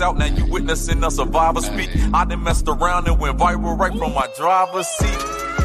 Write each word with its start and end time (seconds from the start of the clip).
out, 0.00 0.18
now 0.18 0.26
you 0.26 0.46
witnessing 0.46 1.02
a 1.04 1.10
survivor 1.10 1.60
speak. 1.60 1.90
I 2.12 2.24
done 2.24 2.42
messed 2.42 2.68
around 2.68 3.06
and 3.08 3.18
went 3.18 3.38
viral 3.38 3.78
right 3.78 3.96
from 3.96 4.14
my 4.14 4.28
driver's 4.36 4.86
seat. 4.86 5.18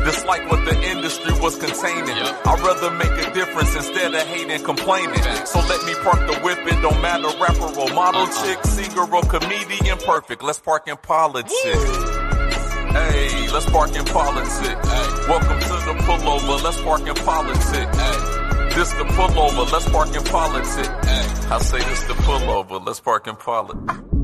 Just 0.06 0.26
like 0.28 0.50
what 0.52 0.64
the 0.66 0.80
industry 0.92 1.34
was 1.40 1.56
containing. 1.56 2.16
I'd 2.46 2.60
rather 2.60 2.92
make 2.92 3.28
a 3.28 3.34
difference 3.34 3.76
instead 3.76 4.14
of 4.14 4.22
hating 4.22 4.64
complaining. 4.64 5.24
So 5.46 5.60
let 5.60 5.84
me 5.86 5.96
park 6.04 6.28
the 6.28 6.40
whip, 6.44 6.60
it 6.68 6.82
don't 6.82 7.02
matter 7.02 7.28
rapper 7.40 7.80
or 7.80 7.94
model 7.94 8.22
uh-huh. 8.22 8.46
chick, 8.46 8.64
singer 8.66 9.12
or 9.12 9.24
comedian, 9.24 9.98
perfect. 10.00 10.44
Let's 10.44 10.60
park 10.60 10.88
in 10.88 10.98
politics. 10.98 11.54
Hey, 11.64 13.50
let's 13.52 13.70
park 13.70 13.96
in 13.96 14.06
politics. 14.06 14.62
Welcome 15.28 15.60
to 15.60 15.76
the 15.90 15.96
pullover, 16.06 16.64
let's 16.64 16.82
park 16.82 17.02
in 17.02 17.16
politics. 17.16 17.72
This 18.76 18.92
the 18.94 19.06
pullover, 19.06 19.72
let's 19.72 19.90
park 19.90 20.16
in 20.16 20.24
politics. 20.24 20.78
I 21.50 21.60
say 21.62 21.80
this 21.80 22.04
the 22.04 22.14
pullover, 22.14 22.86
let's 22.86 23.00
park 23.00 23.28
in 23.28 23.36
politics. 23.36 24.15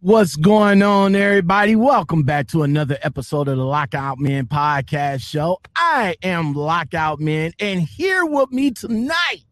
What's 0.00 0.36
going 0.36 0.80
on, 0.80 1.16
everybody? 1.16 1.74
Welcome 1.74 2.22
back 2.22 2.46
to 2.48 2.62
another 2.62 2.96
episode 3.02 3.48
of 3.48 3.56
the 3.56 3.64
Lockout 3.64 4.20
Men 4.20 4.46
podcast 4.46 5.22
show. 5.22 5.58
I 5.74 6.14
am 6.22 6.52
Lockout 6.52 7.18
Men, 7.18 7.50
and 7.58 7.80
here 7.80 8.24
with 8.24 8.52
me 8.52 8.70
tonight 8.70 9.42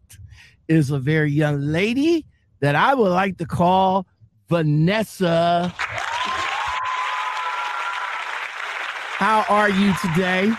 is 0.69 0.93
a 0.93 1.01
very 1.01 1.33
young 1.33 1.63
lady 1.63 2.27
that 2.61 2.77
I 2.77 2.95
would 2.95 3.11
like 3.11 3.39
to 3.39 3.45
call 3.45 4.07
Vanessa. 4.49 5.75
How 9.17 9.45
are 9.49 9.69
you 9.69 9.95
today? 10.01 10.53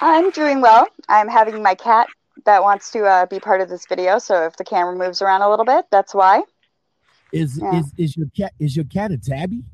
I'm 0.00 0.30
doing 0.30 0.60
well. 0.60 0.88
I'm 1.08 1.28
having 1.28 1.62
my 1.62 1.76
cat 1.76 2.08
that 2.44 2.64
wants 2.64 2.90
to 2.90 3.04
uh, 3.04 3.26
be 3.26 3.38
part 3.38 3.60
of 3.60 3.68
this 3.68 3.86
video, 3.86 4.18
so 4.18 4.46
if 4.46 4.56
the 4.56 4.64
camera 4.64 4.96
moves 4.96 5.22
around 5.22 5.42
a 5.42 5.48
little 5.48 5.64
bit, 5.64 5.84
that's 5.92 6.12
why. 6.12 6.42
Is 7.32 7.58
Yeah. 7.58 7.78
is 7.78 7.92
is 7.96 8.16
your 8.16 8.28
cat 8.36 8.52
is 8.58 8.76
your 8.76 8.84
cat 8.86 9.10
a 9.12 9.18
tabby? 9.18 9.64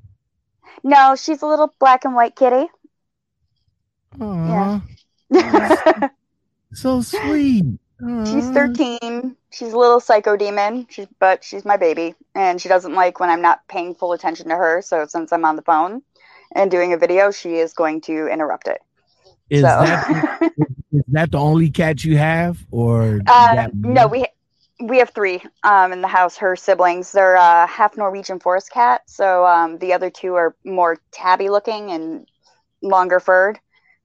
No, 0.82 1.14
she's 1.16 1.42
a 1.42 1.46
little 1.46 1.74
black 1.78 2.04
and 2.04 2.14
white 2.14 2.34
kitty. 2.34 2.68
Aw, 4.20 4.80
she's 5.32 5.40
so 6.80 7.00
sweet. 7.00 7.78
She's 8.02 8.48
13. 8.50 9.36
She's 9.50 9.72
a 9.72 9.78
little 9.78 10.00
psycho 10.00 10.36
demon, 10.36 10.86
she's, 10.90 11.06
but 11.20 11.44
she's 11.44 11.64
my 11.64 11.76
baby, 11.76 12.14
and 12.34 12.60
she 12.60 12.68
doesn't 12.68 12.94
like 12.94 13.20
when 13.20 13.30
I'm 13.30 13.42
not 13.42 13.66
paying 13.68 13.94
full 13.94 14.12
attention 14.12 14.48
to 14.48 14.56
her. 14.56 14.82
So 14.82 15.06
since 15.06 15.32
I'm 15.32 15.44
on 15.44 15.54
the 15.54 15.62
phone 15.62 16.02
and 16.54 16.68
doing 16.70 16.92
a 16.92 16.96
video, 16.96 17.30
she 17.30 17.56
is 17.56 17.72
going 17.74 18.00
to 18.02 18.26
interrupt 18.26 18.66
it. 18.66 18.80
Is 19.50 19.60
so 19.60 19.66
that 19.66 20.52
is 20.92 21.02
that 21.08 21.30
the 21.30 21.38
only 21.38 21.70
cat 21.70 22.02
you 22.02 22.16
have, 22.16 22.58
or 22.72 23.20
uh, 23.26 23.68
no, 23.72 24.08
we 24.08 24.24
we 24.82 24.98
have 24.98 25.10
three 25.10 25.42
um, 25.62 25.92
in 25.92 26.00
the 26.00 26.08
house. 26.08 26.36
Her 26.36 26.56
siblings, 26.56 27.12
they're 27.12 27.36
uh, 27.36 27.66
half 27.66 27.96
Norwegian 27.96 28.40
forest 28.40 28.70
cat, 28.70 29.02
so 29.06 29.46
um, 29.46 29.78
the 29.78 29.92
other 29.92 30.10
two 30.10 30.34
are 30.34 30.56
more 30.64 30.98
tabby 31.12 31.48
looking 31.48 31.90
and 31.90 32.26
longer 32.82 33.20
furred. 33.20 33.58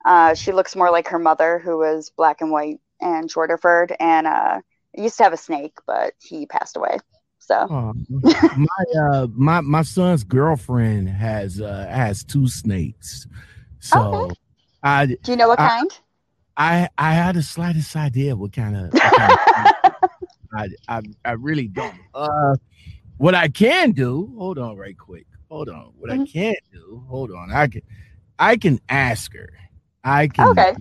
Uh, 0.06 0.34
she 0.36 0.52
looks 0.52 0.76
more 0.76 0.92
like 0.92 1.08
her 1.10 1.20
mother, 1.20 1.60
who 1.60 1.78
was 1.80 2.12
black 2.16 2.42
and 2.42 2.52
white 2.52 2.80
and 3.02 3.30
shorter 3.30 3.58
furred. 3.58 3.96
And 4.00 4.28
uh, 4.28 4.62
used 4.96 5.18
to 5.18 5.24
have 5.24 5.34
a 5.34 5.38
snake, 5.38 5.78
but 5.86 6.14
he 6.20 6.46
passed 6.46 6.78
away. 6.78 6.98
So 7.40 7.56
Aw. 7.56 7.94
my 8.56 9.02
uh 9.02 9.28
my 9.34 9.62
my 9.62 9.82
son's 9.82 10.24
girlfriend 10.24 11.10
has 11.10 11.62
uh 11.62 11.88
has 11.90 12.24
two 12.24 12.48
snakes, 12.48 13.28
so 13.80 14.28
Okay. 14.28 14.36
I 14.84 15.06
do 15.06 15.18
you 15.32 15.36
know 15.38 15.48
what 15.48 15.60
I- 15.60 15.68
kind? 15.70 16.00
I 16.60 16.90
I 16.98 17.14
had 17.14 17.36
the 17.36 17.44
slightest 17.44 17.96
idea 17.96 18.36
what 18.36 18.52
kind 18.54 18.76
of. 18.76 18.94
I, 20.58 20.70
I 20.88 21.02
I 21.26 21.32
really 21.34 21.68
don't. 21.68 22.00
Uh, 22.14 22.56
what 23.18 23.36
I 23.36 23.48
can 23.48 23.92
do, 23.92 24.34
hold 24.38 24.60
on, 24.60 24.78
right 24.78 24.98
quick. 24.98 25.26
Hold 25.50 25.70
on. 25.70 25.94
What 25.98 26.12
I 26.12 26.18
Mhm. 26.18 26.32
can 26.32 26.56
do, 26.72 27.04
hold 27.08 27.32
on. 27.32 27.52
I 27.52 27.68
can, 27.68 27.82
I 28.40 28.58
can 28.58 28.80
ask 28.90 29.34
her. 29.34 29.50
I 30.04 30.28
can 30.28 30.48
Okay. 30.52 30.76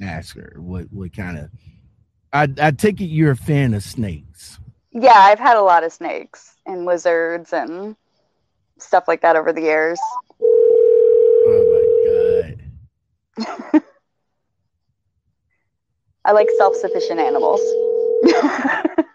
ask 0.00 0.36
her 0.36 0.54
what 0.58 0.86
what 0.92 1.12
kind 1.14 1.38
of. 1.38 1.50
I 2.32 2.48
I 2.60 2.70
take 2.72 3.00
it 3.00 3.06
you're 3.06 3.32
a 3.32 3.36
fan 3.36 3.74
of 3.74 3.82
snakes. 3.82 4.58
yeah, 4.92 5.14
I've 5.18 5.38
had 5.38 5.56
a 5.56 5.62
lot 5.62 5.84
of 5.84 5.92
snakes 5.92 6.56
and 6.66 6.84
lizards 6.84 7.52
and 7.52 7.96
stuff 8.78 9.04
like 9.08 9.22
that 9.22 9.36
over 9.36 9.52
the 9.52 9.62
years. 9.62 10.00
Oh 11.46 11.64
my 11.72 12.54
god. 13.64 13.82
I 16.24 16.32
like 16.32 16.48
self-sufficient 16.56 17.18
animals. 17.20 17.60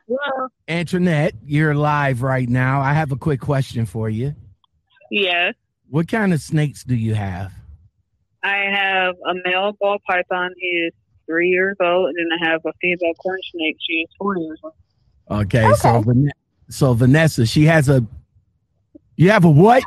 Antoinette, 0.67 1.33
you're 1.45 1.75
live 1.75 2.21
right 2.21 2.47
now. 2.47 2.81
I 2.81 2.93
have 2.93 3.11
a 3.11 3.15
quick 3.17 3.39
question 3.41 3.85
for 3.85 4.09
you. 4.09 4.35
Yes, 5.11 5.53
What 5.89 6.07
kind 6.09 6.33
of 6.33 6.41
snakes 6.41 6.83
do 6.83 6.95
you 6.95 7.13
have? 7.15 7.51
I 8.43 8.57
have 8.73 9.15
a 9.29 9.33
male 9.45 9.71
ball 9.79 9.97
python. 10.07 10.51
He 10.57 10.67
is 10.67 10.93
three 11.25 11.49
years 11.49 11.75
old, 11.81 12.09
and 12.09 12.17
then 12.31 12.39
I 12.41 12.51
have 12.51 12.61
a 12.65 12.73
female 12.81 13.13
corn 13.15 13.39
snake. 13.51 13.77
She 13.87 13.93
is 13.93 14.09
four 14.17 14.37
years 14.37 14.59
old. 14.63 14.73
Okay, 15.29 15.69
so 15.75 15.95
Okay. 15.95 16.05
Van- 16.05 16.31
so 16.69 16.93
Vanessa, 16.93 17.45
she 17.45 17.63
has 17.65 17.87
a. 17.89 18.05
You 19.15 19.31
have 19.31 19.45
a 19.45 19.49
what? 19.49 19.83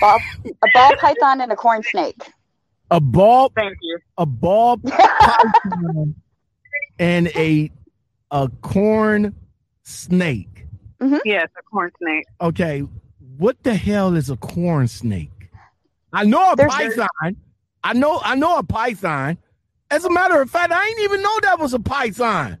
ball, 0.00 0.18
a 0.44 0.68
ball 0.74 0.92
python 1.00 1.40
and 1.40 1.50
a 1.52 1.56
corn 1.56 1.82
snake. 1.84 2.20
A 2.90 3.00
ball, 3.00 3.50
Thank 3.54 3.78
you. 3.80 3.98
a 4.18 4.26
ball 4.26 4.76
python, 4.86 6.14
and 6.98 7.28
a 7.28 7.70
a 8.30 8.50
corn 8.62 9.34
snake. 9.82 10.66
Mm-hmm. 11.00 11.18
Yes, 11.24 11.48
a 11.58 11.62
corn 11.62 11.90
snake. 11.98 12.24
Okay, 12.40 12.80
what 13.36 13.62
the 13.62 13.74
hell 13.74 14.16
is 14.16 14.30
a 14.30 14.36
corn 14.36 14.88
snake? 14.88 15.30
I 16.12 16.24
know 16.24 16.52
a 16.52 16.56
There's- 16.56 16.74
python. 16.74 17.36
I 17.84 17.92
know 17.92 18.20
I 18.24 18.34
know 18.34 18.56
a 18.58 18.64
python. 18.64 19.38
As 19.90 20.04
a 20.04 20.10
matter 20.10 20.40
of 20.40 20.50
fact, 20.50 20.72
I 20.72 20.84
didn't 20.86 21.04
even 21.04 21.22
know 21.22 21.38
that 21.42 21.60
was 21.60 21.72
a 21.72 21.78
python. 21.78 22.58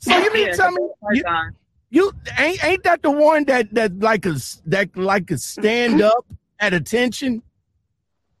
So 0.00 0.14
you 0.18 0.32
mean 0.34 0.46
Yes, 0.48 0.58
tell 0.58 0.70
me 0.70 0.82
you, 1.12 1.24
you 1.88 2.12
ain't 2.38 2.62
ain't 2.62 2.82
that 2.82 3.00
the 3.00 3.10
one 3.10 3.44
that 3.44 3.72
that 3.74 3.98
like 4.00 4.26
a 4.26 4.30
s- 4.32 4.60
that 4.66 4.94
like 4.96 5.30
a 5.30 5.38
stand 5.38 5.94
mm-hmm. 5.94 6.04
up 6.04 6.26
at 6.60 6.74
attention? 6.74 7.42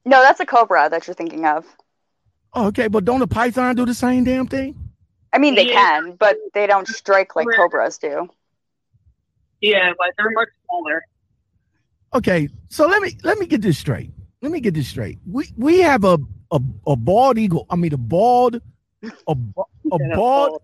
No, 0.04 0.20
that's 0.20 0.40
a 0.40 0.46
cobra 0.46 0.90
that 0.90 1.06
you're 1.06 1.14
thinking 1.14 1.46
of. 1.46 1.64
Oh, 2.52 2.66
okay, 2.66 2.88
but 2.88 3.06
don't 3.06 3.22
a 3.22 3.26
python 3.26 3.74
do 3.74 3.86
the 3.86 3.94
same 3.94 4.24
damn 4.24 4.46
thing? 4.46 4.83
I 5.34 5.38
mean, 5.38 5.54
they 5.56 5.66
Yeah. 5.66 5.74
can, 6.00 6.12
but 6.16 6.36
they 6.54 6.66
don't 6.66 6.86
strike 6.88 7.34
like 7.36 7.46
cobras 7.56 7.98
do. 7.98 8.28
Yeah, 9.60 9.92
but 9.98 10.08
they're 10.16 10.30
much 10.30 10.48
smaller. 10.66 11.02
Okay, 12.14 12.48
so 12.68 12.86
let 12.86 13.02
me 13.02 13.16
let 13.24 13.38
me 13.38 13.46
get 13.46 13.60
this 13.62 13.78
straight. 13.78 14.10
Let 14.40 14.52
me 14.52 14.60
get 14.60 14.74
this 14.74 14.88
straight. 14.88 15.18
We 15.26 15.48
we 15.56 15.80
have 15.80 16.04
a 16.04 16.18
a, 16.52 16.60
a 16.86 16.96
bald 16.96 17.38
eagle. 17.38 17.66
I 17.70 17.76
mean 17.76 17.92
a 17.92 17.96
bald 17.98 18.60
a, 19.02 19.08
a 19.26 19.34
bald 19.34 19.72
bald 20.14 20.62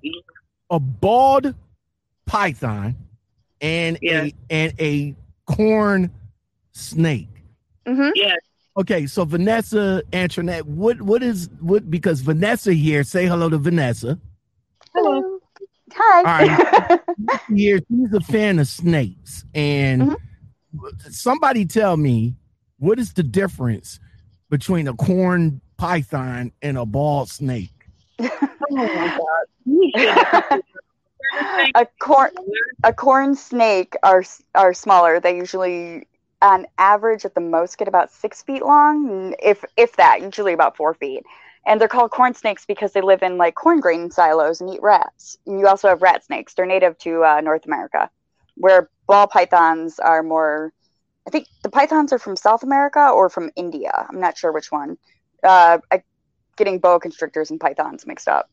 a 0.70 0.78
bald 0.78 1.54
python 2.26 2.94
and 3.60 3.98
Yeah. 4.00 4.24
a 4.24 4.34
and 4.50 4.74
a 4.80 5.14
corn 5.46 6.10
snake. 6.72 7.26
Mm-hmm. 7.86 8.10
Yes, 8.14 8.38
Okay, 8.76 9.06
so 9.06 9.24
Vanessa 9.24 10.02
Antoinette, 10.12 10.64
what 10.66 11.02
what 11.02 11.22
is 11.24 11.48
what 11.58 11.90
because 11.90 12.20
Vanessa 12.20 12.72
here, 12.72 13.02
say 13.02 13.26
hello 13.26 13.48
to 13.48 13.58
Vanessa. 13.58 14.18
Hello. 14.94 15.38
Hi. 15.92 16.96
Here, 17.48 17.80
she's 17.88 18.12
a 18.12 18.20
fan 18.20 18.58
of 18.58 18.66
snakes. 18.68 19.44
And 19.54 20.02
Mhm. 20.02 20.16
somebody 21.10 21.64
tell 21.64 21.96
me 21.96 22.34
what 22.78 22.98
is 22.98 23.12
the 23.12 23.22
difference 23.22 24.00
between 24.48 24.88
a 24.88 24.94
corn 24.94 25.60
python 25.76 26.52
and 26.62 26.76
a 26.78 26.86
bald 26.86 27.28
snake? 27.28 27.70
Oh 28.70 28.90
my 28.94 29.08
god. 29.08 30.62
A 31.74 31.86
corn 32.00 32.30
a 32.82 32.92
corn 32.92 33.34
snake 33.36 33.94
are 34.02 34.24
are 34.54 34.72
smaller. 34.74 35.20
They 35.20 35.36
usually, 35.36 36.06
on 36.42 36.66
average, 36.78 37.24
at 37.24 37.34
the 37.34 37.40
most, 37.40 37.78
get 37.78 37.86
about 37.88 38.10
six 38.10 38.42
feet 38.42 38.62
long, 38.64 39.34
if 39.42 39.64
if 39.76 39.96
that. 39.96 40.22
Usually 40.22 40.52
about 40.52 40.76
four 40.76 40.94
feet. 40.94 41.24
And 41.66 41.80
they're 41.80 41.88
called 41.88 42.10
corn 42.10 42.34
snakes 42.34 42.64
because 42.64 42.92
they 42.92 43.02
live 43.02 43.22
in 43.22 43.36
like 43.36 43.54
corn 43.54 43.80
grain 43.80 44.10
silos 44.10 44.60
and 44.60 44.70
eat 44.70 44.82
rats. 44.82 45.36
And 45.46 45.60
you 45.60 45.66
also 45.66 45.88
have 45.88 46.02
rat 46.02 46.24
snakes. 46.24 46.54
They're 46.54 46.66
native 46.66 46.96
to 46.98 47.24
uh, 47.24 47.40
North 47.42 47.66
America, 47.66 48.10
where 48.56 48.88
ball 49.06 49.26
pythons 49.26 49.98
are 49.98 50.22
more. 50.22 50.72
I 51.26 51.30
think 51.30 51.46
the 51.62 51.70
pythons 51.70 52.12
are 52.12 52.18
from 52.18 52.34
South 52.34 52.62
America 52.62 53.10
or 53.10 53.28
from 53.28 53.50
India. 53.56 53.92
I'm 54.08 54.20
not 54.20 54.38
sure 54.38 54.52
which 54.52 54.72
one. 54.72 54.96
Uh, 55.44 55.78
I, 55.90 56.02
getting 56.56 56.78
boa 56.78 56.98
constrictors 56.98 57.50
and 57.50 57.60
pythons 57.60 58.06
mixed 58.06 58.28
up. 58.28 58.48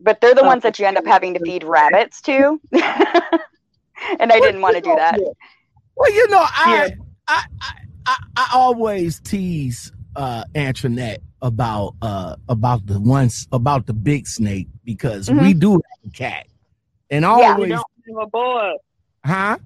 But 0.00 0.20
they're 0.20 0.34
the 0.34 0.42
Oh, 0.42 0.46
ones 0.46 0.64
that 0.64 0.78
you 0.78 0.86
end 0.86 0.98
up 0.98 1.06
having 1.06 1.34
to 1.34 1.40
feed 1.40 1.62
rabbits 1.64 2.20
to. 2.22 2.60
and 2.72 4.32
I 4.32 4.40
didn't 4.40 4.60
want 4.60 4.74
to 4.76 4.80
do 4.82 4.94
that. 4.94 5.20
Well, 5.96 6.12
you 6.12 6.28
know, 6.28 6.44
I 6.44 6.88
Yeah. 6.88 6.94
I, 7.28 7.44
I 7.60 7.72
I 8.06 8.16
I 8.36 8.50
always 8.54 9.20
tease 9.20 9.92
uh 10.16 10.44
Antoinette 10.54 11.20
about 11.40 11.94
uh 12.02 12.36
about 12.48 12.86
the 12.86 13.00
ones 13.00 13.46
about 13.52 13.86
the 13.86 13.92
big 13.92 14.26
snake 14.26 14.66
because 14.84 15.30
we 15.30 15.54
do 15.54 15.72
have 15.72 15.82
a 16.06 16.10
cat. 16.10 16.46
And 17.10 17.24
I 17.26 17.38
Yeah. 17.38 17.56
We 17.56 17.62
always 17.64 17.70
don't 17.70 17.86
have 18.08 18.16
a 18.22 18.26
boa. 18.30 18.74
Huh? 19.24 19.58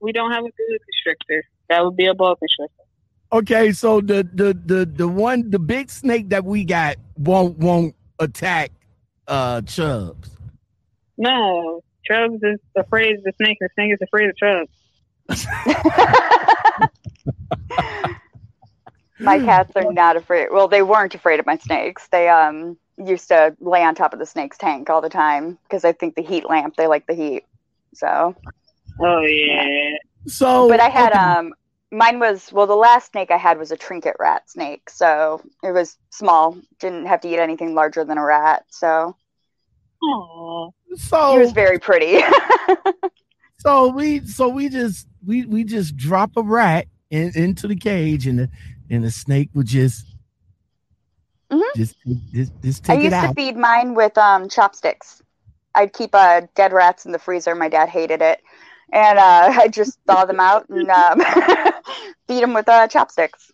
We 0.00 0.12
don't 0.12 0.32
have 0.32 0.44
a 0.44 0.48
boa 0.48 0.78
constrictor. 0.78 1.44
That 1.68 1.84
would 1.84 1.96
be 1.96 2.06
a 2.06 2.14
boa 2.14 2.36
constrictor. 2.36 2.74
Okay, 3.32 3.70
so 3.72 4.00
the 4.00 4.28
the 4.34 4.58
the 4.66 4.86
the 4.86 5.06
one 5.06 5.50
the 5.50 5.58
big 5.58 5.90
snake 5.90 6.30
that 6.30 6.44
we 6.44 6.64
got 6.64 6.96
won't 7.16 7.58
won't 7.58 7.94
attack 8.18 8.72
uh 9.28 9.60
chubs. 9.62 10.36
No, 11.16 11.82
Chubbs 12.04 12.42
is 12.42 12.58
afraid 12.74 13.18
of 13.18 13.24
the 13.24 13.32
snake. 13.36 13.58
The 13.60 13.68
snake 13.74 13.92
is 13.92 14.00
afraid 14.02 14.30
of 14.30 14.36
Chubbs. 14.36 14.72
my 19.20 19.38
cats 19.38 19.72
are 19.76 19.92
not 19.92 20.16
afraid. 20.16 20.48
Well, 20.50 20.68
they 20.68 20.82
weren't 20.82 21.14
afraid 21.14 21.40
of 21.40 21.46
my 21.46 21.56
snakes. 21.56 22.08
They 22.08 22.28
um 22.28 22.76
used 22.98 23.28
to 23.28 23.56
lay 23.60 23.82
on 23.82 23.94
top 23.94 24.12
of 24.12 24.18
the 24.18 24.26
snake's 24.26 24.58
tank 24.58 24.90
all 24.90 25.00
the 25.00 25.08
time 25.08 25.58
because 25.64 25.84
I 25.84 25.92
think 25.92 26.14
the 26.14 26.22
heat 26.22 26.48
lamp. 26.48 26.76
They 26.76 26.86
like 26.86 27.06
the 27.06 27.14
heat. 27.14 27.44
So. 27.94 28.34
Oh 29.00 29.20
yeah. 29.20 29.96
So, 30.26 30.68
but 30.68 30.80
I 30.80 30.88
had 30.88 31.12
okay. 31.12 31.20
um 31.20 31.54
mine 31.90 32.20
was 32.20 32.52
well 32.52 32.66
the 32.66 32.76
last 32.76 33.12
snake 33.12 33.30
I 33.30 33.36
had 33.36 33.58
was 33.58 33.70
a 33.70 33.76
trinket 33.76 34.16
rat 34.18 34.48
snake, 34.50 34.90
so 34.90 35.42
it 35.62 35.72
was 35.72 35.96
small. 36.10 36.56
Didn't 36.78 37.06
have 37.06 37.20
to 37.22 37.28
eat 37.28 37.38
anything 37.38 37.74
larger 37.74 38.04
than 38.04 38.18
a 38.18 38.24
rat. 38.24 38.64
So. 38.70 39.16
Aww. 40.02 40.72
So 40.96 41.32
he 41.32 41.38
was 41.38 41.52
very 41.52 41.78
pretty. 41.78 42.20
so 43.58 43.88
we 43.88 44.26
so 44.26 44.48
we 44.48 44.68
just 44.68 45.06
we 45.26 45.44
we 45.44 45.62
just 45.64 45.96
drop 45.96 46.32
a 46.36 46.42
rat 46.42 46.86
in, 47.10 47.32
into 47.34 47.68
the 47.68 47.76
cage 47.76 48.26
and 48.26 48.38
the 48.38 48.50
and 48.90 49.04
the 49.04 49.10
snake 49.10 49.48
would 49.54 49.66
just 49.66 50.04
Mhm. 51.50 51.62
just 51.76 51.96
just, 52.32 52.52
just 52.62 52.90
I 52.90 52.94
take 52.94 53.00
it 53.00 53.04
used 53.04 53.20
to 53.20 53.34
feed 53.34 53.56
mine 53.56 53.94
with 53.94 54.16
um, 54.18 54.48
chopsticks. 54.48 55.22
I'd 55.74 55.92
keep 55.92 56.14
uh, 56.14 56.42
dead 56.54 56.72
rats 56.72 57.06
in 57.06 57.12
the 57.12 57.18
freezer. 57.18 57.54
My 57.54 57.68
dad 57.68 57.88
hated 57.88 58.20
it, 58.22 58.40
and 58.92 59.18
uh, 59.18 59.52
I 59.58 59.68
just 59.68 59.98
thaw 60.06 60.24
them 60.24 60.40
out 60.40 60.68
and 60.68 60.88
um, 60.90 61.20
feed 62.28 62.42
them 62.42 62.54
with 62.54 62.68
uh, 62.68 62.88
chopsticks. 62.88 63.50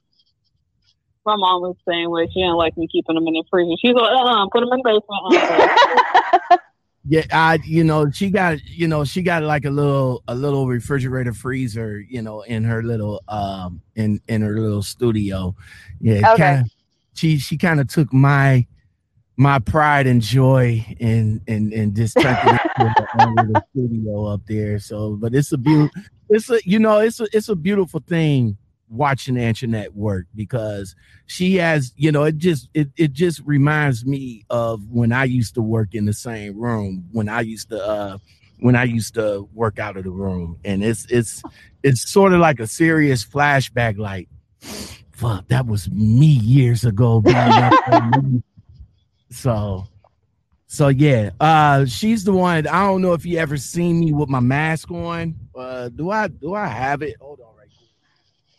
My 1.25 1.37
mom 1.37 1.63
was 1.63 1.77
the 1.85 1.93
same 1.93 2.11
way. 2.11 2.29
She 2.33 2.41
didn't 2.41 2.55
like 2.55 2.77
me 2.77 2.87
keeping 2.87 3.17
them 3.17 3.27
in 3.27 3.35
the 3.35 3.45
freezer. 3.51 3.75
She's 3.81 3.95
like, 3.95 4.13
uh, 4.13 4.47
put 4.53 4.61
them 4.61 4.73
in 4.73 4.79
the 4.79 4.85
basement. 4.85 6.23
Yeah, 7.09 7.25
I 7.31 7.59
you 7.65 7.85
know 7.85 8.11
she 8.11 8.31
got 8.31 8.63
you 8.65 8.89
know 8.89 9.05
she 9.05 9.23
got 9.23 9.43
like 9.45 9.65
a 9.65 9.71
little 9.71 10.23
a 10.27 10.35
little 10.35 10.67
refrigerator 10.67 11.33
freezer 11.33 12.01
you 12.01 12.21
know 12.21 12.43
in 12.43 12.65
her 12.65 12.83
little 12.83 13.23
um 13.29 13.81
in 13.95 14.21
in 14.29 14.43
her 14.43 14.59
little 14.59 14.83
studio. 14.83 15.55
Yeah, 16.01 16.33
Okay. 16.33 16.37
kinda, 16.37 16.65
she 17.15 17.39
she 17.39 17.57
kind 17.57 17.81
of 17.81 17.89
took 17.89 18.13
my 18.13 18.67
my 19.37 19.59
pride 19.61 20.07
and 20.07 20.21
joy 20.21 20.85
and 21.01 21.41
and 21.47 21.73
and 21.73 21.95
just 21.95 22.19
turned 22.21 22.39
it 22.43 22.63
into 22.77 22.93
her 22.99 23.09
own 23.15 23.39
little 23.41 23.63
studio 23.73 24.25
up 24.27 24.41
there. 24.49 24.79
So, 24.81 25.15
but 25.17 25.35
it's 25.35 25.53
a 25.53 25.59
beautiful 25.59 25.93
it's 26.29 26.51
a 26.51 26.59
you 26.65 26.79
know 26.81 26.99
it's 26.99 27.21
a 27.21 27.29
it's 27.33 27.49
a 27.49 27.57
beautiful 27.57 28.01
thing 28.01 28.57
watching 28.89 29.37
Antoinette 29.37 29.95
work 29.95 30.27
because 30.35 30.95
she 31.27 31.57
has 31.57 31.93
you 31.97 32.13
know 32.13 32.25
it 32.25 32.39
just 32.39 32.69
it, 32.75 32.89
it 32.97 33.13
just 33.13 33.41
reminds 33.45 34.07
me 34.07 34.45
of 34.49 34.81
when 34.91 35.11
i 35.11 35.25
used 35.25 35.55
to 35.55 35.63
work 35.63 35.95
in 35.95 36.05
the 36.05 36.13
same 36.13 36.57
room 36.57 37.05
when 37.11 37.29
i 37.29 37.41
used 37.41 37.69
to 37.69 37.85
uh 37.85 38.17
when 38.61 38.77
i 38.77 38.85
used 38.85 39.15
to 39.15 39.49
work 39.53 39.79
out 39.79 39.97
of 39.97 40.05
the 40.05 40.11
room. 40.11 40.59
And 40.65 40.83
it's 40.83 41.07
it's 41.11 41.43
it's 41.83 42.09
sort 42.09 42.33
of 42.33 42.41
like 42.41 42.61
a 42.61 42.67
serious 42.67 43.25
flashback 43.25 43.99
like 43.99 44.29
fuck 45.11 45.49
that 45.49 45.67
was 45.67 45.91
me 45.91 46.27
years 46.27 46.85
ago 46.85 47.21
being 47.21 47.37
up 47.37 47.73
there. 47.91 48.11
so 49.31 49.85
so 50.67 50.89
yeah 50.89 51.31
uh 51.41 51.85
she's 51.87 52.25
the 52.25 52.33
one 52.33 52.67
i 52.67 52.87
don't 52.87 53.03
know 53.03 53.13
if 53.13 53.25
you 53.25 53.39
ever 53.39 53.57
seen 53.57 54.01
me 54.01 54.13
with 54.13 54.29
my 54.29 54.41
mask 54.41 54.91
on 54.91 55.35
uh 55.55 55.89
do 55.91 56.11
i 56.11 56.29
do 56.29 56.55
i 56.55 56.67
have 56.67 57.03
it? 57.03 57.17
Hold 57.21 57.41
on 57.41 57.56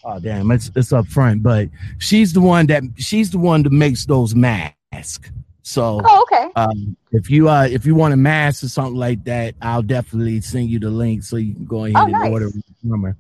oh 0.08 0.20
damn 0.20 0.50
it's 0.52 0.72
it's 0.76 0.92
up 0.94 1.06
front 1.08 1.44
but 1.44 1.68
she's 2.00 2.34
the 2.34 2.42
one 2.42 2.66
that 2.66 2.82
she's 2.98 3.30
the 3.32 3.38
one 3.38 3.62
that 3.64 3.72
makes 3.72 4.06
those 4.06 4.34
masks 4.34 5.30
so 5.64 6.00
oh, 6.06 6.22
okay. 6.24 6.50
um, 6.56 6.96
if 7.12 7.30
you 7.30 7.50
uh 7.50 7.68
if 7.70 7.86
you 7.86 7.94
want 7.94 8.14
a 8.14 8.18
mask 8.18 8.64
or 8.64 8.70
something 8.70 8.96
like 8.96 9.24
that 9.26 9.54
i'll 9.62 9.82
definitely 9.84 10.40
send 10.42 10.70
you 10.70 10.80
the 10.80 10.90
link 10.90 11.24
so 11.24 11.36
you 11.36 11.54
can 11.54 11.66
go 11.66 11.84
ahead 11.86 11.96
Oh, 11.98 12.04
and 12.04 12.12
nice. 12.14 12.32
order 12.32 12.50
from 12.82 13.04
her 13.04 13.18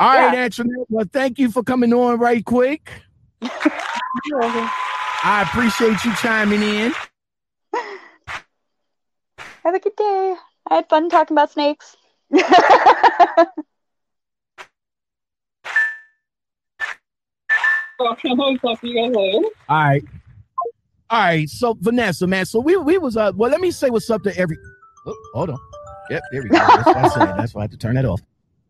all 0.00 0.14
right 0.14 0.34
Yeah. 0.34 0.44
Antoinette, 0.44 0.86
well 0.88 1.06
thank 1.12 1.38
you 1.38 1.50
for 1.50 1.62
coming 1.62 1.92
on 1.92 2.18
right 2.18 2.44
quick 2.44 2.90
i 3.42 5.44
appreciate 5.48 6.04
you 6.04 6.14
chiming 6.16 6.62
in 6.62 6.92
Have 9.62 9.74
a 9.74 9.80
good 9.80 9.96
day. 9.96 10.34
I 10.70 10.74
had 10.76 10.88
fun 10.88 11.08
talking 11.10 11.34
about 11.34 11.50
snakes. 11.50 11.96
All 19.68 19.76
right. 19.76 20.04
All 21.08 21.18
right. 21.20 21.48
So 21.48 21.76
Vanessa, 21.80 22.26
man. 22.26 22.44
So 22.44 22.60
we 22.60 22.76
we 22.76 22.98
was 22.98 23.16
uh 23.16 23.32
well, 23.34 23.50
let 23.50 23.60
me 23.60 23.70
say 23.70 23.90
what's 23.90 24.10
up 24.10 24.22
to 24.24 24.36
every 24.36 24.58
oh, 25.06 25.16
hold 25.34 25.50
on. 25.50 25.58
Yep, 26.10 26.22
there 26.30 26.42
we 26.42 26.48
go. 26.50 26.56
That's 26.56 26.86
what 26.86 26.96
I 26.96 27.08
said. 27.08 27.38
That's 27.38 27.54
why 27.54 27.60
I 27.60 27.64
had 27.64 27.70
to 27.72 27.76
turn 27.76 27.94
that 27.94 28.04
off. 28.04 28.20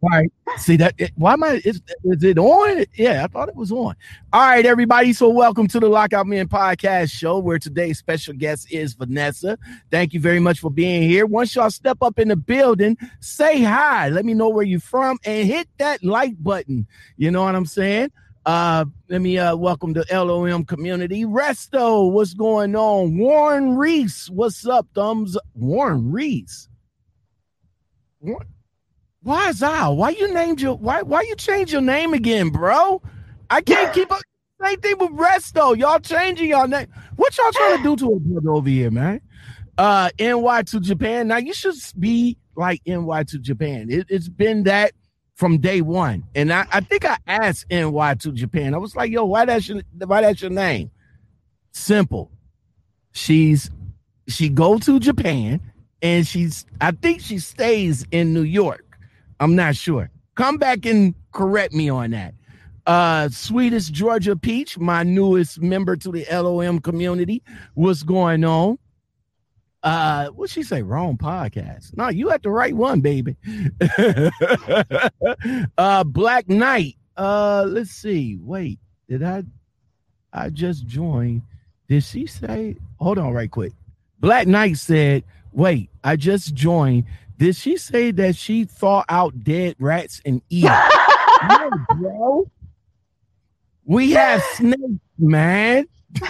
All 0.02 0.10
right. 0.10 0.30
See 0.58 0.76
that 0.76 0.94
it, 0.98 1.10
why 1.16 1.32
am 1.32 1.42
I 1.42 1.60
is, 1.64 1.82
is 2.04 2.22
it 2.22 2.38
on? 2.38 2.84
Yeah, 2.94 3.24
I 3.24 3.26
thought 3.26 3.48
it 3.48 3.56
was 3.56 3.72
on. 3.72 3.96
All 4.32 4.40
right, 4.40 4.64
everybody. 4.64 5.12
So 5.12 5.28
welcome 5.28 5.66
to 5.68 5.80
the 5.80 5.88
Lockout 5.88 6.26
Men 6.26 6.46
podcast 6.48 7.10
show 7.10 7.38
where 7.38 7.58
today's 7.58 7.98
special 7.98 8.34
guest 8.34 8.70
is 8.70 8.94
Vanessa. 8.94 9.58
Thank 9.90 10.12
you 10.12 10.20
very 10.20 10.38
much 10.38 10.60
for 10.60 10.70
being 10.70 11.02
here. 11.02 11.26
Once 11.26 11.56
y'all 11.56 11.70
step 11.70 11.98
up 12.02 12.18
in 12.18 12.28
the 12.28 12.36
building, 12.36 12.96
say 13.20 13.62
hi. 13.62 14.08
Let 14.10 14.24
me 14.24 14.34
know 14.34 14.50
where 14.50 14.64
you're 14.64 14.80
from 14.80 15.18
and 15.24 15.48
hit 15.48 15.66
that 15.78 16.04
like 16.04 16.40
button. 16.42 16.86
You 17.16 17.30
know 17.30 17.42
what 17.42 17.56
I'm 17.56 17.66
saying? 17.66 18.12
Uh, 18.46 18.84
let 19.08 19.20
me 19.20 19.36
uh 19.38 19.56
welcome 19.56 19.92
the 19.92 20.06
LOM 20.08 20.64
community. 20.64 21.24
Resto, 21.24 22.12
what's 22.12 22.32
going 22.32 22.76
on? 22.76 23.18
Warren 23.18 23.76
Reese, 23.76 24.30
what's 24.30 24.64
up? 24.64 24.86
Thumbs. 24.94 25.36
Warren 25.54 26.12
Reese. 26.12 26.68
Why 29.22 29.48
is 29.48 29.64
I? 29.64 29.88
Why 29.88 30.10
you 30.10 30.32
named 30.32 30.60
your 30.60 30.76
why 30.76 31.02
why 31.02 31.22
you 31.22 31.34
change 31.34 31.72
your 31.72 31.80
name 31.80 32.14
again, 32.14 32.50
bro? 32.50 33.02
I 33.50 33.62
can't 33.62 33.92
keep 33.92 34.12
up. 34.12 34.20
Same 34.62 34.80
thing 34.80 34.96
with 34.98 35.10
Resto. 35.10 35.76
Y'all 35.76 35.98
changing 35.98 36.50
y'all 36.50 36.68
name. 36.68 36.86
What 37.16 37.36
y'all 37.36 37.50
trying 37.50 37.78
to 37.78 37.82
do 37.82 37.96
to 37.96 38.12
a 38.12 38.20
brother 38.20 38.50
over 38.52 38.68
here, 38.68 38.92
man? 38.92 39.22
Uh, 39.76 40.10
NY 40.20 40.62
to 40.66 40.78
Japan. 40.78 41.26
Now 41.26 41.38
you 41.38 41.52
should 41.52 41.74
be 41.98 42.38
like 42.54 42.80
NY 42.86 43.24
to 43.24 43.38
Japan. 43.40 43.90
It, 43.90 44.06
it's 44.08 44.28
been 44.28 44.62
that 44.62 44.92
from 45.36 45.58
day 45.58 45.82
one. 45.82 46.24
And 46.34 46.52
I, 46.52 46.66
I 46.72 46.80
think 46.80 47.04
I 47.04 47.18
asked 47.26 47.66
NY 47.70 48.14
to 48.20 48.32
Japan. 48.32 48.74
I 48.74 48.78
was 48.78 48.96
like, 48.96 49.12
yo, 49.12 49.24
why 49.26 49.44
that's 49.44 49.68
your 49.68 49.82
why 50.06 50.22
that's 50.22 50.40
your 50.40 50.50
name? 50.50 50.90
Simple. 51.72 52.30
She's 53.12 53.70
she 54.28 54.48
go 54.48 54.78
to 54.78 54.98
Japan 54.98 55.60
and 56.02 56.26
she's 56.26 56.64
I 56.80 56.90
think 56.90 57.20
she 57.20 57.38
stays 57.38 58.04
in 58.10 58.32
New 58.32 58.42
York. 58.42 58.98
I'm 59.38 59.54
not 59.54 59.76
sure. 59.76 60.10
Come 60.34 60.56
back 60.56 60.86
and 60.86 61.14
correct 61.32 61.74
me 61.74 61.90
on 61.90 62.10
that. 62.12 62.34
Uh 62.86 63.28
sweetest 63.28 63.92
Georgia 63.92 64.36
Peach, 64.36 64.78
my 64.78 65.02
newest 65.02 65.60
member 65.60 65.96
to 65.96 66.10
the 66.10 66.26
LOM 66.32 66.80
community. 66.80 67.42
What's 67.74 68.02
going 68.02 68.42
on? 68.42 68.78
Uh, 69.82 70.28
what 70.28 70.50
she 70.50 70.62
say? 70.62 70.82
Wrong 70.82 71.16
podcast. 71.16 71.96
No, 71.96 72.08
you 72.08 72.30
at 72.30 72.42
the 72.42 72.50
right 72.50 72.74
one, 72.74 73.00
baby. 73.00 73.36
uh, 75.78 76.04
Black 76.04 76.48
Knight. 76.48 76.96
Uh, 77.16 77.64
let's 77.68 77.90
see. 77.90 78.36
Wait, 78.40 78.78
did 79.08 79.22
I? 79.22 79.44
I 80.32 80.50
just 80.50 80.86
joined. 80.86 81.42
Did 81.88 82.02
she 82.02 82.26
say? 82.26 82.76
Hold 82.98 83.18
on, 83.18 83.32
right 83.32 83.50
quick. 83.50 83.72
Black 84.18 84.46
Knight 84.46 84.76
said, 84.78 85.24
"Wait, 85.52 85.88
I 86.02 86.16
just 86.16 86.54
joined." 86.54 87.04
Did 87.38 87.54
she 87.54 87.76
say 87.76 88.10
that 88.12 88.34
she 88.34 88.64
thaw 88.64 89.04
out 89.08 89.44
dead 89.44 89.76
rats 89.78 90.20
and 90.24 90.42
eat? 90.48 90.64
no, 91.48 91.70
bro. 91.96 92.50
We 93.84 94.12
have 94.12 94.42
snakes, 94.54 94.80
man. 95.18 95.86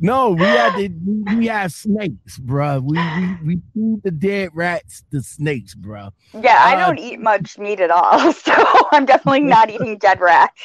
no, 0.00 0.30
we 0.30 0.54
had 0.54 0.74
the, 0.74 0.90
we 1.30 1.46
had 1.46 1.72
snakes, 1.72 2.38
bro. 2.38 2.80
We 2.80 3.08
we 3.08 3.36
we 3.42 3.60
feed 3.74 4.02
the 4.02 4.10
dead 4.10 4.50
rats 4.54 5.02
the 5.10 5.22
snakes, 5.22 5.74
bro. 5.74 6.10
yeah, 6.40 6.58
I 6.60 6.74
Uh, 6.74 6.76
don't 6.76 6.98
eat 6.98 7.20
much 7.20 7.58
meat 7.58 7.80
at 7.80 7.90
all, 7.90 8.32
so 8.32 8.52
I'm 8.92 9.06
definitely 9.06 9.40
not 9.40 9.70
eating 9.70 9.98
dead 9.98 10.20
rats. 10.20 10.60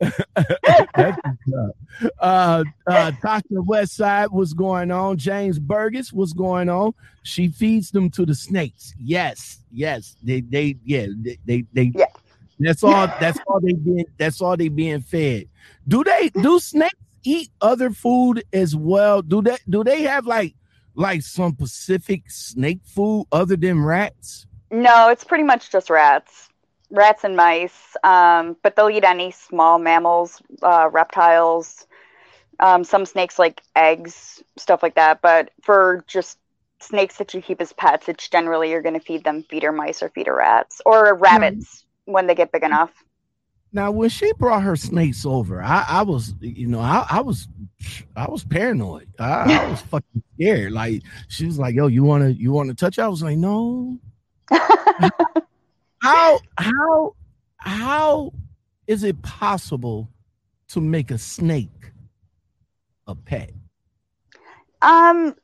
That's 0.96 1.18
what's 1.24 1.52
up. 1.58 1.76
uh 2.20 2.64
uh 2.86 3.12
Tasha 3.24 3.42
Westside, 3.52 4.28
what's 4.30 4.52
going 4.52 4.90
on? 4.90 5.16
James 5.16 5.58
Burgess, 5.58 6.12
what's 6.12 6.32
going 6.32 6.68
on? 6.68 6.92
She 7.22 7.48
feeds 7.48 7.90
them 7.90 8.10
to 8.10 8.26
the 8.26 8.34
snakes. 8.34 8.94
Yes, 8.98 9.60
yes. 9.70 10.16
They 10.22 10.40
they 10.40 10.76
yeah, 10.84 11.06
they 11.16 11.38
they, 11.46 11.64
they 11.72 11.92
Yeah. 11.94 12.06
that's 12.58 12.82
all 12.82 13.08
that's 13.18 13.38
all 13.46 13.60
they 13.60 13.72
being 13.74 14.04
that's 14.18 14.40
all 14.40 14.56
they 14.56 14.68
being 14.68 15.00
fed. 15.00 15.44
Do 15.86 16.04
they 16.04 16.30
do 16.40 16.58
snakes 16.60 16.94
eat 17.24 17.50
other 17.60 17.90
food 17.90 18.44
as 18.52 18.76
well? 18.76 19.22
Do 19.22 19.42
they 19.42 19.56
do 19.68 19.82
they 19.82 20.02
have 20.02 20.26
like 20.26 20.54
like 20.94 21.22
some 21.22 21.54
Pacific 21.54 22.30
snake 22.30 22.80
food 22.84 23.26
other 23.32 23.56
than 23.56 23.82
rats? 23.82 24.46
No, 24.70 25.08
it's 25.08 25.24
pretty 25.24 25.44
much 25.44 25.70
just 25.70 25.90
rats, 25.90 26.48
rats 26.90 27.24
and 27.24 27.36
mice. 27.36 27.96
Um, 28.02 28.56
but 28.62 28.76
they'll 28.76 28.90
eat 28.90 29.04
any 29.04 29.30
small 29.30 29.78
mammals, 29.78 30.42
uh, 30.62 30.88
reptiles. 30.90 31.86
Um, 32.60 32.84
some 32.84 33.04
snakes 33.04 33.38
like 33.38 33.62
eggs, 33.74 34.42
stuff 34.56 34.82
like 34.82 34.94
that. 34.94 35.20
But 35.20 35.50
for 35.62 36.04
just 36.06 36.38
snakes 36.80 37.18
that 37.18 37.34
you 37.34 37.42
keep 37.42 37.60
as 37.60 37.72
pets, 37.72 38.08
it's 38.08 38.28
generally 38.28 38.70
you're 38.70 38.82
going 38.82 38.98
to 38.98 39.00
feed 39.00 39.24
them 39.24 39.42
feeder 39.42 39.72
mice 39.72 40.02
or 40.02 40.08
feeder 40.10 40.36
rats 40.36 40.80
or 40.86 41.14
rabbits 41.14 41.84
when 42.04 42.26
they 42.26 42.34
get 42.34 42.52
big 42.52 42.62
enough. 42.62 42.92
Now, 43.74 43.90
when 43.90 44.08
she 44.08 44.32
brought 44.34 44.62
her 44.62 44.76
snakes 44.76 45.26
over, 45.26 45.60
I, 45.60 45.84
I 45.88 46.02
was, 46.02 46.32
you 46.40 46.68
know, 46.68 46.78
I, 46.78 47.04
I 47.10 47.20
was, 47.20 47.48
I 48.14 48.30
was 48.30 48.44
paranoid. 48.44 49.08
I, 49.18 49.58
I 49.58 49.64
was 49.68 49.80
fucking 49.80 50.22
scared. 50.36 50.70
Like 50.70 51.02
she 51.26 51.44
was 51.44 51.58
like, 51.58 51.74
"Yo, 51.74 51.88
you 51.88 52.04
wanna, 52.04 52.28
you 52.28 52.52
wanna 52.52 52.74
touch?" 52.74 53.00
I 53.00 53.08
was 53.08 53.24
like, 53.24 53.36
"No." 53.36 53.98
how, 56.00 56.38
how, 56.56 57.16
how 57.56 58.32
is 58.86 59.02
it 59.02 59.20
possible 59.22 60.08
to 60.68 60.80
make 60.80 61.10
a 61.10 61.18
snake 61.18 61.90
a 63.08 63.16
pet? 63.16 63.50
Um, 64.82 65.34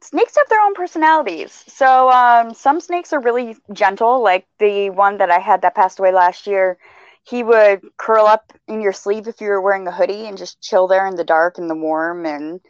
snakes 0.00 0.36
have 0.36 0.48
their 0.48 0.60
own 0.62 0.72
personalities. 0.72 1.64
So 1.68 2.10
um, 2.10 2.54
some 2.54 2.80
snakes 2.80 3.12
are 3.12 3.20
really 3.20 3.56
gentle, 3.74 4.22
like 4.22 4.46
the 4.58 4.88
one 4.88 5.18
that 5.18 5.30
I 5.30 5.38
had 5.38 5.60
that 5.62 5.74
passed 5.74 5.98
away 5.98 6.12
last 6.12 6.46
year. 6.46 6.78
He 7.24 7.42
would 7.42 7.80
curl 7.96 8.26
up 8.26 8.52
in 8.68 8.80
your 8.80 8.92
sleeve 8.92 9.28
if 9.28 9.40
you 9.40 9.48
were 9.48 9.60
wearing 9.60 9.86
a 9.86 9.92
hoodie 9.92 10.26
and 10.26 10.38
just 10.38 10.60
chill 10.60 10.86
there 10.86 11.06
in 11.06 11.16
the 11.16 11.24
dark 11.24 11.58
and 11.58 11.70
the 11.70 11.74
warm. 11.74 12.26
And 12.26 12.60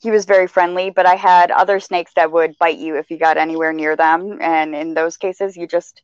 he 0.00 0.10
was 0.10 0.24
very 0.24 0.46
friendly. 0.46 0.90
But 0.90 1.06
I 1.06 1.16
had 1.16 1.50
other 1.50 1.80
snakes 1.80 2.12
that 2.14 2.32
would 2.32 2.56
bite 2.58 2.78
you 2.78 2.96
if 2.96 3.10
you 3.10 3.18
got 3.18 3.36
anywhere 3.36 3.72
near 3.72 3.96
them. 3.96 4.38
And 4.40 4.74
in 4.74 4.94
those 4.94 5.16
cases, 5.16 5.56
you 5.56 5.66
just 5.66 6.02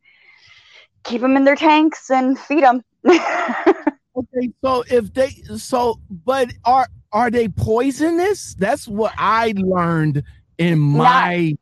keep 1.04 1.20
them 1.20 1.36
in 1.36 1.44
their 1.44 1.56
tanks 1.56 2.10
and 2.10 2.38
feed 2.38 2.64
them. 2.64 2.82
Okay, 4.16 4.50
so 4.62 4.82
if 4.90 5.14
they, 5.14 5.30
so, 5.56 6.00
but 6.10 6.52
are 6.64 6.86
are 7.12 7.30
they 7.30 7.48
poisonous? 7.48 8.54
That's 8.54 8.86
what 8.88 9.14
I 9.16 9.54
learned 9.56 10.22
in 10.58 10.78
my. 10.78 11.56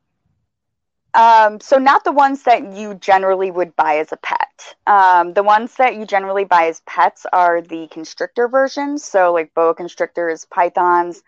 Um, 1.18 1.58
so 1.60 1.78
not 1.78 2.04
the 2.04 2.12
ones 2.12 2.44
that 2.44 2.74
you 2.74 2.94
generally 2.94 3.50
would 3.50 3.74
buy 3.74 3.96
as 3.98 4.12
a 4.12 4.16
pet. 4.18 4.76
Um, 4.86 5.34
the 5.34 5.42
ones 5.42 5.74
that 5.74 5.96
you 5.96 6.06
generally 6.06 6.44
buy 6.44 6.66
as 6.68 6.80
pets 6.86 7.26
are 7.32 7.60
the 7.60 7.88
constrictor 7.88 8.48
versions. 8.48 9.04
So 9.04 9.32
like 9.32 9.52
boa 9.52 9.74
constrictors, 9.74 10.44
pythons, 10.44 11.22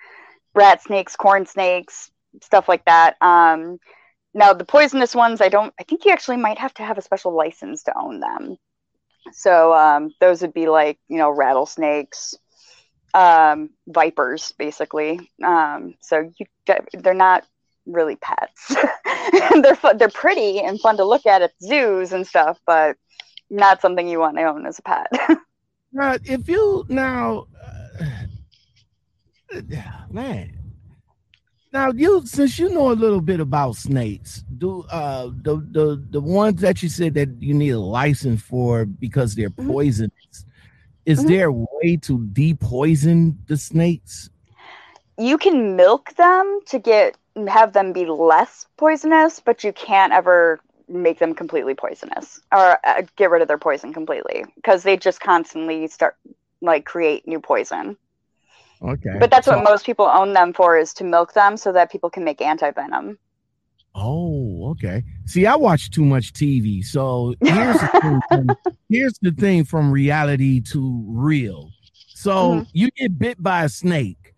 rat 0.55 0.83
snakes, 0.83 1.17
corn 1.17 1.45
snakes, 1.45 2.13
stuff 2.41 2.69
like 2.69 2.85
that. 2.85 3.17
Um, 3.21 3.81
now 4.35 4.53
the 4.53 4.65
poisonous 4.65 5.15
ones, 5.15 5.41
I 5.41 5.49
don't. 5.49 5.75
I 5.81 5.85
think 5.85 6.05
you 6.05 6.13
actually 6.13 6.39
might 6.39 6.59
have 6.59 6.75
to 6.75 6.85
have 6.85 6.99
a 6.99 7.03
special 7.03 7.35
license 7.37 7.83
to 7.85 7.99
own 7.99 8.21
them. 8.21 8.57
So 9.33 9.75
um, 9.75 10.13
those 10.21 10.43
would 10.43 10.55
be 10.55 10.69
like 10.69 10.99
you 11.09 11.19
know 11.19 11.31
rattlesnakes, 11.31 12.35
um, 13.15 13.71
vipers, 13.89 14.53
basically. 14.59 15.31
Um, 15.45 15.95
so 16.01 16.31
you, 16.39 16.47
they're 16.93 17.15
not 17.15 17.45
really 17.93 18.17
pets. 18.17 18.75
they're 19.63 19.95
they're 19.97 20.09
pretty 20.09 20.61
and 20.61 20.81
fun 20.81 20.97
to 20.97 21.05
look 21.05 21.27
at 21.27 21.43
at 21.43 21.53
zoos 21.63 22.13
and 22.13 22.27
stuff, 22.27 22.59
but 22.67 22.97
not 23.51 23.81
something 23.81 24.09
you 24.09 24.19
want 24.21 24.37
to 24.37 24.45
own 24.45 24.67
as 24.67 24.79
a 24.79 24.83
pet. 24.83 25.09
Now, 25.93 26.17
if 26.25 26.49
you 26.49 26.85
now, 26.89 27.47
uh, 29.53 29.61
man, 30.11 30.53
now 31.73 31.91
you 31.93 32.23
since 32.27 32.59
you 32.59 32.73
know 32.73 32.91
a 32.91 32.95
little 32.95 33.21
bit 33.21 33.41
about 33.41 33.77
snakes, 33.77 34.45
do 34.59 34.85
uh 34.91 35.27
the 35.43 35.57
the 35.71 36.05
the 36.11 36.21
ones 36.21 36.61
that 36.61 36.83
you 36.83 36.89
said 36.89 37.15
that 37.15 37.29
you 37.41 37.55
need 37.55 37.71
a 37.71 37.79
license 37.81 38.43
for 38.43 38.85
because 38.87 39.35
they're 39.35 39.51
Mhm. 39.51 39.67
poisonous, 39.69 40.45
is 41.05 41.25
Mhm. 41.25 41.29
there 41.29 41.49
a 41.49 41.53
way 41.53 41.97
to 42.03 42.19
depoison 42.19 43.37
the 43.47 43.57
snakes? 43.57 44.31
you 45.19 45.37
can 45.37 45.77
milk 45.77 46.15
them 46.17 46.61
to 46.67 46.79
get 46.79 47.17
have 47.49 47.73
them 47.73 47.93
be 47.93 48.07
less 48.07 48.67
poisonous, 48.77 49.41
but 49.41 49.65
you 49.65 49.73
can't 49.73 50.13
ever 50.13 50.61
make 50.89 51.19
them 51.21 51.35
completely 51.35 51.75
poisonous 51.75 52.41
or 52.53 52.79
uh, 52.85 53.03
get 53.17 53.31
rid 53.31 53.43
of 53.43 53.49
their 53.49 53.59
poison 53.59 53.93
completely 53.93 54.45
because 54.57 54.83
they 54.83 54.97
just 54.97 55.21
constantly 55.21 55.87
start 55.87 56.17
like 56.61 56.85
create 56.85 57.27
new 57.29 57.41
poison. 57.41 57.97
Okay, 58.83 59.17
But 59.21 59.31
that's 59.31 59.47
So- 59.47 59.55
what 59.57 59.65
most 59.65 59.85
people 59.87 60.07
own 60.07 60.33
them 60.33 60.53
for 60.53 60.77
is 60.79 60.93
to 60.95 61.05
milk 61.05 61.35
them 61.35 61.57
so 61.57 61.71
that 61.73 61.93
people 61.93 62.11
can 62.11 62.25
make 62.25 62.41
anti 62.41 62.71
venom. 62.71 63.19
Oh, 63.95 64.71
okay. 64.71 65.03
See, 65.27 65.47
I 65.47 65.57
watch 65.57 65.91
too 65.91 66.05
much 66.05 66.33
TV. 66.33 66.83
So 66.85 67.35
here's 67.45 67.81
the 67.81 67.89
thing 68.01 68.21
from, 68.29 68.57
here's 68.89 69.19
the 69.21 69.33
thing 69.33 69.65
from 69.65 69.91
reality 69.91 70.61
to 70.73 71.05
real. 71.09 71.71
So 72.15 72.33
Mhm. 72.61 72.67
you 72.73 72.91
get 72.93 73.19
bit 73.19 73.43
by 73.43 73.65
a 73.65 73.69
snake 73.69 74.35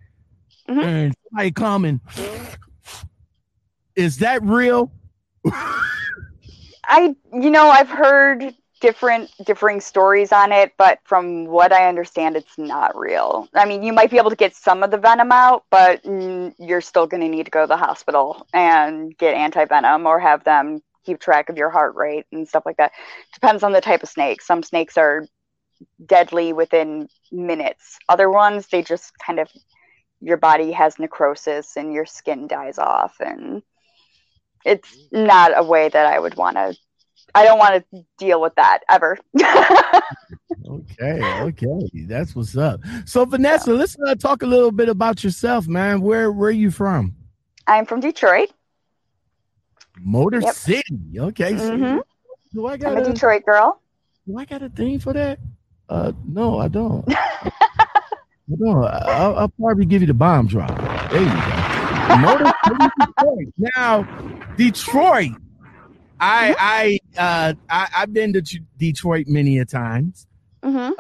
Mhm. 0.69 0.83
and 0.85 1.15
somebody 1.31 1.51
come 1.53 1.85
and 1.85 2.01
is 3.97 4.19
that 4.19 4.43
real? 4.43 4.93
I 6.85 7.15
you 7.33 7.51
know 7.51 7.69
I've 7.69 7.89
heard 7.89 8.55
different 8.83 9.31
differing 9.47 9.81
stories 9.81 10.33
on 10.33 10.51
it, 10.51 10.73
but 10.77 10.99
from 11.05 11.47
what 11.47 11.73
I 11.73 11.89
understand, 11.89 12.37
it's 12.37 12.59
not 12.59 12.99
real. 12.99 13.49
I 13.55 13.65
mean, 13.65 13.85
you 13.85 13.93
might 13.93 14.11
be 14.11 14.19
able 14.19 14.31
to 14.31 14.37
get 14.37 14.57
some 14.57 14.83
of 14.83 14.91
the 14.91 14.99
venom 14.99 15.31
out, 15.31 15.65
but 15.71 16.05
you're 16.05 16.81
still 16.81 17.07
going 17.07 17.21
to 17.21 17.29
need 17.29 17.45
to 17.45 17.51
go 17.51 17.61
to 17.63 17.69
the 17.69 17.77
hospital 17.77 18.45
and 18.53 19.17
get 19.17 19.35
anti 19.35 19.65
venom 19.65 20.07
or 20.07 20.19
have 20.19 20.43
them 20.43 20.83
keep 21.07 21.21
track 21.21 21.49
of 21.49 21.57
your 21.57 21.71
heart 21.71 21.95
rate 21.95 22.27
and 22.33 22.47
stuff 22.47 22.65
like 22.67 22.77
that. 22.77 22.93
Depends 23.33 23.63
on 23.63 23.73
the 23.73 23.81
type 23.81 24.03
of 24.03 24.09
snake. 24.09 24.43
Some 24.43 24.65
snakes 24.65 24.97
are 24.97 25.27
deadly 26.05 26.53
within 26.53 27.09
minutes. 27.31 27.99
Other 28.09 28.31
ones, 28.31 28.67
they 28.67 28.83
just 28.83 29.13
kind 29.25 29.39
of 29.39 29.49
your 30.21 30.37
body 30.37 30.73
has 30.73 30.99
necrosis 30.99 31.77
and 31.77 31.93
your 31.93 32.07
skin 32.07 32.49
dies 32.49 32.79
off 32.79 33.15
and 33.21 33.63
it's 34.65 34.97
not 35.13 35.53
a 35.57 35.63
way 35.63 35.89
that 35.89 36.07
I 36.07 36.19
would 36.19 36.37
want 36.37 36.57
to 36.57 36.77
I 37.35 37.45
don't 37.45 37.59
want 37.59 37.83
to 37.93 38.05
deal 38.19 38.41
with 38.41 38.55
that 38.57 38.81
ever. 38.89 39.19
Okay, 40.69 41.21
okay. 41.41 41.91
That's 42.07 42.37
what's 42.37 42.57
up. 42.57 42.81
So 43.05 43.25
Vanessa, 43.25 43.73
let's 43.73 43.97
uh, 44.07 44.15
talk 44.15 44.43
a 44.43 44.47
little 44.47 44.71
bit 44.71 44.89
about 44.89 45.25
yourself, 45.25 45.67
man. 45.67 46.01
Where 46.01 46.31
where 46.31 46.49
are 46.49 46.53
you 46.53 46.71
from? 46.71 47.15
I'm 47.67 47.85
from 47.87 48.01
Detroit. 48.01 48.51
Motor 50.01 50.41
Yep. 50.41 50.55
City. 50.55 51.19
Okay. 51.19 51.57
so 51.57 51.73
Mhm. 51.77 52.01
do 52.55 52.67
I 52.67 52.75
I'm 52.75 52.79
got 52.81 52.99
a 52.99 53.03
Detroit 53.03 53.45
girl. 53.45 53.81
Do 54.27 54.39
I 54.39 54.45
got 54.45 54.63
a 54.63 54.69
thing 54.69 54.99
for 55.01 55.13
that? 55.13 55.39
Uh, 55.89 56.13
no, 56.27 56.59
I 56.59 56.69
don't. 56.69 57.05
I 57.17 57.51
don't. 58.59 58.85
I'll, 58.85 59.37
I'll 59.37 59.49
probably 59.49 59.87
give 59.87 60.01
you 60.03 60.07
the 60.07 60.15
bomb 60.15 60.47
drop. 60.47 60.71
There 61.11 61.21
you 61.23 61.27
go. 61.29 61.62
Motor 62.21 62.53
City, 62.65 62.87
Detroit. 63.01 63.55
Now, 63.77 64.03
Detroit. 64.57 65.33
I 66.21 66.55
I 66.59 67.21
uh 67.21 67.55
I, 67.69 67.89
I've 67.97 68.13
been 68.13 68.33
to 68.35 68.41
Detroit 68.79 69.27
many 69.27 69.59
a 69.59 69.65
times. 69.65 70.27
hmm 70.63 70.91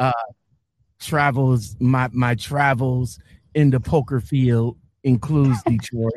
Travels 0.99 1.76
my 1.81 2.09
my 2.12 2.37
travels 2.37 3.19
in 3.54 3.71
the 3.71 3.81
poker 3.81 4.21
field 4.21 4.78
includes 5.02 5.61
Detroit, 5.64 6.12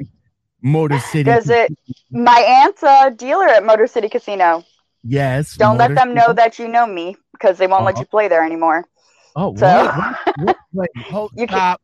Motor 0.61 0.99
City. 0.99 1.23
Does 1.23 1.49
it? 1.49 1.75
My 2.11 2.39
aunt's 2.39 2.83
a 2.83 3.09
dealer 3.09 3.47
at 3.47 3.65
Motor 3.65 3.87
City 3.87 4.09
Casino. 4.09 4.63
Yes. 5.03 5.55
Don't 5.55 5.77
let 5.79 5.89
Motor 5.91 5.95
them 6.05 6.13
know 6.13 6.33
that 6.33 6.59
you 6.59 6.67
know 6.67 6.85
me 6.85 7.15
because 7.31 7.57
they 7.57 7.65
won't 7.65 7.83
let 7.83 7.95
Uh-huh. 7.95 8.01
you 8.01 8.05
play 8.07 8.27
there 8.27 8.43
anymore. 8.43 8.85
Oh, 9.35 9.55
So- 9.55 9.67
what? 9.85 9.95
what, 9.95 10.37
what 10.37 10.57
wait, 10.73 10.89
hold, 11.07 11.31
You 11.37 11.47
can- 11.47 11.77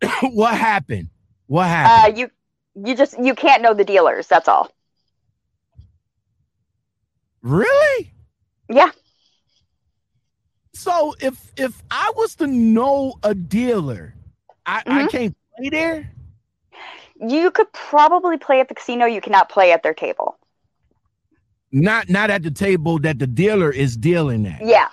what 0.32 0.54
happened? 0.56 1.08
What 1.48 1.66
happened? 1.66 2.14
Uh, 2.14 2.18
you 2.20 2.30
you 2.84 2.94
just 2.94 3.18
you 3.18 3.34
can't 3.34 3.62
know 3.62 3.74
the 3.74 3.84
dealers. 3.84 4.26
That's 4.26 4.48
all. 4.48 4.70
Really? 7.42 8.12
Yeah. 8.68 8.90
So 10.74 11.14
if 11.20 11.52
if 11.56 11.82
I 11.90 12.12
was 12.16 12.34
to 12.36 12.46
know 12.46 13.14
a 13.22 13.34
dealer, 13.34 14.14
I, 14.66 14.82
I 14.86 15.04
Mhm. 15.04 15.10
can't 15.10 15.36
play 15.56 15.68
there. 15.70 16.10
You 17.20 17.50
could 17.50 17.72
probably 17.72 18.36
play 18.38 18.60
at 18.60 18.68
the 18.68 18.74
casino. 18.74 19.06
You 19.06 19.20
cannot 19.20 19.48
play 19.48 19.72
at 19.72 19.82
their 19.82 19.94
table. 19.94 20.36
Not 21.72 22.08
not 22.08 22.30
at 22.30 22.42
the 22.42 22.50
table 22.50 22.98
that 23.00 23.18
the 23.18 23.26
dealer 23.26 23.70
is 23.70 23.96
dealing 23.96 24.46
at. 24.46 24.64
Yeah, 24.64 24.88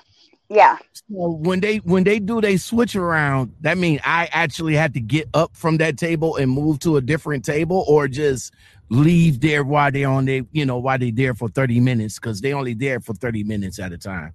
yeah. 0.49 0.77
So 0.93 1.29
when 1.29 1.59
they 1.59 1.77
when 1.77 2.03
they 2.03 2.19
do 2.19 2.41
they 2.41 2.57
switch 2.57 2.95
around, 2.95 3.53
that 3.61 3.77
mean 3.77 3.99
I 4.03 4.29
actually 4.31 4.75
had 4.75 4.93
to 4.95 4.99
get 5.01 5.29
up 5.33 5.55
from 5.55 5.77
that 5.77 5.97
table 5.97 6.35
and 6.37 6.51
move 6.51 6.79
to 6.79 6.97
a 6.97 7.01
different 7.01 7.45
table, 7.45 7.85
or 7.87 8.07
just 8.07 8.53
leave 8.89 9.41
there 9.41 9.63
while 9.63 9.91
they're 9.91 10.07
on 10.09 10.25
they 10.25 10.43
you 10.51 10.65
know 10.65 10.77
while 10.77 10.97
they're 10.99 11.11
there 11.11 11.33
for 11.33 11.49
thirty 11.49 11.79
minutes 11.79 12.19
because 12.19 12.41
they 12.41 12.53
only 12.53 12.73
there 12.73 12.99
for 12.99 13.13
thirty 13.13 13.43
minutes 13.43 13.79
at 13.79 13.91
a 13.91 13.97
time. 13.97 14.33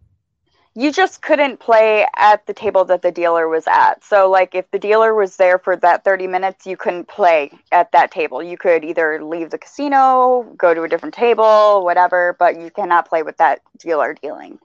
you 0.77 0.93
just 0.93 1.21
couldn't 1.23 1.59
play 1.59 2.07
at 2.17 2.47
the 2.47 2.55
table 2.55 2.85
that 2.85 3.03
the 3.03 3.11
dealer 3.11 3.49
was 3.49 3.67
at. 3.67 4.05
So, 4.05 4.31
like, 4.31 4.55
if 4.55 4.71
the 4.71 4.79
dealer 4.79 5.15
was 5.15 5.37
there 5.37 5.59
for 5.59 5.77
that 5.77 6.05
30 6.05 6.29
minutes, 6.29 6.65
you 6.67 6.77
couldn't 6.77 7.09
play 7.09 7.51
at 7.73 7.91
that 7.93 8.13
table. 8.13 8.41
You 8.43 8.57
could 8.57 8.85
either 8.85 9.23
leave 9.25 9.51
the 9.51 9.59
casino, 9.59 10.45
go 10.57 10.73
to 10.73 10.83
a 10.83 10.89
different 10.89 11.15
table, 11.15 11.85
whatever, 11.85 12.37
but 12.39 12.61
you 12.61 12.71
cannot 12.71 13.09
play 13.09 13.23
with 13.25 13.37
that 13.39 13.61
dealer 13.79 14.15
dealing. 14.15 14.61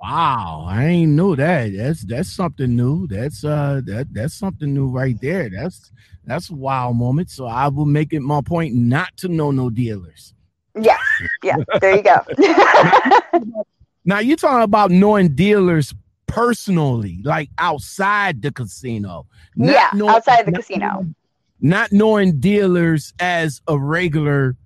Wow, 0.00 0.66
I 0.68 0.84
ain't 0.84 1.12
knew 1.12 1.34
that. 1.36 1.72
That's 1.76 2.02
that's 2.02 2.32
something 2.32 2.76
new. 2.76 3.06
That's 3.08 3.44
uh 3.44 3.80
that 3.84 4.08
that's 4.12 4.34
something 4.34 4.72
new 4.72 4.88
right 4.88 5.20
there. 5.20 5.50
That's 5.50 5.90
that's 6.24 6.50
a 6.50 6.54
wild 6.54 6.96
moment. 6.96 7.30
So 7.30 7.46
I 7.46 7.68
will 7.68 7.84
make 7.84 8.12
it 8.12 8.20
my 8.20 8.40
point 8.40 8.74
not 8.74 9.16
to 9.18 9.28
know 9.28 9.50
no 9.50 9.70
dealers. 9.70 10.34
Yeah, 10.80 10.98
yeah. 11.42 11.56
There 11.80 11.96
you 11.96 12.02
go. 12.02 12.20
Now 14.08 14.20
you're 14.20 14.38
talking 14.38 14.62
about 14.62 14.90
knowing 14.90 15.34
dealers 15.34 15.94
personally, 16.26 17.20
like 17.24 17.50
outside 17.58 18.40
the 18.40 18.50
casino. 18.50 19.26
Not 19.54 19.70
yeah, 19.70 19.90
knowing, 19.92 20.14
outside 20.14 20.46
the 20.46 20.52
casino. 20.52 21.04
not 21.60 21.92
knowing 21.92 22.40
dealers 22.40 23.12
as 23.18 23.60
a 23.68 23.78
regular 23.78 24.56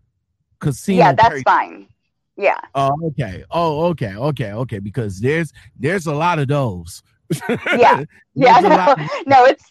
casino. 0.61 0.99
Yeah, 0.99 1.13
that's 1.15 1.29
person. 1.29 1.43
fine. 1.43 1.89
Yeah. 2.37 2.61
Oh, 2.75 2.97
okay. 3.09 3.45
Oh, 3.51 3.87
okay. 3.87 4.15
Okay. 4.15 4.53
Okay. 4.53 4.79
Because 4.79 5.21
there's 5.21 5.53
there's 5.79 6.07
a 6.07 6.15
lot 6.15 6.39
of 6.39 6.49
those. 6.49 7.03
yeah. 7.77 8.05
Yeah. 8.35 8.61
No, 8.61 8.95
no, 9.27 9.45
it's 9.45 9.65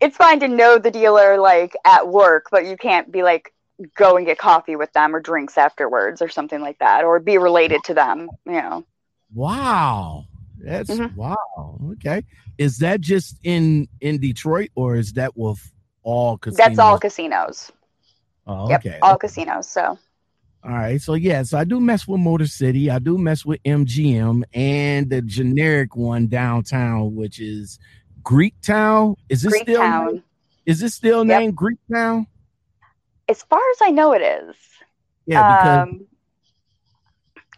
it's 0.00 0.16
fine 0.16 0.40
to 0.40 0.48
know 0.48 0.78
the 0.78 0.90
dealer 0.90 1.38
like 1.38 1.76
at 1.84 2.08
work, 2.08 2.46
but 2.50 2.66
you 2.66 2.76
can't 2.76 3.12
be 3.12 3.22
like 3.22 3.54
go 3.94 4.16
and 4.16 4.26
get 4.26 4.36
coffee 4.36 4.74
with 4.74 4.92
them 4.94 5.14
or 5.14 5.20
drinks 5.20 5.56
afterwards 5.56 6.20
or 6.20 6.28
something 6.28 6.60
like 6.60 6.80
that, 6.80 7.04
or 7.04 7.20
be 7.20 7.38
related 7.38 7.84
to 7.84 7.94
them. 7.94 8.28
You 8.46 8.52
know. 8.52 8.84
Wow. 9.32 10.24
That's 10.58 10.90
mm-hmm. 10.90 11.14
wow. 11.14 11.78
Okay. 11.92 12.24
Is 12.58 12.78
that 12.78 13.00
just 13.00 13.36
in 13.44 13.88
in 14.00 14.20
Detroit 14.20 14.70
or 14.74 14.96
is 14.96 15.12
that 15.12 15.36
with 15.36 15.60
all 16.02 16.36
casinos? 16.36 16.66
That's 16.66 16.78
all 16.78 16.98
casinos. 16.98 17.72
Oh, 18.46 18.72
okay. 18.72 18.90
Yep, 18.90 18.98
all 19.02 19.14
okay. 19.14 19.26
casinos. 19.28 19.68
So 19.68 19.98
all 20.62 20.72
right. 20.72 21.00
So 21.00 21.14
yeah, 21.14 21.42
so 21.42 21.58
I 21.58 21.64
do 21.64 21.80
mess 21.80 22.06
with 22.06 22.20
Motor 22.20 22.46
City. 22.46 22.90
I 22.90 22.98
do 22.98 23.16
mess 23.16 23.44
with 23.44 23.62
MGM 23.62 24.44
and 24.52 25.08
the 25.08 25.22
generic 25.22 25.96
one 25.96 26.26
downtown, 26.26 27.14
which 27.14 27.40
is 27.40 27.78
Greek 28.22 28.54
Town. 28.60 29.16
Is 29.28 29.42
this 29.42 29.58
still 29.58 30.20
is 30.66 30.80
this 30.80 30.94
still 30.94 31.26
yep. 31.26 31.40
named 31.40 31.56
Greek 31.56 31.78
Town? 31.90 32.26
As 33.28 33.42
far 33.42 33.60
as 33.72 33.78
I 33.82 33.90
know 33.90 34.12
it 34.12 34.22
is. 34.22 34.54
Yeah, 35.26 35.56
because 35.56 35.88
um, 35.88 36.06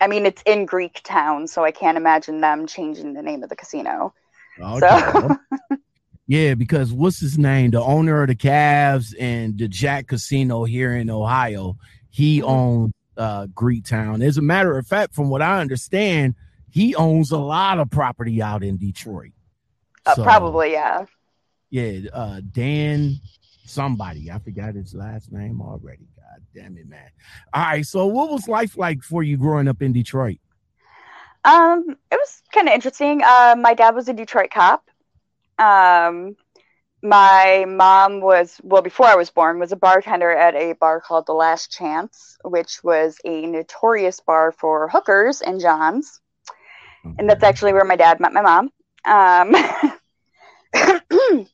I 0.00 0.06
mean 0.06 0.24
it's 0.24 0.42
in 0.42 0.64
Greek 0.64 1.00
Town, 1.02 1.48
so 1.48 1.64
I 1.64 1.72
can't 1.72 1.96
imagine 1.96 2.40
them 2.40 2.66
changing 2.66 3.14
the 3.14 3.22
name 3.22 3.42
of 3.42 3.48
the 3.48 3.56
casino. 3.56 4.14
Okay. 4.60 4.80
So 4.80 5.36
Yeah, 6.28 6.54
because 6.54 6.92
what's 6.92 7.20
his 7.20 7.36
name? 7.36 7.72
The 7.72 7.82
owner 7.82 8.22
of 8.22 8.28
the 8.28 8.36
Cavs 8.36 9.12
and 9.18 9.58
the 9.58 9.66
Jack 9.66 10.06
Casino 10.06 10.64
here 10.64 10.94
in 10.96 11.10
Ohio 11.10 11.76
he 12.12 12.42
owns 12.42 12.92
uh, 13.16 13.46
Greek 13.54 13.84
Town. 13.84 14.22
As 14.22 14.38
a 14.38 14.42
matter 14.42 14.78
of 14.78 14.86
fact, 14.86 15.14
from 15.14 15.28
what 15.28 15.42
I 15.42 15.60
understand, 15.60 16.36
he 16.70 16.94
owns 16.94 17.32
a 17.32 17.38
lot 17.38 17.80
of 17.80 17.90
property 17.90 18.40
out 18.40 18.62
in 18.62 18.76
Detroit. 18.76 19.32
Uh, 20.06 20.14
so, 20.14 20.22
probably, 20.22 20.72
yeah. 20.72 21.06
Yeah, 21.70 22.10
uh, 22.12 22.40
Dan 22.52 23.18
somebody. 23.64 24.30
I 24.30 24.38
forgot 24.38 24.74
his 24.74 24.94
last 24.94 25.32
name 25.32 25.60
already. 25.60 26.06
God 26.16 26.42
damn 26.54 26.76
it, 26.76 26.88
man. 26.88 27.10
All 27.54 27.62
right. 27.62 27.86
So 27.86 28.06
what 28.06 28.30
was 28.30 28.46
life 28.46 28.76
like 28.76 29.02
for 29.02 29.22
you 29.22 29.36
growing 29.36 29.68
up 29.68 29.82
in 29.82 29.92
Detroit? 29.92 30.38
Um, 31.44 31.96
it 32.10 32.14
was 32.14 32.42
kind 32.52 32.68
of 32.68 32.74
interesting. 32.74 33.22
Uh, 33.24 33.56
my 33.58 33.74
dad 33.74 33.94
was 33.94 34.08
a 34.08 34.12
Detroit 34.12 34.50
cop. 34.50 34.88
Um, 35.58 36.36
my 37.02 37.64
mom 37.68 38.20
was 38.20 38.60
well 38.62 38.82
before 38.82 39.06
i 39.06 39.16
was 39.16 39.30
born 39.30 39.58
was 39.58 39.72
a 39.72 39.76
bartender 39.76 40.30
at 40.30 40.54
a 40.54 40.72
bar 40.74 41.00
called 41.00 41.26
the 41.26 41.32
last 41.32 41.70
chance 41.72 42.38
which 42.44 42.82
was 42.84 43.18
a 43.24 43.46
notorious 43.46 44.20
bar 44.20 44.52
for 44.52 44.88
hookers 44.88 45.40
and 45.40 45.60
johns. 45.60 46.20
Okay. 47.04 47.16
and 47.18 47.28
that's 47.28 47.42
actually 47.42 47.72
where 47.72 47.84
my 47.84 47.96
dad 47.96 48.20
met 48.20 48.32
my 48.32 48.42
mom. 48.42 48.70
Um, 49.04 49.54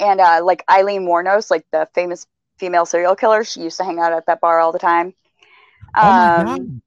and 0.00 0.20
uh, 0.20 0.40
like 0.42 0.64
Aileen 0.70 1.02
Wuornos, 1.02 1.50
like 1.50 1.66
the 1.70 1.86
famous 1.94 2.26
female 2.58 2.86
serial 2.86 3.14
killer 3.14 3.44
she 3.44 3.60
used 3.60 3.76
to 3.76 3.84
hang 3.84 3.98
out 3.98 4.12
at 4.12 4.26
that 4.26 4.40
bar 4.40 4.58
all 4.58 4.72
the 4.72 4.78
time. 4.78 5.14
Um, 5.94 6.04
oh 6.04 6.44
my 6.44 6.54
um, 6.54 6.82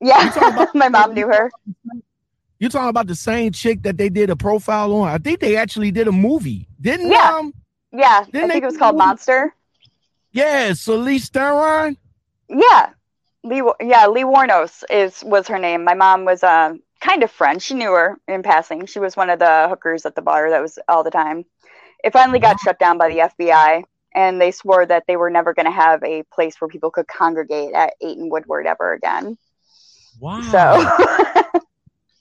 yeah 0.00 0.66
my 0.74 0.88
mom 0.88 1.14
knew 1.14 1.26
her 1.26 1.50
you're 2.58 2.70
talking 2.70 2.88
about 2.88 3.06
the 3.06 3.14
same 3.14 3.52
chick 3.52 3.82
that 3.82 3.98
they 3.98 4.08
did 4.08 4.30
a 4.30 4.36
profile 4.36 4.94
on. 4.94 5.08
I 5.08 5.18
think 5.18 5.40
they 5.40 5.56
actually 5.56 5.90
did 5.90 6.08
a 6.08 6.12
movie, 6.12 6.66
didn't 6.80 7.10
yeah. 7.10 7.36
Um, 7.36 7.54
yeah, 7.92 8.24
didn't 8.24 8.50
I 8.50 8.52
think 8.54 8.62
it 8.64 8.66
was 8.66 8.76
called 8.76 8.96
Monster. 8.96 9.54
Yeah, 10.32 10.72
so 10.72 10.96
Lee 10.96 11.18
Theron. 11.18 11.96
Yeah, 12.48 12.90
Lee. 13.42 13.62
Yeah, 13.80 14.06
Lee 14.08 14.24
Wuornos 14.24 14.84
is 14.90 15.22
was 15.24 15.48
her 15.48 15.58
name. 15.58 15.84
My 15.84 15.94
mom 15.94 16.24
was 16.24 16.42
uh, 16.42 16.74
kind 17.00 17.22
of 17.22 17.30
friend. 17.30 17.62
She 17.62 17.74
knew 17.74 17.92
her 17.92 18.18
in 18.28 18.42
passing. 18.42 18.86
She 18.86 18.98
was 18.98 19.16
one 19.16 19.30
of 19.30 19.38
the 19.38 19.66
hookers 19.68 20.06
at 20.06 20.14
the 20.14 20.22
bar 20.22 20.50
that 20.50 20.62
was 20.62 20.78
all 20.88 21.04
the 21.04 21.10
time. 21.10 21.44
It 22.04 22.12
finally 22.12 22.38
got 22.38 22.60
shut 22.60 22.78
down 22.78 22.98
by 22.98 23.08
the 23.08 23.18
FBI, 23.18 23.84
and 24.14 24.40
they 24.40 24.50
swore 24.50 24.86
that 24.86 25.04
they 25.06 25.16
were 25.16 25.30
never 25.30 25.54
going 25.54 25.66
to 25.66 25.72
have 25.72 26.02
a 26.04 26.22
place 26.32 26.60
where 26.60 26.68
people 26.68 26.90
could 26.90 27.06
congregate 27.06 27.72
at 27.74 27.94
Eight 28.00 28.18
and 28.18 28.30
Woodward 28.30 28.66
ever 28.66 28.92
again. 28.92 29.36
Wow. 30.20 30.42
So. 30.42 31.60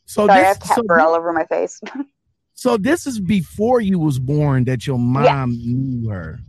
So 0.06 0.28
Sorry, 0.28 0.40
this, 0.40 0.46
I 0.46 0.48
have 0.48 0.60
cat 0.60 0.78
so 0.88 1.02
all 1.02 1.16
over 1.16 1.34
my 1.34 1.46
face. 1.46 1.82
so 2.54 2.78
this 2.78 3.08
is 3.08 3.20
before 3.20 3.82
you 3.82 4.00
was 4.00 4.20
born 4.20 4.66
that 4.66 4.86
your 4.86 5.00
mom 5.00 5.24
yeah. 5.24 5.46
knew 5.46 6.10
her. 6.10 6.40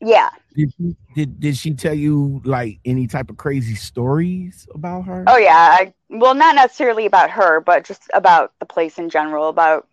Yeah. 0.00 0.30
Did, 0.56 0.72
she, 0.76 0.96
did 1.14 1.40
did 1.40 1.56
she 1.56 1.74
tell 1.74 1.94
you 1.94 2.40
like 2.44 2.80
any 2.84 3.06
type 3.06 3.30
of 3.30 3.36
crazy 3.36 3.74
stories 3.74 4.66
about 4.74 5.02
her? 5.02 5.24
Oh 5.26 5.36
yeah, 5.36 5.76
I, 5.78 5.94
well 6.08 6.34
not 6.34 6.54
necessarily 6.54 7.06
about 7.06 7.30
her, 7.30 7.60
but 7.60 7.84
just 7.84 8.02
about 8.14 8.52
the 8.60 8.66
place 8.66 8.98
in 8.98 9.10
general, 9.10 9.48
about 9.48 9.86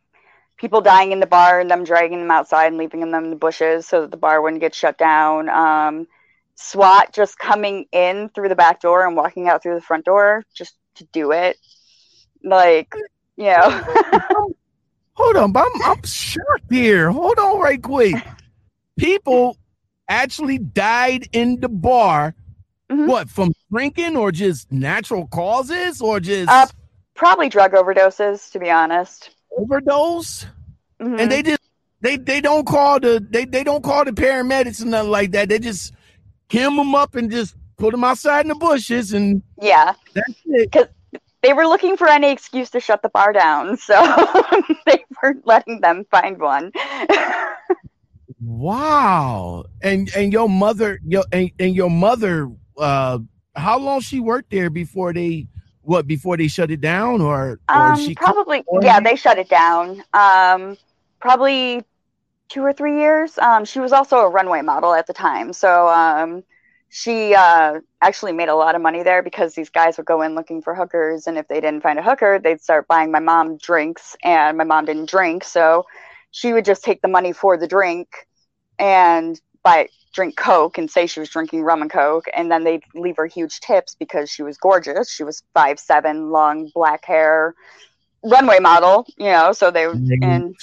people 0.58 0.82
dying 0.82 1.12
in 1.12 1.20
the 1.20 1.28
bar 1.28 1.60
and 1.60 1.70
them 1.70 1.84
dragging 1.84 2.20
them 2.20 2.32
outside 2.32 2.68
and 2.68 2.78
leaving 2.78 3.00
them 3.00 3.14
in 3.14 3.30
the 3.30 3.36
bushes 3.36 3.86
so 3.86 4.02
that 4.02 4.12
the 4.12 4.18
bar 4.18 4.42
wouldn't 4.42 4.62
get 4.62 4.74
shut 4.74 4.98
down. 4.98 5.50
Um, 5.50 6.08
SWAT 6.56 7.14
just 7.14 7.38
coming 7.38 7.86
in 7.92 8.30
through 8.30 8.50
the 8.50 8.56
back 8.56 8.82
door 8.82 9.06
and 9.06 9.16
walking 9.16 9.48
out 9.48 9.62
through 9.62 9.76
the 9.76 9.82
front 9.82 10.06
door 10.06 10.44
just 10.56 10.76
to 10.96 11.06
do 11.14 11.32
it. 11.32 11.58
Like, 12.50 12.94
you 13.36 13.46
know. 13.46 13.84
Hold 15.14 15.36
on, 15.36 15.58
I'm 15.58 15.82
I'm 15.84 16.04
shocked 16.04 16.70
here. 16.70 17.10
Hold 17.10 17.40
on, 17.40 17.60
right 17.60 17.82
quick. 17.82 18.16
People 18.98 19.58
actually 20.08 20.60
died 20.60 21.28
in 21.32 21.60
the 21.60 21.70
bar. 21.70 22.36
Mm-hmm. 22.92 23.08
What 23.08 23.30
from 23.30 23.52
drinking 23.72 24.16
or 24.16 24.32
just 24.32 24.72
natural 24.72 25.28
causes 25.28 26.02
or 26.02 26.20
just 26.20 26.50
uh, 26.50 26.68
probably 27.16 27.50
drug 27.50 27.74
overdoses? 27.74 28.52
To 28.52 28.60
be 28.60 28.70
honest, 28.70 29.32
overdose. 29.58 30.46
Mm-hmm. 31.02 31.20
And 31.20 31.32
they 31.32 31.42
just 31.42 31.62
they 32.02 32.18
they 32.18 32.40
don't 32.40 32.66
call 32.66 33.00
the 33.00 33.26
they 33.28 33.46
they 33.46 33.64
don't 33.64 33.84
call 33.84 34.06
the 34.06 34.12
paramedics 34.12 34.82
and 34.82 34.92
nothing 34.92 35.12
like 35.12 35.32
that. 35.32 35.50
They 35.50 35.58
just 35.58 35.94
hem 36.50 36.76
them 36.76 36.94
up 36.94 37.16
and 37.16 37.32
just 37.32 37.56
put 37.78 37.92
them 37.92 38.04
outside 38.04 38.42
in 38.42 38.50
the 38.50 38.56
bushes 38.56 39.14
and 39.14 39.42
yeah, 39.60 39.94
that's 40.14 40.42
it. 40.46 40.92
They 41.42 41.54
were 41.54 41.68
looking 41.68 41.98
for 41.98 42.08
any 42.08 42.32
excuse 42.32 42.70
to 42.72 42.80
shut 42.80 43.02
the 43.02 43.10
bar 43.10 43.32
down, 43.32 43.78
so 43.78 43.94
they 44.86 45.06
weren't 45.22 45.46
letting 45.46 45.82
them 45.82 46.06
find 46.10 46.40
one. 46.40 46.72
wow. 48.42 49.66
And 49.82 50.10
and 50.16 50.34
your 50.34 50.50
mother 50.50 51.00
your 51.06 51.26
and, 51.32 51.52
and 51.60 51.76
your 51.76 51.90
mother 51.90 52.52
uh 52.78 53.20
how 53.56 53.78
long 53.80 54.02
she 54.02 54.20
worked 54.20 54.52
there 54.52 54.70
before 54.70 55.14
they 55.14 55.48
what 55.82 56.06
before 56.06 56.38
they 56.38 56.48
shut 56.48 56.70
it 56.70 56.82
down 56.82 57.22
or, 57.22 57.60
or 57.70 57.94
um, 57.94 58.00
she 58.00 58.14
probably 58.14 58.64
yeah 58.82 59.00
they 59.00 59.16
shut 59.16 59.38
it 59.38 59.50
down 59.50 60.04
um 60.14 60.78
probably 61.20 61.82
two 62.50 62.62
or 62.62 62.74
three 62.74 63.00
years 63.00 63.38
um 63.40 63.64
she 63.64 63.80
was 63.80 63.94
also 63.94 64.18
a 64.18 64.30
runway 64.30 64.62
model 64.62 64.94
at 64.94 65.08
the 65.08 65.14
time 65.14 65.54
so 65.54 65.88
um 65.88 66.44
she 66.90 67.36
uh, 67.36 67.80
actually 68.02 68.34
made 68.34 68.50
a 68.50 68.56
lot 68.56 68.76
of 68.76 68.82
money 68.82 69.04
there 69.04 69.22
because 69.22 69.54
these 69.56 69.70
guys 69.70 69.98
would 69.98 70.06
go 70.06 70.22
in 70.22 70.36
looking 70.36 70.62
for 70.62 70.74
hookers, 70.74 71.28
and 71.28 71.38
if 71.38 71.48
they 71.48 71.60
didn't 71.60 71.82
find 71.82 72.00
a 72.00 72.04
hooker, 72.04 72.40
they'd 72.40 72.62
start 72.62 72.88
buying 72.88 73.12
my 73.12 73.20
mom 73.20 73.58
drinks, 73.58 74.16
and 74.24 74.58
my 74.58 74.64
mom 74.64 74.86
didn't 74.86 75.10
drink, 75.10 75.44
so 75.44 75.86
she 76.32 76.54
would 76.54 76.66
just 76.66 76.84
take 76.84 77.02
the 77.02 77.08
money 77.08 77.34
for 77.34 77.58
the 77.58 77.68
drink 77.68 78.10
and 78.80 79.42
buy 79.64 79.88
drink 80.14 80.36
coke 80.36 80.78
and 80.78 80.90
say 80.90 81.06
she 81.06 81.20
was 81.20 81.30
drinking 81.30 81.62
rum 81.62 81.82
and 81.82 81.92
coke 81.92 82.26
and 82.34 82.52
then 82.52 82.64
they'd 82.64 82.84
leave 82.96 83.18
her 83.18 83.28
huge 83.28 83.60
tips 83.60 83.96
because 84.00 84.30
she 84.32 84.42
was 84.42 84.58
gorgeous. 84.58 85.12
She 85.12 85.24
was 85.24 85.44
five 85.54 85.80
seven 85.80 86.32
long 86.32 86.72
black 86.74 87.06
hair 87.06 87.54
runway 88.24 88.60
model 88.60 89.06
you 89.18 89.32
know 89.32 89.52
so 89.54 89.70
they 89.70 89.86
and 90.22 90.56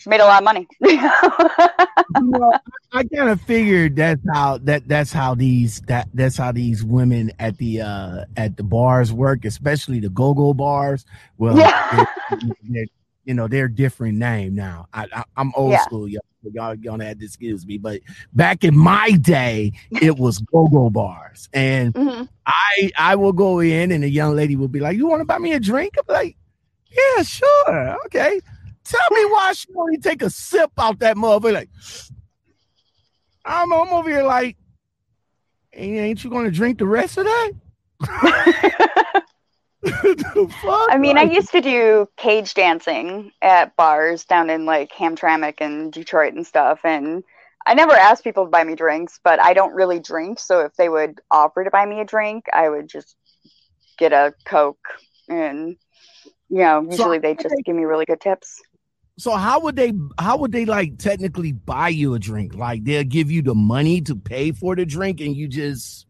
she 0.00 0.08
made 0.08 0.20
a 0.20 0.24
lot 0.24 0.38
of 0.38 0.44
money. 0.44 0.66
you 0.80 0.96
know, 2.16 2.52
I 2.92 3.04
kind 3.04 3.28
of 3.30 3.40
figured 3.42 3.96
that's 3.96 4.20
how 4.32 4.58
that 4.58 4.88
that's 4.88 5.12
how 5.12 5.34
these 5.34 5.80
that 5.82 6.08
that's 6.14 6.36
how 6.36 6.52
these 6.52 6.82
women 6.82 7.30
at 7.38 7.56
the 7.58 7.82
uh 7.82 8.24
at 8.36 8.56
the 8.56 8.62
bars 8.62 9.12
work, 9.12 9.44
especially 9.44 10.00
the 10.00 10.08
go-go 10.08 10.54
bars. 10.54 11.04
Well, 11.38 11.56
Yeah. 11.58 12.06
they're- 12.30 12.50
they're- 12.68 12.86
you 13.24 13.34
know, 13.34 13.46
they're 13.46 13.68
different 13.68 14.16
name 14.16 14.54
now. 14.54 14.88
I, 14.94 15.06
I 15.14 15.24
I'm 15.36 15.52
old 15.54 15.72
Yeah. 15.72 15.82
school, 15.82 16.08
y'all. 16.08 16.22
Y'all 16.52 16.74
gonna 16.74 17.04
have 17.04 17.18
to 17.18 17.24
excuse 17.26 17.66
me, 17.66 17.76
but 17.76 18.00
back 18.32 18.64
in 18.64 18.74
my 18.74 19.10
day, 19.10 19.72
it 20.00 20.16
was 20.16 20.38
go-go 20.38 20.88
bars, 20.88 21.50
and 21.52 21.92
Mhm. 21.92 22.26
I 22.46 22.90
I 22.98 23.16
will 23.16 23.34
go 23.34 23.60
in, 23.60 23.92
and 23.92 24.02
the 24.02 24.08
young 24.08 24.34
lady 24.34 24.56
will 24.56 24.68
be 24.68 24.80
like, 24.80 24.96
"You 24.96 25.06
want 25.06 25.20
to 25.20 25.26
buy 25.26 25.36
me 25.36 25.52
a 25.52 25.60
drink?" 25.60 25.96
I'm 25.98 26.04
like, 26.12 26.34
"Yeah, 26.90 27.22
sure, 27.22 27.96
okay." 28.06 28.40
Tell 28.90 29.16
me 29.16 29.24
why 29.26 29.52
she 29.52 29.68
only 29.76 29.98
take 29.98 30.20
a 30.20 30.30
sip 30.30 30.72
out 30.76 30.98
that 30.98 31.16
motherfucker. 31.16 31.52
Like, 31.52 31.70
I'm, 33.44 33.72
I'm 33.72 33.88
over 33.92 34.10
here 34.10 34.24
like, 34.24 34.56
ain't, 35.72 36.24
you 36.24 36.30
gonna 36.30 36.50
drink 36.50 36.78
the 36.78 36.86
rest 36.86 37.16
of 37.16 37.24
that? 37.24 37.52
I 39.84 40.98
mean, 40.98 41.16
I 41.18 41.22
used 41.22 41.52
to 41.52 41.60
do 41.60 42.08
cage 42.16 42.54
dancing 42.54 43.30
at 43.40 43.76
bars 43.76 44.24
down 44.24 44.50
in 44.50 44.64
like 44.66 44.90
Hamtramck 44.90 45.60
and 45.60 45.92
Detroit 45.92 46.34
and 46.34 46.44
stuff, 46.44 46.80
and 46.82 47.22
I 47.66 47.74
never 47.74 47.92
asked 47.92 48.24
people 48.24 48.44
to 48.44 48.50
buy 48.50 48.64
me 48.64 48.74
drinks, 48.74 49.20
but 49.22 49.38
I 49.40 49.52
don't 49.52 49.72
really 49.72 50.00
drink, 50.00 50.40
so 50.40 50.60
if 50.60 50.74
they 50.74 50.88
would 50.88 51.20
offer 51.30 51.62
to 51.62 51.70
buy 51.70 51.86
me 51.86 52.00
a 52.00 52.04
drink, 52.04 52.46
I 52.52 52.68
would 52.68 52.88
just 52.88 53.14
get 53.98 54.12
a 54.12 54.34
Coke, 54.44 54.84
and 55.28 55.76
you 56.48 56.58
know, 56.58 56.84
So 56.90 56.90
usually 56.90 57.18
they 57.18 57.34
just 57.36 57.54
give 57.64 57.76
me 57.76 57.84
really 57.84 58.04
good 58.04 58.20
tips. 58.20 58.60
So 59.20 59.36
how 59.36 59.60
would 59.60 59.76
they 59.76 59.92
how 60.18 60.38
would 60.38 60.52
they 60.52 60.64
like 60.64 60.98
technically 60.98 61.52
buy 61.52 61.88
you 61.88 62.14
a 62.14 62.18
drink? 62.18 62.54
Like 62.54 62.84
they'll 62.84 63.04
give 63.04 63.30
you 63.30 63.42
the 63.42 63.54
money 63.54 64.00
to 64.02 64.16
pay 64.16 64.52
for 64.52 64.74
the 64.74 64.86
drink, 64.86 65.20
and 65.20 65.36
you 65.36 65.46
just 65.46 66.06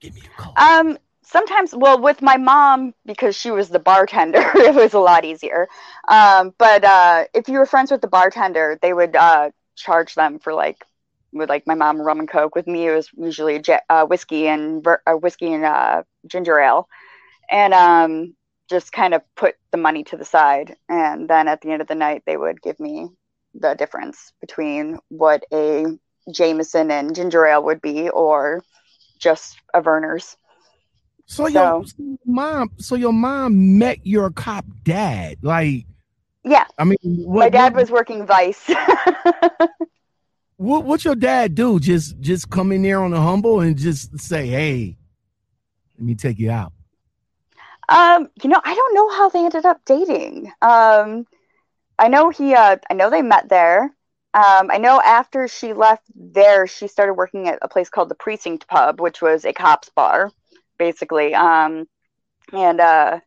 give 0.00 0.14
me 0.14 0.20
a 0.20 0.40
coke. 0.40 0.58
Um, 0.58 0.98
sometimes, 1.22 1.74
well, 1.74 2.00
with 2.00 2.20
my 2.20 2.36
mom 2.36 2.94
because 3.06 3.34
she 3.34 3.50
was 3.50 3.70
the 3.70 3.78
bartender, 3.78 4.42
it 4.54 4.74
was 4.74 4.92
a 4.92 4.98
lot 4.98 5.24
easier. 5.24 5.68
Um, 6.08 6.54
but 6.58 6.84
uh, 6.84 7.24
if 7.34 7.48
you 7.48 7.58
were 7.58 7.66
friends 7.66 7.90
with 7.90 8.02
the 8.02 8.08
bartender, 8.08 8.78
they 8.82 8.92
would 8.92 9.16
uh, 9.16 9.50
charge 9.76 10.14
them 10.14 10.38
for 10.38 10.52
like 10.52 10.84
with 11.32 11.48
like 11.48 11.66
my 11.66 11.74
mom 11.74 12.00
rum 12.00 12.20
and 12.20 12.28
coke. 12.28 12.54
With 12.54 12.66
me, 12.66 12.88
it 12.88 12.94
was 12.94 13.08
usually 13.16 13.62
uh, 13.88 14.04
whiskey 14.04 14.48
and 14.48 14.86
uh, 14.86 15.14
whiskey 15.14 15.52
and 15.52 15.64
uh, 15.64 16.02
ginger 16.26 16.58
ale, 16.58 16.88
and 17.50 17.72
um, 17.72 18.34
just 18.70 18.92
kind 18.92 19.14
of 19.14 19.22
put 19.36 19.56
the 19.70 19.76
money 19.78 20.04
to 20.04 20.16
the 20.16 20.24
side. 20.24 20.76
And 20.88 21.28
then 21.28 21.48
at 21.48 21.60
the 21.60 21.70
end 21.70 21.82
of 21.82 21.88
the 21.88 21.94
night, 21.94 22.22
they 22.26 22.36
would 22.36 22.62
give 22.62 22.78
me 22.80 23.08
the 23.54 23.74
difference 23.74 24.32
between 24.40 24.98
what 25.08 25.44
a 25.52 25.86
Jameson 26.32 26.90
and 26.90 27.14
ginger 27.14 27.44
ale 27.46 27.62
would 27.64 27.82
be, 27.82 28.08
or 28.08 28.62
just 29.18 29.58
a 29.74 29.82
Vernors. 29.82 30.36
So 31.26 31.46
your 31.48 31.84
So- 31.86 31.94
your 31.98 32.16
mom, 32.26 32.70
so 32.78 32.94
your 32.94 33.12
mom 33.12 33.78
met 33.78 34.06
your 34.06 34.30
cop 34.30 34.64
dad. 34.84 35.38
Like, 35.42 35.86
Yeah, 36.44 36.64
I 36.78 36.84
mean, 36.84 36.96
what, 37.02 37.40
my 37.40 37.48
dad 37.50 37.74
what, 37.74 37.82
was 37.82 37.90
working 37.90 38.26
Vice. 38.26 38.68
what 40.56 40.84
what 40.84 41.04
your 41.04 41.14
dad 41.14 41.54
do? 41.54 41.78
Just 41.80 42.18
just 42.20 42.50
come 42.50 42.72
in 42.72 42.82
there 42.82 43.02
on 43.02 43.10
the 43.10 43.20
humble 43.20 43.60
and 43.60 43.76
just 43.76 44.18
say, 44.18 44.46
"Hey, 44.46 44.96
let 45.98 46.06
me 46.06 46.14
take 46.14 46.38
you 46.38 46.50
out." 46.50 46.72
Um, 47.92 48.28
you 48.42 48.50
know, 48.50 48.60
I 48.64 48.74
don't 48.74 48.94
know 48.94 49.10
how 49.10 49.30
they 49.30 49.44
ended 49.44 49.66
up 49.66 49.80
dating. 49.86 50.52
Um, 50.62 51.26
I 51.98 52.08
know 52.08 52.30
he, 52.30 52.54
uh, 52.54 52.76
I 52.90 52.94
know 52.94 53.10
they 53.10 53.22
met 53.22 53.48
there. 53.48 53.84
Um, 54.34 54.70
I 54.70 54.78
know 54.78 55.00
after 55.00 55.48
she 55.48 55.72
left 55.74 56.04
there, 56.14 56.66
she 56.66 56.88
started 56.88 57.14
working 57.14 57.48
at 57.48 57.58
a 57.62 57.68
place 57.68 57.90
called 57.90 58.08
the 58.08 58.14
Precinct 58.16 58.66
Pub, 58.68 59.00
which 59.00 59.22
was 59.22 59.44
a 59.44 59.52
cops 59.52 59.90
bar, 59.90 60.30
basically. 60.78 61.34
Um, 61.34 61.86
and 62.52 62.80
uh, 62.80 63.20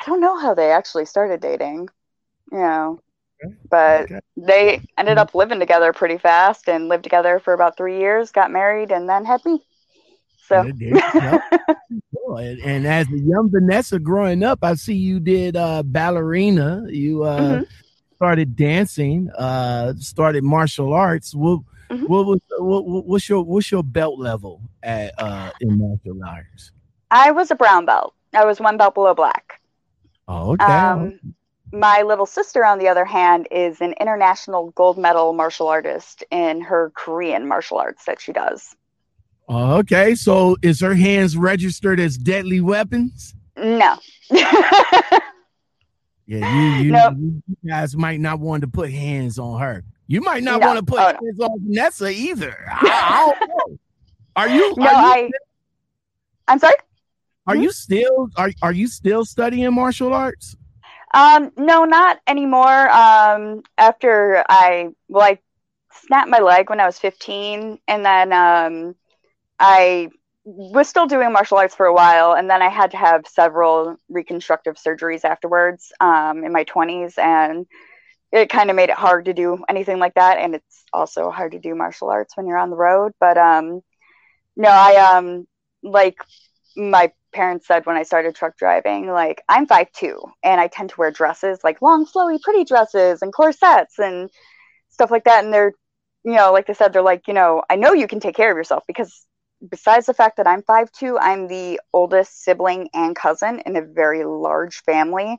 I 0.00 0.04
don't 0.06 0.20
know 0.20 0.38
how 0.38 0.54
they 0.54 0.70
actually 0.72 1.06
started 1.06 1.40
dating, 1.40 1.88
you 2.52 2.58
know, 2.58 3.00
but 3.70 4.08
Okay. 4.08 4.30
they 4.36 4.80
ended 4.98 5.18
up 5.18 5.34
living 5.34 5.60
together 5.60 5.92
pretty 5.92 6.18
fast 6.18 6.68
and 6.68 6.88
lived 6.88 7.04
together 7.04 7.38
for 7.38 7.52
about 7.54 7.76
three 7.76 7.98
years, 7.98 8.32
got 8.32 8.50
married, 8.50 8.92
and 8.92 9.08
then 9.08 9.24
had 9.24 9.44
me. 9.44 9.62
So, 10.52 10.62
Yeah, 10.62 10.72
there 10.74 10.88
you 10.88 11.20
go. 12.28 12.36
And, 12.36 12.60
and 12.60 12.86
as 12.86 13.06
a 13.08 13.18
young 13.18 13.50
Vanessa 13.50 13.98
growing 13.98 14.42
up, 14.42 14.60
I 14.62 14.74
see 14.74 14.94
you 14.94 15.20
did 15.20 15.56
uh, 15.56 15.82
ballerina. 15.82 16.84
You 16.88 17.24
uh, 17.24 17.40
Mhm. 17.60 17.66
started 18.16 18.56
dancing. 18.56 19.30
Uh, 19.36 19.94
started 19.98 20.44
martial 20.44 20.92
arts. 20.92 21.34
What, 21.34 21.60
Mhm. 21.90 22.08
what 22.08 22.26
was 22.26 22.40
what, 22.58 22.86
what- 22.86 23.06
what's 23.06 23.28
your 23.28 23.42
what's 23.42 23.70
your 23.70 23.82
belt 23.82 24.18
level 24.18 24.60
at 24.82 25.12
uh, 25.18 25.50
in 25.60 25.78
martial 25.78 26.18
arts? 26.26 26.72
I 27.10 27.30
was 27.32 27.50
a 27.50 27.54
brown 27.54 27.84
belt. 27.84 28.14
I 28.34 28.44
was 28.46 28.60
one 28.60 28.76
belt 28.78 28.94
below 28.94 29.14
black. 29.14 29.60
Oh, 30.28 30.52
okay. 30.52 30.64
Um, 30.64 31.18
my 31.74 32.02
little 32.02 32.24
sister, 32.26 32.64
on 32.64 32.78
the 32.78 32.88
other 32.88 33.04
hand, 33.04 33.46
is 33.50 33.80
an 33.82 33.94
international 34.00 34.70
gold 34.70 34.96
medal 34.96 35.32
martial 35.34 35.68
artist 35.68 36.24
in 36.30 36.60
her 36.62 36.90
Korean 36.94 37.46
martial 37.46 37.76
arts 37.78 38.04
that 38.06 38.20
she 38.20 38.32
does. 38.32 38.74
Okay. 39.48 40.14
So 40.14 40.56
is 40.62 40.80
her 40.80 40.94
hands 40.94 41.36
registered 41.36 42.00
as 42.00 42.16
deadly 42.16 42.60
weapons? 42.60 43.34
No. 43.56 43.96
Yeah, 46.24 46.54
you 46.78 46.84
you, 46.84 46.92
Nope. 46.92 47.14
you 47.18 47.42
guys 47.68 47.96
might 47.96 48.20
not 48.20 48.38
want 48.38 48.60
to 48.62 48.68
put 48.68 48.90
hands 48.90 49.38
on 49.40 49.60
her. 49.60 49.82
You 50.06 50.20
might 50.20 50.44
not 50.44 50.60
No. 50.60 50.66
want 50.68 50.78
to 50.78 50.84
put 50.84 51.00
Oh, 51.00 51.10
no. 51.10 51.18
hands 51.20 51.40
on 51.40 51.58
Vanessa 51.66 52.08
either. 52.10 52.56
I, 52.70 52.78
I 52.80 53.34
don't 53.40 53.48
know. 53.48 53.78
Are 54.36 54.48
you 54.48 54.72
no, 54.78 54.86
are 54.86 54.92
you 54.92 55.12
I. 55.26 55.30
I'm 56.48 56.58
sorry. 56.60 56.74
Are 57.48 57.56
you 57.56 57.72
still 57.72 58.28
are 58.36 58.50
are 58.62 58.72
you 58.72 58.86
still 58.86 59.24
studying 59.24 59.74
martial 59.74 60.14
arts? 60.14 60.56
Um, 61.12 61.50
no, 61.56 61.84
not 61.84 62.20
anymore. 62.28 62.88
Um, 62.90 63.62
after 63.76 64.44
I 64.48 64.90
well, 65.08 65.24
I 65.24 65.38
snapped 65.92 66.30
my 66.30 66.38
leg 66.38 66.70
when 66.70 66.78
I 66.80 66.86
was 66.86 66.98
15, 67.00 67.78
and 67.88 68.06
then 68.06 68.32
um, 68.32 68.94
I 69.62 70.10
was 70.44 70.88
still 70.88 71.06
doing 71.06 71.32
martial 71.32 71.58
arts 71.58 71.76
for 71.76 71.86
a 71.86 71.94
while, 71.94 72.34
and 72.34 72.50
then 72.50 72.62
I 72.62 72.70
had 72.70 72.92
to 72.92 72.98
have 72.98 73.26
several 73.28 73.96
reconstructive 74.10 74.76
surgeries 74.76 75.24
afterwards 75.24 75.92
um, 76.00 76.44
in 76.44 76.52
my 76.52 76.64
20s, 76.64 77.18
and 77.18 77.66
it 78.32 78.50
kind 78.50 78.70
of 78.70 78.76
made 78.76 78.90
it 78.90 78.96
hard 78.96 79.26
to 79.26 79.34
do 79.34 79.64
anything 79.68 79.98
like 80.00 80.14
that, 80.14 80.38
and 80.38 80.54
it's 80.56 80.84
also 80.92 81.30
hard 81.30 81.52
to 81.52 81.60
do 81.60 81.74
martial 81.76 82.10
arts 82.10 82.36
when 82.36 82.46
you're 82.48 82.58
on 82.58 82.70
the 82.70 82.76
road. 82.76 83.12
But 83.20 83.38
um, 83.38 83.82
no, 84.56 84.68
I 84.70 85.16
um 85.16 85.46
like 85.82 86.16
my 86.76 87.12
parents 87.32 87.66
said 87.66 87.86
when 87.86 87.96
I 87.96 88.04
started 88.04 88.34
truck 88.34 88.56
driving, 88.56 89.08
like 89.08 89.42
I'm 89.48 89.66
five 89.66 89.92
two 89.92 90.20
and 90.42 90.60
I 90.60 90.68
tend 90.68 90.90
to 90.90 90.96
wear 90.98 91.10
dresses, 91.10 91.60
like 91.64 91.82
long, 91.82 92.06
flowy, 92.06 92.40
pretty 92.42 92.64
dresses 92.64 93.22
and 93.22 93.32
corsets 93.32 93.98
and 93.98 94.30
stuff 94.90 95.10
like 95.12 95.24
that. 95.24 95.44
And 95.44 95.52
they're, 95.54 95.72
you 96.24 96.34
know, 96.34 96.52
like 96.52 96.66
they 96.66 96.74
said, 96.74 96.92
they're 96.92 97.02
like, 97.02 97.28
you 97.28 97.34
know, 97.34 97.62
I 97.70 97.76
know 97.76 97.94
you 97.94 98.08
can 98.08 98.20
take 98.20 98.36
care 98.36 98.50
of 98.50 98.56
yourself 98.58 98.84
because 98.86 99.26
besides 99.68 100.06
the 100.06 100.14
fact 100.14 100.36
that 100.36 100.46
I'm 100.46 100.62
five 100.62 100.90
two, 100.92 101.18
I'm 101.18 101.48
the 101.48 101.80
oldest 101.92 102.42
sibling 102.42 102.88
and 102.94 103.14
cousin 103.16 103.60
in 103.66 103.76
a 103.76 103.82
very 103.82 104.24
large 104.24 104.82
family. 104.82 105.38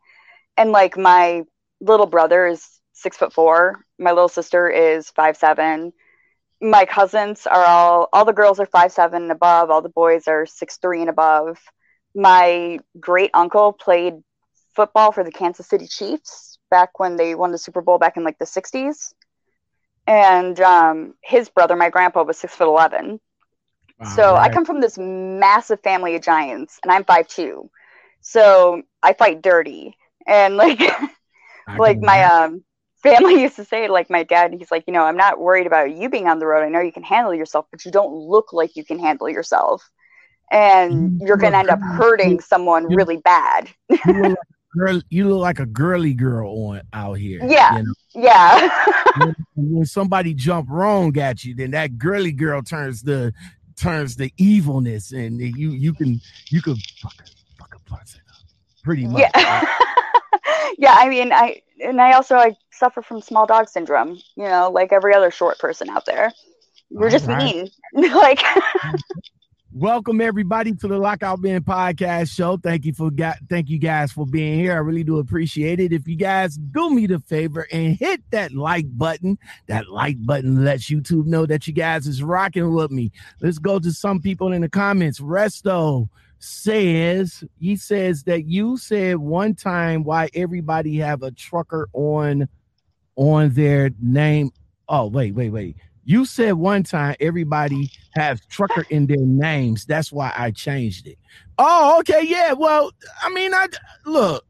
And 0.58 0.72
like 0.72 0.98
my 0.98 1.44
little 1.82 2.06
brother 2.06 2.48
is 2.48 2.68
six 2.94 3.18
foot 3.18 3.34
four, 3.34 3.84
my 4.00 4.12
little 4.12 4.30
sister 4.30 4.70
is 4.70 5.10
five 5.10 5.38
seven. 5.38 5.94
My 6.62 6.86
cousins 6.86 7.46
are 7.46 7.66
all 7.66 8.10
all 8.14 8.26
the 8.26 8.34
girls 8.34 8.60
are 8.60 8.66
five 8.66 8.92
seven 8.92 9.24
and 9.24 9.32
above, 9.32 9.70
all 9.70 9.82
the 9.82 9.90
boys 9.90 10.28
are 10.28 10.46
six 10.46 10.78
three 10.78 11.02
and 11.02 11.10
above 11.10 11.58
my 12.16 12.80
great 13.00 13.32
uncle 13.34 13.74
played 13.74 14.16
football 14.76 15.12
for 15.12 15.24
the 15.24 15.32
Kansas 15.32 15.68
City 15.68 15.88
Chiefs 15.88 16.58
back 16.70 17.00
when 17.00 17.16
they 17.16 17.36
won 17.36 17.52
the 17.52 17.58
Super 17.58 17.82
Bowl 17.82 17.98
back 17.98 18.18
in 18.18 18.24
like 18.24 18.38
the 18.40 18.46
60s. 18.46 19.14
And 20.06 20.60
um, 20.60 21.14
his 21.22 21.50
brother, 21.50 21.76
my 21.76 21.90
grandpa, 21.90 22.24
was 22.24 22.38
six 22.38 22.56
foot 22.56 22.68
11. 22.68 23.20
So 24.06 24.36
I 24.36 24.50
come 24.50 24.66
from 24.66 24.82
this 24.82 24.98
massive 24.98 25.80
family 25.82 26.16
of 26.16 26.22
giants, 26.22 26.80
and 26.84 26.92
I'm 26.92 27.04
five 27.04 27.28
two. 27.28 27.70
So 28.22 28.84
I 29.02 29.14
fight 29.14 29.42
dirty, 29.42 29.98
and 30.28 30.58
like 30.58 30.80
like 31.78 32.02
my 32.02 32.18
imagine. 32.20 32.54
um 32.54 32.64
family 33.04 33.42
used 33.42 33.58
to 33.58 33.66
say 33.66 33.88
like 33.88 34.10
my 34.10 34.24
dad 34.24 34.54
he's 34.54 34.72
like 34.72 34.86
you 34.88 34.94
know 34.94 35.04
i'm 35.04 35.18
not 35.18 35.40
worried 35.40 35.68
about 35.68 35.96
you 35.96 36.10
being 36.10 36.28
on 36.28 36.40
the 36.40 36.46
road 36.46 36.64
i 36.64 36.70
know 36.70 36.80
you 36.80 36.92
can 36.92 37.04
handle 37.04 37.34
yourself 37.34 37.66
but 37.70 37.84
you 37.86 37.92
don't 37.92 38.14
look 38.14 38.54
like 38.54 38.76
you 38.76 38.84
can 38.84 38.98
handle 38.98 39.30
yourself 39.30 39.90
and 40.52 41.20
You 41.20 41.28
you're 41.28 41.38
going 41.38 41.54
to 41.54 41.60
end 41.60 41.70
up 41.70 41.80
hurting 41.80 42.40
someone 42.40 42.86
really 42.86 43.18
bad 43.18 43.70
you 43.90 43.98
look 44.14 44.24
like 44.24 44.38
a 44.38 44.78
girl. 44.78 45.02
You 45.10 45.30
look 45.30 45.42
like 45.42 45.60
a 45.60 45.66
girly 45.66 46.14
girl 46.14 46.50
on 46.68 46.82
out 46.94 47.14
here. 47.14 47.40
Yeah. 47.46 47.78
you 47.78 47.84
know? 47.84 47.94
yeah 48.16 48.70
when, 49.18 49.36
when 49.56 49.86
somebody 49.86 50.34
jump 50.34 50.70
wrong 50.70 51.18
at 51.18 51.44
you, 51.44 51.56
then 51.56 51.72
that 51.72 51.98
girly 51.98 52.32
girl 52.32 52.62
turns 52.62 53.02
the 53.02 53.34
turns 53.76 54.16
the 54.16 54.32
evilness, 54.38 55.12
and 55.12 55.40
you 55.40 55.72
you 55.72 55.94
can 55.94 56.20
you 56.50 56.62
can 56.62 56.76
fuck 57.02 57.14
a, 57.20 57.58
fuck 57.58 57.76
a 57.76 57.90
person 57.90 58.22
up 58.30 58.36
pretty 58.84 59.08
much. 59.08 59.22
yeah 59.22 59.66
yeah 60.78 60.96
i 60.98 61.08
mean 61.08 61.32
i 61.32 61.62
and 61.82 62.02
i 62.02 62.14
also 62.14 62.36
i 62.36 62.56
suffer 62.74 63.02
from 63.02 63.22
small 63.22 63.46
dog 63.46 63.70
syndrome, 63.70 64.20
you 64.36 64.44
know, 64.44 64.70
like 64.70 64.92
every 64.92 65.14
other 65.14 65.32
short 65.32 65.60
person 65.60 65.90
out 65.90 66.06
there. 66.06 66.32
We're 66.90 67.06
All 67.06 67.12
just 67.12 67.28
right. 67.28 67.44
mean. 67.44 67.70
like 67.94 68.40
mm-hmm. 68.40 68.96
Welcome 69.76 70.22
everybody 70.22 70.76
to 70.76 70.88
the 70.88 71.00
Lockout 71.00 71.40
Men 71.40 71.64
podcast 71.64 72.30
show. 72.30 72.58
Thank 72.58 72.86
you 72.86 72.94
for 72.94 73.10
thank 73.50 73.72
you 73.72 73.80
guys 73.80 74.12
for 74.12 74.24
being 74.24 74.60
here. 74.60 74.74
I 74.74 74.78
really 74.78 75.04
do 75.04 75.18
appreciate 75.18 75.80
it. 75.80 75.92
If 75.92 76.08
you 76.08 76.16
guys 76.16 76.58
do 76.58 76.92
me 76.92 77.08
the 77.08 77.18
favor 77.22 77.68
and 77.72 77.96
hit 77.98 78.22
that 78.30 78.52
like 78.52 78.86
button, 78.96 79.40
that 79.66 79.90
like 79.90 80.24
button 80.24 80.64
lets 80.64 80.92
YouTube 80.92 81.26
know 81.26 81.48
that 81.48 81.66
you 81.66 81.74
guys 81.74 82.06
is 82.06 82.22
rocking 82.22 82.72
with 82.72 82.92
me. 82.92 83.12
Let's 83.42 83.58
go 83.58 83.80
to 83.80 83.92
some 83.92 84.22
people 84.22 84.52
in 84.54 84.62
the 84.62 84.70
comments. 84.70 85.20
Resto 85.20 86.08
says 86.38 87.44
he 87.58 87.76
says 87.76 88.26
that 88.26 88.46
you 88.46 88.78
said 88.78 89.18
one 89.18 89.56
time 89.56 90.04
why 90.04 90.30
everybody 90.36 90.98
have 90.98 91.24
a 91.24 91.32
trucker 91.32 91.90
on 91.94 92.48
on 93.16 93.50
their 93.54 93.90
name. 94.00 94.52
Oh 94.88 95.08
wait, 95.08 95.34
wait, 95.34 95.50
wait. 95.50 95.78
You 96.06 96.26
said 96.26 96.54
one 96.54 96.84
time 96.84 97.16
everybody 97.20 97.90
has 98.16 98.42
trucker 98.48 98.86
in 98.90 99.08
their 99.08 99.18
names. 99.20 99.86
That's 99.86 100.12
why 100.12 100.34
I 100.36 100.52
changed 100.52 101.08
it. 101.08 101.18
Oh, 101.58 102.00
okay, 102.00 102.22
yeah. 102.24 102.54
Well, 102.54 102.92
I 103.22 103.30
mean, 103.30 103.54
I 103.54 103.68
look. 104.06 104.46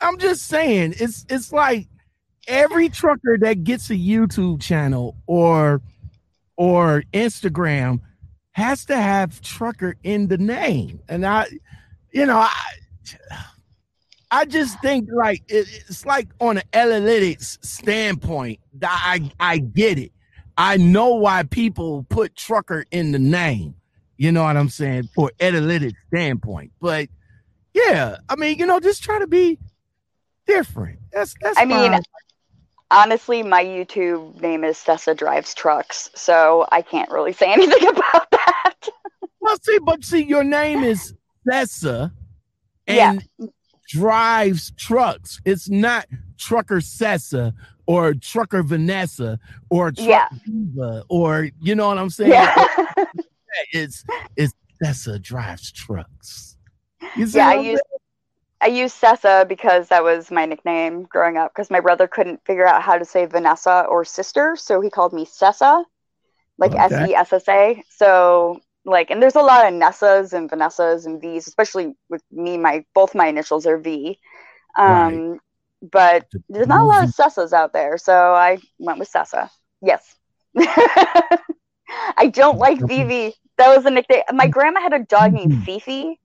I'm 0.00 0.18
just 0.18 0.46
saying, 0.46 0.94
it's 0.98 1.26
it's 1.28 1.52
like 1.52 1.86
every 2.48 2.88
trucker 2.88 3.36
that 3.42 3.64
gets 3.64 3.90
a 3.90 3.94
YouTube 3.94 4.62
channel 4.62 5.16
or 5.26 5.82
or 6.56 7.04
Instagram 7.12 8.00
has 8.52 8.84
to 8.86 8.96
have 8.96 9.40
trucker 9.42 9.96
in 10.02 10.28
the 10.28 10.38
name, 10.38 11.00
and 11.08 11.26
I, 11.26 11.46
you 12.12 12.26
know, 12.26 12.38
I. 12.38 12.52
I 14.32 14.44
just 14.44 14.80
think 14.80 15.08
like 15.12 15.42
it, 15.48 15.66
it's 15.88 16.06
like 16.06 16.28
on 16.40 16.58
an 16.58 16.62
analytics 16.72 17.58
standpoint, 17.64 18.60
I 18.80 19.28
I 19.40 19.58
get 19.58 19.98
it. 19.98 20.12
I 20.60 20.76
know 20.76 21.14
why 21.14 21.44
people 21.44 22.04
put 22.10 22.36
trucker 22.36 22.84
in 22.90 23.12
the 23.12 23.18
name. 23.18 23.74
You 24.18 24.30
know 24.30 24.42
what 24.42 24.58
I'm 24.58 24.68
saying? 24.68 25.08
For 25.14 25.32
analytic 25.40 25.94
standpoint. 26.08 26.72
But 26.82 27.08
yeah, 27.72 28.18
I 28.28 28.36
mean, 28.36 28.58
you 28.58 28.66
know, 28.66 28.78
just 28.78 29.02
try 29.02 29.18
to 29.20 29.26
be 29.26 29.58
different. 30.46 30.98
That's 31.14 31.34
that's 31.40 31.58
I 31.58 31.64
mean, 31.64 31.94
honestly, 32.90 33.42
my 33.42 33.64
YouTube 33.64 34.38
name 34.42 34.62
is 34.62 34.76
Sessa 34.76 35.16
Drives 35.16 35.54
Trucks, 35.54 36.10
so 36.14 36.66
I 36.70 36.82
can't 36.82 37.10
really 37.10 37.32
say 37.32 37.50
anything 37.52 37.88
about 37.88 38.30
that. 38.30 38.74
well, 39.40 39.56
see, 39.62 39.78
but 39.78 40.04
see, 40.04 40.24
your 40.24 40.44
name 40.44 40.84
is 40.84 41.14
Sessa 41.48 42.12
Yeah. 42.86 43.12
and 43.38 43.50
drives 43.88 44.72
trucks. 44.76 45.40
It's 45.46 45.70
not 45.70 46.04
trucker 46.36 46.80
Sessa 46.80 47.54
or 47.90 48.14
trucker 48.14 48.62
Vanessa 48.62 49.36
or 49.68 49.90
truck 49.90 50.08
Yeah. 50.08 50.28
Diva 50.46 51.04
or 51.08 51.48
you 51.60 51.74
know 51.74 51.88
what 51.88 51.98
I'm 51.98 52.08
saying? 52.10 52.30
yeah. 52.30 52.66
It's 53.72 54.04
it's 54.36 54.54
Sessa 54.80 55.20
drives 55.20 55.72
trucks. 55.72 56.56
You 57.16 57.26
see 57.26 57.38
yeah, 57.38 57.48
I 57.48 57.54
I'm 57.54 57.64
use 57.64 57.80
I 58.60 58.66
use 58.68 58.94
Sessa 58.94 59.48
because 59.48 59.88
that 59.88 60.04
was 60.04 60.30
my 60.30 60.44
nickname 60.46 61.02
growing 61.02 61.36
up 61.36 61.52
because 61.52 61.68
my 61.68 61.80
brother 61.80 62.06
couldn't 62.06 62.44
figure 62.44 62.66
out 62.66 62.82
how 62.82 62.96
to 62.96 63.04
say 63.04 63.26
Vanessa 63.26 63.86
or 63.88 64.04
sister, 64.04 64.54
so 64.56 64.80
he 64.80 64.88
called 64.88 65.12
me 65.12 65.26
Sessa, 65.26 65.82
like 66.58 66.72
S 66.74 66.92
E 67.08 67.14
S 67.14 67.32
S 67.32 67.48
A. 67.48 67.82
So 67.88 68.60
like, 68.84 69.10
and 69.10 69.20
there's 69.20 69.34
a 69.34 69.42
lot 69.42 69.66
of 69.66 69.74
Nessas 69.74 70.32
and 70.32 70.48
Vanessas 70.48 71.06
and 71.06 71.20
V's, 71.20 71.48
especially 71.48 71.96
with 72.08 72.22
me. 72.30 72.56
My 72.56 72.84
both 72.94 73.16
my 73.16 73.26
initials 73.26 73.66
are 73.66 73.78
V. 73.78 74.18
Um, 74.78 75.40
but 75.82 76.26
there's 76.48 76.66
not 76.66 76.82
a 76.82 76.84
lot 76.84 77.04
of 77.04 77.10
Sessas 77.10 77.52
out 77.52 77.72
there, 77.72 77.98
so 77.98 78.12
I 78.34 78.58
went 78.78 78.98
with 78.98 79.10
Sessa. 79.10 79.50
Yes. 79.80 80.16
I 80.58 82.30
don't 82.32 82.58
like 82.58 82.80
Vivi. 82.80 83.34
That 83.56 83.74
was 83.76 83.84
a 83.86 83.90
nickname. 83.90 84.22
My 84.32 84.44
mm-hmm. 84.44 84.50
grandma 84.50 84.80
had 84.80 84.92
a 84.92 85.00
dog 85.00 85.32
named 85.32 85.52
mm-hmm. 85.52 85.62
Fifi, 85.62 86.20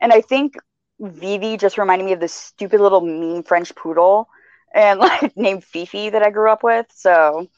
and 0.00 0.12
I 0.12 0.20
think 0.20 0.56
Vivi 1.00 1.56
just 1.56 1.78
reminded 1.78 2.04
me 2.04 2.12
of 2.12 2.20
this 2.20 2.32
stupid 2.32 2.80
little 2.80 3.00
mean 3.00 3.42
French 3.42 3.74
poodle, 3.74 4.28
and 4.74 5.00
like 5.00 5.36
named 5.36 5.64
Fifi 5.64 6.10
that 6.10 6.22
I 6.22 6.30
grew 6.30 6.50
up 6.50 6.62
with. 6.62 6.86
So, 6.94 7.48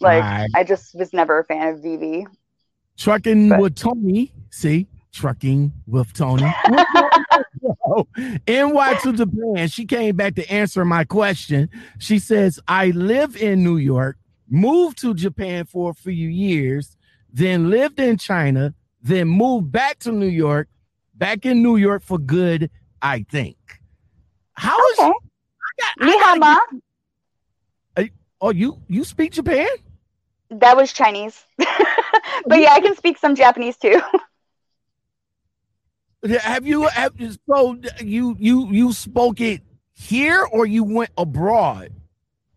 like, 0.00 0.22
Right. 0.22 0.48
I 0.54 0.64
just 0.64 0.94
was 0.94 1.12
never 1.12 1.38
a 1.40 1.44
fan 1.44 1.74
of 1.74 1.82
Vivi. 1.82 2.26
Trucking 2.96 3.50
But- 3.50 3.60
with 3.60 3.76
Tony. 3.76 4.32
See, 4.50 4.88
trucking 5.12 5.72
with 5.86 6.12
Tony. 6.12 6.52
NY 8.46 8.98
to 9.02 9.12
Japan. 9.12 9.68
She 9.68 9.84
came 9.86 10.16
back 10.16 10.34
to 10.36 10.50
answer 10.52 10.84
my 10.84 11.04
question. 11.04 11.68
She 11.98 12.18
says, 12.18 12.58
I 12.68 12.90
live 12.90 13.36
in 13.36 13.62
New 13.64 13.76
York, 13.76 14.16
moved 14.48 14.98
to 15.02 15.14
Japan 15.14 15.64
for 15.64 15.90
a 15.90 15.94
few 15.94 16.28
years, 16.28 16.96
then 17.32 17.70
lived 17.70 18.00
in 18.00 18.16
China, 18.18 18.74
then 19.02 19.28
moved 19.28 19.70
back 19.72 19.98
to 20.00 20.12
New 20.12 20.26
York, 20.28 20.68
back 21.14 21.46
in 21.46 21.62
New 21.62 21.76
York 21.76 22.02
for 22.02 22.18
good, 22.18 22.70
I 23.02 23.24
think. 23.30 23.56
How 24.54 24.76
is 24.92 24.98
Okay. 24.98 25.12
I 26.00 26.06
gotta 26.06 26.40
Nihama. 26.40 26.56
get- 27.96 28.10
oh 28.40 28.50
you 28.50 28.80
you 28.88 29.02
speak 29.04 29.32
Japan? 29.32 29.66
That 30.50 30.76
was 30.76 30.92
Chinese. 30.92 31.44
but 31.58 32.60
yeah, 32.60 32.72
I 32.72 32.80
can 32.80 32.94
speak 32.96 33.18
some 33.18 33.34
Japanese 33.34 33.76
too. 33.76 34.00
Have 36.24 36.66
you 36.66 36.86
have 36.88 37.12
so 37.48 37.78
you 38.00 38.36
you 38.38 38.68
you 38.70 38.92
spoke 38.92 39.40
it 39.40 39.62
here 39.94 40.44
or 40.50 40.66
you 40.66 40.82
went 40.84 41.10
abroad 41.16 41.92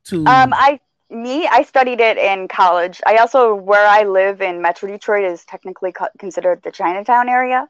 to 0.06 0.26
Um, 0.28 0.54
I 0.54 0.80
me, 1.10 1.48
I 1.48 1.64
studied 1.64 2.00
it 2.00 2.18
in 2.18 2.48
college. 2.48 3.02
I 3.06 3.18
also 3.18 3.56
where 3.56 3.88
I 3.88 4.04
live 4.04 4.42
in 4.42 4.62
Metro 4.62 4.90
Detroit 4.90 5.26
is 5.26 5.44
technically 5.46 5.92
co- 5.92 6.08
considered 6.20 6.62
the 6.64 6.72
Chinatown 6.72 7.30
area. 7.30 7.68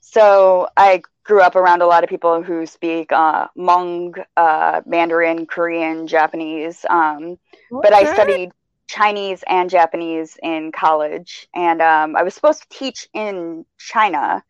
So 0.00 0.68
I 0.76 1.02
grew 1.24 1.40
up 1.40 1.54
around 1.56 1.82
a 1.82 1.86
lot 1.86 2.02
of 2.04 2.10
people 2.10 2.42
who 2.42 2.66
speak 2.66 3.12
uh, 3.12 3.48
Hmong, 3.56 4.24
uh, 4.36 4.80
Mandarin, 4.86 5.46
Korean, 5.46 6.06
Japanese. 6.06 6.84
Um, 6.88 7.38
but 7.70 7.92
I 7.92 8.04
studied 8.04 8.50
Chinese 8.88 9.44
and 9.46 9.70
Japanese 9.70 10.36
in 10.42 10.72
college, 10.72 11.48
and 11.54 11.80
um, 11.80 12.16
I 12.16 12.22
was 12.24 12.34
supposed 12.34 12.62
to 12.62 12.68
teach 12.76 13.08
in 13.14 13.64
China, 13.78 14.42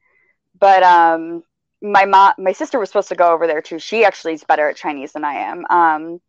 but 0.61 0.83
um, 0.83 1.43
my 1.83 2.05
mom, 2.05 2.35
my 2.39 2.53
sister 2.53 2.79
was 2.79 2.91
supposed 2.91 3.09
to 3.09 3.15
go 3.15 3.33
over 3.33 3.47
there 3.47 3.63
too. 3.63 3.79
She 3.79 4.05
actually 4.05 4.35
is 4.35 4.45
better 4.45 4.69
at 4.69 4.77
Chinese 4.77 5.13
than 5.13 5.25
I 5.25 5.35
am. 5.35 5.65
Um, 5.71 6.21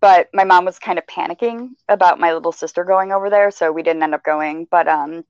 but 0.00 0.28
my 0.32 0.44
mom 0.44 0.64
was 0.64 0.78
kind 0.78 0.98
of 0.98 1.06
panicking 1.06 1.70
about 1.88 2.20
my 2.20 2.32
little 2.32 2.52
sister 2.52 2.84
going 2.84 3.12
over 3.12 3.30
there, 3.30 3.50
so 3.50 3.72
we 3.72 3.82
didn't 3.82 4.02
end 4.02 4.14
up 4.14 4.22
going. 4.22 4.66
But 4.70 4.86
um, 4.86 5.24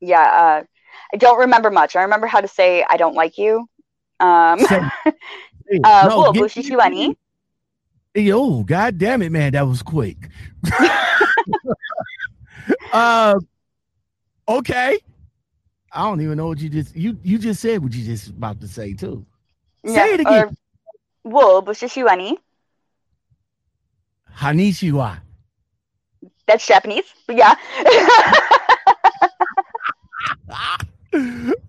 yeah, 0.00 0.22
uh, 0.22 0.62
I 1.12 1.16
don't 1.16 1.40
remember 1.40 1.70
much. 1.70 1.96
I 1.96 2.02
remember 2.02 2.26
how 2.26 2.40
to 2.40 2.48
say 2.48 2.84
"I 2.88 2.96
don't 2.96 3.14
like 3.14 3.38
you." 3.38 3.68
Um, 4.20 4.60
Hey, 5.68 5.80
uh, 5.84 6.06
no, 6.08 6.18
"Wo 6.18 6.32
get- 6.32 6.42
bu 6.42 6.48
shi 6.48 6.62
shi 6.62 6.76
wan 6.76 6.92
ni." 6.92 7.16
Yo, 8.14 8.62
god 8.62 8.98
damn 8.98 9.22
it, 9.22 9.32
man, 9.32 9.52
that 9.52 9.66
was 9.66 9.82
quick. 9.82 10.28
uh 12.92 13.38
okay. 14.48 14.98
I 15.94 16.04
don't 16.04 16.20
even 16.22 16.36
know 16.38 16.48
what 16.48 16.58
you 16.58 16.68
just 16.70 16.96
you 16.96 17.18
you 17.22 17.38
just 17.38 17.60
said 17.60 17.82
what 17.82 17.92
you 17.92 18.04
just 18.04 18.28
about 18.28 18.60
to 18.60 18.68
say 18.68 18.94
too. 18.94 19.26
Say 19.84 20.14
it 20.14 20.20
again. 20.20 20.56
"Wo 21.24 21.60
bu 21.60 21.74
shi 21.74 21.88
shi 21.88 22.02
wan 22.02 22.18
ni." 22.18 22.38
Hanishiwa. 24.38 25.20
That's 26.46 26.66
Japanese, 26.66 27.04
but 27.26 27.36
yeah. 27.36 27.54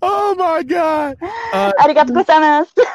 oh 0.01 0.36
my 0.38 0.63
god. 0.63 1.17
Uh, 1.21 1.71
Arigato 1.79 2.13
gozaimasu. 2.13 2.86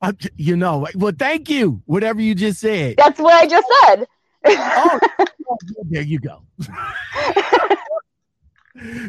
I- 0.00 0.12
you 0.36 0.56
know, 0.56 0.86
well, 0.94 1.12
thank 1.18 1.50
you. 1.50 1.82
Whatever 1.86 2.20
you 2.20 2.34
just 2.34 2.60
said. 2.60 2.96
That's 2.96 3.18
what 3.18 3.34
I 3.34 3.46
just 3.46 3.66
said. 3.82 4.06
Oh, 4.46 5.00
there 5.90 6.02
you 6.02 6.20
go. 6.20 6.42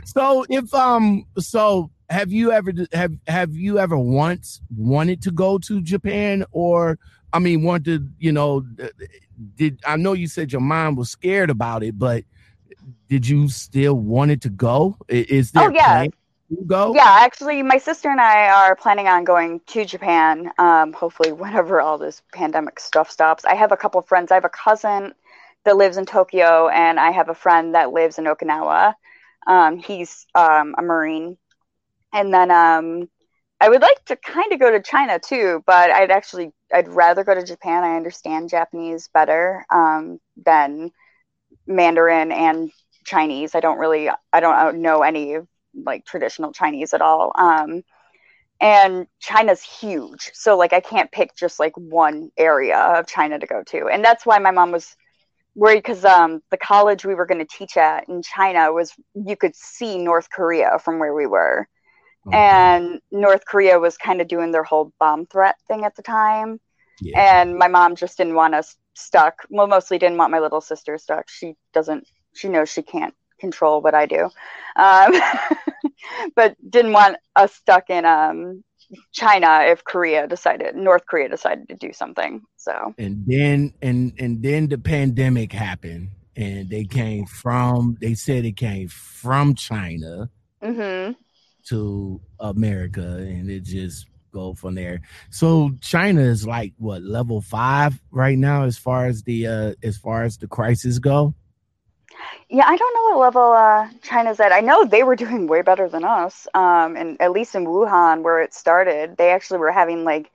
so 0.05 0.45
if 0.49 0.73
um 0.73 1.25
so 1.37 1.89
have 2.09 2.31
you 2.31 2.51
ever 2.51 2.71
have 2.93 3.13
have 3.27 3.55
you 3.55 3.79
ever 3.79 3.97
once 3.97 4.61
wanted 4.75 5.21
to 5.21 5.31
go 5.31 5.57
to 5.59 5.81
Japan 5.81 6.45
or 6.51 6.97
I 7.33 7.39
mean 7.39 7.63
wanted 7.63 8.13
you 8.19 8.31
know 8.31 8.65
did 9.55 9.79
I 9.85 9.95
know 9.97 10.13
you 10.13 10.27
said 10.27 10.51
your 10.51 10.61
mom 10.61 10.95
was 10.95 11.11
scared 11.11 11.49
about 11.49 11.83
it 11.83 11.97
but 11.97 12.23
did 13.07 13.27
you 13.27 13.49
still 13.49 13.95
wanted 13.95 14.41
to 14.43 14.49
go 14.49 14.97
is 15.07 15.51
there 15.51 15.69
Oh, 15.69 15.73
yeah. 15.73 16.05
go 16.65 16.93
Yeah, 16.93 17.17
actually, 17.21 17.61
my 17.61 17.77
sister 17.77 18.09
and 18.09 18.19
I 18.19 18.49
are 18.49 18.75
planning 18.75 19.07
on 19.07 19.23
going 19.23 19.61
to 19.67 19.85
Japan. 19.85 20.51
Um, 20.57 20.93
hopefully, 20.93 21.31
whenever 21.31 21.81
all 21.81 21.97
this 21.97 22.21
pandemic 22.33 22.79
stuff 22.79 23.11
stops. 23.11 23.45
I 23.45 23.55
have 23.55 23.71
a 23.71 23.77
couple 23.77 24.01
friends. 24.01 24.31
I 24.31 24.35
have 24.35 24.45
a 24.45 24.49
cousin 24.49 25.13
that 25.65 25.77
lives 25.77 25.97
in 25.97 26.05
Tokyo, 26.05 26.69
and 26.69 26.99
I 26.99 27.11
have 27.11 27.29
a 27.29 27.35
friend 27.35 27.75
that 27.75 27.91
lives 27.91 28.17
in 28.17 28.25
Okinawa. 28.25 28.95
Um, 29.49 29.79
he's 29.79 30.27
um, 30.35 30.75
a 30.79 30.83
Marine, 30.83 31.37
and 32.13 32.33
then 32.33 32.51
um, 32.51 33.09
I 33.61 33.69
would 33.69 33.81
like 33.81 34.05
to 34.05 34.15
kind 34.15 34.53
of 34.53 34.59
go 34.59 34.71
to 34.71 34.81
China 34.81 35.19
too, 35.19 35.63
but 35.67 35.91
I'd 35.91 36.11
actually 36.11 36.51
I'd 36.73 36.87
rather 36.89 37.23
go 37.23 37.35
to 37.35 37.43
Japan. 37.43 37.83
I 37.83 37.97
understand 37.97 38.49
Japanese 38.49 39.09
better 39.13 39.65
um, 39.71 40.19
than 40.45 40.91
Mandarin 41.67 42.31
and 42.31 42.71
Chinese. 43.05 43.55
I 43.55 43.59
don't 43.59 43.79
really 43.79 44.09
I 44.33 44.39
don't 44.39 44.81
know 44.81 45.03
any 45.03 45.37
like 45.85 46.05
traditional 46.05 46.51
Chinese 46.53 46.93
at 46.93 47.01
all. 47.01 47.31
Um, 47.37 47.83
and 48.61 49.07
China's 49.19 49.61
huge, 49.63 50.31
so 50.33 50.57
like 50.57 50.73
I 50.73 50.81
can't 50.81 51.11
pick 51.11 51.35
just 51.35 51.59
like 51.59 51.73
one 51.77 52.31
area 52.37 52.77
of 52.77 53.07
China 53.07 53.39
to 53.39 53.47
go 53.47 53.63
to, 53.67 53.87
and 53.87 54.03
that's 54.03 54.25
why 54.25 54.37
my 54.39 54.51
mom 54.51 54.71
was 54.71 54.95
worried 55.59 55.83
because 55.83 56.05
um, 56.05 56.41
the 56.51 56.57
college 56.57 57.05
we 57.05 57.15
were 57.15 57.25
going 57.25 57.45
to 57.45 57.57
teach 57.57 57.75
at 57.75 58.07
in 58.07 58.21
China 58.21 58.71
was 58.71 58.93
you 59.13 59.35
could 59.35 59.55
see 59.55 59.97
North 59.97 60.29
Korea 60.29 60.79
from 60.79 60.99
where 60.99 61.13
we 61.13 61.27
were. 61.27 61.67
Okay. 62.27 62.37
And 62.37 63.01
North 63.11 63.43
Korea 63.45 63.77
was 63.77 63.97
kind 63.97 64.21
of 64.21 64.27
doing 64.27 64.51
their 64.51 64.63
whole 64.63 64.93
bomb 64.99 65.25
threat 65.25 65.55
thing 65.67 65.83
at 65.83 65.95
the 65.95 66.01
time. 66.01 66.59
Yeah. 67.01 67.41
And 67.41 67.57
my 67.57 67.67
mom 67.67 67.95
just 67.95 68.17
didn't 68.17 68.35
want 68.35 68.55
us 68.55 68.77
stuck. 68.93 69.45
Well, 69.49 69.67
mostly 69.67 69.97
didn't 69.97 70.17
want 70.17 70.31
my 70.31 70.39
little 70.39 70.61
sister 70.61 70.97
stuck. 70.97 71.29
She 71.29 71.55
doesn't, 71.73 72.07
she 72.33 72.47
knows 72.47 72.69
she 72.69 72.81
can't 72.81 73.13
control 73.39 73.81
what 73.81 73.93
I 73.93 74.05
do. 74.05 74.29
Um, 74.77 75.13
but 76.35 76.55
didn't 76.69 76.93
want 76.93 77.17
us 77.35 77.53
stuck 77.53 77.89
in 77.89 78.05
um, 78.05 78.63
China 79.11 79.61
if 79.65 79.83
Korea 79.83 80.27
decided 80.27 80.75
North 80.75 81.05
Korea 81.05 81.29
decided 81.29 81.67
to 81.69 81.75
do 81.75 81.93
something. 81.93 82.41
So 82.57 82.93
and 82.97 83.23
then 83.25 83.73
and 83.81 84.13
and 84.19 84.41
then 84.41 84.67
the 84.67 84.77
pandemic 84.77 85.51
happened 85.51 86.09
and 86.35 86.69
they 86.69 86.85
came 86.85 87.25
from 87.25 87.97
they 88.01 88.13
said 88.13 88.45
it 88.45 88.57
came 88.57 88.87
from 88.87 89.55
China 89.55 90.29
mm-hmm. 90.63 91.13
to 91.67 92.21
America 92.39 93.17
and 93.17 93.49
it 93.49 93.63
just 93.63 94.07
go 94.31 94.53
from 94.53 94.75
there. 94.75 95.01
So 95.29 95.71
China 95.81 96.21
is 96.21 96.45
like 96.45 96.73
what 96.77 97.01
level 97.01 97.41
five 97.41 97.99
right 98.11 98.37
now 98.37 98.63
as 98.63 98.77
far 98.77 99.07
as 99.07 99.23
the 99.23 99.47
uh 99.47 99.73
as 99.83 99.97
far 99.97 100.23
as 100.23 100.37
the 100.37 100.47
crisis 100.47 100.99
go. 100.99 101.33
Yeah, 102.49 102.65
I 102.67 102.75
don't 102.77 102.93
know 102.93 103.17
what 103.17 103.19
level 103.25 103.51
uh, 103.53 103.89
China's 104.01 104.39
at. 104.39 104.51
I 104.51 104.61
know 104.61 104.83
they 104.85 105.03
were 105.03 105.15
doing 105.15 105.47
way 105.47 105.61
better 105.61 105.87
than 105.87 106.03
us. 106.03 106.47
Um, 106.53 106.95
and 106.95 107.19
at 107.21 107.31
least 107.31 107.55
in 107.55 107.65
Wuhan, 107.65 108.23
where 108.23 108.41
it 108.41 108.53
started, 108.53 109.17
they 109.17 109.31
actually 109.31 109.59
were 109.59 109.71
having 109.71 110.03
like 110.03 110.31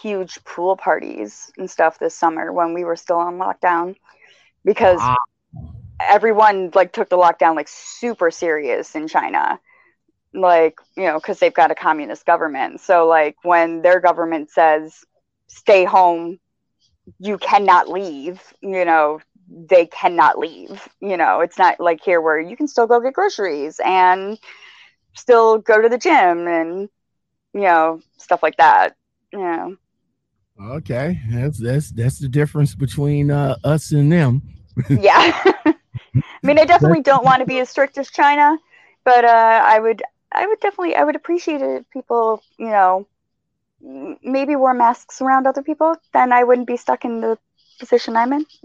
huge 0.00 0.42
pool 0.44 0.76
parties 0.76 1.50
and 1.58 1.70
stuff 1.70 1.98
this 1.98 2.14
summer 2.14 2.52
when 2.52 2.74
we 2.74 2.84
were 2.84 2.96
still 2.96 3.18
on 3.18 3.38
lockdown, 3.38 3.96
because 4.64 4.98
wow. 4.98 5.16
everyone 6.00 6.70
like 6.74 6.92
took 6.92 7.08
the 7.08 7.16
lockdown 7.18 7.56
like 7.56 7.68
super 7.68 8.30
serious 8.30 8.94
in 8.94 9.08
China, 9.08 9.58
like 10.34 10.78
you 10.96 11.04
know, 11.04 11.18
because 11.18 11.38
they've 11.38 11.54
got 11.54 11.70
a 11.70 11.74
communist 11.74 12.26
government. 12.26 12.80
So 12.80 13.06
like 13.06 13.36
when 13.42 13.82
their 13.82 14.00
government 14.00 14.50
says 14.50 15.04
stay 15.48 15.84
home, 15.84 16.38
you 17.18 17.38
cannot 17.38 17.88
leave, 17.88 18.42
you 18.60 18.84
know, 18.84 19.20
they 19.50 19.86
cannot 19.86 20.38
leave. 20.38 20.88
You 21.00 21.16
know, 21.16 21.40
it's 21.40 21.58
not 21.58 21.80
like 21.80 22.02
here 22.02 22.20
where 22.20 22.40
you 22.40 22.56
can 22.56 22.68
still 22.68 22.86
go 22.86 23.00
get 23.00 23.14
groceries 23.14 23.80
and 23.84 24.38
still 25.14 25.58
go 25.58 25.80
to 25.80 25.88
the 25.88 25.98
gym 25.98 26.46
and 26.46 26.88
you 27.54 27.62
know 27.62 28.00
stuff 28.18 28.42
like 28.42 28.56
that. 28.56 28.96
Yeah. 29.32 29.70
Okay, 30.60 31.20
that's 31.30 31.58
that's 31.58 31.90
that's 31.90 32.18
the 32.18 32.28
difference 32.28 32.74
between 32.74 33.30
uh, 33.30 33.56
us 33.64 33.92
and 33.92 34.10
them. 34.10 34.42
yeah. 34.90 35.32
I 35.64 36.46
mean, 36.46 36.58
I 36.58 36.64
definitely 36.64 37.02
don't 37.02 37.24
want 37.24 37.40
to 37.40 37.46
be 37.46 37.60
as 37.60 37.68
strict 37.68 37.98
as 37.98 38.10
China, 38.10 38.58
but 39.04 39.24
uh, 39.24 39.62
I 39.64 39.78
would 39.78 40.02
I 40.32 40.46
would 40.46 40.60
definitely 40.60 40.96
I 40.96 41.04
would 41.04 41.16
appreciate 41.16 41.62
it 41.62 41.80
if 41.80 41.90
people 41.90 42.42
you 42.58 42.68
know 42.68 43.06
maybe 43.80 44.56
wore 44.56 44.74
masks 44.74 45.20
around 45.20 45.46
other 45.46 45.62
people. 45.62 45.94
Then 46.12 46.32
I 46.32 46.44
wouldn't 46.44 46.66
be 46.66 46.76
stuck 46.76 47.04
in 47.04 47.20
the 47.20 47.38
position 47.78 48.16
I'm 48.16 48.32
in. 48.32 48.46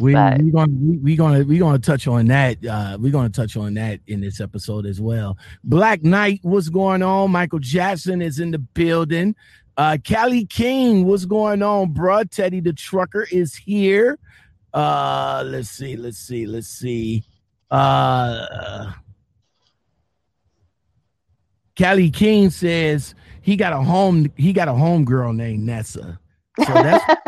we 0.00 0.12
but, 0.12 0.42
we 0.42 0.50
gonna 0.50 0.72
we, 0.72 0.96
we 0.98 1.16
gonna 1.16 1.44
we're 1.44 1.60
gonna 1.60 1.78
touch 1.78 2.06
on 2.06 2.26
that. 2.26 2.64
Uh, 2.64 2.96
we're 3.00 3.12
gonna 3.12 3.30
touch 3.30 3.56
on 3.56 3.74
that 3.74 4.00
in 4.06 4.20
this 4.20 4.40
episode 4.40 4.86
as 4.86 5.00
well. 5.00 5.36
Black 5.64 6.02
Knight, 6.02 6.40
what's 6.42 6.68
going 6.68 7.02
on? 7.02 7.30
Michael 7.30 7.58
Jackson 7.58 8.22
is 8.22 8.38
in 8.38 8.50
the 8.50 8.58
building. 8.58 9.34
Uh, 9.76 9.98
Callie 10.06 10.46
King, 10.46 11.04
what's 11.04 11.26
going 11.26 11.62
on, 11.62 11.92
bruh? 11.92 12.28
Teddy 12.30 12.60
the 12.60 12.72
trucker 12.72 13.26
is 13.30 13.54
here. 13.54 14.18
Uh, 14.72 15.42
let's 15.46 15.70
see, 15.70 15.96
let's 15.96 16.18
see, 16.18 16.46
let's 16.46 16.68
see. 16.68 17.24
Uh, 17.70 18.92
Callie 21.78 22.10
King 22.10 22.50
says 22.50 23.14
he 23.42 23.56
got 23.56 23.72
a 23.72 23.82
home. 23.82 24.30
He 24.36 24.52
got 24.52 24.68
a 24.68 24.72
home 24.72 25.04
girl 25.04 25.32
named 25.32 25.64
Nessa. 25.64 26.18
So 26.64 26.72
that's 26.72 27.22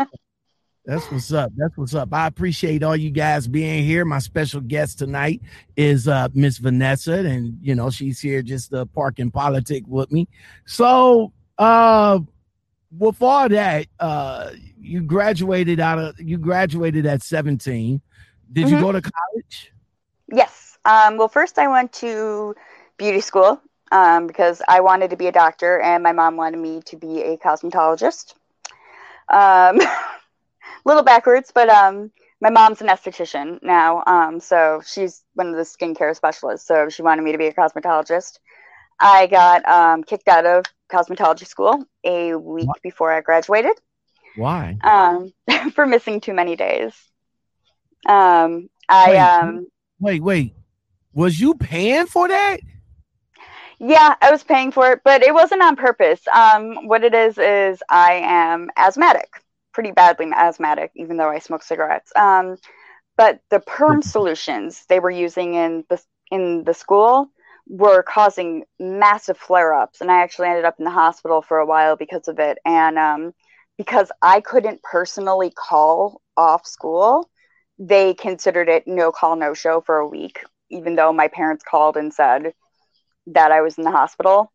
that's 0.89 1.11
what's 1.11 1.31
up. 1.31 1.51
That's 1.55 1.77
what's 1.77 1.93
up. 1.93 2.11
I 2.11 2.25
appreciate 2.25 2.81
all 2.81 2.95
you 2.95 3.11
guys 3.11 3.47
being 3.47 3.85
here. 3.85 4.05
My 4.05 4.17
special 4.17 4.59
guest 4.59 4.97
tonight 4.97 5.39
is 5.77 6.07
uh 6.07 6.29
Miss 6.33 6.57
Vanessa, 6.57 7.19
and 7.19 7.59
you 7.61 7.75
know, 7.75 7.91
she's 7.91 8.19
here 8.19 8.41
just 8.41 8.71
to 8.71 8.87
park 8.87 9.19
and 9.19 9.31
politic 9.31 9.83
with 9.85 10.11
me. 10.11 10.27
So 10.65 11.31
uh 11.59 12.19
with 12.97 13.21
all 13.21 13.47
that, 13.49 13.85
uh 13.99 14.49
you 14.79 15.01
graduated 15.01 15.79
out 15.79 15.99
of 15.99 16.19
you 16.19 16.39
graduated 16.39 17.05
at 17.05 17.21
17. 17.21 18.01
Did 18.51 18.65
mm-hmm. 18.65 18.75
you 18.75 18.81
go 18.81 18.91
to 18.91 19.01
college? 19.01 19.71
Yes. 20.31 20.79
Um 20.85 21.17
well 21.17 21.27
first 21.27 21.59
I 21.59 21.67
went 21.67 21.93
to 21.93 22.55
beauty 22.97 23.21
school 23.21 23.61
um 23.91 24.25
because 24.25 24.63
I 24.67 24.79
wanted 24.79 25.11
to 25.11 25.17
be 25.17 25.27
a 25.27 25.31
doctor 25.31 25.79
and 25.79 26.01
my 26.01 26.13
mom 26.13 26.35
wanted 26.35 26.57
me 26.57 26.81
to 26.85 26.97
be 26.97 27.21
a 27.21 27.37
cosmetologist. 27.37 28.33
Um, 29.29 29.81
a 29.81 29.97
little 30.85 31.03
backwards, 31.03 31.51
but 31.53 31.69
um, 31.69 32.11
my 32.41 32.49
mom's 32.49 32.81
an 32.81 32.87
esthetician 32.87 33.61
now, 33.61 34.03
um, 34.07 34.39
so 34.39 34.81
she's 34.85 35.23
one 35.33 35.47
of 35.47 35.55
the 35.55 35.63
skincare 35.63 36.15
specialists. 36.15 36.67
So 36.67 36.89
she 36.89 37.01
wanted 37.01 37.23
me 37.23 37.31
to 37.31 37.37
be 37.37 37.47
a 37.47 37.53
cosmetologist. 37.53 38.39
I 38.99 39.27
got 39.27 39.67
um, 39.67 40.03
kicked 40.03 40.27
out 40.27 40.45
of 40.45 40.65
cosmetology 40.91 41.47
school 41.47 41.85
a 42.03 42.35
week 42.35 42.67
what? 42.67 42.81
before 42.81 43.11
I 43.11 43.21
graduated. 43.21 43.79
Why? 44.35 44.77
Um, 44.83 45.33
for 45.73 45.85
missing 45.85 46.21
too 46.21 46.33
many 46.33 46.55
days. 46.55 46.93
Um, 48.07 48.69
I 48.87 49.09
wait, 49.09 49.17
um, 49.17 49.67
wait, 49.99 50.23
wait. 50.23 50.53
Was 51.13 51.39
you 51.39 51.55
paying 51.55 52.05
for 52.05 52.27
that? 52.27 52.59
Yeah, 53.79 54.15
I 54.21 54.31
was 54.31 54.43
paying 54.43 54.71
for 54.71 54.91
it, 54.91 55.01
but 55.05 55.23
it 55.23 55.33
wasn't 55.33 55.61
on 55.61 55.75
purpose. 55.75 56.21
Um, 56.33 56.87
what 56.87 57.03
it 57.03 57.13
is 57.13 57.37
is 57.37 57.81
I 57.89 58.13
am 58.23 58.69
asthmatic, 58.77 59.29
pretty 59.73 59.91
badly 59.91 60.27
asthmatic, 60.35 60.91
even 60.95 61.17
though 61.17 61.29
I 61.29 61.39
smoke 61.39 61.63
cigarettes. 61.63 62.11
Um, 62.15 62.57
but 63.17 63.39
the 63.49 63.59
perm 63.59 64.01
solutions 64.01 64.85
they 64.89 64.99
were 64.99 65.11
using 65.11 65.55
in 65.55 65.85
the 65.89 66.01
in 66.31 66.63
the 66.65 66.73
school 66.73 67.29
were 67.67 68.03
causing 68.03 68.63
massive 68.79 69.37
flare-ups, 69.37 70.01
and 70.01 70.11
I 70.11 70.21
actually 70.23 70.49
ended 70.49 70.65
up 70.65 70.75
in 70.79 70.85
the 70.85 70.91
hospital 70.91 71.41
for 71.41 71.59
a 71.59 71.65
while 71.65 71.95
because 71.95 72.27
of 72.27 72.39
it. 72.39 72.57
And 72.65 72.97
um, 72.97 73.33
because 73.77 74.11
I 74.21 74.41
couldn't 74.41 74.83
personally 74.83 75.51
call 75.55 76.21
off 76.37 76.65
school, 76.67 77.29
they 77.79 78.13
considered 78.13 78.69
it 78.69 78.87
no 78.87 79.11
call, 79.11 79.35
no 79.35 79.53
show 79.53 79.81
for 79.81 79.97
a 79.97 80.07
week, 80.07 80.43
even 80.69 80.95
though 80.95 81.13
my 81.13 81.27
parents 81.29 81.63
called 81.69 81.97
and 81.97 82.13
said 82.13 82.53
that 83.33 83.51
I 83.51 83.61
was 83.61 83.77
in 83.77 83.83
the 83.83 83.91
hospital. 83.91 84.51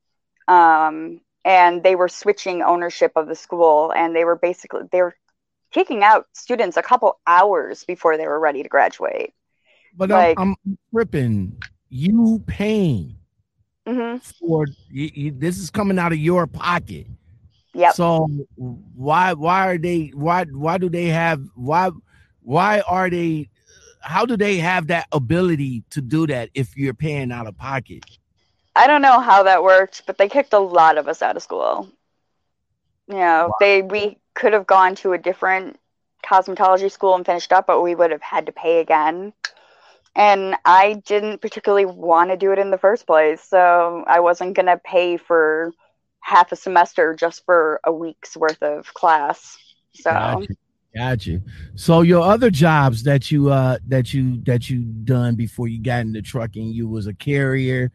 Um, 0.48 1.20
and 1.44 1.82
they 1.82 1.94
were 1.94 2.08
switching 2.08 2.62
ownership 2.62 3.12
of 3.16 3.28
the 3.28 3.34
school 3.34 3.92
and 3.92 4.16
they 4.16 4.24
were 4.24 4.37
basically 4.37 4.82
they 4.90 5.02
were 5.02 5.14
kicking 5.70 6.02
out 6.02 6.26
students 6.32 6.76
a 6.76 6.82
couple 6.82 7.20
hours 7.26 7.84
before 7.84 8.16
they 8.16 8.26
were 8.26 8.40
ready 8.40 8.62
to 8.62 8.68
graduate. 8.68 9.34
But 9.96 10.10
like, 10.10 10.38
I'm, 10.40 10.54
I'm 10.66 10.78
tripping. 10.92 11.60
You 11.88 12.42
paying 12.46 13.16
mm-hmm. 13.87 14.18
for 14.18 14.66
you, 14.88 15.10
you, 15.14 15.30
this 15.32 15.58
is 15.58 15.70
coming 15.70 15.98
out 15.98 16.12
of 16.12 16.18
your 16.18 16.46
pocket. 16.46 17.06
Yeah. 17.74 17.90
So 17.90 18.28
why 18.56 19.34
why 19.34 19.68
are 19.68 19.78
they 19.78 20.12
why 20.14 20.44
why 20.44 20.78
do 20.78 20.88
they 20.88 21.06
have 21.06 21.42
why 21.54 21.90
why 22.40 22.80
are 22.80 23.10
they 23.10 23.48
how 24.00 24.26
do 24.26 24.37
they 24.37 24.58
have 24.58 24.88
that 24.88 25.08
ability 25.12 25.82
to 25.90 26.00
do 26.00 26.26
that 26.26 26.50
if 26.54 26.76
you're 26.76 26.94
paying 26.94 27.32
out 27.32 27.46
of 27.46 27.56
pocket? 27.56 28.04
I 28.76 28.87
don't 28.87 29.02
know 29.02 29.20
how 29.20 29.44
that 29.44 29.62
worked, 29.62 30.02
but 30.06 30.18
they 30.18 30.28
kicked 30.28 30.52
a 30.52 30.58
lot 30.58 30.98
of 30.98 31.08
us 31.08 31.22
out 31.22 31.37
of 31.37 31.42
school. 31.42 31.88
You 33.08 33.16
know, 33.16 33.48
wow. 33.48 33.54
they 33.60 33.82
we 33.82 34.18
could 34.34 34.52
have 34.52 34.66
gone 34.66 34.94
to 34.96 35.12
a 35.12 35.18
different 35.18 35.78
cosmetology 36.24 36.90
school 36.90 37.14
and 37.14 37.24
finished 37.24 37.52
up, 37.52 37.66
but 37.66 37.82
we 37.82 37.94
would 37.94 38.10
have 38.10 38.22
had 38.22 38.46
to 38.46 38.52
pay 38.52 38.80
again. 38.80 39.32
And 40.16 40.57
I 40.64 41.03
didn't 41.05 41.40
particularly 41.40 41.86
want 41.86 42.30
to 42.30 42.36
do 42.36 42.53
it 42.53 42.59
in 42.59 42.70
the 42.70 42.78
first 42.78 43.07
place, 43.07 43.42
so 43.42 44.05
I 44.07 44.20
wasn't 44.20 44.55
going 44.55 44.66
to 44.66 44.78
pay 44.78 45.16
for 45.16 45.72
half 46.20 46.53
a 46.53 46.57
semester 46.57 47.14
just 47.14 47.44
for 47.44 47.80
a 47.84 47.92
week's 47.92 48.36
worth 48.36 48.62
of 48.62 48.92
class. 48.94 49.59
So 49.92 50.11
gotcha. 50.11 50.55
Got 50.96 51.26
So 51.74 52.03
your 52.03 52.22
other 52.22 52.51
jobs 52.51 53.03
that 53.03 53.30
you 53.30 53.51
uh 53.51 53.78
that 53.88 54.14
you 54.14 54.40
that 54.44 54.70
you 54.70 54.82
done 54.82 55.34
before 55.34 55.66
you 55.66 55.82
got 55.82 56.03
into 56.03 56.22
trucking, 56.22 56.68
you 56.68 56.88
was 56.88 57.09
a 57.09 57.14
carrier, 57.14 57.90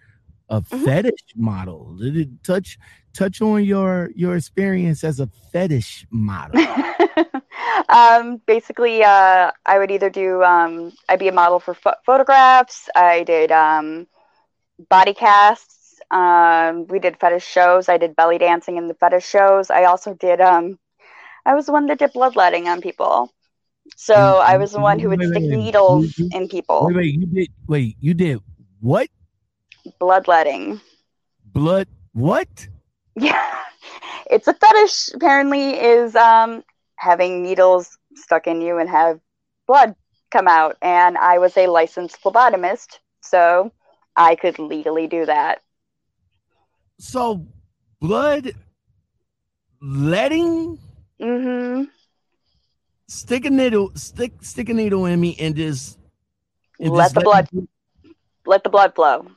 a 0.50 0.62
Mhm. 0.62 0.84
fetish 0.86 1.24
model. 1.36 1.96
Did 1.98 2.18
it 2.18 2.44
touch 2.44 2.78
touch 3.14 3.42
on 3.42 3.64
your 3.64 4.10
your 4.16 4.36
experience 4.36 5.04
as 5.04 5.20
a 5.20 5.28
fetish 5.52 6.06
model? 6.12 6.60
um, 7.90 8.42
basically, 8.46 9.04
uh, 9.04 9.52
I 9.66 9.78
would 9.80 9.92
either 9.92 10.10
do, 10.10 10.44
um, 10.44 10.92
I'd 11.08 11.20
be 11.20 11.28
a 11.28 11.32
model 11.34 11.60
for 11.60 11.74
pho- 11.74 12.00
photographs. 12.06 12.90
I 12.96 13.24
did 13.24 13.52
um, 13.52 14.08
body 14.90 15.14
casts. 15.14 16.00
Um, 16.12 16.88
we 16.88 17.00
did 17.00 17.18
fetish 17.20 17.46
shows. 17.46 17.90
I 17.90 17.98
did 17.98 18.16
belly 18.16 18.38
dancing 18.38 18.78
in 18.78 18.88
the 18.88 18.94
fetish 18.96 19.26
shows. 19.28 19.70
I 19.70 19.84
also 19.86 20.14
did, 20.14 20.42
um, 20.42 20.80
I 21.46 21.54
was 21.54 21.66
the 21.68 21.72
one 21.72 21.86
that 21.88 22.00
did 22.00 22.14
bloodletting 22.14 22.68
on 22.68 22.82
people. 22.82 23.32
So 23.96 24.14
I 24.38 24.58
was 24.58 24.72
the 24.72 24.80
one 24.80 25.00
who 25.00 25.10
would 25.10 25.20
wait, 25.20 25.30
stick 25.30 25.44
wait, 25.44 25.58
needles 25.58 26.18
You- 26.18 26.30
in 26.32 26.48
people. 26.48 26.86
wait, 26.88 26.96
wait, 26.96 27.14
you 27.14 27.26
did 27.26 27.50
wait, 27.68 27.98
you 28.00 28.14
did 28.14 28.40
what? 28.82 29.10
Bloodletting. 30.00 30.82
Blood 31.46 31.88
what? 32.14 32.70
Yeah, 33.16 33.50
it's 34.30 34.48
a 34.48 34.54
fetish. 34.54 35.10
Apparently, 35.14 35.72
is 35.80 36.16
um, 36.16 36.64
having 36.96 37.42
needles 37.44 37.98
stuck 38.16 38.48
in 38.48 38.62
you 38.62 38.78
and 38.78 38.90
have 38.90 39.20
blood 39.68 39.96
come 40.32 40.48
out. 40.48 40.78
And 40.82 41.18
I 41.18 41.38
was 41.40 41.58
a 41.58 41.68
licensed 41.68 42.22
phlebotomist, 42.22 43.00
so 43.22 43.72
I 44.16 44.36
could 44.36 44.60
legally 44.60 45.08
do 45.08 45.26
that. 45.26 45.62
So 47.00 47.46
blood 48.00 48.54
letting 49.82 50.78
hmm 51.20 51.84
stick 53.08 53.46
a 53.46 53.50
needle 53.50 53.92
stick 53.96 54.34
stick 54.42 54.70
a 54.70 54.74
needle 54.74 55.06
in 55.06 55.20
me 55.20 55.36
and 55.40 55.56
just 55.56 55.98
Let 56.80 57.14
the 57.14 57.22
blood- 57.22 57.48
me- 57.52 57.68
Let 58.46 58.64
the 58.64 58.70
blood 58.70 58.96
flow. 58.96 59.28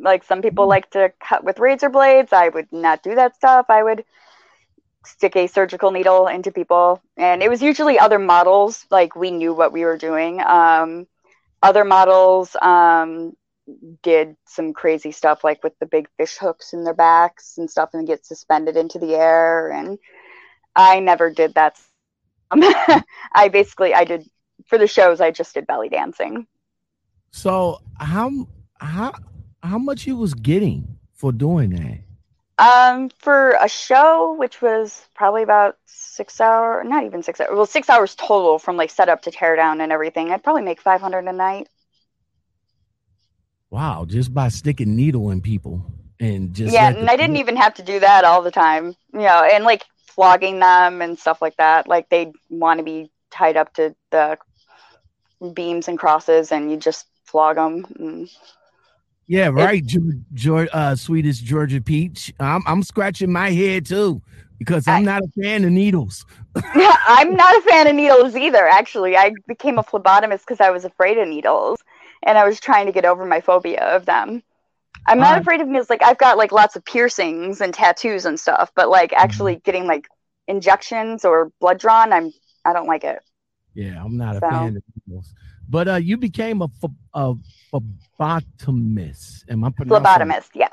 Like 0.00 0.24
some 0.24 0.42
people 0.42 0.68
like 0.68 0.90
to 0.90 1.12
cut 1.20 1.44
with 1.44 1.58
razor 1.58 1.88
blades. 1.88 2.32
I 2.32 2.48
would 2.48 2.72
not 2.72 3.02
do 3.02 3.14
that 3.14 3.36
stuff. 3.36 3.66
I 3.68 3.82
would 3.82 4.04
stick 5.04 5.36
a 5.36 5.46
surgical 5.46 5.90
needle 5.90 6.26
into 6.26 6.52
people, 6.52 7.02
and 7.16 7.42
it 7.42 7.48
was 7.48 7.62
usually 7.62 7.98
other 7.98 8.18
models. 8.18 8.84
Like 8.90 9.16
we 9.16 9.30
knew 9.30 9.52
what 9.52 9.72
we 9.72 9.84
were 9.84 9.96
doing. 9.96 10.40
Um, 10.40 11.06
other 11.62 11.84
models 11.84 12.54
um, 12.60 13.32
did 14.02 14.36
some 14.46 14.72
crazy 14.72 15.12
stuff, 15.12 15.44
like 15.44 15.62
with 15.62 15.78
the 15.78 15.86
big 15.86 16.08
fish 16.16 16.36
hooks 16.36 16.72
in 16.72 16.84
their 16.84 16.94
backs 16.94 17.58
and 17.58 17.70
stuff, 17.70 17.90
and 17.92 18.06
get 18.06 18.24
suspended 18.24 18.76
into 18.76 18.98
the 18.98 19.14
air. 19.14 19.70
And 19.70 19.98
I 20.76 21.00
never 21.00 21.30
did 21.30 21.54
that. 21.54 21.78
I 22.50 23.48
basically 23.52 23.94
I 23.94 24.04
did 24.04 24.28
for 24.66 24.78
the 24.78 24.86
shows. 24.86 25.20
I 25.20 25.30
just 25.30 25.54
did 25.54 25.66
belly 25.66 25.88
dancing. 25.88 26.46
So 27.30 27.80
how 27.98 28.48
how 28.80 29.12
how 29.62 29.78
much 29.78 30.06
you 30.06 30.16
was 30.16 30.34
getting 30.34 30.98
for 31.14 31.32
doing 31.32 31.70
that? 31.70 32.00
Um, 32.58 33.10
for 33.18 33.56
a 33.60 33.68
show, 33.68 34.34
which 34.38 34.60
was 34.60 35.06
probably 35.14 35.42
about 35.42 35.76
six 35.86 36.40
hour, 36.40 36.82
not 36.84 37.04
even 37.04 37.22
six 37.22 37.40
hours, 37.40 37.50
well, 37.52 37.66
six 37.66 37.88
hours 37.88 38.14
total 38.16 38.58
from 38.58 38.76
like 38.76 38.90
setup 38.90 39.22
to 39.22 39.30
tear 39.30 39.54
down 39.54 39.80
and 39.80 39.92
everything. 39.92 40.30
I'd 40.30 40.42
probably 40.42 40.62
make 40.62 40.80
500 40.80 41.24
a 41.26 41.32
night. 41.32 41.68
Wow, 43.70 44.06
just 44.06 44.32
by 44.34 44.48
sticking 44.48 44.96
needle 44.96 45.30
in 45.30 45.40
people 45.40 45.84
and 46.20 46.52
just 46.54 46.72
yeah, 46.72 46.88
and 46.88 47.08
I 47.08 47.16
didn't 47.16 47.36
even 47.36 47.56
have 47.56 47.74
to 47.74 47.82
do 47.82 48.00
that 48.00 48.24
all 48.24 48.42
the 48.42 48.50
time, 48.50 48.96
you 49.12 49.20
know, 49.20 49.42
and 49.44 49.64
like 49.64 49.84
flogging 50.14 50.58
them 50.58 51.00
and 51.00 51.18
stuff 51.18 51.40
like 51.40 51.56
that. 51.58 51.86
Like 51.86 52.08
they'd 52.08 52.32
want 52.50 52.78
to 52.78 52.84
be 52.84 53.10
tied 53.30 53.56
up 53.56 53.72
to 53.74 53.94
the 54.10 54.38
beams 55.54 55.88
and 55.88 55.98
crosses, 55.98 56.50
and 56.50 56.70
you 56.70 56.76
just 56.76 57.06
flog 57.24 57.56
them. 57.56 57.86
And 57.98 58.28
Yeah, 59.28 59.48
right. 59.48 59.84
George, 60.32 60.68
uh, 60.72 60.96
sweetest 60.96 61.44
Georgia 61.44 61.80
peach. 61.80 62.32
I'm 62.40 62.62
I'm 62.66 62.82
scratching 62.82 63.30
my 63.30 63.50
head 63.50 63.84
too 63.86 64.22
because 64.58 64.88
I'm 64.88 65.04
not 65.04 65.22
a 65.22 65.28
fan 65.42 65.64
of 65.64 65.70
needles. 65.70 66.24
I'm 66.74 67.34
not 67.34 67.56
a 67.56 67.60
fan 67.62 67.86
of 67.86 67.94
needles 67.94 68.36
either, 68.36 68.66
actually. 68.66 69.16
I 69.16 69.32
became 69.46 69.78
a 69.78 69.82
phlebotomist 69.84 70.40
because 70.40 70.60
I 70.60 70.70
was 70.70 70.84
afraid 70.84 71.18
of 71.18 71.28
needles 71.28 71.78
and 72.22 72.38
I 72.38 72.46
was 72.46 72.58
trying 72.58 72.86
to 72.86 72.92
get 72.92 73.04
over 73.04 73.24
my 73.24 73.40
phobia 73.40 73.82
of 73.96 74.06
them. 74.06 74.42
I'm 75.06 75.18
not 75.18 75.32
Alright. 75.32 75.42
afraid 75.42 75.60
of 75.60 75.68
needles. 75.68 75.90
Like, 75.90 76.02
I've 76.02 76.18
got 76.18 76.36
like 76.38 76.52
lots 76.52 76.76
of 76.76 76.84
piercings 76.84 77.60
and 77.60 77.72
tattoos 77.72 78.24
and 78.24 78.38
stuff, 78.38 78.72
but 78.74 78.88
like 78.88 79.12
actually 79.12 79.56
getting 79.56 79.86
like 79.86 80.08
injections 80.46 81.24
or 81.24 81.52
blood 81.60 81.78
drawn, 81.78 82.12
I'm 82.12 82.32
I 82.64 82.72
don't 82.72 82.86
like 82.86 83.04
it. 83.04 83.20
Yeah, 83.74 84.02
I'm 84.02 84.16
not 84.16 84.36
a 84.36 84.40
fan 84.40 84.76
of 84.76 84.82
needles. 85.06 85.34
But 85.68 85.88
uh, 85.88 85.94
you 85.96 86.16
became 86.16 86.62
a 86.62 86.68
a 87.14 87.34
phlebotomist. 87.72 89.44
Am 89.50 89.64
I 89.64 89.70
pronouncing 89.70 90.04
Phlebotomist, 90.04 90.50
yeah. 90.54 90.68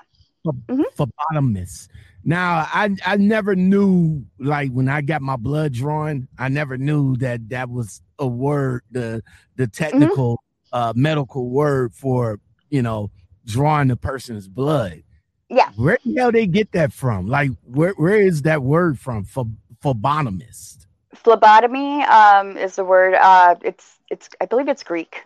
phlebotomist. 0.46 1.90
Now, 2.24 2.68
I 2.74 2.96
I 3.06 3.18
never 3.18 3.56
knew 3.56 4.26
like 4.40 4.72
when 4.72 4.90
I 4.90 5.02
got 5.02 5.22
my 5.22 5.36
blood 5.36 5.74
drawn, 5.74 6.28
I 6.40 6.50
never 6.50 6.78
knew 6.78 7.16
that 7.18 7.50
that 7.50 7.70
was 7.70 8.02
a 8.18 8.28
word, 8.28 8.82
the 8.90 9.22
the 9.56 9.68
technical 9.68 10.42
uh 10.74 10.94
medical 10.96 11.50
word 11.50 11.94
for 11.94 12.40
you 12.70 12.82
know 12.82 13.12
drawing 13.46 13.90
the 13.90 13.96
person's 13.96 14.48
blood. 14.48 15.04
Yeah. 15.50 15.70
Where 15.76 16.00
the 16.04 16.16
hell 16.16 16.32
they 16.32 16.48
get 16.48 16.72
that 16.72 16.92
from? 16.92 17.28
Like 17.28 17.52
where 17.64 17.94
where 17.94 18.20
is 18.20 18.42
that 18.44 18.64
word 18.64 19.00
from? 19.00 19.26
Ph- 19.26 19.46
phlebotomist. 19.84 20.88
Phlebotomy 21.14 22.04
um, 22.04 22.58
is 22.58 22.76
the 22.76 22.84
word. 22.84 23.14
Uh, 23.14 23.56
it's 23.62 24.00
it's 24.10 24.30
I 24.42 24.46
believe 24.46 24.68
it's 24.68 24.84
Greek. 24.84 25.24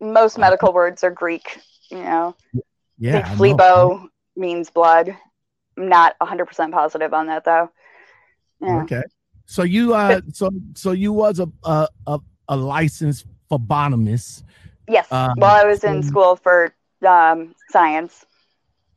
Most 0.00 0.38
medical 0.38 0.72
words 0.72 1.04
are 1.04 1.10
Greek. 1.10 1.58
You 1.90 1.98
know, 2.02 2.36
Yeah. 2.98 3.18
I 3.18 3.22
think 3.36 3.58
phlebo 3.58 4.06
means 4.36 4.70
blood. 4.70 5.16
I'm 5.76 5.88
not 5.88 6.16
100% 6.20 6.72
positive 6.72 7.12
on 7.14 7.26
that 7.26 7.44
though. 7.44 7.70
Yeah. 8.60 8.82
Okay. 8.82 9.02
So 9.46 9.62
you 9.64 9.94
uh 9.94 10.20
so 10.32 10.50
so 10.74 10.92
you 10.92 11.12
was 11.12 11.40
a 11.40 11.48
a 11.64 11.88
a, 12.06 12.20
a 12.48 12.56
licensed 12.56 13.26
phlebotomist. 13.50 14.44
Yes. 14.86 15.10
Um, 15.12 15.32
While 15.36 15.56
I 15.56 15.64
was 15.68 15.82
in 15.84 16.02
so- 16.02 16.08
school 16.08 16.36
for 16.36 16.72
um, 17.06 17.54
science. 17.70 18.24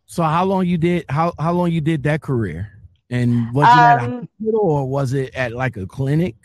So 0.05 0.21
how 0.23 0.43
long 0.45 0.65
you 0.67 0.77
did 0.77 1.05
how 1.09 1.33
how 1.39 1.53
long 1.53 1.71
you 1.71 1.81
did 1.81 2.03
that 2.03 2.21
career? 2.21 2.69
And 3.09 3.51
was 3.53 3.67
it 3.67 3.77
at 3.79 3.97
a 3.99 4.03
Um, 4.03 4.11
hospital 4.21 4.59
or 4.61 4.87
was 4.87 5.13
it 5.13 5.33
at 5.35 5.53
like 5.53 5.77
a 5.77 5.85
clinic? 5.87 6.35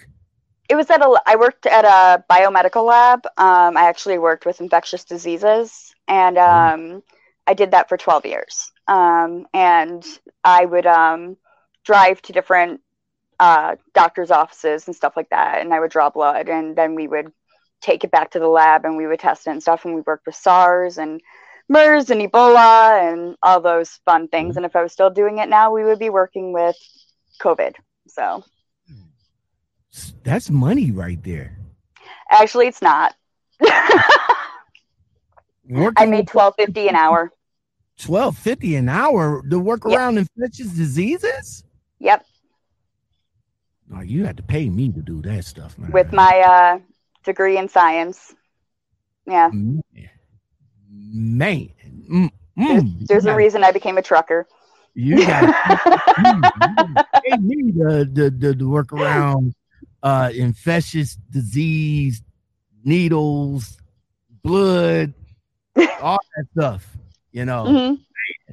It 0.69 0.77
was 0.77 0.91
at 0.91 1.01
a. 1.01 1.21
I 1.27 1.37
worked 1.37 1.66
at 1.66 1.85
a 1.85 2.25
biomedical 2.31 2.87
lab. 2.87 3.27
Um, 3.37 3.77
I 3.77 3.89
actually 3.89 4.19
worked 4.19 4.45
with 4.45 4.61
infectious 4.61 5.05
diseases, 5.05 5.95
and 6.07 6.37
um, 6.37 7.03
I 7.47 7.55
did 7.55 7.71
that 7.71 7.89
for 7.89 7.97
12 7.97 8.27
years. 8.27 8.71
Um, 8.87 9.47
and 9.55 10.05
I 10.45 10.64
would 10.64 10.87
um, 10.87 11.37
drive 11.85 12.21
to 12.23 12.33
different 12.33 12.81
uh, 13.41 13.77
doctors' 13.95 14.31
offices 14.31 14.87
and 14.87 14.95
stuff 14.95 15.16
like 15.16 15.31
that, 15.31 15.61
and 15.61 15.73
I 15.73 15.81
would 15.81 15.91
draw 15.91 16.11
blood, 16.11 16.49
and 16.49 16.77
then 16.77 16.95
we 16.95 17.09
would 17.09 17.33
take 17.81 18.05
it 18.05 18.11
back 18.11 18.33
to 18.33 18.39
the 18.39 18.49
lab, 18.49 18.85
and 18.85 18.97
we 18.97 19.07
would 19.07 19.21
test 19.21 19.47
it 19.47 19.51
and 19.51 19.62
stuff. 19.62 19.85
And 19.85 19.95
we 19.95 20.03
worked 20.03 20.27
with 20.27 20.35
SARS 20.35 20.99
and 20.99 21.21
MERS 21.69 22.11
and 22.11 22.21
Ebola 22.21 23.12
and 23.12 23.37
all 23.43 23.61
those 23.61 24.01
fun 24.05 24.29
things. 24.29 24.57
And 24.57 24.66
if 24.66 24.75
I 24.75 24.83
was 24.83 24.93
still 24.93 25.11
doing 25.11 25.39
it 25.39 25.49
now, 25.49 25.73
we 25.73 25.85
would 25.85 25.99
be 25.99 26.11
working 26.11 26.53
with 26.53 26.77
COVID. 27.41 27.75
So 28.09 28.43
That's 30.24 30.51
money 30.51 30.91
right 30.91 31.22
there. 31.24 31.59
actually, 32.30 32.66
it's 32.68 32.82
not. 32.82 33.14
I 35.97 36.07
made 36.07 36.28
twelve 36.28 36.55
fifty 36.57 36.89
an 36.89 36.95
hour. 36.97 37.32
twelve 37.99 38.36
fifty 38.39 38.76
an 38.76 38.89
hour 38.89 39.43
to 39.51 39.59
work 39.59 39.82
Yeah. 39.86 39.97
around 39.97 40.18
infectious 40.18 40.68
diseases. 40.68 41.64
Yep, 42.01 42.24
Oh, 43.95 44.01
you 44.03 44.24
had 44.26 44.36
to 44.36 44.43
pay 44.43 44.68
me 44.68 44.91
to 44.93 45.01
do 45.01 45.20
that 45.22 45.45
stuff, 45.47 45.76
man. 45.78 45.91
with 45.93 46.12
my 46.12 46.41
uh, 46.47 46.78
degree 47.24 47.57
in 47.59 47.68
science. 47.68 48.34
Yeah, 49.26 49.49
man, 49.53 49.82
man. 50.91 51.70
Mm, 52.11 52.30
there's, 52.57 52.82
mm, 52.82 53.07
there's 53.09 53.24
a 53.26 53.34
reason 53.34 53.64
I 53.64 53.72
became 53.72 53.99
a 53.99 54.03
trucker. 54.03 54.47
You 54.95 55.26
got 55.26 55.41
to 56.16 57.05
pay 57.24 57.36
me 57.39 57.72
to, 57.72 58.05
to, 58.07 58.30
to, 58.30 58.55
to 58.55 58.68
work 58.68 58.93
around 58.93 59.55
uh, 60.03 60.31
infectious 60.35 61.17
disease, 61.31 62.23
needles, 62.85 63.79
blood, 64.43 65.15
all 66.01 66.19
that 66.37 66.47
stuff. 66.53 66.97
You 67.33 67.45
know, 67.45 67.65
Mhm. 67.67 68.01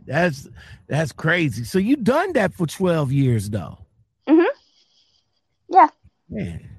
that's 0.06 0.48
that's 0.88 1.12
crazy. 1.12 1.64
So 1.64 1.80
you 1.80 1.96
done 1.96 2.34
that 2.34 2.54
for 2.54 2.66
twelve 2.68 3.12
years, 3.12 3.50
though. 3.50 3.78
Mm-hmm. 4.28 4.43
Yeah. 5.70 5.88
Man. 6.30 6.70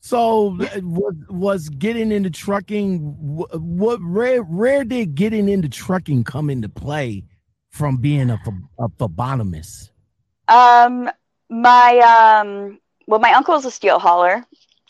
So 0.00 0.58
uh, 0.60 0.80
was 0.82 1.14
was 1.28 1.68
getting 1.68 2.10
into 2.12 2.30
trucking? 2.30 2.98
What 2.98 4.02
where 4.02 4.42
where 4.42 4.84
did 4.84 5.14
getting 5.14 5.48
into 5.48 5.68
trucking 5.68 6.24
come 6.24 6.50
into 6.50 6.68
play 6.68 7.24
from 7.70 7.96
being 7.98 8.30
a 8.30 8.38
a 8.78 8.88
phlebotomist? 8.88 9.90
Um, 10.48 11.08
my 11.48 11.98
um, 12.40 12.78
well, 13.06 13.20
my 13.20 13.32
uncle 13.32 13.54
is 13.56 13.64
a 13.64 13.70
steel 13.70 13.98
hauler, 13.98 14.44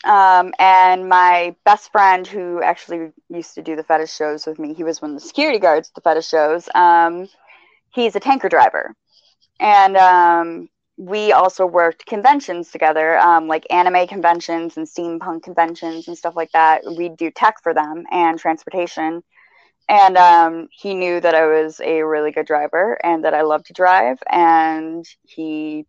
Um, 0.05 0.53
and 0.59 1.07
my 1.09 1.55
best 1.65 1.91
friend, 1.91 2.27
who 2.27 2.61
actually 2.61 3.11
used 3.29 3.55
to 3.55 3.61
do 3.61 3.75
the 3.75 3.83
fetish 3.83 4.13
shows 4.13 4.45
with 4.45 4.59
me, 4.59 4.73
he 4.73 4.83
was 4.83 5.01
one 5.01 5.11
of 5.15 5.21
the 5.21 5.27
security 5.27 5.59
guards 5.59 5.89
at 5.89 5.95
the 5.95 6.01
fetish 6.01 6.27
shows. 6.27 6.69
Um, 6.75 7.27
he's 7.93 8.15
a 8.15 8.19
tanker 8.19 8.49
driver, 8.49 8.95
and 9.59 9.97
um, 9.97 10.69
we 10.97 11.31
also 11.31 11.65
worked 11.65 12.05
conventions 12.05 12.71
together, 12.71 13.17
um, 13.19 13.47
like 13.47 13.65
anime 13.71 14.07
conventions 14.07 14.77
and 14.77 14.87
steampunk 14.87 15.43
conventions 15.43 16.07
and 16.07 16.17
stuff 16.17 16.35
like 16.35 16.51
that. 16.53 16.83
We'd 16.97 17.17
do 17.17 17.31
tech 17.31 17.55
for 17.63 17.73
them 17.73 18.05
and 18.11 18.39
transportation. 18.39 19.23
And 19.89 20.17
um, 20.17 20.69
he 20.71 20.95
knew 20.95 21.19
that 21.19 21.35
I 21.35 21.45
was 21.45 21.79
a 21.81 22.03
really 22.03 22.31
good 22.31 22.45
driver 22.45 22.97
and 23.03 23.25
that 23.25 23.33
I 23.33 23.41
loved 23.41 23.65
to 23.67 23.73
drive. 23.73 24.17
And 24.29 25.05
he 25.23 25.85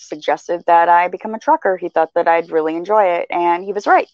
suggested 0.00 0.62
that 0.66 0.88
I 0.88 1.08
become 1.08 1.34
a 1.34 1.38
trucker. 1.38 1.76
He 1.76 1.88
thought 1.88 2.10
that 2.14 2.26
I'd 2.28 2.50
really 2.50 2.76
enjoy 2.76 3.04
it. 3.04 3.26
And 3.30 3.64
he 3.64 3.72
was 3.72 3.86
right. 3.86 4.08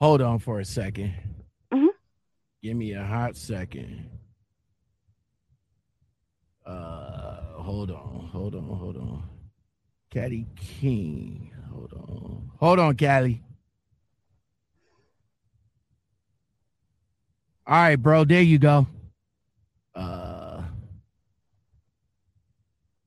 Hold 0.00 0.20
on 0.20 0.38
for 0.38 0.60
a 0.60 0.64
2nd 0.64 1.12
Mhm. 1.72 1.88
Give 2.62 2.76
me 2.76 2.92
a 2.92 3.04
hot 3.04 3.36
second. 3.36 4.10
Uh, 6.66 7.60
hold 7.62 7.90
on, 7.90 8.28
hold 8.32 8.54
on, 8.54 8.68
hold 8.68 8.96
on. 8.96 9.28
Caddy 10.10 10.46
King. 10.56 11.52
Hold 11.70 11.92
on. 11.92 12.50
Hold 12.58 12.78
on, 12.78 12.96
Callie. 12.96 13.42
All 17.66 17.74
right, 17.74 17.96
bro. 17.96 18.24
There 18.24 18.42
you 18.42 18.58
go. 18.58 18.86
Uh 19.94 20.23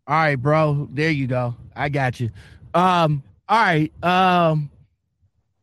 all 0.07 0.15
right, 0.15 0.35
bro. 0.35 0.87
There 0.91 1.11
you 1.11 1.27
go. 1.27 1.55
I 1.75 1.89
got 1.89 2.19
you. 2.19 2.29
Um, 2.73 3.23
all 3.49 3.59
right. 3.59 3.91
Um 4.03 4.69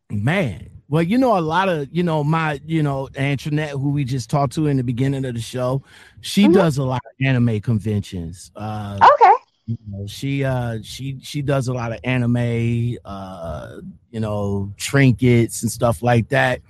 man. 0.09 0.69
Well, 0.87 1.01
you 1.01 1.17
know, 1.17 1.37
a 1.37 1.41
lot 1.41 1.67
of, 1.67 1.87
you 1.91 2.03
know, 2.03 2.23
my, 2.23 2.59
you 2.65 2.83
know, 2.83 3.09
Antoinette, 3.17 3.71
who 3.71 3.89
we 3.89 4.03
just 4.03 4.29
talked 4.29 4.53
to 4.53 4.67
in 4.67 4.77
the 4.77 4.83
beginning 4.83 5.25
of 5.25 5.33
the 5.33 5.41
show, 5.41 5.81
she 6.21 6.45
Mhm. 6.47 6.53
does 6.53 6.77
a 6.77 6.83
lot 6.83 7.01
of 7.05 7.25
anime 7.25 7.59
conventions. 7.59 8.51
Uh 8.55 8.99
Okay. 9.13 9.31
you 9.65 9.77
know, 9.89 10.05
she 10.05 10.43
uh 10.43 10.77
she 10.83 11.17
she 11.23 11.41
does 11.41 11.67
a 11.67 11.73
lot 11.73 11.91
of 11.91 11.99
anime 12.03 12.97
uh 13.03 13.77
you 14.11 14.19
know 14.19 14.71
trinkets 14.77 15.63
and 15.63 15.71
stuff 15.71 16.03
like 16.03 16.29
that 16.29 16.61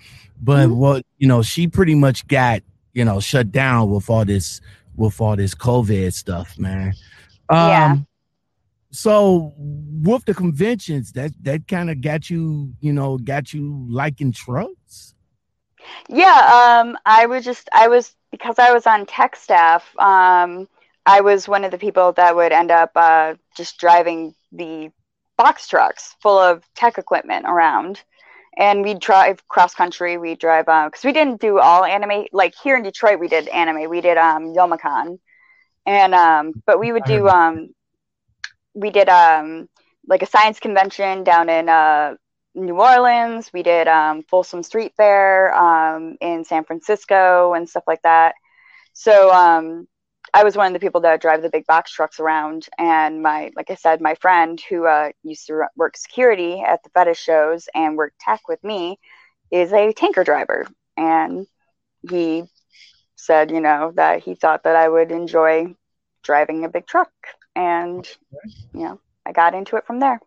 but 0.42 0.68
Mhm. 0.70 0.76
what 0.78 1.06
you 1.18 1.28
know 1.28 1.42
she 1.42 1.68
pretty 1.68 1.94
much 1.94 2.26
got 2.28 2.62
you 2.94 3.04
know 3.04 3.20
shut 3.20 3.52
down 3.52 3.90
with 3.90 4.10
all 4.10 4.24
this 4.24 4.62
with 4.96 5.20
all 5.20 5.36
this 5.36 5.54
covid 5.54 6.14
stuff 6.14 6.58
man 6.58 6.94
um 7.50 7.68
Yeah. 7.70 7.98
so 8.92 9.54
with 9.58 10.26
the 10.26 10.34
conventions 10.34 11.12
that 11.14 11.32
that 11.44 11.68
kind 11.68 11.90
of 11.90 12.02
got 12.02 12.30
you 12.30 12.74
you 12.80 12.94
know 12.94 13.18
got 13.18 13.54
you 13.54 13.86
liking 13.90 14.32
trucks 14.32 15.16
Yeah, 16.10 16.80
um, 16.82 16.98
I 17.06 17.26
was 17.26 17.44
just 17.46 17.70
I 17.74 17.88
was 17.88 18.16
because 18.32 18.60
I 18.60 18.72
was 18.72 18.86
on 18.88 19.06
tech 19.06 19.36
staff. 19.36 19.84
Um, 19.98 20.68
I 21.06 21.22
was 21.22 21.48
one 21.48 21.64
of 21.64 21.72
the 21.72 21.78
people 21.78 22.12
that 22.14 22.36
would 22.36 22.52
end 22.52 22.72
up 22.72 22.92
uh, 22.96 23.36
just 23.56 23.78
driving 23.80 24.36
the 24.52 24.92
box 25.38 25.68
trucks 25.68 26.16
full 26.22 26.38
of 26.38 26.64
tech 26.76 26.98
equipment 26.98 27.46
around, 27.48 28.04
and 28.58 28.84
we'd 28.84 29.00
drive 29.00 29.48
cross 29.48 29.74
country. 29.74 30.18
We 30.18 30.30
would 30.30 30.40
drive 30.40 30.66
because 30.66 31.04
we 31.04 31.14
didn't 31.14 31.42
do 31.42 31.60
all 31.60 31.84
anime. 31.84 32.26
Like 32.32 32.56
here 32.62 32.76
in 32.78 32.84
Detroit, 32.84 33.20
we 33.20 33.28
did 33.28 33.48
anime. 33.50 33.90
We 33.90 34.02
did 34.02 34.18
um, 34.18 34.54
Youmacon, 34.54 35.20
and 35.86 36.14
um, 36.14 36.54
but 36.66 36.80
we 36.80 36.92
would 36.92 37.04
do 37.04 37.28
um, 37.28 37.70
we 38.74 38.90
did 38.92 39.10
um, 39.10 39.68
like 40.08 40.22
a 40.22 40.28
science 40.28 40.60
convention 40.60 41.24
down 41.24 41.50
in 41.50 41.70
uh, 41.70 42.16
New 42.54 42.80
Orleans. 42.80 43.52
We 43.54 43.64
did 43.64 43.88
um, 43.88 44.24
Folsom 44.24 44.64
Street 44.64 44.94
Fair 44.98 45.54
um, 45.56 46.18
in 46.22 46.44
San 46.46 46.64
Francisco 46.64 47.54
and 47.54 47.68
stuff 47.68 47.84
like 47.88 48.02
that. 48.04 48.36
So 48.94 49.32
um, 49.32 49.88
I 50.34 50.44
was 50.44 50.56
one 50.56 50.68
of 50.68 50.74
the 50.74 50.80
people 50.80 51.02
that 51.02 51.22
drive 51.22 51.42
the 51.42 51.50
big 51.50 51.66
box 51.66 51.92
trucks 51.92 52.20
around. 52.20 52.68
And 52.78 53.22
my, 53.22 53.52
like 53.56 53.70
I 53.70 53.76
said, 53.76 54.02
my 54.02 54.16
friend 54.16 54.60
who 54.70 54.86
uh, 54.86 55.12
used 55.24 55.48
to 55.48 55.66
work 55.76 55.98
security 55.98 56.62
at 56.66 56.84
the 56.84 56.90
fetish 56.90 57.20
shows 57.20 57.68
and 57.74 57.98
work 57.98 58.14
tech 58.20 58.42
with 58.48 58.64
me 58.64 58.98
is 59.52 59.72
a 59.74 59.94
tanker 59.94 60.24
driver. 60.24 60.66
And 60.98 61.48
he 62.10 62.44
said, 63.16 63.52
you 63.52 63.62
know, 63.62 63.92
that 63.96 64.24
he 64.24 64.36
thought 64.36 64.64
that 64.64 64.76
I 64.76 64.88
would 64.88 65.12
enjoy 65.12 65.76
driving 66.24 66.66
a 66.66 66.70
big 66.70 66.88
truck. 66.88 67.12
And, 67.56 68.08
you 68.74 68.84
know, 68.84 69.00
I 69.26 69.32
got 69.32 69.54
into 69.56 69.76
it 69.78 69.86
from 69.86 70.00
there. 70.00 70.20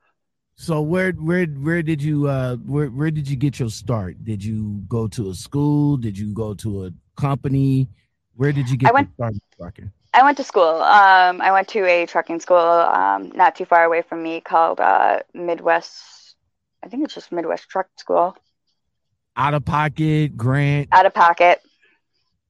so 0.57 0.80
where 0.82 1.12
where 1.12 1.47
where 1.47 1.82
did 1.82 2.03
you 2.03 2.26
uh 2.26 2.57
where 2.66 2.89
where 2.89 3.11
did 3.11 3.28
you 3.28 3.36
get 3.36 3.61
your 3.61 3.70
start 3.70 4.16
did 4.24 4.43
you 4.43 4.82
go 4.89 5.07
to 5.07 5.30
a 5.30 5.34
school 5.34 5.97
did 5.97 6.18
you 6.18 6.34
go 6.34 6.53
to 6.55 6.86
a 6.86 6.91
company 7.16 7.89
where 8.34 8.53
did 8.53 8.68
you 8.68 8.76
get 8.76 8.89
I 8.89 8.93
went- 8.93 9.09
your 9.18 9.30
start 9.30 9.34
trucking 9.57 9.93
I 10.14 10.22
went 10.24 10.39
to 10.39 10.43
school. 10.45 10.64
Um, 10.82 11.41
I 11.43 11.53
went 11.53 11.68
to 11.68 11.84
a 11.84 12.07
trucking 12.07 12.41
school 12.41 12.57
um, 12.59 13.30
not 13.36 13.55
too 13.55 13.66
far 13.66 13.84
away 13.84 14.03
from 14.03 14.22
me 14.22 14.41
called 14.41 14.80
uh, 14.80 15.20
Midwest. 15.34 16.34
I 16.82 16.89
think 16.89 17.05
it's 17.05 17.14
just 17.14 17.30
Midwest 17.30 17.68
Truck 17.68 17.89
School. 17.99 18.34
out 19.36 19.55
of 19.55 19.64
pocket 19.64 20.36
grant 20.36 20.89
Out 20.93 21.07
of 21.07 21.14
pocket. 21.14 21.61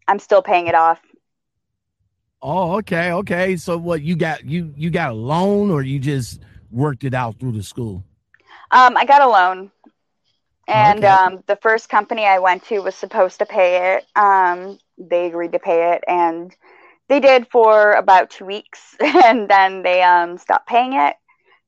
I'm 0.09 0.19
still 0.21 0.43
paying 0.43 0.69
it 0.69 0.75
off. 0.75 1.01
oh 2.43 2.77
okay 2.77 3.13
okay 3.13 3.57
so 3.57 3.77
what 3.77 4.03
you 4.03 4.17
got 4.17 4.45
you 4.45 4.73
you 4.77 4.91
got 4.91 5.11
a 5.11 5.15
loan 5.15 5.71
or 5.71 5.83
you 5.83 5.99
just 5.99 6.41
worked 6.71 7.05
it 7.05 7.15
out 7.15 7.39
through 7.39 7.53
the 7.53 7.63
school 7.63 8.05
Um, 8.71 8.97
I 8.97 9.05
got 9.05 9.23
a 9.23 9.29
loan, 9.29 9.71
and 10.69 11.05
Okay. 11.05 11.05
um, 11.05 11.45
the 11.47 11.57
first 11.57 11.89
company 11.89 12.27
I 12.27 12.39
went 12.41 12.65
to 12.67 12.81
was 12.81 12.95
supposed 12.95 13.39
to 13.41 13.47
pay 13.47 13.97
it. 13.97 14.07
Um, 14.17 14.79
they 14.99 15.27
agreed 15.27 15.53
to 15.53 15.59
pay 15.59 15.93
it, 15.95 16.05
and 16.09 16.55
they 17.09 17.21
did 17.21 17.49
for 17.51 17.93
about 17.93 18.31
two 18.31 18.47
weeks, 18.47 18.97
and 19.01 19.49
then 19.49 19.83
they 19.83 20.03
um, 20.03 20.39
stopped 20.39 20.69
paying 20.69 20.95
it. 20.95 21.17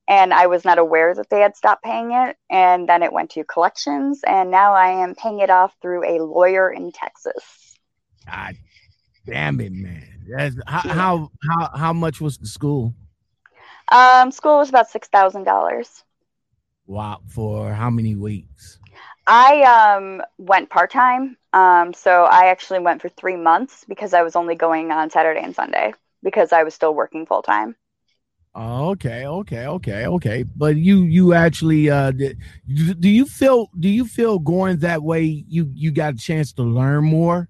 And 0.08 0.34
I 0.34 0.46
was 0.48 0.64
not 0.64 0.78
aware 0.78 1.14
that 1.14 1.30
they 1.30 1.40
had 1.40 1.56
stopped 1.56 1.84
paying 1.84 2.12
it, 2.12 2.36
and 2.50 2.88
then 2.88 3.02
it 3.02 3.12
went 3.12 3.30
to 3.32 3.44
collections, 3.44 4.22
and 4.26 4.50
now 4.50 4.74
I 4.74 4.88
am 5.04 5.14
paying 5.14 5.40
it 5.40 5.50
off 5.50 5.74
through 5.82 6.04
a 6.04 6.22
lawyer 6.24 6.70
in 6.70 6.92
Texas. 6.92 7.44
God 8.30 8.56
damn 9.26 9.60
it 9.60 9.72
man 9.72 10.04
That's, 10.28 10.56
how, 10.66 10.82
Yeah. 10.82 10.94
how 10.94 11.30
how 11.48 11.70
how 11.76 11.92
much 11.92 12.20
was 12.20 12.38
the 12.38 12.46
school 12.46 12.94
Um, 13.92 14.30
school 14.30 14.58
was 14.58 14.68
about 14.70 14.88
six 14.88 15.08
thousand 15.08 15.44
dollars. 15.44 16.04
wow 16.86 17.20
for 17.28 17.72
how 17.72 17.90
many 17.90 18.14
weeks 18.14 18.78
I 19.26 19.62
um, 19.62 20.22
went 20.38 20.70
part 20.70 20.90
time. 20.90 21.36
Um, 21.52 21.92
so 21.94 22.24
I 22.24 22.46
actually 22.46 22.80
went 22.80 23.02
for 23.02 23.08
three 23.08 23.36
months 23.36 23.84
because 23.88 24.14
I 24.14 24.22
was 24.22 24.36
only 24.36 24.54
going 24.54 24.90
on 24.92 25.10
Saturday 25.10 25.40
and 25.42 25.54
Sunday 25.54 25.94
because 26.22 26.52
I 26.52 26.62
was 26.64 26.74
still 26.74 26.94
working 26.94 27.26
full 27.26 27.42
time. 27.42 27.76
Oh, 28.54 28.90
okay, 28.90 29.26
okay, 29.26 29.66
okay, 29.66 30.06
okay. 30.06 30.42
But 30.42 30.76
you 30.76 31.02
you 31.04 31.34
actually 31.34 31.88
uh 31.88 32.10
d- 32.10 32.34
do 32.66 32.94
do 32.94 33.08
you 33.08 33.24
feel 33.24 33.68
do 33.78 33.88
you 33.88 34.04
feel 34.04 34.40
going 34.40 34.78
that 34.78 35.02
way 35.04 35.22
you 35.22 35.70
you 35.72 35.92
got 35.92 36.14
a 36.14 36.16
chance 36.18 36.52
to 36.54 36.62
learn 36.64 37.04
more? 37.04 37.48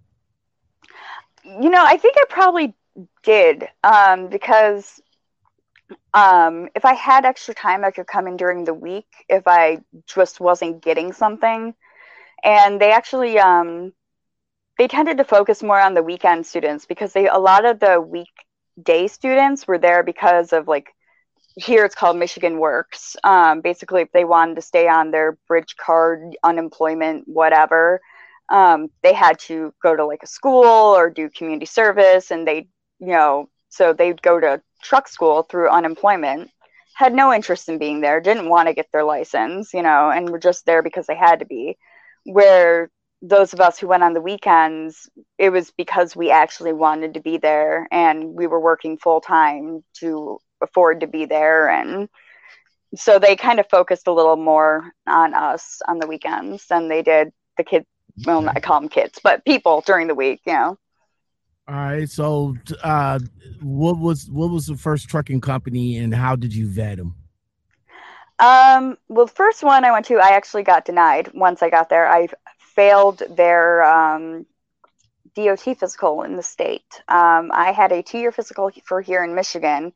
You 1.61 1.71
know, 1.71 1.85
I 1.85 1.97
think 1.97 2.17
I 2.19 2.25
probably 2.29 2.75
did 3.23 3.65
um, 3.83 4.29
because 4.29 5.01
um, 6.15 6.69
if 6.75 6.85
I 6.85 6.95
had 6.95 7.25
extra 7.25 7.55
time, 7.55 7.85
I 7.85 7.91
could 7.91 8.07
come 8.07 8.27
in 8.27 8.37
during 8.37 8.65
the 8.65 8.75
week 8.75 9.07
if 9.29 9.47
I 9.47 9.79
just 10.07 10.41
wasn't 10.41 10.83
getting 10.83 11.13
something. 11.13 11.75
And 12.45 12.81
they 12.81 12.93
actually 12.93 13.39
um, 13.39 13.93
they 14.79 14.89
tended 14.89 15.19
to 15.19 15.25
focus 15.25 15.63
more 15.63 15.81
on 15.81 15.95
the 15.95 16.03
weekend 16.03 16.47
students 16.47 16.87
because 16.87 17.13
they 17.13 17.29
a 17.29 17.39
lot 17.39 17.65
of 17.65 17.81
the 17.81 18.01
weekday 18.01 19.09
students 19.09 19.67
were 19.67 19.79
there 19.79 20.03
because 20.03 20.53
of 20.53 20.69
like 20.69 20.89
here 21.57 21.85
it's 21.85 21.95
called 21.95 22.17
Michigan 22.17 22.59
Works. 22.59 23.17
Um, 23.25 23.61
basically, 23.61 24.03
if 24.03 24.13
they 24.13 24.25
wanted 24.25 24.57
to 24.57 24.63
stay 24.63 24.89
on 24.89 25.11
their 25.11 25.39
bridge 25.49 25.77
card, 25.77 26.37
unemployment, 26.43 27.25
whatever, 27.27 28.01
um, 28.51 28.89
they 29.03 29.13
had 29.15 29.39
to 29.41 29.73
go 29.83 29.97
to 29.97 30.05
like 30.05 30.23
a 30.23 30.27
school 30.27 30.65
or 30.65 31.11
do 31.11 31.31
community 31.31 31.67
service, 31.67 32.31
and 32.31 32.47
they, 32.47 32.69
you 32.99 33.09
know, 33.09 33.49
so 33.69 33.93
they'd 33.93 34.23
go 34.23 34.41
to 34.41 34.61
truck 34.83 35.09
school 35.09 35.43
through 35.45 35.71
unemployment. 35.71 36.51
Had 36.97 37.15
no 37.15 37.33
interest 37.33 37.69
in 37.69 37.79
being 37.79 38.01
there, 38.01 38.21
didn't 38.21 38.49
want 38.49 38.69
to 38.69 38.75
get 38.75 38.89
their 38.93 39.05
license, 39.05 39.73
you 39.73 39.83
know, 39.83 40.11
and 40.11 40.29
were 40.29 40.39
just 40.39 40.67
there 40.67 40.83
because 40.83 41.07
they 41.07 41.17
had 41.17 41.39
to 41.41 41.47
be. 41.47 41.77
Where 42.25 42.91
those 43.23 43.53
of 43.53 43.61
us 43.61 43.79
who 43.79 43.89
went 43.89 44.03
on 44.03 44.13
the 44.15 44.21
weekends, 44.21 45.09
it 45.39 45.51
was 45.51 45.71
because 45.71 46.17
we 46.17 46.31
actually 46.31 46.73
wanted 46.73 47.15
to 47.15 47.21
be 47.21 47.39
there 47.39 47.87
and 47.91 48.35
we 48.35 48.47
were 48.47 48.61
working 48.61 48.99
full 48.99 49.21
time 49.21 49.83
to 50.01 50.39
afford 50.63 51.01
to 51.01 51.07
be 51.07 51.25
there 51.25 51.71
and 51.71 52.09
so 52.97 53.19
they 53.19 53.37
kind 53.37 53.61
of 53.61 53.69
focused 53.71 54.09
a 54.09 54.13
little 54.13 54.37
more 54.37 54.91
on 55.07 55.35
us 55.35 55.81
on 55.87 55.99
the 55.99 56.07
weekends 56.07 56.67
than 56.67 56.89
they 56.89 57.03
did 57.03 57.31
the 57.57 57.65
kids 57.65 57.87
well 58.25 58.49
i 58.49 58.61
call 58.61 58.81
them 58.81 58.89
kids 58.89 59.19
but 59.23 59.45
people 59.45 59.83
during 59.87 60.07
the 60.07 60.15
week 60.15 60.41
you 60.47 60.53
know 60.53 60.79
All 61.69 61.77
right. 61.77 62.11
So, 62.11 62.57
uh, 62.83 63.21
what 63.63 63.99
was 63.99 64.29
what 64.29 64.51
was 64.51 64.67
the 64.67 64.77
first 64.77 65.09
trucking 65.09 65.41
company, 65.41 65.99
and 65.99 66.13
how 66.13 66.35
did 66.35 66.53
you 66.53 66.67
vet 66.67 66.97
them? 66.97 67.15
Um, 68.41 68.97
well, 69.09 69.27
the 69.27 69.33
first 69.33 69.63
one 69.63 69.85
I 69.85 69.93
went 69.93 70.07
to, 70.07 70.17
I 70.17 70.31
actually 70.31 70.63
got 70.63 70.85
denied 70.85 71.31
once 71.35 71.63
I 71.63 71.71
got 71.71 71.91
there. 71.91 72.09
I 72.11 72.29
failed 72.59 73.23
their 73.37 73.85
um, 73.85 74.47
DOT 75.37 75.61
physical 75.79 76.23
in 76.23 76.37
the 76.37 76.43
state. 76.43 77.03
Um, 77.07 77.51
I 77.53 77.73
had 77.73 77.93
a 77.93 78.03
two 78.03 78.19
year 78.19 78.33
physical 78.33 78.71
for 78.85 79.01
here 79.01 79.23
in 79.23 79.35
Michigan, 79.35 79.93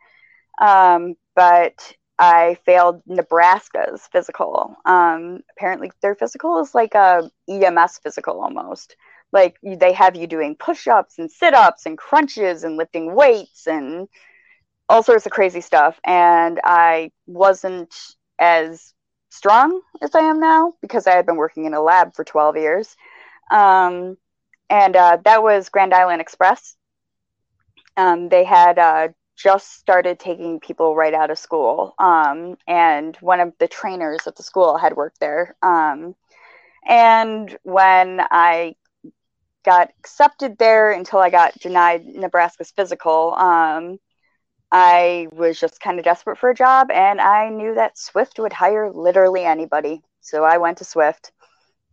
um, 0.60 1.14
but 1.34 1.94
I 2.18 2.56
failed 2.64 3.02
Nebraska's 3.06 4.08
physical. 4.12 4.76
Um, 4.84 5.40
apparently, 5.56 5.90
their 6.02 6.14
physical 6.14 6.60
is 6.60 6.74
like 6.74 6.94
a 6.94 7.30
EMS 7.48 7.98
physical 7.98 8.40
almost. 8.40 8.96
Like 9.32 9.56
they 9.62 9.92
have 9.92 10.14
you 10.14 10.26
doing 10.26 10.54
push 10.54 10.86
ups 10.86 11.18
and 11.18 11.30
sit 11.30 11.54
ups 11.54 11.86
and 11.86 11.98
crunches 11.98 12.62
and 12.62 12.76
lifting 12.76 13.14
weights 13.14 13.66
and 13.66 14.08
all 14.88 15.02
sorts 15.02 15.26
of 15.26 15.32
crazy 15.32 15.60
stuff. 15.60 15.98
And 16.04 16.60
I 16.62 17.10
wasn't 17.26 17.92
as 18.38 18.94
strong 19.30 19.80
as 20.00 20.14
I 20.14 20.20
am 20.20 20.38
now 20.38 20.74
because 20.80 21.08
I 21.08 21.16
had 21.16 21.26
been 21.26 21.36
working 21.36 21.64
in 21.64 21.74
a 21.74 21.82
lab 21.82 22.14
for 22.14 22.22
12 22.22 22.56
years. 22.56 22.96
Um, 23.50 24.16
and 24.70 24.96
uh, 24.96 25.18
that 25.24 25.42
was 25.42 25.68
Grand 25.68 25.92
Island 25.92 26.20
Express. 26.20 26.76
Um, 27.96 28.28
they 28.28 28.44
had 28.44 28.78
uh, 28.78 29.08
just 29.36 29.74
started 29.78 30.18
taking 30.18 30.60
people 30.60 30.94
right 30.94 31.14
out 31.14 31.30
of 31.30 31.38
school. 31.38 31.94
Um, 31.98 32.56
and 32.66 33.16
one 33.16 33.40
of 33.40 33.52
the 33.58 33.68
trainers 33.68 34.26
at 34.26 34.36
the 34.36 34.42
school 34.42 34.76
had 34.76 34.96
worked 34.96 35.20
there. 35.20 35.56
Um, 35.62 36.14
and 36.86 37.56
when 37.62 38.20
I 38.30 38.76
got 39.64 39.90
accepted 39.98 40.58
there 40.58 40.92
until 40.92 41.18
I 41.18 41.30
got 41.30 41.58
denied 41.58 42.04
Nebraska's 42.04 42.70
physical, 42.70 43.34
um, 43.34 43.98
I 44.70 45.28
was 45.32 45.58
just 45.58 45.80
kind 45.80 45.98
of 45.98 46.04
desperate 46.04 46.38
for 46.38 46.50
a 46.50 46.54
job, 46.54 46.90
and 46.90 47.20
I 47.20 47.48
knew 47.48 47.74
that 47.76 47.96
Swift 47.96 48.38
would 48.38 48.52
hire 48.52 48.90
literally 48.90 49.44
anybody. 49.44 50.02
So 50.20 50.42
I 50.44 50.58
went 50.58 50.78
to 50.78 50.84
Swift, 50.84 51.32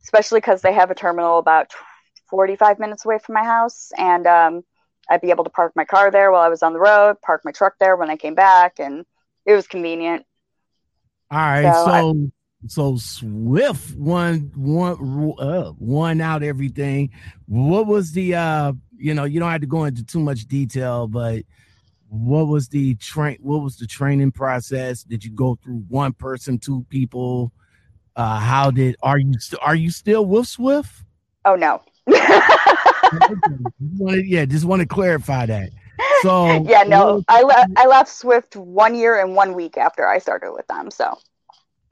especially 0.04 0.40
because 0.40 0.62
they 0.62 0.74
have 0.74 0.90
a 0.92 0.96
terminal 0.96 1.38
about 1.38 1.74
45 2.30 2.80
minutes 2.80 3.06
away 3.06 3.20
from 3.20 3.36
my 3.36 3.44
house, 3.44 3.92
and 3.98 4.26
um, 4.26 4.64
I'd 5.12 5.22
be 5.22 5.30
able 5.30 5.44
to 5.44 5.50
park 5.50 5.74
my 5.76 5.84
car 5.84 6.10
there 6.10 6.32
while 6.32 6.42
I 6.42 6.48
was 6.48 6.64
on 6.64 6.72
the 6.72 6.80
road, 6.80 7.18
park 7.22 7.42
my 7.44 7.52
truck 7.52 7.74
there 7.80 7.98
when 7.98 8.10
I 8.10 8.16
came 8.16 8.34
back, 8.34 8.80
and 8.80 9.06
it 9.46 9.54
was 9.54 9.68
convenient. 9.68 10.26
All 11.30 11.38
right, 11.38 11.74
so 11.74 11.86
so, 11.86 11.92
I, 11.92 12.14
so 12.68 12.96
Swift 12.96 13.96
won 13.96 14.52
one 14.56 15.34
uh, 15.38 15.74
won 15.78 16.22
out 16.22 16.44
everything. 16.44 17.10
What 17.46 17.88
was 17.88 18.14
the 18.14 18.36
uh 18.36 18.74
you 18.96 19.14
know 19.14 19.26
you 19.26 19.42
don't 19.42 19.52
have 19.52 19.62
to 19.62 19.68
go 19.68 19.84
into 19.84 20.06
too 20.06 20.22
much 20.22 20.48
detail, 20.48 21.08
but 21.08 21.44
what 22.08 22.48
was 22.48 22.70
the 22.70 22.96
train 22.96 23.38
what 23.42 23.62
was 23.62 23.78
the 23.78 23.88
training 23.88 24.34
process 24.34 25.02
did 25.02 25.24
you 25.24 25.32
go 25.32 25.58
through 25.64 25.82
one 25.88 26.12
person 26.12 26.60
two 26.60 26.86
people 26.90 27.54
uh 28.18 28.38
how 28.38 28.70
did 28.70 28.98
are 29.02 29.18
you 29.18 29.32
st- 29.40 29.62
are 29.64 29.76
you 29.76 29.90
still 29.90 30.26
with 30.26 30.46
swift 30.46 31.06
oh 31.46 31.56
no 31.56 31.82
yeah 34.26 34.46
just 34.46 34.66
want 34.66 34.82
to 34.82 34.88
clarify 34.88 35.46
that. 35.46 35.70
So 36.22 36.64
yeah 36.68 36.84
no 36.84 37.24
i 37.28 37.42
left 37.44 37.72
i 37.78 37.86
left 37.86 38.10
swift 38.10 38.56
one 38.56 38.96
year 38.96 39.20
and 39.20 39.36
one 39.36 39.54
week 39.54 39.78
after 39.78 40.08
i 40.08 40.20
started 40.20 40.52
with 40.54 40.68
them 40.68 40.92
so. 40.92 41.18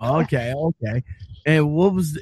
Okay 0.02 0.54
okay. 0.56 1.04
And 1.46 1.74
what 1.74 1.94
was 1.94 2.14
the, 2.14 2.22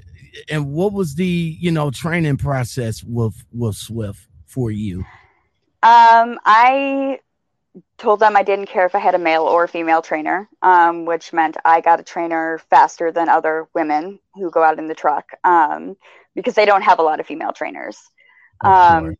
and 0.49 0.71
what 0.71 0.93
was 0.93 1.15
the 1.15 1.25
you 1.25 1.71
know 1.71 1.91
training 1.91 2.37
process 2.37 3.03
with 3.03 3.35
with 3.51 3.75
swift 3.75 4.27
for 4.45 4.71
you? 4.71 4.99
Um 5.83 6.39
i 6.45 7.19
told 7.97 8.19
them 8.19 8.35
I 8.35 8.43
didn't 8.43 8.67
care 8.67 8.85
if 8.85 8.95
I 8.95 8.99
had 8.99 9.15
a 9.15 9.19
male 9.19 9.43
or 9.43 9.67
female 9.67 10.01
trainer, 10.01 10.49
um, 10.61 11.05
which 11.05 11.33
meant 11.33 11.57
I 11.65 11.81
got 11.81 11.99
a 11.99 12.03
trainer 12.03 12.59
faster 12.69 13.11
than 13.11 13.29
other 13.29 13.67
women 13.73 14.19
who 14.35 14.51
go 14.51 14.63
out 14.63 14.79
in 14.79 14.87
the 14.87 14.95
truck 14.95 15.31
um, 15.43 15.97
because 16.35 16.55
they 16.55 16.65
don't 16.65 16.83
have 16.83 16.99
a 16.99 17.03
lot 17.03 17.19
of 17.19 17.25
female 17.25 17.53
trainers. 17.53 17.97
Um, 18.62 19.16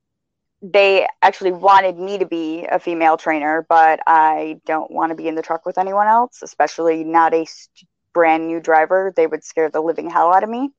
they 0.62 1.08
actually 1.22 1.52
wanted 1.52 1.98
me 1.98 2.18
to 2.18 2.26
be 2.26 2.66
a 2.66 2.80
female 2.80 3.18
trainer, 3.18 3.66
but 3.70 4.00
I 4.08 4.60
don't 4.66 4.90
want 4.90 5.12
to 5.12 5.16
be 5.16 5.28
in 5.28 5.36
the 5.36 5.42
truck 5.42 5.66
with 5.66 5.78
anyone 5.78 6.08
else, 6.08 6.42
especially 6.42 7.04
not 7.04 7.34
a 7.34 7.46
st- 7.46 7.88
brand 8.14 8.48
new 8.48 8.60
driver. 8.60 9.14
They 9.16 9.28
would 9.28 9.44
scare 9.44 9.70
the 9.70 9.82
living 9.82 10.10
hell 10.10 10.34
out 10.34 10.44
of 10.44 10.50
me. 10.50 10.72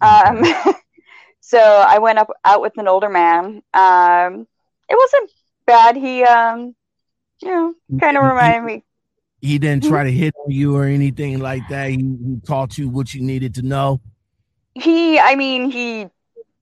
Um, 0.00 0.44
so 1.40 1.58
I 1.58 1.98
went 1.98 2.18
up 2.18 2.28
out 2.44 2.60
with 2.60 2.76
an 2.78 2.88
older 2.88 3.08
man. 3.08 3.62
Um, 3.72 4.46
it 4.88 4.96
wasn't 4.98 5.30
bad. 5.66 5.96
He 5.96 6.24
um, 6.24 6.74
you 7.40 7.48
know, 7.48 7.74
kind 8.00 8.16
of 8.16 8.24
reminded 8.24 8.64
me. 8.64 8.84
He 9.40 9.58
didn't 9.58 9.84
try 9.84 10.02
to 10.02 10.10
hit 10.10 10.34
on 10.44 10.50
you 10.50 10.74
or 10.76 10.84
anything 10.84 11.38
like 11.38 11.62
that. 11.68 11.90
He, 11.90 11.96
he 11.96 12.40
taught 12.44 12.76
you 12.76 12.88
what 12.88 13.14
you 13.14 13.22
needed 13.22 13.54
to 13.54 13.62
know. 13.62 14.00
He, 14.74 15.18
I 15.18 15.36
mean, 15.36 15.70
he 15.70 16.08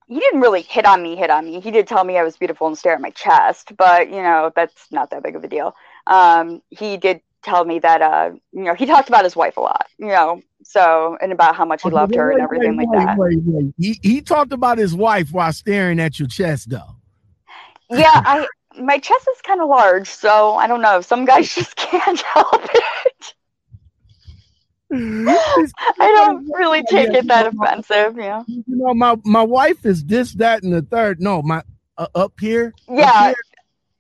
he 0.07 0.21
didn't 0.21 0.41
really 0.41 0.63
hit 0.63 0.87
on 0.87 1.03
me, 1.03 1.17
hit 1.17 1.31
on 1.31 1.47
me. 1.47 1.61
He 1.61 1.71
did 1.71 1.87
tell 1.87 2.05
me 2.05 2.17
I 2.17 2.23
was 2.23 2.37
beautiful 2.37 2.67
and 2.67 2.79
stare 2.79 2.95
at 2.95 3.01
my 3.01 3.11
chest, 3.11 3.73
but 3.77 4.09
you 4.09 4.23
know, 4.23 4.53
that's 4.55 4.91
not 4.91 5.11
that 5.11 5.23
big 5.23 5.37
of 5.37 5.45
a 5.45 5.49
deal. 5.49 5.75
Um, 6.07 6.63
he 6.71 6.97
did 6.97 7.21
tell 7.43 7.65
me 7.65 7.79
that 7.81 8.03
uh, 8.03 8.31
you 8.53 8.65
know, 8.65 8.75
he 8.75 8.87
talked 8.87 9.09
about 9.09 9.25
his 9.25 9.35
wife 9.35 9.57
a 9.57 9.61
lot, 9.61 9.87
you 9.99 10.07
know, 10.07 10.41
so 10.63 11.17
and 11.21 11.33
about 11.33 11.57
how 11.57 11.65
much 11.65 11.83
he 11.83 11.91
loved 11.91 12.15
her 12.15 12.31
and 12.31 12.41
everything 12.41 12.77
like 12.77 12.89
that. 12.93 13.73
He 13.79 13.99
he 14.03 14.21
talked 14.21 14.53
about 14.53 14.79
his 14.79 14.95
wife 14.95 15.33
while 15.33 15.53
staring 15.53 15.99
at 16.01 16.19
your 16.19 16.29
chest 16.29 16.71
though. 16.71 16.97
Yeah, 17.91 18.11
I 18.15 18.47
my 18.79 18.99
chest 18.99 19.27
is 19.35 19.41
kind 19.43 19.61
of 19.61 19.69
large, 19.69 20.09
so 20.09 20.55
I 20.55 20.67
don't 20.67 20.83
know. 20.83 21.01
Some 21.01 21.25
guys 21.25 21.53
just 21.55 21.77
can't 21.77 22.21
help 22.21 22.65
it. 22.65 23.35
I 24.93 25.79
don't 25.99 26.47
really 26.55 26.83
take 26.85 27.11
it 27.11 27.27
that 27.29 27.47
offensive, 27.47 28.17
yeah. 28.17 28.45
You 28.47 28.65
know, 28.67 28.95
my 28.95 29.17
my 29.25 29.43
wife 29.43 29.85
is 29.85 30.05
this, 30.05 30.33
that, 30.35 30.63
and 30.63 30.73
the 30.73 30.83
third. 30.83 31.21
No, 31.21 31.43
my 31.43 31.63
uh, 31.99 32.07
up 32.15 32.35
here. 32.41 32.73
Yeah, 32.89 33.11
up 33.11 33.27
here. 33.27 33.37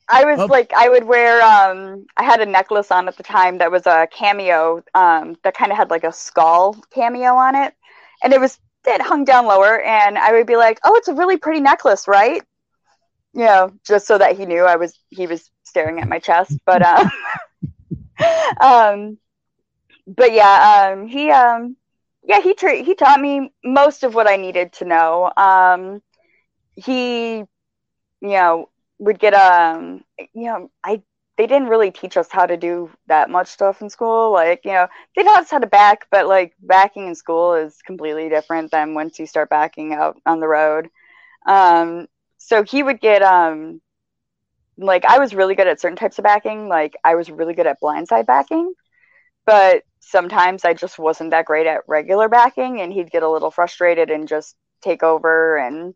I 0.08 0.24
was 0.24 0.38
up. 0.38 0.50
like, 0.50 0.72
I 0.76 0.88
would 0.88 1.04
wear. 1.04 1.42
Um, 1.42 2.06
I 2.16 2.22
had 2.22 2.40
a 2.40 2.46
necklace 2.46 2.92
on 2.92 3.08
at 3.08 3.16
the 3.16 3.24
time 3.24 3.58
that 3.58 3.72
was 3.72 3.86
a 3.86 4.06
cameo. 4.12 4.84
Um, 4.94 5.36
that 5.42 5.56
kind 5.56 5.72
of 5.72 5.78
had 5.78 5.90
like 5.90 6.04
a 6.04 6.12
skull 6.12 6.76
cameo 6.90 7.34
on 7.34 7.56
it, 7.56 7.74
and 8.22 8.32
it 8.32 8.40
was 8.40 8.58
it 8.86 9.02
hung 9.02 9.24
down 9.24 9.46
lower, 9.46 9.80
and 9.80 10.16
I 10.16 10.32
would 10.32 10.46
be 10.46 10.56
like, 10.56 10.78
"Oh, 10.84 10.94
it's 10.94 11.08
a 11.08 11.14
really 11.14 11.36
pretty 11.36 11.60
necklace, 11.60 12.06
right?" 12.06 12.42
you 13.36 13.44
know, 13.44 13.70
just 13.86 14.06
so 14.06 14.16
that 14.16 14.36
he 14.36 14.46
knew 14.46 14.64
I 14.64 14.76
was 14.76 14.98
he 15.10 15.26
was 15.26 15.50
staring 15.62 16.00
at 16.00 16.08
my 16.08 16.18
chest. 16.18 16.58
But 16.64 16.82
um, 16.86 17.10
um 18.60 19.18
but 20.06 20.32
yeah, 20.32 20.90
um, 20.92 21.06
he 21.08 21.30
um, 21.30 21.76
yeah, 22.22 22.40
he 22.40 22.54
tra- 22.54 22.82
he 22.82 22.94
taught 22.94 23.20
me 23.20 23.52
most 23.64 24.02
of 24.04 24.14
what 24.14 24.28
I 24.28 24.36
needed 24.36 24.72
to 24.74 24.84
know. 24.84 25.32
Um, 25.36 26.02
he, 26.76 27.38
you 27.38 27.46
know, 28.22 28.70
would 28.98 29.18
get 29.18 29.34
um, 29.34 30.04
you 30.34 30.46
know, 30.46 30.70
I 30.84 31.02
they 31.38 31.46
didn't 31.46 31.68
really 31.68 31.90
teach 31.90 32.16
us 32.16 32.28
how 32.32 32.46
to 32.46 32.56
do 32.56 32.90
that 33.08 33.30
much 33.30 33.48
stuff 33.48 33.82
in 33.82 33.90
school. 33.90 34.32
Like, 34.32 34.62
you 34.64 34.72
know, 34.72 34.88
they 35.16 35.22
taught 35.24 35.40
us 35.42 35.50
how 35.50 35.58
to 35.58 35.66
back, 35.66 36.06
but 36.10 36.26
like 36.28 36.54
backing 36.60 37.08
in 37.08 37.14
school 37.14 37.54
is 37.54 37.78
completely 37.86 38.28
different 38.30 38.70
than 38.72 38.94
once 38.94 39.18
you 39.18 39.26
start 39.26 39.50
backing 39.50 39.94
out 39.94 40.20
on 40.26 40.40
the 40.40 40.48
road. 40.48 40.88
Um, 41.46 42.08
so 42.38 42.64
he 42.64 42.82
would 42.82 43.00
get 43.00 43.22
um 43.22 43.80
like 44.78 45.04
I 45.04 45.18
was 45.18 45.34
really 45.34 45.54
good 45.54 45.66
at 45.68 45.80
certain 45.80 45.96
types 45.96 46.18
of 46.18 46.24
backing. 46.24 46.68
Like 46.68 46.94
I 47.04 47.14
was 47.14 47.30
really 47.30 47.54
good 47.54 47.66
at 47.66 47.80
blindside 47.80 48.26
backing, 48.26 48.74
but 49.46 49.84
sometimes 50.06 50.64
I 50.64 50.74
just 50.74 50.98
wasn't 50.98 51.30
that 51.30 51.46
great 51.46 51.66
at 51.66 51.82
regular 51.86 52.28
backing, 52.28 52.80
and 52.80 52.92
he'd 52.92 53.10
get 53.10 53.22
a 53.22 53.30
little 53.30 53.50
frustrated 53.50 54.10
and 54.10 54.28
just 54.28 54.56
take 54.82 55.02
over, 55.02 55.56
and 55.56 55.94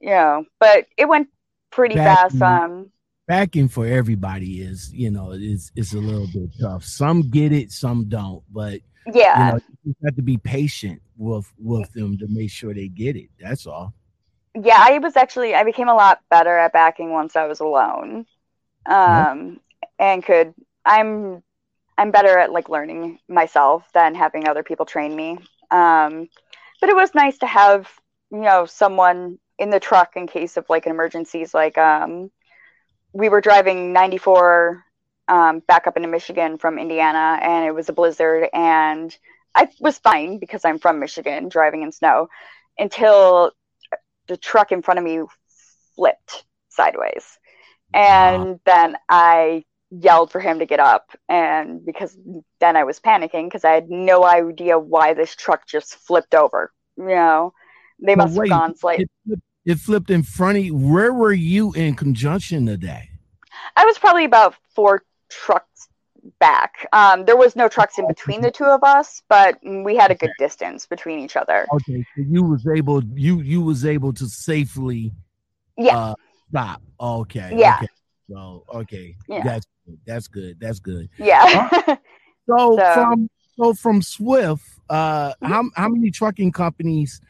you 0.00 0.10
know. 0.10 0.44
But 0.58 0.86
it 0.96 1.06
went 1.06 1.28
pretty 1.70 1.94
backing, 1.94 2.38
fast. 2.38 2.42
Um, 2.42 2.90
backing 3.26 3.68
for 3.68 3.86
everybody 3.86 4.62
is 4.62 4.92
you 4.92 5.10
know 5.10 5.32
is 5.32 5.72
is 5.76 5.92
a 5.92 5.98
little 5.98 6.28
bit 6.32 6.50
tough. 6.60 6.84
Some 6.84 7.30
get 7.30 7.52
it, 7.52 7.72
some 7.72 8.08
don't. 8.08 8.42
But 8.50 8.80
yeah, 9.12 9.46
you, 9.46 9.52
know, 9.52 9.60
you 9.84 9.96
have 10.04 10.16
to 10.16 10.22
be 10.22 10.36
patient 10.36 11.00
with 11.16 11.50
with 11.58 11.92
them 11.92 12.18
to 12.18 12.26
make 12.28 12.50
sure 12.50 12.74
they 12.74 12.88
get 12.88 13.16
it. 13.16 13.30
That's 13.40 13.66
all 13.66 13.94
yeah, 14.62 14.78
I 14.78 14.98
was 14.98 15.16
actually 15.16 15.54
I 15.54 15.64
became 15.64 15.88
a 15.88 15.94
lot 15.94 16.20
better 16.30 16.56
at 16.56 16.72
backing 16.72 17.12
once 17.12 17.36
I 17.36 17.46
was 17.46 17.60
alone. 17.60 18.26
Um 18.86 19.60
and 19.98 20.24
could 20.24 20.54
I'm 20.84 21.42
I'm 21.98 22.10
better 22.10 22.38
at 22.38 22.52
like 22.52 22.68
learning 22.68 23.18
myself 23.28 23.84
than 23.94 24.14
having 24.14 24.48
other 24.48 24.62
people 24.62 24.86
train 24.86 25.14
me. 25.14 25.38
Um 25.70 26.28
but 26.80 26.90
it 26.90 26.96
was 26.96 27.14
nice 27.14 27.38
to 27.38 27.46
have, 27.46 27.88
you 28.30 28.40
know, 28.40 28.66
someone 28.66 29.38
in 29.58 29.70
the 29.70 29.80
truck 29.80 30.16
in 30.16 30.26
case 30.26 30.56
of 30.56 30.66
like 30.68 30.86
an 30.86 30.92
emergencies 30.92 31.54
like 31.54 31.78
um 31.78 32.30
we 33.12 33.28
were 33.28 33.40
driving 33.40 33.92
94 33.92 34.84
um, 35.28 35.60
back 35.66 35.86
up 35.86 35.96
into 35.96 36.08
Michigan 36.08 36.58
from 36.58 36.78
Indiana 36.78 37.38
and 37.42 37.64
it 37.66 37.74
was 37.74 37.88
a 37.88 37.92
blizzard 37.92 38.48
and 38.52 39.16
I 39.54 39.68
was 39.80 39.98
fine 39.98 40.38
because 40.38 40.64
I'm 40.64 40.78
from 40.78 41.00
Michigan 41.00 41.48
driving 41.48 41.82
in 41.82 41.90
snow 41.92 42.28
until 42.78 43.52
the 44.28 44.36
truck 44.36 44.70
in 44.70 44.82
front 44.82 44.98
of 44.98 45.04
me 45.04 45.22
flipped 45.96 46.44
sideways. 46.68 47.38
And 47.94 48.48
wow. 48.48 48.60
then 48.66 48.96
I 49.08 49.64
yelled 49.90 50.32
for 50.32 50.40
him 50.40 50.58
to 50.58 50.66
get 50.66 50.80
up 50.80 51.10
and 51.28 51.84
because 51.86 52.16
then 52.58 52.76
I 52.76 52.84
was 52.84 52.98
panicking 52.98 53.46
because 53.46 53.64
I 53.64 53.70
had 53.72 53.88
no 53.88 54.24
idea 54.24 54.78
why 54.78 55.14
this 55.14 55.36
truck 55.36 55.66
just 55.66 55.94
flipped 55.96 56.34
over. 56.34 56.72
You 56.96 57.06
know, 57.06 57.52
they 58.00 58.16
must 58.16 58.30
have 58.34 58.38
wait, 58.38 58.48
gone 58.50 58.74
like 58.82 59.00
It, 59.00 59.10
flipped- 59.26 59.42
it 59.64 59.78
flipped 59.78 60.10
in 60.10 60.22
front 60.22 60.58
of 60.58 60.64
you. 60.64 60.74
Where 60.76 61.12
were 61.12 61.32
you 61.32 61.72
in 61.74 61.94
conjunction 61.94 62.66
today? 62.66 63.10
I 63.76 63.84
was 63.84 63.98
probably 63.98 64.24
about 64.24 64.54
four 64.74 65.02
trucks 65.28 65.88
back. 66.40 66.88
Um, 66.92 67.24
there 67.24 67.36
was 67.36 67.54
no 67.54 67.68
trucks 67.68 67.98
in 67.98 68.08
between 68.08 68.40
the 68.40 68.50
two 68.50 68.64
of 68.64 68.82
us, 68.82 69.22
but 69.28 69.58
we 69.62 69.96
had 69.96 70.10
a 70.10 70.14
good 70.14 70.32
distance 70.38 70.86
between 70.86 71.20
each 71.20 71.36
other. 71.36 71.66
Okay, 71.72 72.04
so 72.16 72.22
you 72.28 72.42
was 72.42 72.66
able 72.66 73.02
you 73.14 73.40
you 73.40 73.60
was 73.60 73.84
able 73.84 74.12
to 74.14 74.26
safely 74.26 75.12
Yeah. 75.78 75.96
uh, 75.96 76.14
stop. 76.50 76.82
Okay. 77.00 77.54
Yeah. 77.56 77.76
Okay. 77.76 77.86
So 78.30 78.64
okay, 78.74 79.16
Yeah. 79.28 79.42
that's 79.44 79.66
good. 79.86 79.98
That's 80.06 80.28
good. 80.28 80.60
That's 80.60 80.80
good. 80.80 81.08
Yeah. 81.18 81.96
So, 82.48 82.76
So- 82.78 82.94
from 82.94 83.30
so 83.58 83.74
from 83.74 84.02
Swift, 84.02 84.62
uh, 84.88 85.30
Mm-hmm. 85.30 85.46
how 85.46 85.62
how 85.74 85.88
many 85.88 86.10
trucking 86.12 86.52
companies 86.52 87.20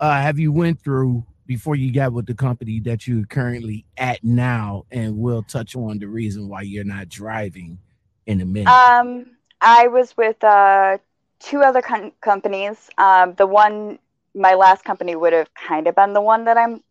uh 0.00 0.20
have 0.20 0.38
you 0.38 0.52
went 0.52 0.82
through 0.82 1.24
before 1.46 1.76
you 1.76 1.90
got 1.92 2.12
with 2.12 2.26
the 2.26 2.34
company 2.34 2.80
that 2.80 3.06
you're 3.06 3.24
currently 3.24 3.86
at 3.96 4.22
now? 4.22 4.84
And 4.90 5.16
we'll 5.16 5.44
touch 5.44 5.76
on 5.76 5.98
the 5.98 6.08
reason 6.08 6.48
why 6.50 6.62
you're 6.62 6.84
not 6.84 7.08
driving 7.08 7.78
in 8.26 8.40
a 8.42 8.44
minute. 8.44 8.68
um, 8.68 9.26
I 9.62 9.86
was 9.88 10.14
with 10.16 10.42
uh, 10.44 10.98
two 11.40 11.62
other 11.62 11.80
com- 11.80 12.12
companies. 12.20 12.90
Um, 12.98 13.32
the 13.36 13.46
one, 13.46 13.98
my 14.34 14.52
last 14.54 14.84
company 14.84 15.16
would 15.16 15.32
have 15.32 15.48
kind 15.54 15.86
of 15.86 15.94
been 15.94 16.12
the 16.12 16.20
one 16.20 16.44
that 16.44 16.58
I'm. 16.58 16.82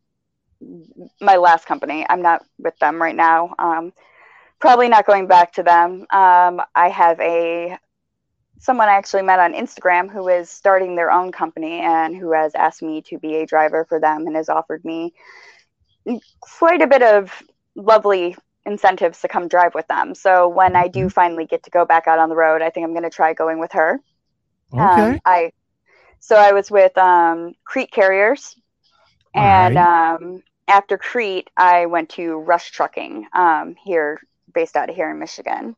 My 1.21 1.35
last 1.37 1.65
company. 1.65 2.05
I'm 2.09 2.21
not 2.21 2.43
with 2.57 2.77
them 2.79 3.01
right 3.01 3.15
now. 3.15 3.53
Um, 3.59 3.93
probably 4.59 4.89
not 4.89 5.05
going 5.05 5.27
back 5.27 5.53
to 5.53 5.63
them. 5.63 6.05
Um, 6.11 6.61
I 6.73 6.89
have 6.89 7.19
a 7.19 7.77
someone 8.57 8.87
I 8.87 8.93
actually 8.93 9.21
met 9.21 9.39
on 9.39 9.53
Instagram 9.53 10.09
who 10.09 10.27
is 10.27 10.49
starting 10.49 10.95
their 10.95 11.11
own 11.11 11.31
company 11.31 11.81
and 11.81 12.15
who 12.15 12.31
has 12.31 12.55
asked 12.55 12.81
me 12.81 13.01
to 13.03 13.19
be 13.19 13.35
a 13.35 13.45
driver 13.45 13.85
for 13.87 13.99
them 13.99 14.25
and 14.25 14.35
has 14.35 14.49
offered 14.49 14.83
me 14.85 15.13
quite 16.39 16.81
a 16.81 16.87
bit 16.87 17.03
of 17.03 17.31
lovely 17.75 18.35
incentives 18.65 19.21
to 19.21 19.27
come 19.27 19.47
drive 19.47 19.75
with 19.75 19.87
them. 19.87 20.15
So 20.15 20.47
when 20.47 20.75
I 20.75 20.87
do 20.87 21.09
finally 21.09 21.45
get 21.45 21.63
to 21.63 21.69
go 21.69 21.85
back 21.85 22.07
out 22.07 22.19
on 22.19 22.29
the 22.29 22.35
road, 22.35 22.61
I 22.61 22.69
think 22.69 22.85
I'm 22.85 22.93
going 22.93 23.03
to 23.03 23.09
try 23.09 23.33
going 23.33 23.59
with 23.59 23.73
her. 23.73 23.99
okay. 24.73 24.81
Um, 24.81 25.19
I 25.25 25.51
so 26.19 26.35
I 26.35 26.53
was 26.53 26.71
with 26.71 26.97
um, 26.97 27.53
Crete 27.65 27.91
Carriers, 27.91 28.55
and 29.35 29.77
um, 29.77 30.43
after 30.67 30.97
Crete, 30.97 31.49
I 31.57 31.85
went 31.85 32.09
to 32.11 32.37
Rush 32.37 32.71
Trucking 32.71 33.27
um, 33.33 33.75
here, 33.83 34.19
based 34.53 34.75
out 34.75 34.89
of 34.89 34.95
here 34.95 35.11
in 35.11 35.19
Michigan. 35.19 35.75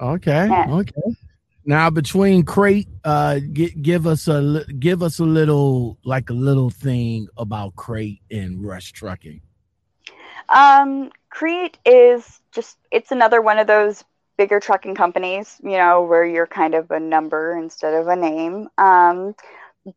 Okay. 0.00 0.46
Yeah. 0.48 0.66
Okay. 0.70 1.16
Now 1.64 1.90
between 1.90 2.44
Crete, 2.44 2.88
uh, 3.04 3.38
gi- 3.52 3.74
give 3.82 4.06
us 4.06 4.28
a 4.28 4.64
give 4.78 5.02
us 5.02 5.18
a 5.18 5.24
little 5.24 5.98
like 6.04 6.30
a 6.30 6.34
little 6.34 6.70
thing 6.70 7.28
about 7.36 7.76
Crete 7.76 8.22
and 8.30 8.64
rush 8.64 8.92
trucking. 8.92 9.42
Um, 10.48 11.10
Crete 11.28 11.78
is 11.84 12.40
just 12.52 12.78
it's 12.90 13.12
another 13.12 13.42
one 13.42 13.58
of 13.58 13.66
those 13.66 14.02
bigger 14.38 14.58
trucking 14.58 14.94
companies, 14.94 15.58
you 15.62 15.76
know, 15.76 16.02
where 16.02 16.24
you're 16.24 16.46
kind 16.46 16.74
of 16.74 16.90
a 16.90 16.98
number 16.98 17.56
instead 17.58 17.92
of 17.92 18.08
a 18.08 18.16
name. 18.16 18.68
Um, 18.78 19.34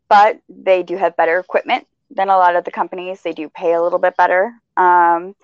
but 0.10 0.42
they 0.50 0.84
do 0.84 0.98
have 0.98 1.16
better 1.16 1.40
equipment 1.40 1.88
than 2.16 2.30
a 2.30 2.38
lot 2.38 2.56
of 2.56 2.64
the 2.64 2.72
companies. 2.72 3.22
They 3.22 3.34
do 3.34 3.50
pay 3.50 3.74
a 3.74 3.82
little 3.82 4.00
bit 4.00 4.16
better. 4.18 4.54
Um, 4.78 5.36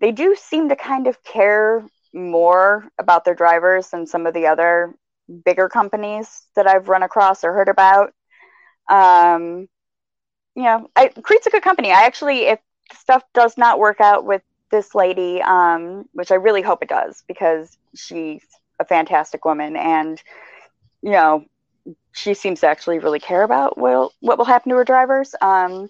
they 0.00 0.12
do 0.12 0.36
seem 0.38 0.68
to 0.68 0.76
kind 0.76 1.06
of 1.06 1.22
care 1.24 1.84
more 2.12 2.88
about 2.98 3.24
their 3.24 3.34
drivers 3.34 3.90
than 3.90 4.06
some 4.06 4.26
of 4.26 4.34
the 4.34 4.46
other 4.46 4.94
bigger 5.44 5.68
companies 5.68 6.42
that 6.54 6.66
I've 6.66 6.88
run 6.88 7.02
across 7.02 7.44
or 7.44 7.52
heard 7.52 7.68
about. 7.68 8.12
Um, 8.88 9.68
you 10.54 10.62
know, 10.62 10.88
I, 10.94 11.08
Crete's 11.08 11.46
a 11.46 11.50
good 11.50 11.62
company. 11.62 11.90
I 11.90 12.04
actually, 12.04 12.42
if 12.46 12.60
stuff 12.92 13.22
does 13.32 13.56
not 13.56 13.78
work 13.78 14.00
out 14.00 14.24
with 14.24 14.42
this 14.70 14.94
lady, 14.94 15.40
um, 15.42 16.08
which 16.12 16.30
I 16.30 16.36
really 16.36 16.62
hope 16.62 16.82
it 16.82 16.88
does 16.88 17.24
because 17.26 17.76
she's 17.94 18.42
a 18.78 18.84
fantastic 18.84 19.44
woman 19.44 19.76
and, 19.76 20.22
you 21.02 21.12
know, 21.12 21.44
she 22.12 22.34
seems 22.34 22.60
to 22.60 22.66
actually 22.68 22.98
really 22.98 23.20
care 23.20 23.42
about 23.42 23.78
what, 23.78 24.12
what 24.20 24.38
will 24.38 24.44
happen 24.44 24.70
to 24.70 24.76
her 24.76 24.84
drivers. 24.84 25.34
Um, 25.40 25.88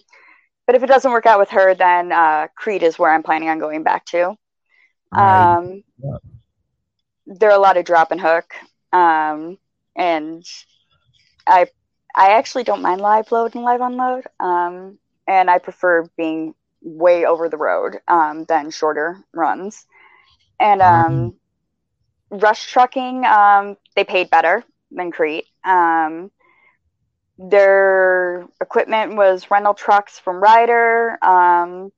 but 0.65 0.75
if 0.75 0.83
it 0.83 0.87
doesn't 0.87 1.11
work 1.11 1.25
out 1.25 1.39
with 1.39 1.49
her, 1.51 1.73
then 1.75 2.11
uh, 2.11 2.47
Crete 2.55 2.83
is 2.83 2.97
where 2.99 3.11
I'm 3.11 3.23
planning 3.23 3.49
on 3.49 3.59
going 3.59 3.83
back 3.83 4.05
to. 4.07 4.35
Um, 5.15 5.83
Yeah. 5.97 6.17
There 7.25 7.49
are 7.49 7.55
a 7.57 7.61
lot 7.61 7.77
of 7.77 7.85
drop 7.85 8.11
and 8.11 8.19
hook, 8.21 8.53
um, 8.91 9.57
and 9.95 10.43
I 11.47 11.67
I 12.15 12.33
actually 12.33 12.63
don't 12.63 12.81
mind 12.81 13.01
live 13.01 13.31
load 13.31 13.55
and 13.55 13.63
live 13.63 13.81
unload, 13.81 14.25
um, 14.39 14.99
and 15.27 15.49
I 15.49 15.57
prefer 15.59 16.03
being 16.17 16.55
way 16.81 17.25
over 17.25 17.49
the 17.49 17.57
road 17.57 17.99
um, 18.07 18.45
than 18.45 18.69
shorter 18.71 19.17
runs. 19.33 19.85
And 20.59 20.81
um, 20.81 21.35
rush 22.29 22.71
trucking, 22.71 23.25
um, 23.25 23.77
they 23.95 24.03
paid 24.03 24.29
better 24.29 24.63
than 24.91 25.11
Crete. 25.11 25.45
Um, 25.65 26.31
their 27.37 28.47
equipment 28.61 29.15
was 29.15 29.51
rental 29.51 29.73
trucks 29.73 30.19
from 30.19 30.37
Ryder. 30.37 31.17
Um, 31.23 31.91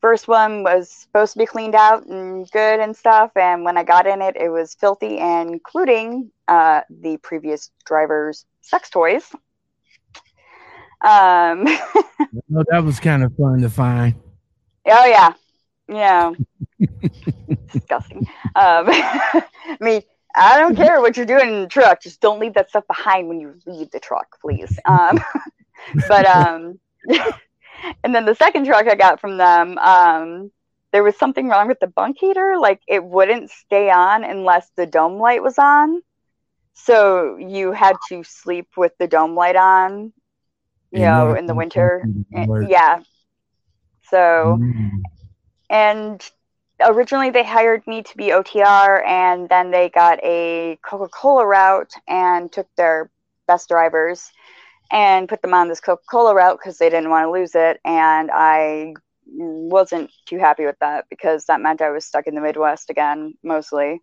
first 0.00 0.26
one 0.26 0.62
was 0.62 0.90
supposed 0.90 1.34
to 1.34 1.38
be 1.38 1.46
cleaned 1.46 1.74
out 1.74 2.06
and 2.06 2.50
good 2.50 2.80
and 2.80 2.96
stuff, 2.96 3.30
and 3.36 3.64
when 3.64 3.76
I 3.76 3.84
got 3.84 4.06
in 4.06 4.20
it, 4.22 4.36
it 4.36 4.48
was 4.48 4.74
filthy, 4.74 5.18
and 5.18 5.50
including 5.50 6.30
uh, 6.48 6.80
the 6.90 7.18
previous 7.18 7.70
driver's 7.86 8.44
sex 8.62 8.90
toys. 8.90 9.30
Um, 11.02 11.66
No, 12.48 12.64
that 12.70 12.84
was 12.84 13.00
kind 13.00 13.22
of 13.22 13.34
fun 13.36 13.60
to 13.62 13.70
find. 13.70 14.14
Oh 14.86 15.06
yeah, 15.06 15.32
yeah. 15.88 16.32
Disgusting. 17.72 18.18
Um, 18.18 18.86
I 18.88 19.44
mean, 19.80 20.02
I 20.34 20.58
don't 20.58 20.76
care 20.76 21.00
what 21.00 21.16
you're 21.16 21.26
doing 21.26 21.48
in 21.48 21.62
the 21.62 21.68
truck. 21.68 22.02
Just 22.02 22.20
don't 22.20 22.40
leave 22.40 22.54
that 22.54 22.68
stuff 22.70 22.86
behind 22.86 23.28
when 23.28 23.40
you 23.40 23.54
leave 23.66 23.90
the 23.90 24.00
truck, 24.00 24.26
please. 24.40 24.78
Um, 24.84 25.18
but 26.06 26.26
um, 26.26 26.78
and 28.04 28.14
then 28.14 28.24
the 28.26 28.34
second 28.34 28.66
truck 28.66 28.86
I 28.86 28.94
got 28.94 29.20
from 29.20 29.36
them, 29.38 29.78
um, 29.78 30.50
there 30.92 31.02
was 31.02 31.16
something 31.18 31.48
wrong 31.48 31.68
with 31.68 31.80
the 31.80 31.86
bunk 31.88 32.18
heater. 32.18 32.56
Like 32.60 32.80
it 32.88 33.04
wouldn't 33.04 33.50
stay 33.50 33.90
on 33.90 34.24
unless 34.24 34.70
the 34.76 34.86
dome 34.86 35.18
light 35.18 35.42
was 35.42 35.58
on. 35.58 36.02
So 36.74 37.36
you 37.36 37.72
had 37.72 38.00
to 38.08 38.22
sleep 38.24 38.68
with 38.76 38.92
the 38.98 39.06
dome 39.08 39.34
light 39.34 39.56
on, 39.56 40.12
you 40.90 41.00
In 41.00 41.04
know, 41.04 41.34
in 41.34 41.46
the 41.46 41.54
winter. 41.54 42.10
Eh. 42.34 42.46
Yeah. 42.60 43.00
So 44.02 44.62
Mm. 44.62 45.02
and 45.70 46.30
originally 46.84 47.30
they 47.30 47.44
hired 47.44 47.86
me 47.86 48.02
to 48.02 48.16
be 48.16 48.28
OTR, 48.28 49.04
and 49.06 49.48
then 49.48 49.70
they 49.70 49.88
got 49.88 50.18
a 50.22 50.78
Coca 50.82 51.08
Cola 51.08 51.46
route 51.46 51.92
and 52.08 52.50
took 52.50 52.66
their 52.76 53.10
best 53.46 53.68
drivers 53.68 54.30
and 54.90 55.28
put 55.28 55.42
them 55.42 55.54
on 55.54 55.68
this 55.68 55.80
Coca 55.80 56.02
Cola 56.10 56.34
route 56.34 56.58
because 56.58 56.78
they 56.78 56.90
didn't 56.90 57.10
want 57.10 57.26
to 57.26 57.30
lose 57.30 57.54
it. 57.54 57.80
And 57.84 58.30
I 58.32 58.94
wasn't 59.26 60.10
too 60.26 60.38
happy 60.38 60.66
with 60.66 60.78
that 60.80 61.06
because 61.08 61.46
that 61.46 61.60
meant 61.60 61.82
I 61.82 61.90
was 61.90 62.04
stuck 62.04 62.26
in 62.26 62.34
the 62.34 62.40
Midwest 62.40 62.90
again, 62.90 63.34
mostly. 63.42 64.02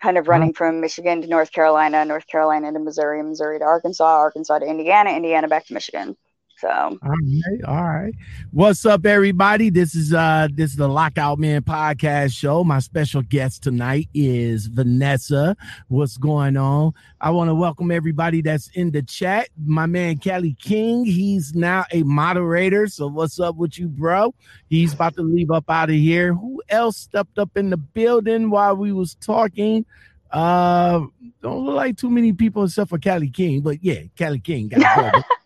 Kind 0.00 0.16
of 0.16 0.24
mm-hmm. 0.24 0.30
running 0.30 0.52
from 0.54 0.80
Michigan 0.80 1.22
to 1.22 1.28
North 1.28 1.52
Carolina, 1.52 2.04
North 2.04 2.26
Carolina 2.26 2.72
to 2.72 2.78
Missouri, 2.78 3.22
Missouri 3.22 3.58
to 3.58 3.64
Arkansas, 3.64 4.04
Arkansas 4.04 4.60
to 4.60 4.66
Indiana, 4.66 5.10
Indiana 5.10 5.48
back 5.48 5.66
to 5.66 5.74
Michigan. 5.74 6.16
So 6.60 6.68
All 6.68 6.98
right, 7.02 7.64
all 7.68 7.84
right. 7.84 8.14
What's 8.50 8.84
up, 8.84 9.06
everybody? 9.06 9.70
This 9.70 9.94
is 9.94 10.12
uh 10.12 10.48
this 10.52 10.72
is 10.72 10.76
the 10.76 10.88
Lockout 10.88 11.38
Man 11.38 11.62
podcast 11.62 12.32
show. 12.32 12.64
My 12.64 12.80
special 12.80 13.22
guest 13.22 13.62
tonight 13.62 14.08
is 14.12 14.66
Vanessa. 14.66 15.56
What's 15.86 16.16
going 16.16 16.56
on? 16.56 16.94
I 17.20 17.30
want 17.30 17.48
to 17.48 17.54
welcome 17.54 17.92
everybody 17.92 18.42
that's 18.42 18.70
in 18.74 18.90
the 18.90 19.02
chat. 19.02 19.50
My 19.64 19.86
man 19.86 20.18
Kelly 20.18 20.56
King, 20.60 21.04
he's 21.04 21.54
now 21.54 21.84
a 21.92 22.02
moderator. 22.02 22.88
So 22.88 23.06
what's 23.06 23.38
up 23.38 23.54
with 23.54 23.78
you, 23.78 23.86
bro? 23.86 24.34
He's 24.68 24.94
about 24.94 25.14
to 25.14 25.22
leave 25.22 25.52
up 25.52 25.70
out 25.70 25.90
of 25.90 25.94
here. 25.94 26.34
Who 26.34 26.60
else 26.68 26.96
stepped 26.96 27.38
up 27.38 27.56
in 27.56 27.70
the 27.70 27.76
building 27.76 28.50
while 28.50 28.74
we 28.74 28.90
was 28.90 29.14
talking? 29.20 29.86
Uh 30.30 31.06
don't 31.42 31.64
look 31.64 31.76
like 31.76 31.96
too 31.96 32.10
many 32.10 32.32
people 32.32 32.64
except 32.64 32.90
for 32.90 32.98
Kelly 32.98 33.30
King, 33.30 33.60
but 33.60 33.82
yeah, 33.82 34.02
Kelly 34.16 34.40
King 34.40 34.68
got. 34.68 35.24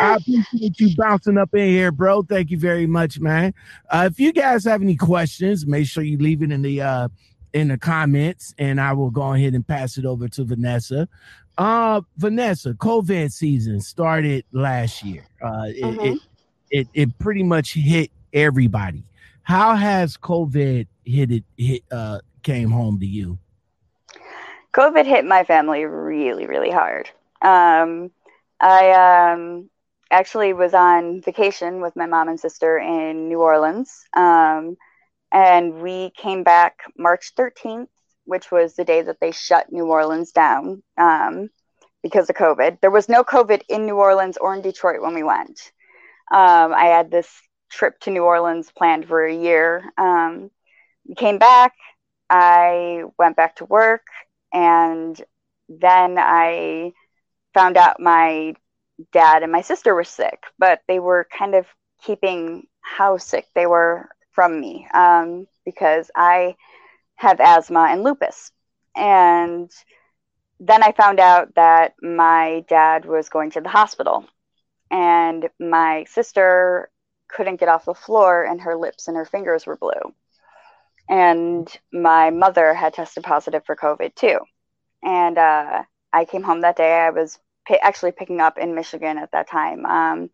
I 0.00 0.16
appreciate 0.20 0.78
you 0.80 0.96
bouncing 0.96 1.36
up 1.38 1.54
in 1.54 1.68
here, 1.68 1.92
bro. 1.92 2.22
Thank 2.22 2.50
you 2.50 2.58
very 2.58 2.86
much, 2.86 3.20
man. 3.20 3.52
Uh, 3.90 4.08
if 4.10 4.18
you 4.18 4.32
guys 4.32 4.64
have 4.64 4.80
any 4.82 4.96
questions, 4.96 5.66
make 5.66 5.86
sure 5.86 6.02
you 6.02 6.18
leave 6.18 6.42
it 6.42 6.50
in 6.50 6.62
the 6.62 6.80
uh, 6.80 7.08
in 7.52 7.68
the 7.68 7.78
comments, 7.78 8.54
and 8.58 8.80
I 8.80 8.92
will 8.94 9.10
go 9.10 9.34
ahead 9.34 9.54
and 9.54 9.66
pass 9.66 9.98
it 9.98 10.06
over 10.06 10.28
to 10.28 10.44
Vanessa. 10.44 11.08
Uh, 11.58 12.00
Vanessa, 12.16 12.72
COVID 12.74 13.30
season 13.32 13.80
started 13.80 14.44
last 14.52 15.02
year. 15.04 15.24
Uh, 15.42 15.64
it, 15.66 15.82
Mhm. 15.84 16.12
it 16.14 16.18
it 16.70 16.88
it 16.94 17.18
pretty 17.18 17.42
much 17.42 17.74
hit 17.74 18.10
everybody. 18.32 19.04
How 19.42 19.74
has 19.74 20.16
COVID 20.16 20.86
hit 21.04 21.30
it 21.30 21.44
hit 21.58 21.82
uh 21.90 22.20
came 22.42 22.70
home 22.70 22.98
to 23.00 23.06
you? 23.06 23.38
COVID 24.74 25.06
hit 25.06 25.24
my 25.24 25.44
family 25.44 25.84
really, 25.84 26.46
really 26.46 26.70
hard. 26.70 27.10
Um, 27.42 28.10
I 28.60 29.32
um, 29.32 29.68
actually 30.10 30.52
was 30.52 30.72
on 30.72 31.20
vacation 31.20 31.80
with 31.80 31.96
my 31.96 32.06
mom 32.06 32.28
and 32.28 32.40
sister 32.40 32.78
in 32.78 33.28
New 33.28 33.40
Orleans. 33.40 34.04
Um, 34.14 34.76
and 35.32 35.82
we 35.82 36.10
came 36.16 36.42
back 36.42 36.80
March 36.96 37.32
13th, 37.36 37.88
which 38.24 38.50
was 38.50 38.74
the 38.74 38.84
day 38.84 39.02
that 39.02 39.18
they 39.20 39.32
shut 39.32 39.72
New 39.72 39.86
Orleans 39.86 40.30
down 40.32 40.82
um, 40.96 41.48
because 42.02 42.30
of 42.30 42.36
COVID. 42.36 42.80
There 42.80 42.90
was 42.90 43.08
no 43.08 43.24
COVID 43.24 43.62
in 43.68 43.86
New 43.86 43.96
Orleans 43.96 44.36
or 44.36 44.54
in 44.54 44.62
Detroit 44.62 45.02
when 45.02 45.14
we 45.14 45.22
went. 45.22 45.72
Um, 46.30 46.72
I 46.72 46.84
had 46.86 47.10
this 47.10 47.28
trip 47.70 47.98
to 48.00 48.10
New 48.10 48.24
Orleans 48.24 48.70
planned 48.70 49.06
for 49.06 49.24
a 49.24 49.34
year. 49.34 49.82
Um, 49.98 50.50
we 51.06 51.14
came 51.14 51.38
back. 51.38 51.74
I 52.30 53.04
went 53.18 53.36
back 53.36 53.56
to 53.56 53.64
work, 53.64 54.06
and 54.52 55.20
then 55.68 56.16
I 56.18 56.92
found 57.54 57.76
out 57.76 58.00
my 58.00 58.54
dad 59.12 59.42
and 59.42 59.52
my 59.52 59.62
sister 59.62 59.94
were 59.94 60.04
sick, 60.04 60.44
but 60.58 60.80
they 60.88 60.98
were 60.98 61.26
kind 61.36 61.54
of 61.54 61.66
keeping 62.02 62.66
how 62.80 63.16
sick 63.16 63.46
they 63.54 63.66
were 63.66 64.08
from 64.32 64.60
me 64.60 64.86
um, 64.94 65.46
because 65.64 66.10
I 66.14 66.56
have 67.16 67.40
asthma 67.40 67.88
and 67.90 68.02
lupus. 68.02 68.50
And 68.96 69.70
then 70.60 70.82
I 70.82 70.92
found 70.92 71.20
out 71.20 71.54
that 71.54 71.94
my 72.02 72.64
dad 72.68 73.04
was 73.04 73.28
going 73.28 73.50
to 73.52 73.60
the 73.60 73.68
hospital, 73.68 74.26
and 74.90 75.48
my 75.58 76.04
sister 76.04 76.90
couldn't 77.28 77.60
get 77.60 77.68
off 77.68 77.86
the 77.86 77.94
floor, 77.94 78.44
and 78.44 78.60
her 78.60 78.76
lips 78.76 79.08
and 79.08 79.16
her 79.16 79.24
fingers 79.24 79.66
were 79.66 79.76
blue. 79.76 80.14
And 81.12 81.68
my 81.92 82.30
mother 82.30 82.74
had 82.74 82.94
tested 82.94 83.24
positive 83.24 83.64
for 83.66 83.76
COVID 83.76 84.14
too. 84.14 84.38
And 85.02 85.36
uh, 85.38 85.84
I 86.12 86.24
came 86.24 86.42
home 86.42 86.62
that 86.62 86.76
day. 86.76 86.94
I 87.00 87.10
was 87.10 87.38
p- 87.66 87.78
actually 87.78 88.12
picking 88.12 88.40
up 88.40 88.58
in 88.58 88.74
Michigan 88.74 89.18
at 89.18 89.32
that 89.32 89.48
time. 89.50 89.84
Um, 89.84 90.30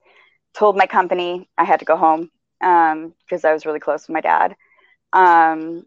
told 0.55 0.76
my 0.76 0.87
company 0.87 1.49
I 1.59 1.64
had 1.64 1.81
to 1.81 1.85
go 1.87 1.97
home 1.97 2.31
because 2.61 3.45
um, 3.45 3.51
I 3.51 3.53
was 3.53 3.66
really 3.66 3.81
close 3.81 4.07
to 4.07 4.12
my 4.12 4.20
dad. 4.20 4.57
Um, 5.12 5.85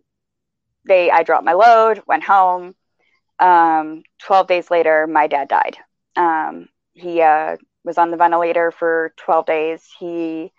they, 0.85 1.11
I 1.11 1.23
dropped 1.23 1.45
my 1.45 1.53
load, 1.53 2.03
went 2.07 2.23
home. 2.23 2.75
Um, 3.39 4.03
Twelve 4.19 4.47
days 4.47 4.69
later, 4.69 5.07
my 5.07 5.27
dad 5.27 5.47
died. 5.47 5.77
Um, 6.15 6.69
he 6.93 7.21
uh, 7.21 7.57
was 7.83 7.97
on 7.97 8.11
the 8.11 8.17
ventilator 8.17 8.71
for 8.71 9.13
twelve 9.17 9.45
days. 9.45 9.83
He, 9.99 10.51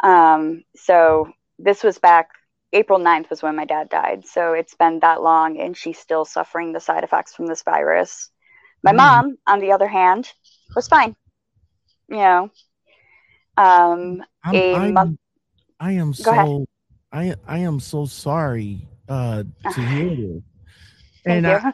Um, 0.01 0.63
so 0.75 1.33
this 1.59 1.83
was 1.83 1.99
back 1.99 2.29
April 2.73 2.99
9th 2.99 3.29
was 3.29 3.43
when 3.43 3.55
my 3.55 3.65
dad 3.65 3.89
died. 3.89 4.25
So 4.25 4.53
it's 4.53 4.73
been 4.73 4.99
that 4.99 5.21
long 5.21 5.59
and 5.59 5.77
she's 5.77 5.99
still 5.99 6.25
suffering 6.25 6.73
the 6.73 6.79
side 6.79 7.03
effects 7.03 7.35
from 7.35 7.45
this 7.45 7.61
virus. 7.61 8.31
My 8.83 8.91
mm. 8.91 8.97
mom, 8.97 9.37
on 9.47 9.59
the 9.59 9.71
other 9.71 9.87
hand, 9.87 10.31
was 10.75 10.87
fine. 10.87 11.15
You 12.09 12.17
know, 12.17 12.51
um, 13.57 14.23
I'm, 14.43 14.55
a 14.55 14.75
I'm, 14.75 14.93
month. 14.93 15.19
I 15.79 15.91
am 15.93 16.13
so, 16.13 16.31
ahead. 16.31 16.65
I, 17.11 17.35
I 17.47 17.57
am 17.59 17.79
so 17.79 18.05
sorry, 18.05 18.87
uh, 19.07 19.43
to 19.73 19.81
hear 19.81 20.15
this. 20.15 20.43
and 21.25 21.47
I, 21.47 21.73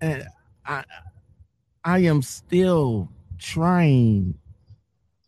and 0.00 0.26
I 0.64 0.84
I 1.84 1.98
am 2.00 2.22
still 2.22 3.10
trying 3.38 4.34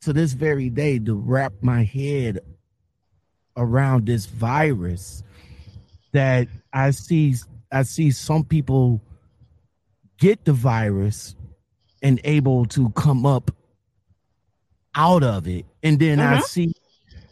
to 0.02 0.12
this 0.12 0.32
very 0.32 0.70
day 0.70 0.98
to 0.98 1.14
wrap 1.14 1.52
my 1.62 1.84
head 1.84 2.40
around 3.56 4.06
this 4.06 4.26
virus 4.26 5.22
that 6.12 6.48
I 6.72 6.90
see 6.90 7.34
I 7.72 7.82
see 7.82 8.10
some 8.10 8.44
people 8.44 9.00
get 10.18 10.44
the 10.44 10.52
virus 10.52 11.34
and 12.02 12.20
able 12.24 12.66
to 12.66 12.90
come 12.90 13.26
up 13.26 13.50
out 14.94 15.22
of 15.22 15.46
it 15.46 15.66
and 15.82 15.98
then 15.98 16.18
mm-hmm. 16.18 16.34
I 16.34 16.40
see 16.40 16.72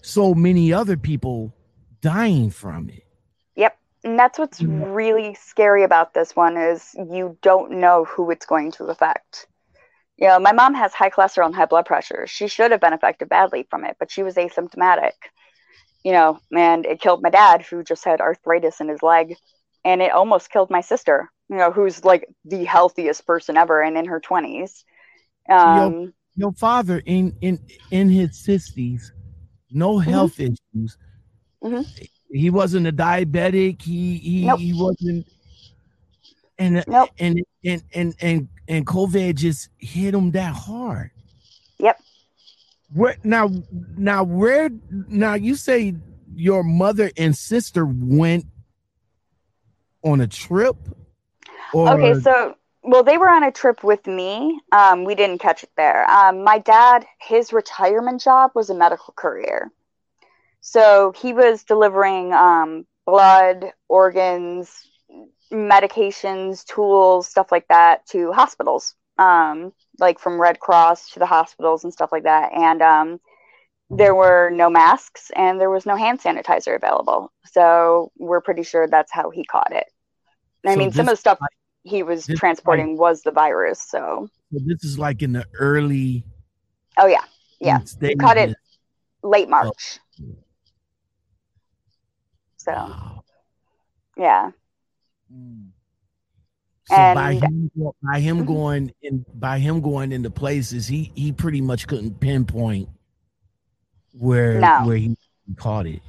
so 0.02 0.34
many 0.34 0.72
other 0.72 0.96
people 0.96 1.52
dying 2.00 2.50
from 2.50 2.88
it 2.88 3.04
Yep. 3.56 3.76
and 4.04 4.18
that's 4.18 4.38
what's 4.38 4.60
mm. 4.60 4.94
really 4.94 5.34
scary 5.34 5.82
about 5.82 6.14
this 6.14 6.36
one 6.36 6.56
is 6.56 6.94
you 6.94 7.36
don't 7.42 7.72
know 7.72 8.04
who 8.04 8.30
it's 8.30 8.46
going 8.46 8.70
to 8.72 8.84
affect 8.84 9.46
you 10.16 10.28
know 10.28 10.38
my 10.38 10.52
mom 10.52 10.74
has 10.74 10.92
high 10.92 11.10
cholesterol 11.10 11.46
and 11.46 11.54
high 11.54 11.66
blood 11.66 11.86
pressure 11.86 12.26
she 12.26 12.46
should 12.46 12.70
have 12.70 12.80
been 12.80 12.92
affected 12.92 13.28
badly 13.28 13.66
from 13.68 13.84
it 13.84 13.96
but 13.98 14.10
she 14.10 14.22
was 14.22 14.36
asymptomatic 14.36 15.12
you 16.04 16.12
know 16.12 16.38
and 16.56 16.86
it 16.86 17.00
killed 17.00 17.22
my 17.22 17.30
dad 17.30 17.62
who 17.62 17.82
just 17.82 18.04
had 18.04 18.20
arthritis 18.20 18.80
in 18.80 18.88
his 18.88 19.02
leg 19.02 19.34
and 19.84 20.02
it 20.02 20.12
almost 20.12 20.50
killed 20.50 20.70
my 20.70 20.80
sister 20.80 21.30
you 21.48 21.56
know 21.56 21.70
who's 21.70 22.04
like 22.04 22.28
the 22.44 22.64
healthiest 22.64 23.26
person 23.26 23.56
ever 23.56 23.82
and 23.82 23.96
in 23.96 24.04
her 24.04 24.20
20s 24.20 24.84
um, 25.50 25.92
your, 25.92 26.12
your 26.36 26.52
father 26.52 27.02
in 27.06 27.36
in 27.40 27.58
in 27.90 28.08
his 28.08 28.30
60s 28.46 29.10
no 29.70 29.94
mm-hmm. 29.94 30.10
health 30.10 30.36
mm-hmm. 30.36 30.52
issues 30.52 30.98
mm-hmm 31.62 32.04
he 32.30 32.50
wasn't 32.50 32.86
a 32.86 32.92
diabetic. 32.92 33.82
He 33.82 34.16
he, 34.16 34.46
nope. 34.46 34.60
he 34.60 34.72
wasn't 34.74 35.26
and 36.58 36.84
nope. 36.86 37.10
and 37.18 37.42
and 37.64 37.82
and 37.94 38.14
and 38.20 38.48
and 38.66 38.86
COVID 38.86 39.36
just 39.36 39.70
hit 39.78 40.14
him 40.14 40.30
that 40.32 40.54
hard. 40.54 41.10
Yep. 41.78 42.00
Where 42.92 43.16
now 43.24 43.50
now 43.96 44.24
where 44.24 44.70
now 44.90 45.34
you 45.34 45.54
say 45.54 45.94
your 46.34 46.62
mother 46.62 47.10
and 47.16 47.36
sister 47.36 47.86
went 47.86 48.44
on 50.02 50.20
a 50.20 50.26
trip? 50.26 50.76
Or... 51.72 51.90
Okay, 51.90 52.18
so 52.20 52.54
well, 52.82 53.02
they 53.02 53.18
were 53.18 53.28
on 53.28 53.42
a 53.44 53.52
trip 53.52 53.84
with 53.84 54.06
me. 54.06 54.60
Um, 54.72 55.04
we 55.04 55.14
didn't 55.14 55.38
catch 55.38 55.62
it 55.62 55.70
there. 55.76 56.08
Um, 56.10 56.42
my 56.42 56.58
dad, 56.58 57.04
his 57.20 57.52
retirement 57.52 58.22
job 58.22 58.52
was 58.54 58.70
a 58.70 58.74
medical 58.74 59.12
courier. 59.14 59.70
So 60.60 61.12
he 61.16 61.32
was 61.32 61.64
delivering 61.64 62.32
um, 62.32 62.86
blood, 63.06 63.72
organs, 63.88 64.88
medications, 65.52 66.64
tools, 66.64 67.26
stuff 67.26 67.52
like 67.52 67.68
that 67.68 68.06
to 68.08 68.32
hospitals, 68.32 68.94
um, 69.18 69.72
like 69.98 70.18
from 70.18 70.40
Red 70.40 70.60
Cross 70.60 71.10
to 71.10 71.18
the 71.18 71.26
hospitals 71.26 71.84
and 71.84 71.92
stuff 71.92 72.12
like 72.12 72.24
that. 72.24 72.52
And 72.52 72.82
um, 72.82 73.20
there 73.90 74.14
were 74.14 74.50
no 74.50 74.68
masks 74.68 75.30
and 75.34 75.60
there 75.60 75.70
was 75.70 75.86
no 75.86 75.96
hand 75.96 76.20
sanitizer 76.20 76.76
available. 76.76 77.32
So 77.50 78.12
we're 78.18 78.40
pretty 78.40 78.62
sure 78.62 78.86
that's 78.86 79.12
how 79.12 79.30
he 79.30 79.44
caught 79.44 79.72
it. 79.72 79.86
I 80.66 80.74
so 80.74 80.78
mean, 80.78 80.92
some 80.92 81.08
of 81.08 81.12
the 81.12 81.16
stuff 81.16 81.38
he 81.84 82.02
was 82.02 82.26
transporting 82.26 82.92
like, 82.92 83.00
was 83.00 83.22
the 83.22 83.30
virus. 83.30 83.80
So. 83.80 84.28
so 84.52 84.58
this 84.64 84.84
is 84.84 84.98
like 84.98 85.22
in 85.22 85.32
the 85.32 85.46
early. 85.58 86.24
Oh 86.98 87.06
yeah, 87.06 87.24
yeah. 87.60 87.80
He 88.00 88.14
caught 88.16 88.36
it 88.36 88.54
late 89.22 89.48
March. 89.48 89.98
Oh. 90.20 90.36
So, 92.56 93.24
yeah. 94.16 94.50
Mm. 95.32 95.68
So 96.86 96.94
and, 96.94 97.14
by 97.14 97.34
him, 97.34 97.70
by 98.02 98.20
him 98.20 98.36
mm-hmm. 98.38 98.46
going 98.46 98.94
in, 99.02 99.24
by 99.34 99.58
him 99.58 99.80
going 99.80 100.12
into 100.12 100.30
places, 100.30 100.86
he 100.86 101.12
he 101.14 101.32
pretty 101.32 101.60
much 101.60 101.86
couldn't 101.86 102.18
pinpoint 102.18 102.88
where 104.12 104.60
no. 104.60 104.86
where 104.86 104.96
he 104.96 105.16
caught 105.56 105.86
it. 105.86 106.02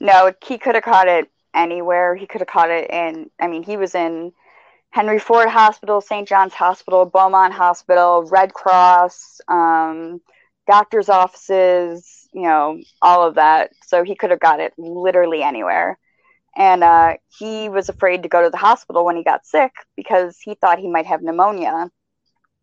No, 0.00 0.32
he 0.44 0.58
could 0.58 0.74
have 0.74 0.84
caught 0.84 1.08
it 1.08 1.30
anywhere. 1.54 2.14
He 2.14 2.26
could 2.26 2.40
have 2.40 2.48
caught 2.48 2.70
it 2.70 2.90
in. 2.90 3.30
I 3.40 3.48
mean, 3.48 3.62
he 3.62 3.76
was 3.76 3.94
in 3.94 4.32
Henry 4.90 5.18
Ford 5.18 5.48
Hospital, 5.48 6.00
St. 6.00 6.28
John's 6.28 6.54
Hospital, 6.54 7.04
Beaumont 7.04 7.52
Hospital, 7.52 8.22
Red 8.24 8.54
Cross, 8.54 9.40
um, 9.48 10.20
doctors' 10.66 11.08
offices, 11.08 12.28
you 12.32 12.42
know, 12.42 12.80
all 13.02 13.26
of 13.26 13.34
that. 13.36 13.72
So 13.86 14.04
he 14.04 14.14
could 14.14 14.30
have 14.30 14.40
got 14.40 14.60
it 14.60 14.72
literally 14.78 15.42
anywhere. 15.42 15.98
and 16.56 16.82
uh, 16.82 17.14
he 17.38 17.68
was 17.68 17.88
afraid 17.88 18.22
to 18.22 18.28
go 18.28 18.42
to 18.42 18.50
the 18.50 18.56
hospital 18.56 19.04
when 19.04 19.16
he 19.16 19.22
got 19.24 19.46
sick 19.46 19.72
because 19.96 20.38
he 20.40 20.54
thought 20.54 20.78
he 20.78 20.88
might 20.88 21.06
have 21.06 21.22
pneumonia, 21.22 21.90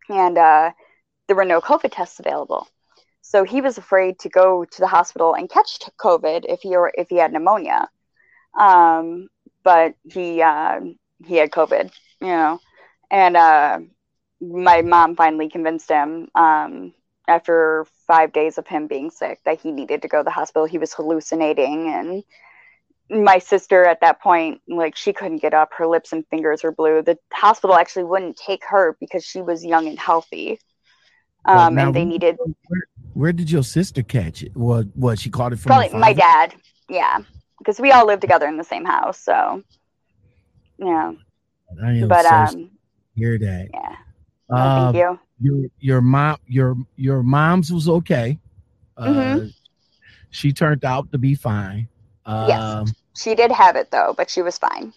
and 0.09 0.38
uh, 0.38 0.71
there 1.27 1.36
were 1.36 1.45
no 1.45 1.61
COVID 1.61 1.91
tests 1.93 2.19
available. 2.19 2.67
So 3.28 3.43
he 3.43 3.59
was 3.59 3.80
afraid 3.80 4.19
to 4.19 4.30
go 4.30 4.65
to 4.65 4.80
the 4.80 4.88
hospital 4.88 5.34
and 5.34 5.49
catch 5.49 5.80
COVID 5.99 6.45
if 6.47 6.61
he 6.61 6.76
or 6.76 6.91
if 6.93 7.09
he 7.09 7.15
had 7.15 7.34
pneumonia. 7.34 7.89
Um, 8.57 9.30
but 9.63 9.95
he 10.03 10.43
uh, 10.43 10.80
he 11.26 11.38
had 11.38 11.49
COVID, 11.49 11.91
you 12.21 12.28
know, 12.28 12.59
and 13.09 13.36
uh, 13.36 13.80
my 14.39 14.84
mom 14.84 15.15
finally 15.15 15.49
convinced 15.49 15.89
him 15.89 16.28
um, 16.36 16.93
after 17.28 17.88
five 18.05 18.32
days 18.32 18.59
of 18.59 18.67
him 18.67 18.86
being 18.86 19.09
sick 19.09 19.39
that 19.43 19.59
he 19.59 19.71
needed 19.71 20.03
to 20.03 20.07
go 20.07 20.19
to 20.19 20.23
the 20.23 20.30
hospital. 20.30 20.67
He 20.67 20.78
was 20.78 20.93
hallucinating 20.93 21.89
and 21.89 22.23
my 23.09 23.39
sister 23.39 23.86
at 23.86 24.01
that 24.01 24.21
point 24.21 24.61
like 24.67 24.95
she 24.95 25.13
couldn't 25.13 25.41
get 25.41 25.53
up 25.53 25.71
her 25.73 25.86
lips 25.86 26.11
and 26.11 26.26
fingers 26.28 26.63
were 26.63 26.71
blue 26.71 27.03
the 27.03 27.15
hospital 27.32 27.76
actually 27.76 28.03
wouldn't 28.03 28.36
take 28.36 28.63
her 28.65 28.97
because 28.99 29.23
she 29.23 29.43
was 29.43 29.63
young 29.63 29.88
and 29.88 29.99
healthy 29.99 30.59
um, 31.46 31.78
and 31.78 31.96
they 31.96 32.06
needed 32.06 32.38
where, 32.68 32.88
where, 33.14 33.34
did 33.34 33.50
your 33.50 33.64
sister 33.64 34.04
catch 34.04 34.43
it? 34.43 34.56
What 34.56 34.88
what 34.96 35.20
she 35.20 35.30
caught 35.30 35.54
it 35.54 35.60
from 35.60 35.70
probably 35.70 35.98
my 35.98 36.14
dad. 36.14 36.54
Yeah. 36.89 37.20
Because 37.60 37.80
we 37.80 37.91
all 37.91 38.06
live 38.06 38.20
together 38.20 38.48
in 38.48 38.58
the 38.58 38.64
same 38.64 38.86
house 38.86 39.20
so 39.20 39.64
yeah. 40.78 41.14
But 42.08 42.24
so 42.24 42.58
um 42.58 42.72
hear 43.16 43.38
that. 43.38 43.70
yeah. 43.74 43.96
No, 44.50 44.58
uh, 44.58 44.91
thank 44.91 44.98
you. 44.98 45.20
your 45.39 45.70
your 45.80 46.02
mom 46.02 46.38
your 46.48 46.76
your 46.96 47.24
mom's 47.24 47.72
was 47.72 47.89
okay. 47.89 48.38
Uh, 48.98 49.08
mm-hmm. 49.08 49.48
she 50.30 50.54
turned 50.54 50.86
out 50.86 51.12
to 51.12 51.18
be 51.18 51.36
fine. 51.36 51.88
Um, 52.26 52.48
yes, 52.48 52.93
she 53.16 53.36
did 53.36 53.52
have 53.52 53.76
it 53.76 53.91
though, 53.91 54.14
but 54.16 54.30
she 54.30 54.41
was 54.41 54.58
fine. 54.58 54.93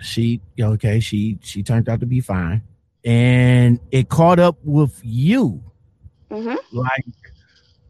She 0.00 0.40
okay. 0.60 1.00
She 1.00 1.38
she 1.42 1.62
turned 1.62 1.88
out 1.88 2.00
to 2.00 2.06
be 2.06 2.20
fine, 2.20 2.62
and 3.04 3.80
it 3.90 4.08
caught 4.08 4.38
up 4.38 4.58
with 4.62 5.00
you. 5.02 5.62
Mm-hmm. 6.32 6.76
Like, 6.76 7.04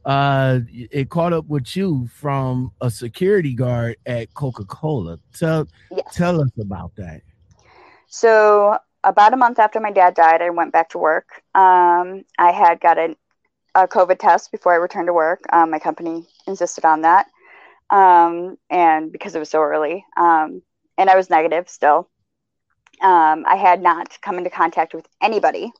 uh, 0.05 0.61
it 0.71 1.11
caught 1.11 1.33
up 1.33 1.47
with 1.47 1.77
you 1.77 2.09
from 2.09 2.73
a 2.81 2.91
security 2.91 3.55
guard 3.55 3.97
at 4.05 4.35
Coca 4.35 4.65
Cola. 4.65 5.19
Tell 5.39 5.69
yes. 5.91 6.15
tell 6.15 6.41
us 6.41 6.51
about 6.61 6.95
that. 6.97 7.23
So 8.09 8.79
about 9.05 9.33
a 9.33 9.37
month 9.37 9.59
after 9.59 9.81
my 9.81 9.93
dad 9.93 10.15
died, 10.15 10.43
I 10.43 10.51
went 10.51 10.73
back 10.73 10.91
to 10.91 10.99
work. 10.99 11.43
Um, 11.55 12.25
I 12.39 12.51
had 12.51 12.81
got 12.81 12.99
a, 12.99 13.17
a 13.75 13.87
COVID 13.87 14.19
test 14.19 14.51
before 14.51 14.73
I 14.73 14.77
returned 14.77 15.07
to 15.07 15.13
work. 15.13 15.43
Um, 15.53 15.71
my 15.71 15.79
company 15.79 16.27
insisted 16.47 16.85
on 16.85 17.03
that 17.03 17.27
um, 17.93 18.57
and 18.71 19.13
because 19.13 19.35
it 19.35 19.39
was 19.39 19.51
so 19.51 19.61
early, 19.61 20.05
um, 20.17 20.63
and 20.97 21.11
I 21.11 21.17
was 21.17 21.31
negative 21.31 21.69
still. 21.69 22.09
Um, 23.03 23.45
I 23.47 23.57
had 23.57 23.83
not 23.83 24.19
come 24.23 24.39
into 24.39 24.51
contact 24.51 24.95
with 24.95 25.07
anybody 25.21 25.71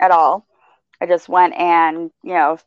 at 0.00 0.10
all. 0.10 0.46
I 1.00 1.06
just 1.06 1.28
went 1.28 1.54
and 1.54 2.10
you 2.22 2.34
know 2.34 2.58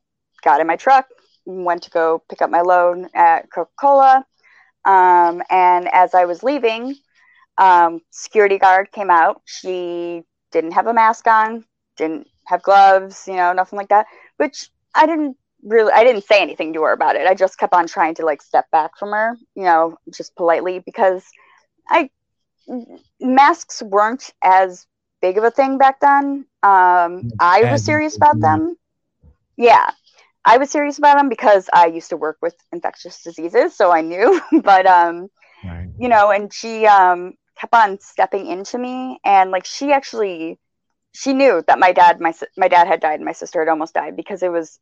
got 0.43 0.61
in 0.61 0.67
my 0.67 0.75
truck, 0.75 1.07
went 1.45 1.84
to 1.84 1.89
go 1.89 2.23
pick 2.29 2.41
up 2.41 2.49
my 2.49 2.61
loan 2.61 3.09
at 3.13 3.51
Coca 3.51 3.71
Cola, 3.79 4.25
um, 4.86 5.41
and 5.49 5.88
as 5.93 6.13
I 6.13 6.25
was 6.25 6.43
leaving, 6.43 6.95
um, 7.57 8.01
security 8.11 8.57
guard 8.57 8.91
came 8.91 9.09
out. 9.09 9.41
She 9.45 10.23
didn't 10.51 10.71
have 10.73 10.88
a 10.88 10.93
mask 10.93 11.27
on, 11.27 11.63
didn't 11.97 12.27
have 12.47 12.63
gloves, 12.63 13.25
you 13.27 13.36
know, 13.36 13.53
nothing 13.53 13.77
like 13.77 13.89
that. 13.89 14.05
Which 14.38 14.69
I 14.95 15.05
didn't 15.05 15.38
really 15.63 15.91
I 15.93 16.03
didn't 16.03 16.25
say 16.25 16.41
anything 16.41 16.73
to 16.73 16.84
her 16.84 16.93
about 16.93 17.15
it. 17.15 17.27
I 17.27 17.34
just 17.34 17.57
kept 17.57 17.73
on 17.73 17.88
trying 17.88 18.15
to 18.15 18.25
like 18.25 18.41
step 18.41 18.69
back 18.71 18.97
from 18.97 19.11
her, 19.11 19.38
you 19.55 19.63
know, 19.63 19.97
just 20.13 20.36
politely 20.36 20.79
because 20.86 21.25
I 21.89 22.09
masks 23.19 23.81
weren't 23.81 24.31
as 24.43 24.86
big 25.24 25.38
of 25.39 25.43
a 25.43 25.51
thing 25.59 25.78
back 25.78 25.99
then. 25.99 26.45
Um 26.71 27.11
I 27.39 27.71
was 27.71 27.84
serious 27.91 28.15
about 28.17 28.39
them. 28.39 28.61
Yeah. 29.57 29.89
I 30.45 30.57
was 30.57 30.69
serious 30.69 30.97
about 30.97 31.17
them 31.17 31.30
because 31.30 31.69
I 31.74 31.86
used 31.97 32.09
to 32.09 32.17
work 32.17 32.38
with 32.41 32.55
infectious 32.74 33.24
diseases, 33.24 33.76
so 33.80 33.91
I 33.99 34.01
knew. 34.01 34.41
but 34.69 34.86
um 34.86 35.30
right. 35.63 35.89
you 35.97 36.09
know, 36.09 36.26
and 36.36 36.53
she 36.59 36.86
um 36.86 37.34
kept 37.59 37.74
on 37.74 37.99
stepping 37.99 38.47
into 38.47 38.78
me 38.78 39.19
and 39.24 39.51
like 39.55 39.65
she 39.65 39.93
actually 39.99 40.59
she 41.13 41.32
knew 41.34 41.63
that 41.67 41.80
my 41.86 41.91
dad 41.99 42.19
my 42.19 42.34
my 42.57 42.67
dad 42.67 42.88
had 42.88 42.99
died 42.99 43.19
and 43.21 43.26
my 43.32 43.38
sister 43.41 43.59
had 43.59 43.69
almost 43.69 43.93
died 43.93 44.15
because 44.15 44.43
it 44.43 44.51
was 44.51 44.80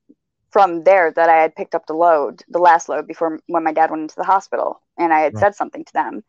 from 0.51 0.83
there 0.83 1.11
that 1.11 1.29
I 1.29 1.37
had 1.41 1.55
picked 1.55 1.75
up 1.75 1.87
the 1.87 1.93
load, 1.93 2.43
the 2.49 2.59
last 2.59 2.89
load 2.89 3.07
before 3.07 3.39
when 3.47 3.63
my 3.63 3.71
dad 3.71 3.89
went 3.89 4.03
into 4.03 4.15
the 4.17 4.25
hospital, 4.25 4.81
and 4.97 5.13
I 5.13 5.21
had 5.21 5.33
right. 5.33 5.41
said 5.41 5.55
something 5.55 5.85
to 5.85 5.93
them. 5.93 6.23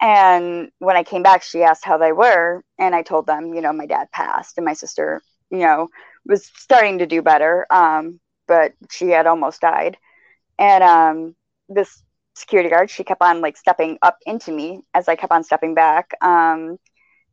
And 0.00 0.70
when 0.78 0.96
I 0.96 1.02
came 1.02 1.22
back, 1.22 1.42
she 1.42 1.62
asked 1.62 1.84
how 1.84 1.98
they 1.98 2.12
were, 2.12 2.62
and 2.78 2.94
I 2.94 3.02
told 3.02 3.26
them, 3.26 3.54
you 3.54 3.60
know, 3.60 3.72
my 3.72 3.86
dad 3.86 4.08
passed, 4.12 4.56
and 4.58 4.64
my 4.64 4.74
sister, 4.74 5.22
you 5.50 5.58
know, 5.58 5.88
was 6.26 6.50
starting 6.56 6.98
to 6.98 7.06
do 7.06 7.22
better, 7.22 7.66
um, 7.70 8.20
but 8.46 8.72
she 8.90 9.08
had 9.08 9.26
almost 9.26 9.60
died. 9.60 9.96
And 10.58 10.82
um, 10.84 11.34
this 11.68 12.02
security 12.34 12.68
guard, 12.70 12.90
she 12.90 13.04
kept 13.04 13.22
on 13.22 13.40
like 13.40 13.56
stepping 13.56 13.98
up 14.02 14.18
into 14.26 14.52
me 14.52 14.82
as 14.94 15.08
I 15.08 15.16
kept 15.16 15.32
on 15.32 15.44
stepping 15.44 15.74
back, 15.74 16.10
um, 16.22 16.78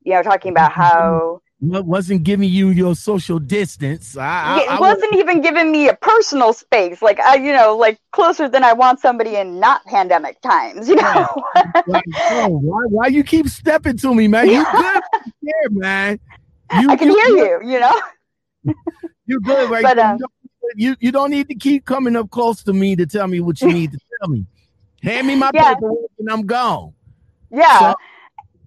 you 0.04 0.14
know, 0.14 0.24
talking 0.24 0.52
about 0.52 0.72
how 0.72 1.42
wasn't 1.62 2.24
giving 2.24 2.50
you 2.50 2.70
your 2.70 2.96
social 2.96 3.40
distance. 3.40 4.18
I, 4.18 4.62
it 4.62 4.70
I, 4.70 4.80
wasn't 4.80 5.16
even 5.16 5.42
giving 5.42 5.72
me 5.72 5.88
a 5.88 5.96
personal 5.96 6.52
space, 6.54 7.02
like 7.02 7.20
I, 7.20 7.36
you 7.36 7.54
know, 7.54 7.78
like 7.78 8.00
closer 8.12 8.50
than 8.50 8.64
I 8.64 8.74
want 8.74 9.00
somebody 9.00 9.36
in 9.36 9.60
not 9.60 9.86
pandemic 9.86 10.42
times. 10.42 10.90
You 10.90 10.96
know, 10.96 11.28
like, 11.88 12.04
oh, 12.32 12.50
why, 12.50 12.84
why 12.90 13.08
you 13.08 13.24
keep 13.24 13.48
stepping 13.48 13.98
to 13.98 14.14
me, 14.14 14.28
man? 14.28 14.50
You 14.50 14.66
good? 14.72 15.02
yeah, 15.42 15.52
man. 15.70 16.20
You, 16.80 16.90
I 16.90 16.96
can 16.98 17.08
you, 17.10 17.16
hear 17.16 17.62
you. 17.62 17.72
You 17.72 17.80
know, 17.80 18.02
you 19.26 19.40
good, 19.40 19.70
right? 19.70 19.84
But, 19.84 20.00
um, 20.00 20.20
you 20.76 20.96
you 21.00 21.12
don't 21.12 21.30
need 21.30 21.48
to 21.50 21.56
keep 21.56 21.86
coming 21.86 22.16
up 22.16 22.30
close 22.30 22.64
to 22.64 22.74
me 22.74 22.96
to 22.96 23.06
tell 23.06 23.28
me 23.28 23.40
what 23.40 23.62
you 23.62 23.72
need 23.72 23.92
to 23.92 24.00
tell 24.20 24.30
me. 24.30 24.46
Hand 25.02 25.28
me 25.28 25.36
my 25.36 25.52
yeah. 25.54 25.76
paperwork 25.76 26.12
and 26.20 26.30
I'm 26.30 26.46
gone. 26.46 26.94
Yeah. 27.52 27.80
So, 27.80 27.96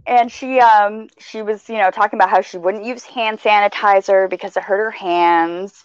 and 0.07 0.31
she 0.31 0.61
um 0.61 1.09
she 1.19 1.43
was 1.43 1.69
you 1.69 1.77
know 1.77 1.91
talking 1.91 2.19
about 2.19 2.31
how 2.31 2.41
she 2.41 2.59
wouldn't 2.59 2.85
use 2.85 3.05
hand 3.05 3.39
sanitizer 3.39 4.29
because 4.29 4.57
it 4.57 4.63
hurt 4.63 4.79
her 4.79 4.91
hands. 4.91 5.85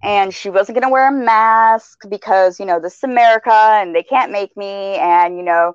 And 0.00 0.32
she 0.32 0.48
wasn't 0.48 0.76
going 0.76 0.86
to 0.86 0.92
wear 0.92 1.08
a 1.08 1.12
mask 1.12 2.08
because 2.08 2.60
you 2.60 2.66
know 2.66 2.78
this 2.80 2.96
is 2.96 3.02
america 3.04 3.52
and 3.52 3.94
they 3.94 4.02
can't 4.02 4.32
make 4.32 4.56
me. 4.56 4.96
And 4.96 5.36
you 5.36 5.42
know 5.42 5.74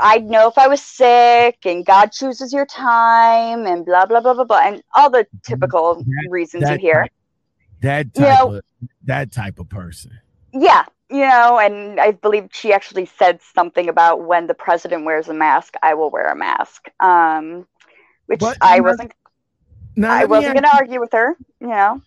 i'd 0.00 0.24
know 0.24 0.48
if 0.48 0.58
i 0.58 0.68
was 0.68 0.82
sick 0.82 1.56
and 1.64 1.86
god 1.86 2.12
chooses 2.12 2.52
your 2.52 2.66
time 2.66 3.66
and 3.66 3.86
blah 3.86 4.04
blah 4.04 4.20
blah 4.20 4.34
blah 4.34 4.44
blah 4.44 4.60
and 4.62 4.82
all 4.94 5.08
the 5.08 5.26
typical 5.46 5.94
that, 5.94 6.28
reasons 6.28 6.64
that 6.64 6.74
you 6.74 6.78
hear 6.78 7.06
that 7.80 8.12
type 8.12 8.22
you 8.22 8.22
know, 8.22 8.56
of, 8.58 8.64
that 9.04 9.32
type 9.32 9.58
of 9.58 9.66
person. 9.70 10.10
Yeah 10.52 10.84
you 11.10 11.20
know, 11.20 11.58
and 11.58 11.98
I 11.98 12.12
believe 12.12 12.48
she 12.52 12.72
actually 12.72 13.06
said 13.06 13.40
something 13.54 13.88
about 13.88 14.26
when 14.26 14.46
the 14.46 14.54
president 14.54 15.04
wears 15.04 15.28
a 15.28 15.34
mask, 15.34 15.74
I 15.82 15.94
will 15.94 16.10
wear 16.10 16.26
a 16.26 16.36
mask. 16.36 16.88
Um, 17.00 17.66
which 18.26 18.40
but, 18.40 18.58
I 18.60 18.80
wasn't. 18.80 19.12
Now, 19.96 20.12
I 20.12 20.26
wasn't 20.26 20.54
going 20.54 20.64
to 20.64 20.76
argue 20.76 21.00
with 21.00 21.12
her. 21.12 21.36
You 21.60 21.68
know. 21.68 22.02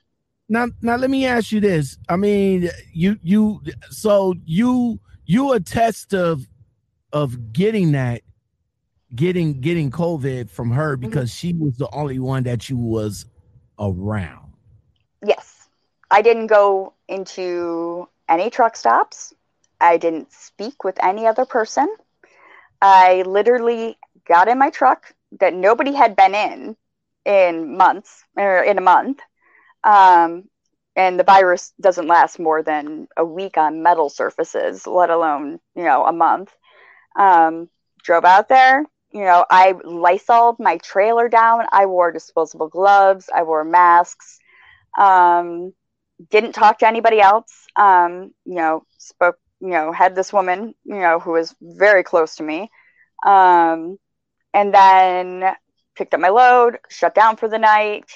Now, 0.47 0.67
now 0.81 0.97
let 0.97 1.09
me 1.09 1.25
ask 1.25 1.51
you 1.51 1.59
this. 1.59 1.97
I 2.09 2.15
mean, 2.15 2.69
you, 2.93 3.17
you, 3.23 3.61
so 3.89 4.35
you, 4.45 4.99
you 5.25 5.53
attest 5.53 6.13
of, 6.13 6.45
of 7.13 7.53
getting 7.53 7.93
that, 7.93 8.21
getting, 9.15 9.61
getting 9.61 9.91
COVID 9.91 10.49
from 10.49 10.71
her 10.71 10.95
mm-hmm. 10.95 11.07
because 11.07 11.31
mm-hmm. 11.31 11.47
she 11.47 11.53
was 11.53 11.77
the 11.77 11.89
only 11.93 12.19
one 12.19 12.43
that 12.43 12.69
you 12.69 12.77
was 12.77 13.25
around. 13.79 14.51
Yes, 15.25 15.69
I 16.11 16.21
didn't 16.21 16.47
go 16.47 16.93
into 17.07 18.09
any 18.31 18.51
truck 18.51 18.77
stops. 18.77 19.33
I 19.81 19.97
didn't 19.97 20.33
speak 20.33 20.85
with 20.85 21.03
any 21.03 21.27
other 21.27 21.45
person. 21.45 21.93
I 22.81 23.23
literally 23.25 23.97
got 24.27 24.47
in 24.47 24.59
my 24.59 24.69
truck 24.69 25.13
that 25.39 25.53
nobody 25.53 25.93
had 25.93 26.15
been 26.15 26.35
in 26.35 26.77
in 27.25 27.77
months 27.77 28.25
or 28.37 28.63
in 28.63 28.77
a 28.77 28.81
month. 28.81 29.19
Um, 29.83 30.45
and 30.95 31.19
the 31.19 31.23
virus 31.23 31.73
doesn't 31.81 32.07
last 32.07 32.39
more 32.39 32.63
than 32.63 33.07
a 33.17 33.25
week 33.25 33.57
on 33.57 33.83
metal 33.83 34.09
surfaces, 34.09 34.87
let 34.87 35.09
alone, 35.09 35.59
you 35.75 35.83
know, 35.83 36.05
a 36.05 36.13
month. 36.13 36.51
Um, 37.15 37.69
drove 38.03 38.25
out 38.25 38.49
there, 38.49 38.85
you 39.11 39.21
know, 39.23 39.45
I 39.49 39.73
Lysoled 39.83 40.59
my 40.59 40.77
trailer 40.77 41.29
down. 41.29 41.65
I 41.71 41.85
wore 41.87 42.11
disposable 42.11 42.69
gloves. 42.69 43.29
I 43.33 43.43
wore 43.43 43.63
masks. 43.65 44.39
Um, 44.97 45.73
didn't 46.29 46.53
talk 46.53 46.79
to 46.79 46.87
anybody 46.87 47.19
else. 47.19 47.51
Um, 47.75 48.33
you 48.45 48.55
know, 48.55 48.83
spoke, 48.97 49.37
you 49.59 49.69
know, 49.69 49.91
had 49.91 50.15
this 50.15 50.33
woman, 50.33 50.73
you 50.83 50.99
know, 50.99 51.19
who 51.19 51.31
was 51.31 51.55
very 51.61 52.03
close 52.03 52.35
to 52.35 52.43
me. 52.43 52.69
Um, 53.25 53.97
and 54.53 54.73
then 54.73 55.55
picked 55.95 56.13
up 56.13 56.19
my 56.19 56.29
load, 56.29 56.79
shut 56.89 57.15
down 57.15 57.37
for 57.37 57.47
the 57.47 57.59
night. 57.59 58.09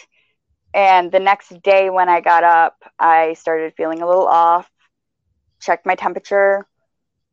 And 0.74 1.12
the 1.12 1.20
next 1.20 1.62
day 1.62 1.90
when 1.90 2.10
I 2.10 2.20
got 2.22 2.44
up, 2.44 2.76
I 3.00 3.34
started 3.34 3.74
feeling 3.78 4.02
a 4.02 4.08
little 4.08 4.28
off, 4.28 4.70
checked 5.62 5.86
my 5.86 5.96
temperature. 5.96 6.66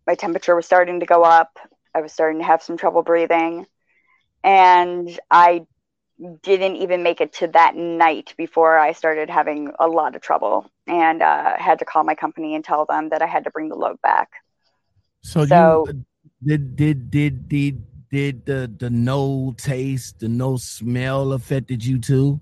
My 0.06 0.14
temperature 0.14 0.54
was 0.54 0.66
starting 0.66 1.00
to 1.00 1.06
go 1.06 1.22
up. 1.22 1.58
I 1.94 2.00
was 2.00 2.12
starting 2.12 2.40
to 2.40 2.46
have 2.46 2.62
some 2.62 2.76
trouble 2.76 3.02
breathing. 3.02 3.66
And 4.44 5.08
I 5.30 5.66
didn't 6.42 6.76
even 6.76 7.02
make 7.02 7.20
it 7.20 7.32
to 7.34 7.48
that 7.48 7.76
night 7.76 8.34
before 8.36 8.78
I 8.78 8.92
started 8.92 9.28
having 9.28 9.72
a 9.78 9.86
lot 9.86 10.14
of 10.14 10.22
trouble 10.22 10.70
and 10.86 11.22
uh, 11.22 11.56
had 11.58 11.78
to 11.80 11.84
call 11.84 12.04
my 12.04 12.14
company 12.14 12.54
and 12.54 12.64
tell 12.64 12.84
them 12.84 13.08
that 13.10 13.22
I 13.22 13.26
had 13.26 13.44
to 13.44 13.50
bring 13.50 13.68
the 13.68 13.74
load 13.74 14.00
back. 14.02 14.30
So, 15.22 15.46
so 15.46 15.84
you, 15.88 16.04
did 16.44 16.76
did 16.76 17.10
did 17.10 17.48
did 17.48 17.84
did 18.10 18.46
the 18.46 18.72
the 18.78 18.90
no 18.90 19.54
taste, 19.56 20.20
the 20.20 20.28
no 20.28 20.56
smell 20.56 21.32
affected 21.32 21.84
you 21.84 21.98
too? 21.98 22.40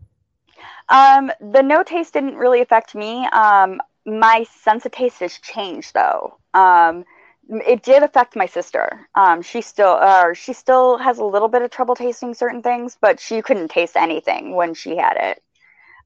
Um, 0.88 1.30
the 1.40 1.62
no 1.62 1.82
taste 1.82 2.14
didn't 2.14 2.36
really 2.36 2.60
affect 2.60 2.94
me. 2.94 3.26
Um, 3.26 3.80
my 4.04 4.44
sense 4.62 4.84
of 4.86 4.92
taste 4.92 5.20
has 5.20 5.38
changed 5.38 5.94
though. 5.94 6.38
Um, 6.54 7.04
it 7.50 7.82
did 7.82 8.02
affect 8.02 8.36
my 8.36 8.46
sister. 8.46 9.08
Um, 9.14 9.42
she 9.42 9.60
still, 9.60 9.98
uh, 10.00 10.34
she 10.34 10.52
still 10.52 10.98
has 10.98 11.18
a 11.18 11.24
little 11.24 11.48
bit 11.48 11.62
of 11.62 11.70
trouble 11.70 11.96
tasting 11.96 12.34
certain 12.34 12.62
things, 12.62 12.96
but 13.00 13.18
she 13.18 13.42
couldn't 13.42 13.68
taste 13.68 13.96
anything 13.96 14.54
when 14.54 14.74
she 14.74 14.96
had 14.96 15.16
it. 15.16 15.42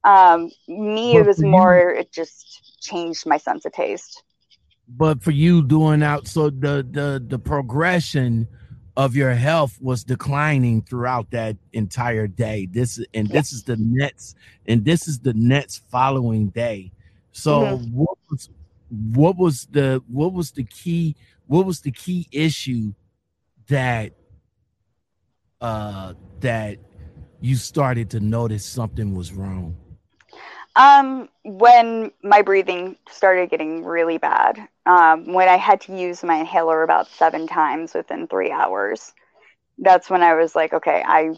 Um, 0.03 0.51
me, 0.67 1.17
it 1.17 1.25
was 1.25 1.41
more. 1.41 1.89
It 1.89 2.11
just 2.11 2.79
changed 2.81 3.25
my 3.25 3.37
sense 3.37 3.65
of 3.65 3.73
taste. 3.73 4.23
But 4.87 5.23
for 5.23 5.31
you 5.31 5.63
doing 5.63 6.03
out, 6.03 6.27
so 6.27 6.51
the 6.51 6.85
the 6.89 7.23
the 7.25 7.39
progression 7.39 8.47
of 8.97 9.15
your 9.15 9.33
health 9.33 9.77
was 9.81 10.03
declining 10.03 10.83
throughout 10.83 11.31
that 11.31 11.57
entire 11.73 12.27
day. 12.27 12.67
This 12.71 13.03
and 13.15 13.27
this 13.27 13.51
is 13.51 13.63
the 13.63 13.77
next, 13.79 14.37
and 14.67 14.85
this 14.85 15.07
is 15.07 15.19
the 15.19 15.33
next 15.33 15.83
following 15.89 16.49
day. 16.49 16.91
So 17.31 17.61
mm-hmm. 17.61 17.97
what 17.97 18.17
was 18.29 18.49
what 18.89 19.37
was 19.37 19.67
the 19.71 20.03
what 20.07 20.33
was 20.33 20.51
the 20.51 20.63
key 20.63 21.15
what 21.47 21.65
was 21.65 21.81
the 21.81 21.91
key 21.91 22.27
issue 22.31 22.93
that 23.67 24.13
uh 25.61 26.13
that 26.39 26.77
you 27.41 27.55
started 27.55 28.09
to 28.11 28.19
notice 28.19 28.65
something 28.65 29.15
was 29.15 29.33
wrong? 29.33 29.75
Um, 30.75 31.29
when 31.43 32.11
my 32.21 32.41
breathing 32.41 32.97
started 33.09 33.49
getting 33.49 33.85
really 33.85 34.17
bad, 34.17 34.67
um, 34.85 35.31
when 35.31 35.47
I 35.47 35.55
had 35.55 35.79
to 35.81 35.97
use 35.97 36.21
my 36.21 36.35
inhaler 36.35 36.83
about 36.83 37.07
seven 37.07 37.47
times 37.47 37.93
within 37.93 38.27
three 38.27 38.51
hours, 38.51 39.13
that's 39.77 40.09
when 40.09 40.21
I 40.21 40.33
was 40.33 40.53
like, 40.55 40.73
okay, 40.73 41.01
I 41.05 41.35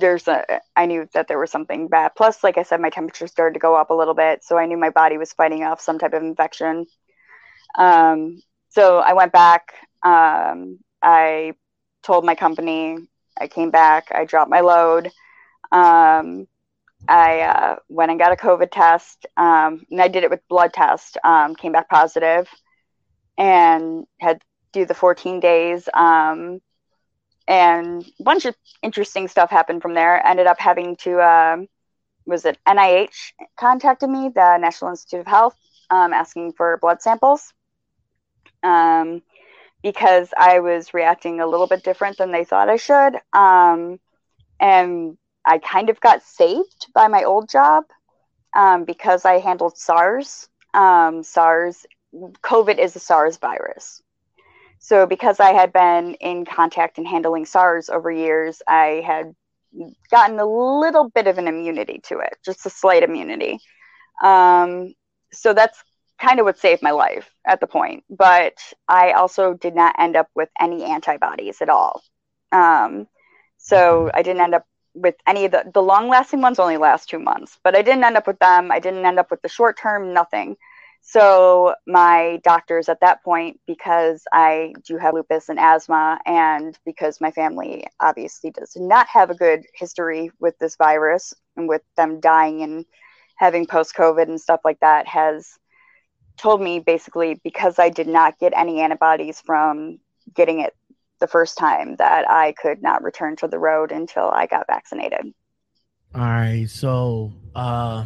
there's 0.00 0.28
a 0.28 0.60
I 0.76 0.86
knew 0.86 1.08
that 1.14 1.28
there 1.28 1.38
was 1.38 1.50
something 1.50 1.88
bad. 1.88 2.12
Plus, 2.16 2.42
like 2.44 2.58
I 2.58 2.62
said, 2.62 2.80
my 2.80 2.90
temperature 2.90 3.26
started 3.26 3.54
to 3.54 3.60
go 3.60 3.74
up 3.74 3.90
a 3.90 3.94
little 3.94 4.14
bit, 4.14 4.44
so 4.44 4.58
I 4.58 4.66
knew 4.66 4.76
my 4.76 4.90
body 4.90 5.18
was 5.18 5.32
fighting 5.32 5.64
off 5.64 5.80
some 5.80 5.98
type 5.98 6.12
of 6.12 6.22
infection. 6.22 6.86
Um, 7.76 8.42
so 8.68 8.98
I 8.98 9.12
went 9.14 9.32
back. 9.32 9.72
Um, 10.02 10.78
I 11.02 11.54
told 12.02 12.24
my 12.24 12.34
company. 12.34 12.98
I 13.40 13.48
came 13.48 13.70
back. 13.70 14.08
I 14.12 14.24
dropped 14.24 14.50
my 14.50 14.60
load. 14.60 15.10
Um, 15.70 16.48
I 17.06 17.40
uh, 17.40 17.76
went 17.88 18.10
and 18.10 18.18
got 18.18 18.32
a 18.32 18.36
COVID 18.36 18.70
test, 18.72 19.26
um, 19.36 19.84
and 19.90 20.00
I 20.00 20.08
did 20.08 20.24
it 20.24 20.30
with 20.30 20.46
blood 20.48 20.72
test. 20.72 21.16
Um, 21.22 21.54
came 21.54 21.72
back 21.72 21.88
positive, 21.88 22.48
and 23.36 24.06
had 24.20 24.40
to 24.40 24.46
do 24.72 24.84
the 24.84 24.94
14 24.94 25.40
days. 25.40 25.88
Um, 25.94 26.60
and 27.46 28.04
a 28.20 28.22
bunch 28.22 28.44
of 28.44 28.54
interesting 28.82 29.28
stuff 29.28 29.50
happened 29.50 29.80
from 29.80 29.94
there. 29.94 30.24
Ended 30.26 30.46
up 30.46 30.58
having 30.60 30.96
to, 30.96 31.18
uh, 31.18 31.56
was 32.26 32.44
it 32.44 32.58
NIH 32.66 33.32
contacted 33.58 34.10
me, 34.10 34.28
the 34.34 34.58
National 34.58 34.90
Institute 34.90 35.20
of 35.20 35.26
Health, 35.26 35.56
um, 35.90 36.12
asking 36.12 36.52
for 36.52 36.76
blood 36.78 37.00
samples, 37.00 37.54
um, 38.62 39.22
because 39.82 40.28
I 40.36 40.60
was 40.60 40.94
reacting 40.94 41.40
a 41.40 41.46
little 41.46 41.66
bit 41.66 41.84
different 41.84 42.18
than 42.18 42.32
they 42.32 42.44
thought 42.44 42.68
I 42.68 42.76
should. 42.76 43.16
Um, 43.32 44.00
and 44.60 45.16
I 45.44 45.58
kind 45.58 45.88
of 45.88 46.00
got 46.00 46.22
saved 46.22 46.88
by 46.94 47.08
my 47.08 47.24
old 47.24 47.48
job 47.48 47.84
um, 48.56 48.84
because 48.84 49.24
I 49.24 49.38
handled 49.38 49.78
SARS. 49.78 50.48
Um, 50.74 51.22
SARS, 51.22 51.86
COVID 52.14 52.78
is 52.78 52.96
a 52.96 53.00
SARS 53.00 53.36
virus. 53.38 54.02
So, 54.80 55.06
because 55.06 55.40
I 55.40 55.52
had 55.52 55.72
been 55.72 56.14
in 56.14 56.44
contact 56.44 56.98
and 56.98 57.06
handling 57.06 57.46
SARS 57.46 57.88
over 57.88 58.10
years, 58.10 58.62
I 58.66 59.02
had 59.04 59.34
gotten 60.10 60.38
a 60.38 60.46
little 60.46 61.10
bit 61.10 61.26
of 61.26 61.38
an 61.38 61.48
immunity 61.48 62.00
to 62.04 62.18
it, 62.20 62.36
just 62.44 62.64
a 62.66 62.70
slight 62.70 63.02
immunity. 63.02 63.58
Um, 64.22 64.94
so, 65.32 65.52
that's 65.52 65.82
kind 66.20 66.40
of 66.40 66.44
what 66.44 66.58
saved 66.58 66.82
my 66.82 66.90
life 66.90 67.30
at 67.46 67.60
the 67.60 67.66
point. 67.66 68.04
But 68.10 68.54
I 68.88 69.12
also 69.12 69.54
did 69.54 69.74
not 69.74 69.96
end 69.98 70.16
up 70.16 70.28
with 70.34 70.48
any 70.60 70.84
antibodies 70.84 71.60
at 71.62 71.68
all. 71.68 72.02
Um, 72.52 73.08
so, 73.58 74.10
I 74.14 74.22
didn't 74.22 74.42
end 74.42 74.54
up 74.54 74.66
with 74.94 75.14
any 75.26 75.44
of 75.44 75.52
the 75.52 75.70
the 75.72 75.82
long 75.82 76.08
lasting 76.08 76.40
ones 76.40 76.58
only 76.58 76.76
last 76.76 77.08
two 77.08 77.18
months 77.18 77.58
but 77.62 77.76
i 77.76 77.82
didn't 77.82 78.04
end 78.04 78.16
up 78.16 78.26
with 78.26 78.38
them 78.38 78.70
i 78.72 78.78
didn't 78.78 79.04
end 79.04 79.18
up 79.18 79.30
with 79.30 79.40
the 79.42 79.48
short 79.48 79.78
term 79.78 80.12
nothing 80.12 80.56
so 81.00 81.74
my 81.86 82.40
doctors 82.42 82.88
at 82.88 83.00
that 83.00 83.22
point 83.22 83.60
because 83.66 84.24
i 84.32 84.72
do 84.86 84.96
have 84.96 85.14
lupus 85.14 85.48
and 85.48 85.58
asthma 85.58 86.18
and 86.26 86.78
because 86.84 87.20
my 87.20 87.30
family 87.30 87.86
obviously 88.00 88.50
does 88.50 88.72
not 88.76 89.06
have 89.08 89.30
a 89.30 89.34
good 89.34 89.64
history 89.74 90.30
with 90.40 90.58
this 90.58 90.76
virus 90.76 91.32
and 91.56 91.68
with 91.68 91.82
them 91.96 92.20
dying 92.20 92.62
and 92.62 92.84
having 93.36 93.66
post 93.66 93.94
covid 93.94 94.24
and 94.28 94.40
stuff 94.40 94.60
like 94.64 94.80
that 94.80 95.06
has 95.06 95.58
told 96.38 96.60
me 96.60 96.78
basically 96.78 97.40
because 97.44 97.78
i 97.78 97.88
did 97.88 98.06
not 98.06 98.38
get 98.38 98.52
any 98.56 98.80
antibodies 98.80 99.40
from 99.40 99.98
getting 100.34 100.60
it 100.60 100.74
the 101.20 101.26
first 101.26 101.58
time 101.58 101.96
that 101.96 102.28
I 102.30 102.52
could 102.52 102.82
not 102.82 103.02
return 103.02 103.36
to 103.36 103.48
the 103.48 103.58
road 103.58 103.92
until 103.92 104.28
I 104.30 104.46
got 104.46 104.66
vaccinated. 104.66 105.32
All 106.14 106.20
right. 106.22 106.66
So, 106.68 107.32
uh, 107.54 108.04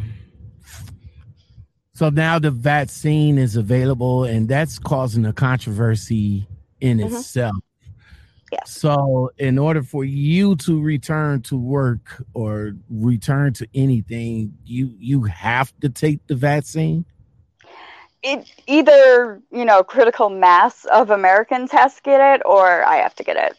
so 1.93 2.09
now 2.09 2.39
the 2.39 2.51
vaccine 2.51 3.37
is 3.37 3.55
available, 3.55 4.23
and 4.23 4.49
that's 4.49 4.79
causing 4.79 5.25
a 5.25 5.33
controversy 5.33 6.47
in 6.81 6.97
mm-hmm. 6.97 7.15
itself. 7.15 7.55
Yes. 8.51 8.71
So, 8.71 9.31
in 9.37 9.57
order 9.57 9.81
for 9.81 10.03
you 10.03 10.55
to 10.57 10.79
return 10.79 11.41
to 11.43 11.57
work 11.57 12.23
or 12.35 12.73
return 12.89 13.53
to 13.53 13.67
anything, 13.73 14.53
you 14.63 14.93
you 14.99 15.23
have 15.23 15.73
to 15.79 15.89
take 15.89 16.27
the 16.27 16.35
vaccine 16.35 17.05
it 18.23 18.49
either 18.67 19.41
you 19.51 19.65
know 19.65 19.83
critical 19.83 20.29
mass 20.29 20.85
of 20.85 21.09
Americans 21.09 21.71
has 21.71 21.95
to 21.95 22.01
get 22.01 22.35
it 22.35 22.41
or 22.45 22.83
I 22.83 22.97
have 22.97 23.15
to 23.15 23.23
get 23.23 23.37
it. 23.37 23.57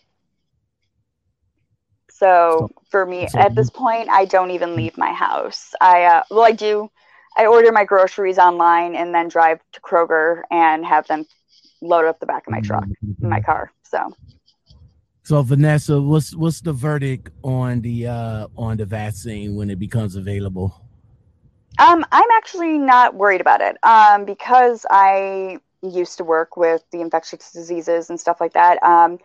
So 2.11 2.71
for 2.91 3.05
me 3.05 3.29
at 3.37 3.55
this 3.55 3.71
point, 3.71 4.09
I 4.09 4.25
don't 4.25 4.53
even 4.53 4.77
leave 4.77 4.97
my 4.97 5.13
house. 5.13 5.75
I 5.81 6.05
uh, 6.05 6.23
well, 6.31 6.45
I 6.45 6.53
do. 6.53 6.91
I 7.37 7.47
order 7.47 7.73
my 7.73 7.85
groceries 7.85 8.39
online 8.39 8.95
and 8.95 9.13
then 9.13 9.29
drive 9.29 9.59
to 9.73 9.81
Kroger 9.81 10.43
and 10.51 10.87
have 10.87 11.07
them 11.09 11.27
load 11.83 12.05
up 12.05 12.21
the 12.21 12.27
back 12.27 12.47
of 12.47 12.53
my 12.53 12.61
truck, 12.61 12.87
in 13.23 13.29
my 13.29 13.41
car. 13.41 13.73
So. 13.83 14.15
So 15.25 15.43
Vanessa, 15.43 16.01
what's 16.01 16.37
what's 16.37 16.61
the 16.61 16.73
verdict 16.73 17.31
on 17.43 17.81
the 17.81 18.07
uh 18.07 18.47
on 18.57 18.77
the 18.77 18.85
vaccine 18.85 19.57
when 19.57 19.71
it 19.71 19.79
becomes 19.79 20.17
available? 20.17 20.84
Um, 21.79 22.05
I'm 22.13 22.31
actually 22.37 22.79
not 22.79 23.15
worried 23.15 23.41
about 23.41 23.61
it 23.61 23.77
um, 23.83 24.25
because 24.25 24.87
I 24.91 25.59
used 25.83 26.19
to 26.19 26.25
work 26.25 26.57
with 26.57 26.85
the 26.93 27.01
infectious 27.01 27.53
diseases 27.53 28.11
and 28.11 28.19
stuff 28.19 28.41
like 28.41 28.53
that. 28.53 28.83
Um, 28.83 29.19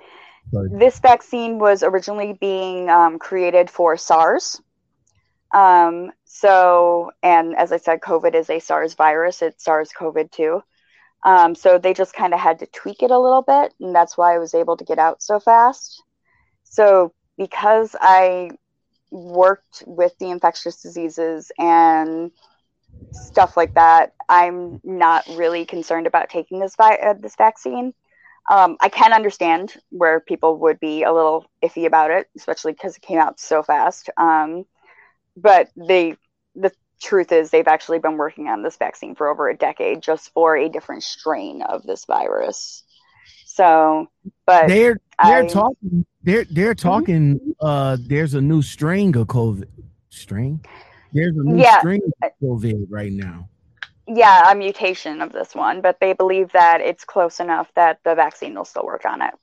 this 0.51 0.99
vaccine 0.99 1.59
was 1.59 1.83
originally 1.83 2.33
being 2.33 2.89
um, 2.89 3.19
created 3.19 3.69
for 3.69 3.97
SARS. 3.97 4.61
Um, 5.53 6.11
so, 6.25 7.11
and 7.21 7.55
as 7.55 7.71
I 7.71 7.77
said, 7.77 8.01
COVID 8.01 8.33
is 8.35 8.49
a 8.49 8.59
SARS 8.59 8.95
virus. 8.95 9.41
It's 9.41 9.63
SARS 9.63 9.91
COVID 9.97 10.31
2. 10.31 10.61
Um, 11.23 11.53
so 11.53 11.77
they 11.77 11.93
just 11.93 12.13
kind 12.13 12.33
of 12.33 12.39
had 12.39 12.59
to 12.59 12.67
tweak 12.67 13.03
it 13.03 13.11
a 13.11 13.19
little 13.19 13.41
bit, 13.41 13.73
and 13.79 13.93
that's 13.93 14.17
why 14.17 14.33
I 14.33 14.39
was 14.39 14.53
able 14.53 14.77
to 14.77 14.85
get 14.85 14.99
out 14.99 15.21
so 15.21 15.39
fast. 15.39 16.01
So, 16.63 17.13
because 17.37 17.95
I 17.99 18.51
worked 19.11 19.83
with 19.85 20.17
the 20.19 20.29
infectious 20.29 20.81
diseases 20.81 21.51
and 21.57 22.31
stuff 23.11 23.57
like 23.57 23.73
that, 23.75 24.13
I'm 24.27 24.79
not 24.83 25.25
really 25.27 25.65
concerned 25.65 26.07
about 26.07 26.29
taking 26.29 26.59
this 26.59 26.75
vi- 26.75 26.97
uh, 26.97 27.13
this 27.13 27.35
vaccine. 27.35 27.93
Um, 28.49 28.77
I 28.81 28.89
can 28.89 29.13
understand 29.13 29.75
where 29.89 30.19
people 30.19 30.57
would 30.59 30.79
be 30.79 31.03
a 31.03 31.13
little 31.13 31.45
iffy 31.63 31.85
about 31.85 32.11
it, 32.11 32.27
especially 32.35 32.73
because 32.73 32.95
it 32.95 33.01
came 33.01 33.19
out 33.19 33.39
so 33.39 33.61
fast. 33.61 34.09
Um, 34.17 34.65
but 35.37 35.69
they, 35.75 36.15
the 36.55 36.71
truth 37.01 37.31
is, 37.31 37.49
they've 37.49 37.67
actually 37.67 37.99
been 37.99 38.17
working 38.17 38.47
on 38.47 38.63
this 38.63 38.77
vaccine 38.77 39.15
for 39.15 39.27
over 39.27 39.49
a 39.49 39.57
decade, 39.57 40.01
just 40.01 40.33
for 40.33 40.57
a 40.57 40.69
different 40.69 41.03
strain 41.03 41.61
of 41.61 41.83
this 41.83 42.05
virus. 42.05 42.83
So, 43.45 44.07
but 44.45 44.67
they're 44.67 44.99
they're 45.23 45.43
I, 45.43 45.47
talking 45.47 46.05
they're 46.23 46.45
they're 46.45 46.75
mm-hmm. 46.75 46.87
talking. 46.87 47.55
Uh, 47.59 47.97
there's 48.01 48.33
a 48.33 48.41
new 48.41 48.61
strain 48.61 49.15
of 49.15 49.27
COVID. 49.27 49.67
Strain. 50.09 50.61
There's 51.13 51.35
a 51.35 51.43
new 51.43 51.61
yeah. 51.61 51.79
strain 51.79 52.01
of 52.23 52.31
COVID 52.43 52.85
right 52.89 53.11
now. 53.11 53.49
Yeah, 54.07 54.51
a 54.51 54.55
mutation 54.55 55.21
of 55.21 55.31
this 55.31 55.53
one, 55.53 55.81
but 55.81 55.99
they 55.99 56.13
believe 56.13 56.51
that 56.53 56.81
it's 56.81 57.03
close 57.03 57.39
enough 57.39 57.71
that 57.75 57.99
the 58.03 58.15
vaccine 58.15 58.55
will 58.55 58.65
still 58.65 58.85
work 58.85 59.05
on 59.05 59.21
it. 59.21 59.33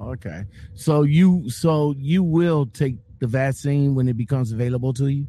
Okay. 0.00 0.44
So 0.74 1.02
you 1.02 1.48
so 1.50 1.94
you 1.98 2.22
will 2.22 2.66
take 2.66 2.96
the 3.20 3.26
vaccine 3.26 3.94
when 3.94 4.08
it 4.08 4.16
becomes 4.16 4.52
available 4.52 4.92
to 4.94 5.08
you? 5.08 5.26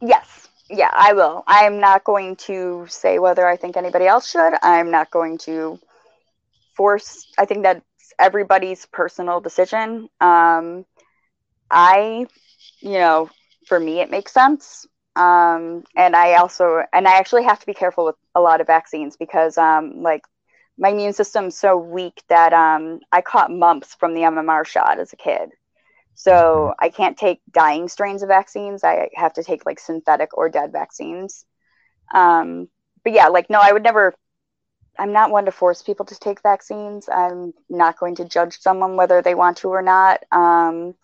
Yes. 0.00 0.48
Yeah, 0.70 0.90
I 0.92 1.14
will. 1.14 1.44
I'm 1.46 1.80
not 1.80 2.04
going 2.04 2.36
to 2.36 2.84
say 2.90 3.18
whether 3.18 3.46
I 3.46 3.56
think 3.56 3.76
anybody 3.76 4.06
else 4.06 4.30
should. 4.30 4.52
I'm 4.62 4.90
not 4.90 5.10
going 5.10 5.38
to 5.38 5.78
force 6.76 7.26
I 7.38 7.44
think 7.44 7.64
that's 7.64 7.80
everybody's 8.18 8.86
personal 8.86 9.40
decision. 9.40 10.08
Um 10.20 10.84
I 11.70 12.26
you 12.80 12.92
know, 12.94 13.30
for 13.66 13.78
me 13.80 14.00
it 14.00 14.10
makes 14.10 14.32
sense. 14.32 14.86
Um 15.16 15.84
and 15.96 16.16
I 16.16 16.34
also 16.36 16.82
and 16.92 17.08
I 17.08 17.18
actually 17.18 17.44
have 17.44 17.60
to 17.60 17.66
be 17.66 17.74
careful 17.74 18.04
with 18.06 18.16
a 18.34 18.40
lot 18.40 18.60
of 18.60 18.66
vaccines 18.66 19.16
because 19.16 19.58
um 19.58 20.02
like 20.02 20.22
my 20.78 20.90
immune 20.90 21.12
system's 21.12 21.56
so 21.58 21.76
weak 21.76 22.22
that 22.28 22.52
um, 22.54 23.00
I 23.12 23.20
caught 23.20 23.50
mumps 23.50 23.94
from 23.96 24.14
the 24.14 24.24
MMR 24.24 24.64
shot 24.64 24.98
as 25.00 25.12
a 25.12 25.16
kid. 25.16 25.50
So 26.14 26.74
I 26.80 26.88
can't 26.90 27.16
take 27.16 27.40
dying 27.52 27.88
strains 27.88 28.22
of 28.22 28.28
vaccines. 28.28 28.84
I 28.84 29.08
have 29.14 29.34
to 29.34 29.44
take 29.44 29.66
like 29.66 29.78
synthetic 29.80 30.36
or 30.36 30.48
dead 30.48 30.72
vaccines. 30.72 31.44
Um, 32.14 32.68
but 33.04 33.12
yeah, 33.12 33.28
like 33.28 33.50
no, 33.50 33.60
I 33.62 33.72
would 33.72 33.82
never. 33.82 34.14
I'm 34.98 35.12
not 35.12 35.30
one 35.30 35.44
to 35.44 35.52
force 35.52 35.82
people 35.82 36.06
to 36.06 36.18
take 36.18 36.42
vaccines. 36.42 37.08
I'm 37.08 37.54
not 37.68 37.98
going 37.98 38.16
to 38.16 38.24
judge 38.24 38.58
someone 38.58 38.96
whether 38.96 39.22
they 39.22 39.34
want 39.34 39.58
to 39.58 39.68
or 39.68 39.82
not. 39.82 40.24
Um, 40.32 40.94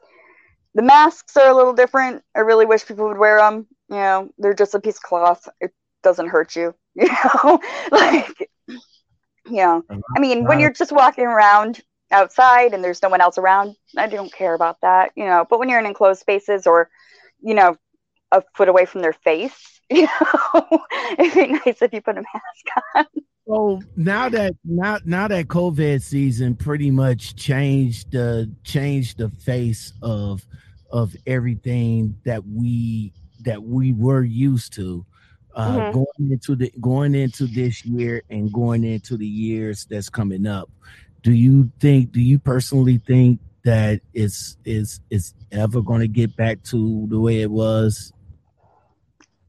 the 0.75 0.83
masks 0.83 1.37
are 1.37 1.49
a 1.49 1.55
little 1.55 1.73
different. 1.73 2.23
I 2.35 2.41
really 2.41 2.67
wish 2.67 2.87
people 2.87 3.09
would 3.09 3.19
wear 3.19 3.39
them. 3.39 3.67
You 3.89 3.97
know, 3.97 4.31
they're 4.39 4.55
just 4.55 4.75
a 4.75 4.81
piece 4.81 4.97
of 4.97 5.03
cloth. 5.03 5.49
It 5.61 5.73
doesn't 6.03 6.29
hurt 6.29 6.57
you. 6.57 6.75
You 6.97 7.09
know, 7.09 7.59
like 7.91 8.49
you 9.47 9.57
know, 9.57 9.85
I 10.17 10.21
mean, 10.21 10.45
when 10.45 10.61
you're 10.61 10.73
just 10.73 10.93
walking 10.93 11.27
around 11.27 11.81
outside 12.11 12.73
and 12.73 12.83
there's 12.83 13.03
no 13.03 13.09
one 13.09 13.21
else 13.21 13.39
around, 13.39 13.77
I 13.97 14.07
don't 14.07 14.33
care 14.33 14.55
about 14.55 14.81
that, 14.83 15.13
you 15.17 15.25
know. 15.25 15.45
But 15.49 15.59
when 15.59 15.69
you're 15.69 15.81
in 15.81 15.87
enclosed 15.87 16.21
spaces 16.21 16.67
or, 16.67 16.89
you 17.41 17.55
know, 17.55 17.77
a 18.33 18.43
foot 18.55 18.69
away 18.69 18.87
from 18.87 19.03
their 19.03 19.13
face, 19.13 19.81
you 19.91 20.07
know, 20.07 20.81
it'd 21.19 21.35
be 21.35 21.47
nice 21.67 21.83
if 21.83 21.93
you 21.93 22.01
put 22.01 22.19
a 22.19 22.23
mask 22.23 22.87
on. 22.95 23.07
So 23.47 23.83
now 23.97 24.29
that 24.31 24.55
now 24.65 24.99
now 25.05 25.29
that 25.29 25.49
COVID 25.49 26.03
season 26.03 26.55
pretty 26.55 26.91
much 26.91 27.37
changed 27.37 28.13
the 28.13 28.51
changed 28.65 29.19
the 29.19 29.29
face 29.29 29.93
of 30.03 30.47
of 30.91 31.15
everything 31.27 32.17
that 32.25 32.43
we 32.47 33.13
that 33.45 33.63
we 33.63 33.93
were 33.93 34.23
used 34.23 34.73
to 34.75 35.05
uh, 35.55 35.77
mm-hmm. 35.77 35.93
going 35.93 36.33
into 36.33 36.57
the 36.57 36.73
going 36.81 37.15
into 37.15 37.47
this 37.47 37.85
year 37.85 38.23
and 38.31 38.53
going 38.53 38.85
into 38.85 39.17
the 39.17 39.27
years 39.27 39.87
that's 39.89 40.09
coming 40.09 40.47
up 40.47 40.71
do 41.23 41.33
you 41.33 41.71
think 41.81 42.13
do 42.13 42.21
you 42.21 42.39
personally 42.39 43.01
think 43.07 43.39
that 43.65 44.01
it's 44.13 44.57
is 44.65 45.01
is 45.11 45.35
ever 45.53 45.81
going 45.81 46.01
to 46.01 46.09
get 46.09 46.35
back 46.37 46.63
to 46.63 47.07
the 47.09 47.19
way 47.19 47.41
it 47.41 47.51
was 47.51 48.13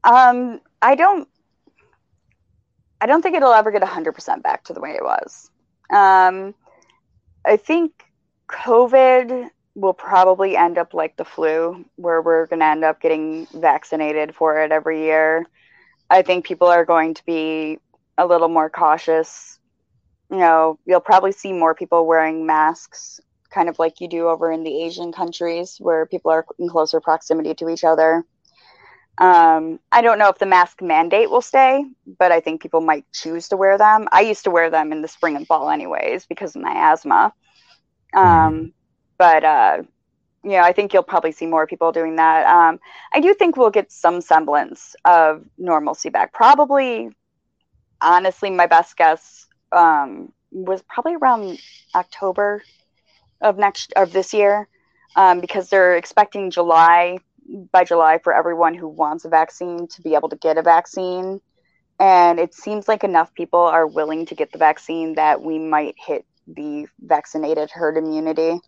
um 0.04 0.60
i 0.82 0.94
don't 0.94 1.28
i 3.06 3.08
don't 3.08 3.22
think 3.22 3.36
it'll 3.36 3.52
ever 3.52 3.70
get 3.70 3.82
100% 3.82 4.42
back 4.42 4.64
to 4.64 4.72
the 4.72 4.80
way 4.80 4.90
it 4.90 5.04
was 5.04 5.50
um 5.90 6.54
i 7.44 7.56
think 7.56 7.92
covid 8.48 9.48
will 9.74 9.94
probably 9.94 10.56
end 10.56 10.78
up 10.78 10.94
like 10.94 11.16
the 11.16 11.24
flu 11.24 11.84
where 11.96 12.20
we're 12.20 12.46
going 12.46 12.60
to 12.60 12.66
end 12.66 12.82
up 12.82 13.00
getting 13.00 13.46
vaccinated 13.54 14.34
for 14.34 14.62
it 14.62 14.72
every 14.72 15.02
year 15.02 15.46
I 16.08 16.22
think 16.22 16.44
people 16.44 16.68
are 16.68 16.84
going 16.84 17.14
to 17.14 17.24
be 17.24 17.78
a 18.18 18.26
little 18.26 18.48
more 18.48 18.70
cautious. 18.70 19.58
You 20.30 20.38
know, 20.38 20.78
you'll 20.86 21.00
probably 21.00 21.32
see 21.32 21.52
more 21.52 21.74
people 21.74 22.06
wearing 22.06 22.46
masks, 22.46 23.20
kind 23.50 23.68
of 23.68 23.78
like 23.78 24.00
you 24.00 24.08
do 24.08 24.28
over 24.28 24.52
in 24.52 24.62
the 24.62 24.82
Asian 24.84 25.12
countries 25.12 25.76
where 25.78 26.06
people 26.06 26.30
are 26.30 26.46
in 26.58 26.68
closer 26.68 27.00
proximity 27.00 27.54
to 27.54 27.68
each 27.68 27.84
other. 27.84 28.24
Um, 29.18 29.80
I 29.92 30.02
don't 30.02 30.18
know 30.18 30.28
if 30.28 30.38
the 30.38 30.46
mask 30.46 30.82
mandate 30.82 31.30
will 31.30 31.40
stay, 31.40 31.84
but 32.18 32.32
I 32.32 32.40
think 32.40 32.60
people 32.60 32.82
might 32.82 33.04
choose 33.12 33.48
to 33.48 33.56
wear 33.56 33.78
them. 33.78 34.08
I 34.12 34.20
used 34.20 34.44
to 34.44 34.50
wear 34.50 34.68
them 34.68 34.92
in 34.92 35.00
the 35.00 35.08
spring 35.08 35.36
and 35.36 35.46
fall, 35.46 35.70
anyways, 35.70 36.26
because 36.26 36.54
of 36.54 36.62
my 36.62 36.92
asthma. 36.92 37.32
Um, 38.14 38.24
mm-hmm. 38.24 38.66
But 39.18 39.44
uh, 39.44 39.82
you 40.44 40.52
know, 40.52 40.60
I 40.60 40.72
think 40.72 40.92
you'll 40.92 41.02
probably 41.02 41.32
see 41.32 41.46
more 41.46 41.66
people 41.66 41.92
doing 41.92 42.16
that. 42.16 42.46
Um, 42.46 42.78
I 43.12 43.20
do 43.20 43.34
think 43.34 43.56
we'll 43.56 43.70
get 43.70 43.90
some 43.90 44.20
semblance 44.20 44.94
of 45.04 45.44
normalcy 45.58 46.08
back. 46.08 46.32
Probably, 46.32 47.10
honestly, 48.00 48.50
my 48.50 48.66
best 48.66 48.96
guess 48.96 49.48
um, 49.72 50.32
was 50.52 50.82
probably 50.82 51.16
around 51.16 51.58
October 51.94 52.62
of 53.40 53.58
next 53.58 53.92
of 53.96 54.12
this 54.12 54.32
year, 54.32 54.68
um, 55.16 55.40
because 55.40 55.68
they're 55.68 55.96
expecting 55.96 56.50
July 56.50 57.18
by 57.72 57.84
July 57.84 58.18
for 58.22 58.34
everyone 58.34 58.74
who 58.74 58.88
wants 58.88 59.24
a 59.24 59.28
vaccine 59.28 59.86
to 59.88 60.02
be 60.02 60.14
able 60.14 60.28
to 60.30 60.36
get 60.36 60.58
a 60.58 60.62
vaccine. 60.62 61.40
And 61.98 62.38
it 62.38 62.54
seems 62.54 62.88
like 62.88 63.04
enough 63.04 63.32
people 63.34 63.60
are 63.60 63.86
willing 63.86 64.26
to 64.26 64.34
get 64.34 64.52
the 64.52 64.58
vaccine 64.58 65.14
that 65.14 65.42
we 65.42 65.58
might 65.58 65.94
hit 65.98 66.26
the 66.46 66.86
vaccinated 67.00 67.70
herd 67.70 67.96
immunity. 67.96 68.60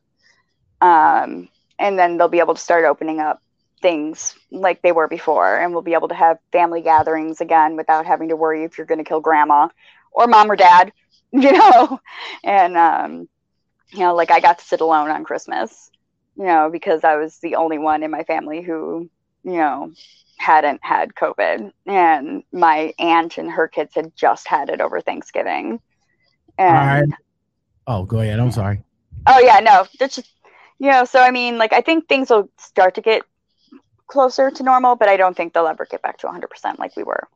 Um, 0.81 1.49
and 1.79 1.99
then 1.99 2.17
they'll 2.17 2.29
be 2.29 2.41
able 2.41 2.55
to 2.55 2.61
start 2.61 2.85
opening 2.85 3.21
up 3.21 3.43
things 3.81 4.35
like 4.51 4.83
they 4.83 4.93
were 4.93 5.09
before 5.09 5.57
and 5.57 5.73
we'll 5.73 5.83
be 5.83 5.95
able 5.95 6.09
to 6.09 6.15
have 6.15 6.39
family 6.53 6.81
gatherings 6.83 7.41
again 7.41 7.77
without 7.77 8.07
having 8.07 8.29
to 8.29 8.37
worry 8.37 8.65
if 8.65 8.77
you're 8.77 8.87
going 8.87 8.99
to 8.99 9.05
kill 9.05 9.21
grandma 9.21 9.69
or 10.13 10.27
mom 10.27 10.51
or 10.51 10.57
dad 10.57 10.93
you 11.33 11.53
know 11.53 12.01
and 12.43 12.77
um 12.77 13.29
you 13.93 14.01
know 14.01 14.15
like 14.15 14.31
i 14.31 14.41
got 14.41 14.59
to 14.59 14.65
sit 14.65 14.81
alone 14.81 15.11
on 15.11 15.25
christmas 15.25 15.91
you 16.39 16.45
know 16.45 16.71
because 16.71 17.05
i 17.05 17.17
was 17.17 17.39
the 17.39 17.57
only 17.57 17.79
one 17.79 18.03
in 18.03 18.11
my 18.11 18.23
family 18.25 18.63
who 18.63 19.09
you 19.45 19.57
know 19.57 19.93
hadn't 20.39 20.81
had 20.85 21.15
covid. 21.15 21.73
And 21.85 22.45
my 22.53 22.95
aunt 22.99 23.39
and 23.39 23.51
her 23.51 23.67
kids 23.67 23.95
had 23.97 24.15
just 24.15 24.47
had 24.47 24.71
it 24.71 24.81
over 24.81 25.01
thanksgiving. 25.01 25.81
And 26.57 27.13
oh 27.89 28.05
go 28.05 28.21
ahead. 28.21 28.39
I'm 28.39 28.53
sorry. 28.53 28.83
Oh 29.27 29.41
yeah 29.41 29.59
no 29.59 29.87
that's 29.99 30.15
just 30.15 30.31
you 30.79 30.91
know, 30.91 31.05
so 31.05 31.21
I 31.21 31.31
mean, 31.31 31.59
like, 31.59 31.73
I 31.73 31.81
think 31.81 32.09
things 32.09 32.31
will 32.31 32.51
start 32.57 32.95
to 32.95 33.01
get 33.01 33.23
closer 34.07 34.51
to 34.51 34.63
normal, 34.63 34.97
but 34.97 35.09
I 35.09 35.17
don't 35.17 35.37
think 35.37 35.53
they'll 35.53 35.67
ever 35.67 35.85
get 35.85 36.03
back 36.03 36.19
to 36.19 36.29
100% 36.29 36.79
like 36.79 36.97
we 36.97 37.03
were. 37.03 37.29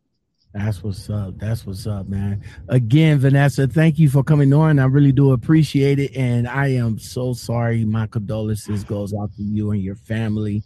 That's 0.54 0.82
what's 0.82 1.08
up. 1.08 1.38
That's 1.38 1.64
what's 1.66 1.86
up, 1.86 2.08
man. 2.08 2.42
Again, 2.68 3.18
Vanessa, 3.18 3.66
thank 3.66 3.98
you 3.98 4.10
for 4.10 4.22
coming 4.22 4.52
on. 4.52 4.78
I 4.78 4.84
really 4.84 5.12
do 5.12 5.32
appreciate 5.32 5.98
it. 5.98 6.14
And 6.14 6.46
I 6.46 6.68
am 6.68 6.98
so 6.98 7.32
sorry. 7.32 7.84
My 7.84 8.06
condolences 8.06 8.84
goes 8.84 9.14
out 9.14 9.34
to 9.36 9.42
you 9.42 9.70
and 9.70 9.82
your 9.82 9.96
family. 9.96 10.62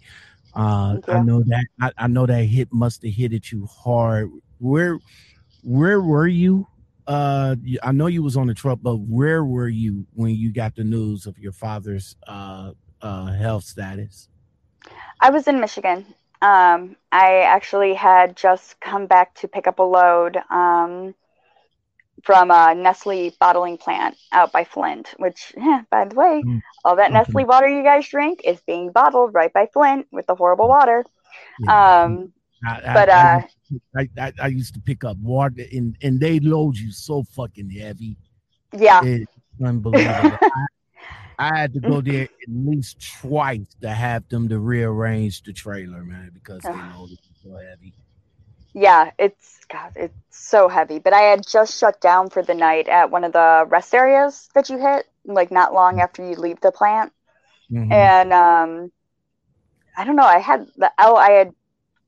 Uh, 0.54 0.98
I 1.06 1.20
know 1.20 1.42
that 1.44 1.66
I, 1.80 1.92
I 1.98 2.06
know 2.08 2.26
that 2.26 2.44
hit 2.44 2.72
must 2.72 3.02
have 3.04 3.12
hit 3.12 3.32
at 3.32 3.52
you 3.52 3.66
hard. 3.66 4.30
Where 4.58 4.98
where 5.62 6.00
were 6.00 6.28
you 6.28 6.64
uh 7.08 7.56
i 7.82 7.90
know 7.90 8.06
you 8.06 8.22
was 8.22 8.36
on 8.36 8.46
the 8.46 8.54
truck 8.54 8.78
but 8.82 8.96
where 8.96 9.44
were 9.44 9.68
you 9.68 10.06
when 10.14 10.34
you 10.34 10.52
got 10.52 10.76
the 10.76 10.84
news 10.84 11.26
of 11.26 11.36
your 11.38 11.50
father's 11.50 12.16
uh 12.28 12.70
uh 13.02 13.26
health 13.32 13.64
status 13.64 14.28
i 15.20 15.28
was 15.28 15.48
in 15.48 15.60
michigan 15.60 16.06
um 16.42 16.96
i 17.12 17.40
actually 17.40 17.94
had 17.94 18.36
just 18.36 18.78
come 18.80 19.06
back 19.06 19.34
to 19.34 19.48
pick 19.48 19.66
up 19.66 19.78
a 19.78 19.82
load 19.82 20.38
um 20.50 21.14
from 22.22 22.50
a 22.50 22.74
nestle 22.74 23.32
bottling 23.38 23.76
plant 23.76 24.16
out 24.32 24.52
by 24.52 24.64
flint 24.64 25.14
which 25.18 25.52
yeah, 25.56 25.82
by 25.90 26.04
the 26.04 26.14
way 26.14 26.42
mm. 26.44 26.60
all 26.84 26.96
that 26.96 27.12
nestle 27.12 27.44
water 27.44 27.68
you 27.68 27.82
guys 27.82 28.08
drink 28.08 28.40
is 28.44 28.60
being 28.66 28.90
bottled 28.90 29.32
right 29.32 29.52
by 29.52 29.66
flint 29.72 30.06
with 30.10 30.26
the 30.26 30.34
horrible 30.34 30.68
water 30.68 31.04
yeah. 31.60 32.02
um 32.02 32.32
I, 32.66 32.80
but 32.94 33.08
uh 33.08 33.40
I, 33.96 34.08
I, 34.18 34.32
I 34.42 34.46
used 34.48 34.74
to 34.74 34.80
pick 34.80 35.04
up 35.04 35.16
water 35.18 35.62
and 35.72 35.96
and 36.02 36.20
they 36.20 36.40
load 36.40 36.76
you 36.76 36.92
so 36.92 37.24
fucking 37.24 37.70
heavy. 37.70 38.16
Yeah, 38.72 39.00
it's 39.04 39.30
unbelievable. 39.64 40.38
I, 41.38 41.58
had 41.58 41.74
to 41.74 41.80
go 41.80 42.00
there 42.02 42.24
at 42.24 42.48
least 42.48 43.04
twice 43.20 43.66
to 43.82 43.88
have 43.88 44.28
them 44.28 44.48
to 44.48 44.58
rearrange 44.58 45.42
the 45.42 45.52
trailer, 45.52 46.04
man, 46.04 46.30
because 46.34 46.60
they 46.62 46.70
load 46.70 47.10
it 47.12 47.18
so 47.42 47.56
heavy. 47.56 47.94
Yeah, 48.72 49.10
it's 49.18 49.64
God, 49.70 49.92
it's 49.96 50.14
so 50.30 50.68
heavy. 50.68 50.98
But 50.98 51.14
I 51.14 51.22
had 51.22 51.46
just 51.46 51.78
shut 51.78 52.00
down 52.00 52.28
for 52.28 52.42
the 52.42 52.54
night 52.54 52.88
at 52.88 53.10
one 53.10 53.24
of 53.24 53.32
the 53.32 53.64
rest 53.68 53.94
areas 53.94 54.48
that 54.54 54.68
you 54.68 54.78
hit, 54.78 55.06
like 55.24 55.50
not 55.50 55.72
long 55.72 55.94
mm-hmm. 55.94 56.02
after 56.02 56.28
you 56.28 56.36
leave 56.36 56.60
the 56.60 56.72
plant, 56.72 57.12
mm-hmm. 57.70 57.90
and 57.90 58.32
um, 58.32 58.92
I 59.96 60.04
don't 60.04 60.16
know. 60.16 60.24
I 60.24 60.38
had 60.38 60.68
the 60.76 60.92
oh, 60.98 61.16
I 61.16 61.30
had 61.30 61.54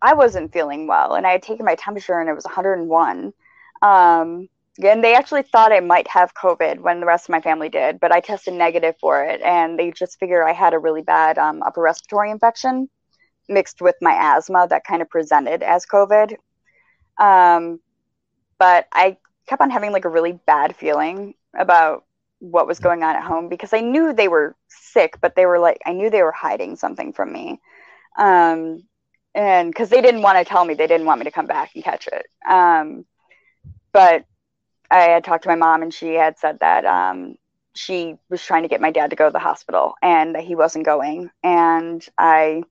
I 0.03 0.15
wasn't 0.15 0.53
feeling 0.53 0.87
well, 0.87 1.15
and 1.15 1.27
I 1.27 1.33
had 1.33 1.43
taken 1.43 1.65
my 1.65 1.75
temperature, 1.75 2.21
and 2.21 2.29
it 2.29 2.35
was 2.35 2.45
101. 2.45 3.33
Um, 3.81 4.49
and 4.83 5.03
they 5.03 5.15
actually 5.15 5.43
thought 5.43 5.73
I 5.73 5.81
might 5.81 6.09
have 6.09 6.35
COVID 6.35 6.81
when 6.81 7.01
the 7.01 7.07
rest 7.07 7.27
of 7.27 7.31
my 7.31 7.41
family 7.41 7.69
did, 7.69 7.99
but 8.01 8.13
I 8.13 8.21
tested 8.21 8.55
negative 8.55 8.95
for 9.01 9.25
it, 9.25 9.41
and 9.43 9.79
they 9.79 9.91
just 9.91 10.19
figured 10.19 10.47
I 10.47 10.53
had 10.53 10.75
a 10.75 10.79
really 10.79 11.03
bad 11.03 11.39
um, 11.39 11.63
upper 11.63 11.81
respiratory 11.81 12.31
infection 12.31 12.89
mixed 13.49 13.81
with 13.81 13.97
my 14.01 14.13
asthma 14.13 14.67
that 14.69 14.85
kind 14.85 15.03
of 15.03 15.09
presented 15.09 15.63
as 15.63 15.87
COVID. 15.87 16.37
Um, 17.19 17.81
but 18.59 18.87
I 18.93 19.17
kept 19.49 19.63
on 19.63 19.71
having 19.71 19.93
like 19.93 20.05
a 20.05 20.11
really 20.11 20.39
bad 20.47 20.77
feeling 20.77 21.35
about 21.57 22.05
what 22.41 22.67
was 22.67 22.79
going 22.79 23.03
on 23.03 23.17
at 23.17 23.23
home 23.23 23.49
because 23.49 23.73
I 23.73 23.81
knew 23.81 24.13
they 24.13 24.29
were 24.29 24.55
sick, 24.69 25.19
but 25.21 25.35
they 25.35 25.47
were 25.47 25.59
like, 25.59 25.79
I 25.87 25.93
knew 25.93 26.11
they 26.11 26.23
were 26.23 26.33
hiding 26.33 26.77
something 26.77 27.13
from 27.13 27.33
me. 27.33 27.61
Um, 28.17 28.85
and 29.35 29.71
because 29.71 29.89
they 29.89 30.01
didn't 30.01 30.23
want 30.23 30.39
to 30.39 30.45
tell 30.45 30.65
me, 30.65 30.75
they 30.75 30.87
didn't 30.87 31.07
want 31.07 31.21
me 31.21 31.25
to 31.25 31.31
come 31.31 31.47
back 31.47 31.73
and 31.75 31.83
catch 31.83 32.09
it. 32.09 32.27
Um, 32.49 33.05
but 33.93 34.25
I 34.91 35.01
had 35.03 35.25
talked 35.25 35.45
to 35.45 35.49
my 35.49 35.57
mom, 35.57 35.83
and 35.83 35.93
she 35.93 36.15
had 36.15 36.39
said 36.39 36.59
that 36.61 36.85
um, 36.85 37.37
she 37.75 38.17
was 38.31 38.43
trying 38.43 38.63
to 38.63 38.69
get 38.69 38.81
my 38.81 38.91
dad 38.91 39.11
to 39.11 39.17
go 39.17 39.27
to 39.27 39.33
the 39.33 39.39
hospital 39.39 39.95
and 40.03 40.35
that 40.35 40.45
he 40.45 40.55
wasn't 40.55 40.87
going. 40.87 41.31
And 41.43 42.07
I 42.19 42.63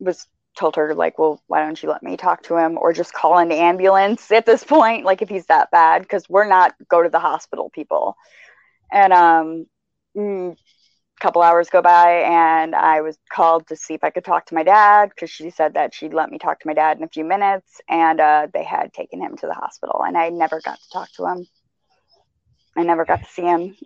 was 0.00 0.26
told 0.56 0.76
her 0.76 0.94
like, 0.94 1.18
well, 1.18 1.40
why 1.46 1.64
don't 1.64 1.82
you 1.82 1.88
let 1.88 2.02
me 2.02 2.16
talk 2.16 2.42
to 2.44 2.56
him 2.56 2.78
or 2.78 2.92
just 2.92 3.12
call 3.12 3.38
an 3.38 3.52
ambulance 3.52 4.30
at 4.30 4.46
this 4.46 4.64
point, 4.64 5.04
like 5.04 5.22
if 5.22 5.28
he's 5.28 5.46
that 5.46 5.70
bad, 5.70 6.02
because 6.02 6.28
we're 6.28 6.48
not 6.48 6.74
go 6.88 7.02
to 7.02 7.08
the 7.08 7.18
hospital 7.20 7.70
people. 7.70 8.16
And 8.92 9.12
um, 9.12 9.66
mm, 10.16 10.56
couple 11.22 11.40
hours 11.40 11.70
go 11.70 11.80
by 11.80 12.24
and 12.26 12.74
I 12.74 13.00
was 13.00 13.16
called 13.32 13.68
to 13.68 13.76
see 13.76 13.94
if 13.94 14.02
I 14.02 14.10
could 14.10 14.24
talk 14.24 14.46
to 14.46 14.56
my 14.56 14.64
dad 14.64 15.10
because 15.10 15.30
she 15.30 15.50
said 15.50 15.74
that 15.74 15.94
she'd 15.94 16.12
let 16.12 16.32
me 16.32 16.38
talk 16.38 16.58
to 16.58 16.66
my 16.66 16.74
dad 16.74 16.98
in 16.98 17.04
a 17.04 17.08
few 17.08 17.24
minutes 17.24 17.80
and 17.88 18.20
uh, 18.20 18.48
they 18.52 18.64
had 18.64 18.92
taken 18.92 19.20
him 19.20 19.36
to 19.36 19.46
the 19.46 19.54
hospital 19.54 20.02
and 20.04 20.18
I 20.18 20.30
never 20.30 20.60
got 20.60 20.80
to 20.80 20.90
talk 20.92 21.12
to 21.12 21.26
him. 21.26 21.46
I 22.76 22.82
never 22.82 23.04
got 23.04 23.22
to 23.22 23.30
see 23.30 23.42
him. 23.42 23.76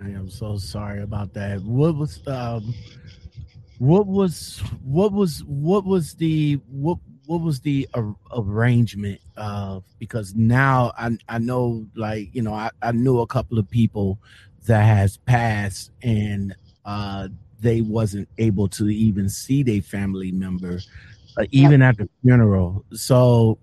I 0.00 0.10
am 0.10 0.30
so 0.30 0.58
sorry 0.58 1.02
about 1.02 1.34
that. 1.34 1.60
What 1.60 1.96
was 1.96 2.24
um 2.28 2.72
what 3.78 4.06
was 4.06 4.62
what 4.84 5.12
was 5.12 5.42
what 5.44 5.84
was 5.84 6.14
the 6.14 6.60
what 6.70 6.98
what 7.26 7.40
was 7.40 7.60
the 7.60 7.88
ar- 7.94 8.14
arrangement 8.36 9.20
of 9.36 9.82
because 9.98 10.34
now 10.36 10.92
I 10.96 11.18
I 11.28 11.38
know 11.38 11.86
like 11.96 12.28
you 12.32 12.42
know 12.42 12.54
I, 12.54 12.70
I 12.80 12.92
knew 12.92 13.18
a 13.18 13.26
couple 13.26 13.58
of 13.58 13.68
people 13.68 14.18
that 14.66 14.82
has 14.84 15.16
passed 15.18 15.90
and 16.02 16.54
uh, 16.84 17.28
they 17.60 17.80
wasn't 17.80 18.28
able 18.38 18.68
to 18.68 18.88
even 18.88 19.28
see 19.28 19.62
their 19.62 19.82
family 19.82 20.32
member 20.32 20.80
uh, 21.36 21.44
even 21.50 21.80
yep. 21.80 21.90
at 21.90 21.98
the 21.98 22.08
funeral. 22.22 22.84
So 22.92 23.58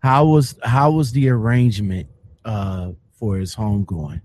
how 0.00 0.26
was 0.26 0.56
how 0.62 0.92
was 0.92 1.12
the 1.12 1.28
arrangement 1.28 2.08
uh, 2.44 2.92
for 3.12 3.36
his 3.36 3.54
home 3.54 3.84
going? 3.84 4.20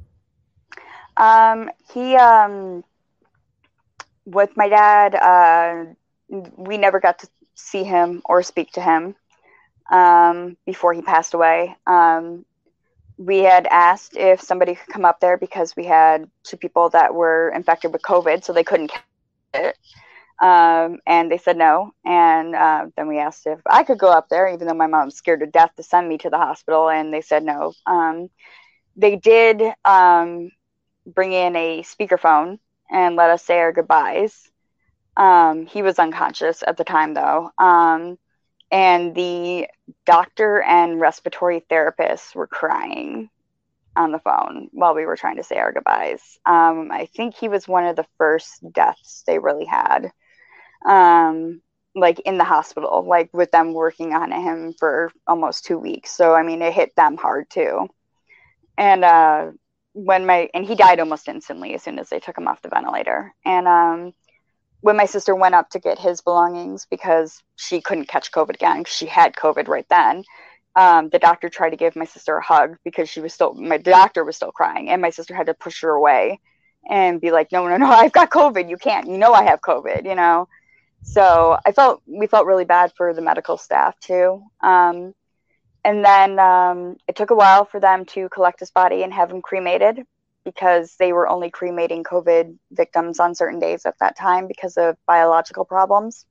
Um 1.18 1.70
he 1.94 2.16
um 2.16 2.84
with 4.26 4.56
my 4.56 4.70
dad 4.70 5.16
uh 5.16 5.86
we 6.58 6.78
never 6.78 7.00
got 7.00 7.20
to 7.20 7.28
see 7.56 7.84
him 7.84 8.22
or 8.26 8.44
speak 8.44 8.72
to 8.74 8.82
him 8.82 9.16
um 9.92 10.56
before 10.66 10.94
he 10.94 11.02
passed 11.02 11.34
away. 11.34 11.76
Um 11.88 12.46
we 13.20 13.40
had 13.40 13.68
asked 13.68 14.18
if 14.18 14.42
somebody 14.42 14.76
could 14.76 14.94
come 14.94 15.06
up 15.06 15.20
there 15.22 15.38
because 15.38 15.76
we 15.76 15.86
had 15.86 16.30
two 16.44 16.58
people 16.58 16.90
that 16.92 17.16
were 17.16 17.52
infected 17.56 17.94
with 17.94 18.04
COVID, 18.04 18.44
so 18.46 18.54
they 18.54 18.64
couldn't 18.64 18.90
catch 18.90 19.14
it. 19.14 19.34
Um, 20.42 21.00
and 21.06 21.32
they 21.32 21.38
said 21.38 21.58
no. 21.58 21.94
And 22.06 22.56
uh, 22.56 22.88
then 22.98 23.08
we 23.08 23.20
asked 23.20 23.48
if 23.48 23.60
I 23.70 23.84
could 23.84 24.00
go 24.00 24.12
up 24.12 24.30
there, 24.30 24.48
even 24.48 24.68
though 24.68 24.74
my 24.74 24.88
mom's 24.88 25.16
scared 25.16 25.42
to 25.42 25.48
death 25.48 25.72
to 25.78 25.84
send 25.84 26.08
me 26.08 26.18
to 26.20 26.30
the 26.30 26.38
hospital, 26.38 26.90
and 26.90 27.14
they 27.14 27.22
said 27.22 27.44
no. 27.44 27.74
Um, 27.86 28.30
they 28.96 29.16
did 29.18 29.62
um, 29.86 30.52
bring 31.06 31.34
in 31.34 31.56
a 31.56 31.84
speakerphone 31.84 32.60
and 32.92 33.16
let 33.16 33.30
us 33.32 33.44
say 33.44 33.60
our 33.60 33.72
goodbyes. 33.74 34.50
Um, 35.18 35.66
he 35.66 35.82
was 35.82 36.00
unconscious 36.00 36.64
at 36.66 36.78
the 36.78 36.86
time, 36.86 37.14
though. 37.14 37.52
And 38.72 39.16
the 39.16 39.68
doctor 40.06 40.62
and 40.62 41.00
respiratory 41.00 41.62
therapist 41.70 42.36
were 42.36 42.48
crying 42.48 43.30
on 43.96 44.12
the 44.12 44.20
phone 44.20 44.70
while 44.72 44.94
we 44.96 45.06
were 45.06 45.18
trying 45.18 45.38
to 45.38 45.44
say 45.44 45.58
our 45.58 45.74
goodbyes. 45.74 46.40
Um, 46.46 46.90
I 46.92 47.08
think 47.16 47.36
he 47.36 47.50
was 47.50 47.68
one 47.68 47.86
of 47.86 47.96
the 47.96 48.06
first 48.18 48.64
deaths 48.72 49.24
they 49.26 49.40
really 49.40 49.66
had, 49.66 50.12
um, 50.86 51.62
like 51.96 52.20
in 52.20 52.38
the 52.38 52.44
hospital, 52.44 53.06
like 53.08 53.30
with 53.34 53.52
them 53.52 53.74
working 53.74 54.14
on 54.14 54.32
him 54.32 54.74
for 54.78 55.12
almost 55.28 55.66
two 55.66 55.78
weeks. 55.80 56.12
So, 56.12 56.34
I 56.34 56.44
mean, 56.44 56.62
it 56.62 56.74
hit 56.74 56.96
them 56.96 57.18
hard 57.18 57.50
too. 57.50 57.88
And 58.78 59.04
uh, 59.04 59.52
when 59.94 60.26
my, 60.26 60.50
and 60.54 60.66
he 60.66 60.76
died 60.76 61.00
almost 61.00 61.28
instantly 61.28 61.74
as 61.74 61.84
soon 61.84 62.00
as 62.00 62.10
they 62.10 62.20
took 62.20 62.38
him 62.38 62.48
off 62.48 62.62
the 62.62 62.70
ventilator. 62.70 63.34
And 63.44 63.68
um, 63.68 64.14
when 64.82 64.98
my 64.98 65.06
sister 65.06 65.36
went 65.36 65.56
up 65.56 65.70
to 65.70 65.80
get 65.80 66.00
his 66.00 66.22
belongings 66.22 66.86
because 66.90 67.42
she 67.56 67.82
couldn't 67.82 68.08
catch 68.08 68.32
COVID 68.32 68.56
again 68.56 68.86
she 68.86 69.06
had 69.06 69.34
COVID 69.34 69.68
right 69.68 69.88
then. 69.90 70.24
Um, 70.76 71.10
the 71.10 71.20
doctor 71.20 71.50
tried 71.50 71.72
to 71.72 71.78
give 71.78 71.96
my 71.96 72.06
sister 72.06 72.38
a 72.38 72.44
hug 72.44 72.78
because 72.86 73.10
she 73.10 73.22
was 73.22 73.34
still 73.34 73.54
my 73.54 73.78
doctor 73.78 74.24
was 74.24 74.36
still 74.36 74.52
crying 74.52 74.90
and 74.90 75.02
my 75.02 75.10
sister 75.10 75.34
had 75.34 75.48
to 75.48 75.54
push 75.54 75.82
her 75.82 75.90
away 75.90 76.40
and 76.90 77.20
be 77.20 77.32
like 77.32 77.52
no 77.52 77.68
no 77.68 77.78
no 77.78 77.86
i've 77.90 78.12
got 78.12 78.30
covid. 78.30 78.70
You 78.70 78.78
can't. 78.78 79.08
You 79.08 79.18
know 79.18 79.34
i 79.34 79.44
have 79.44 79.62
covid 79.62 80.06
you 80.06 80.16
know? 80.16 80.48
So 81.04 81.58
i 81.66 81.72
felt 81.72 82.02
we 82.06 82.28
felt 82.28 82.46
really 82.46 82.66
bad 82.66 82.94
for 82.96 83.14
the 83.14 83.22
medical 83.22 83.58
staff 83.58 84.00
too. 84.00 84.44
Um, 84.62 85.14
and 85.84 86.04
then 86.04 86.40
um, 86.40 86.98
it 87.08 87.16
took 87.16 87.30
a 87.32 87.36
while 87.36 87.66
for 87.66 87.80
them 87.80 88.06
to 88.06 88.28
collect 88.30 88.60
his 88.60 88.70
body 88.70 89.04
and 89.04 89.14
have 89.14 89.32
him 89.32 89.42
cremated 89.42 90.06
because 90.54 90.96
they 90.98 91.14
were 91.14 91.28
only 91.28 91.50
cremating 91.50 92.04
COVID 92.04 92.58
victims 92.72 93.20
on 93.20 93.36
certain 93.36 93.60
days 93.60 93.86
at 93.86 94.00
that 94.00 94.18
time 94.18 94.48
because 94.48 94.78
of 94.78 94.98
biological 95.06 95.66
problems. 95.66 96.26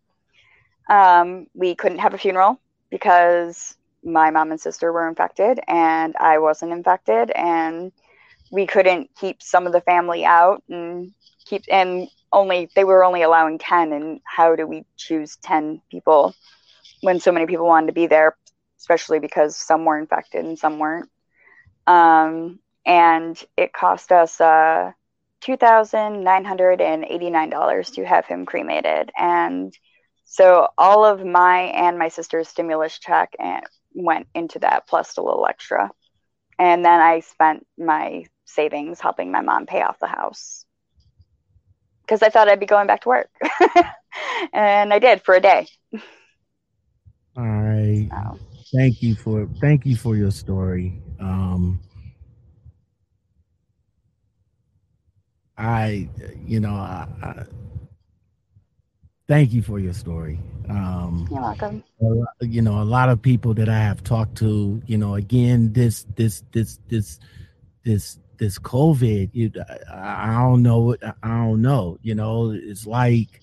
Um, 0.88 1.46
we 1.54 1.74
couldn't 1.74 1.98
have 1.98 2.14
a 2.14 2.18
funeral 2.18 2.60
because 2.90 3.76
my 4.02 4.30
mom 4.30 4.50
and 4.50 4.60
sister 4.60 4.92
were 4.92 5.08
infected 5.08 5.60
and 5.68 6.16
I 6.16 6.38
wasn't 6.38 6.72
infected, 6.72 7.30
and 7.30 7.92
we 8.50 8.66
couldn't 8.66 9.10
keep 9.18 9.42
some 9.42 9.66
of 9.66 9.72
the 9.72 9.80
family 9.82 10.24
out 10.24 10.62
and 10.68 11.12
keep 11.44 11.64
and 11.70 12.08
only 12.32 12.68
they 12.74 12.84
were 12.84 13.04
only 13.04 13.22
allowing 13.22 13.58
10 13.58 13.92
and 13.92 14.20
how 14.24 14.54
do 14.54 14.66
we 14.66 14.84
choose 14.96 15.36
10 15.42 15.80
people 15.90 16.34
when 17.00 17.20
so 17.20 17.32
many 17.32 17.46
people 17.46 17.66
wanted 17.66 17.86
to 17.86 17.92
be 17.92 18.06
there 18.06 18.36
especially 18.78 19.18
because 19.18 19.56
some 19.56 19.84
were 19.84 19.98
infected 19.98 20.44
and 20.44 20.58
some 20.58 20.78
weren't 20.78 21.08
um, 21.86 22.58
and 22.88 23.40
it 23.56 23.72
cost 23.72 24.10
us 24.10 24.40
uh, 24.40 24.90
$2,989 25.42 27.94
to 27.94 28.04
have 28.04 28.26
him 28.26 28.44
cremated. 28.46 29.12
And 29.16 29.72
so 30.24 30.66
all 30.78 31.04
of 31.04 31.24
my 31.24 31.60
and 31.60 31.96
my 31.98 32.08
sister's 32.08 32.48
stimulus 32.48 32.98
check 32.98 33.34
and 33.38 33.62
went 33.94 34.26
into 34.34 34.58
that 34.60 34.88
plus 34.88 35.18
a 35.18 35.22
little 35.22 35.46
extra. 35.46 35.90
And 36.58 36.82
then 36.84 37.00
I 37.00 37.20
spent 37.20 37.64
my 37.76 38.24
savings 38.46 39.00
helping 39.00 39.30
my 39.30 39.42
mom 39.42 39.66
pay 39.66 39.82
off 39.82 39.98
the 40.00 40.06
house 40.06 40.64
because 42.02 42.22
I 42.22 42.30
thought 42.30 42.48
I'd 42.48 42.58
be 42.58 42.66
going 42.66 42.86
back 42.86 43.02
to 43.02 43.10
work. 43.10 43.28
and 44.54 44.94
I 44.94 44.98
did 44.98 45.22
for 45.22 45.34
a 45.34 45.40
day. 45.40 45.68
All 47.36 47.44
right. 47.44 48.08
So. 48.10 48.38
Thank 48.74 49.02
you 49.02 49.14
for 49.14 49.46
thank 49.60 49.86
you 49.86 49.96
for 49.96 50.16
your 50.16 50.30
story. 50.30 51.00
Um, 51.20 51.80
I, 55.58 56.08
you 56.46 56.60
know, 56.60 56.74
I, 56.74 57.08
I, 57.22 57.44
thank 59.26 59.52
you 59.52 59.62
for 59.62 59.78
your 59.78 59.92
story. 59.92 60.38
Um, 60.68 61.26
You're 61.30 61.40
welcome. 61.40 61.82
You 62.40 62.62
know, 62.62 62.80
a 62.80 62.84
lot 62.84 63.08
of 63.08 63.20
people 63.20 63.54
that 63.54 63.68
I 63.68 63.78
have 63.78 64.04
talked 64.04 64.36
to, 64.38 64.80
you 64.86 64.96
know, 64.96 65.14
again, 65.16 65.72
this, 65.72 66.06
this, 66.14 66.44
this, 66.52 66.78
this, 66.88 67.18
this, 67.84 68.18
this 68.36 68.58
COVID, 68.58 69.30
you, 69.32 69.50
I, 69.90 70.30
I 70.30 70.42
don't 70.42 70.62
know. 70.62 70.94
I 71.22 71.28
don't 71.28 71.60
know. 71.60 71.98
You 72.02 72.14
know, 72.14 72.52
it's 72.52 72.86
like, 72.86 73.40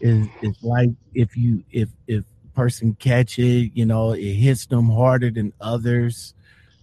it's, 0.00 0.28
it's 0.42 0.62
like 0.62 0.90
if 1.14 1.36
you, 1.36 1.64
if, 1.70 1.88
if 2.06 2.24
person 2.54 2.96
catch 2.98 3.38
it, 3.38 3.72
you 3.74 3.86
know, 3.86 4.12
it 4.12 4.34
hits 4.34 4.66
them 4.66 4.88
harder 4.88 5.30
than 5.30 5.52
others. 5.60 6.34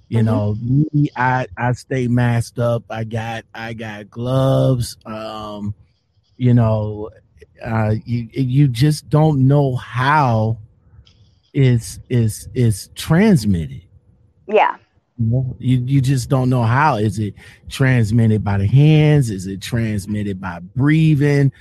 You 0.09 0.19
mm-hmm. 0.19 0.25
know, 0.25 0.55
me, 0.61 1.09
I 1.15 1.47
I 1.57 1.71
stay 1.73 2.07
masked 2.07 2.59
up. 2.59 2.83
I 2.89 3.03
got 3.03 3.45
I 3.53 3.73
got 3.73 4.09
gloves. 4.09 4.97
Um, 5.05 5.73
you 6.37 6.53
know, 6.53 7.09
uh, 7.63 7.95
you 8.05 8.27
you 8.31 8.67
just 8.67 9.09
don't 9.09 9.47
know 9.47 9.75
how 9.75 10.57
is 11.53 11.99
is 12.09 12.49
is 12.53 12.89
transmitted. 12.95 13.83
Yeah. 14.47 14.77
You, 15.19 15.55
you 15.59 16.01
just 16.01 16.27
don't 16.27 16.49
know 16.49 16.63
how 16.63 16.97
is 16.97 17.19
it 17.19 17.35
transmitted 17.69 18.43
by 18.43 18.57
the 18.57 18.65
hands 18.65 19.29
is 19.29 19.45
it 19.45 19.61
transmitted 19.61 20.41
by 20.41 20.59
breathing 20.75 21.51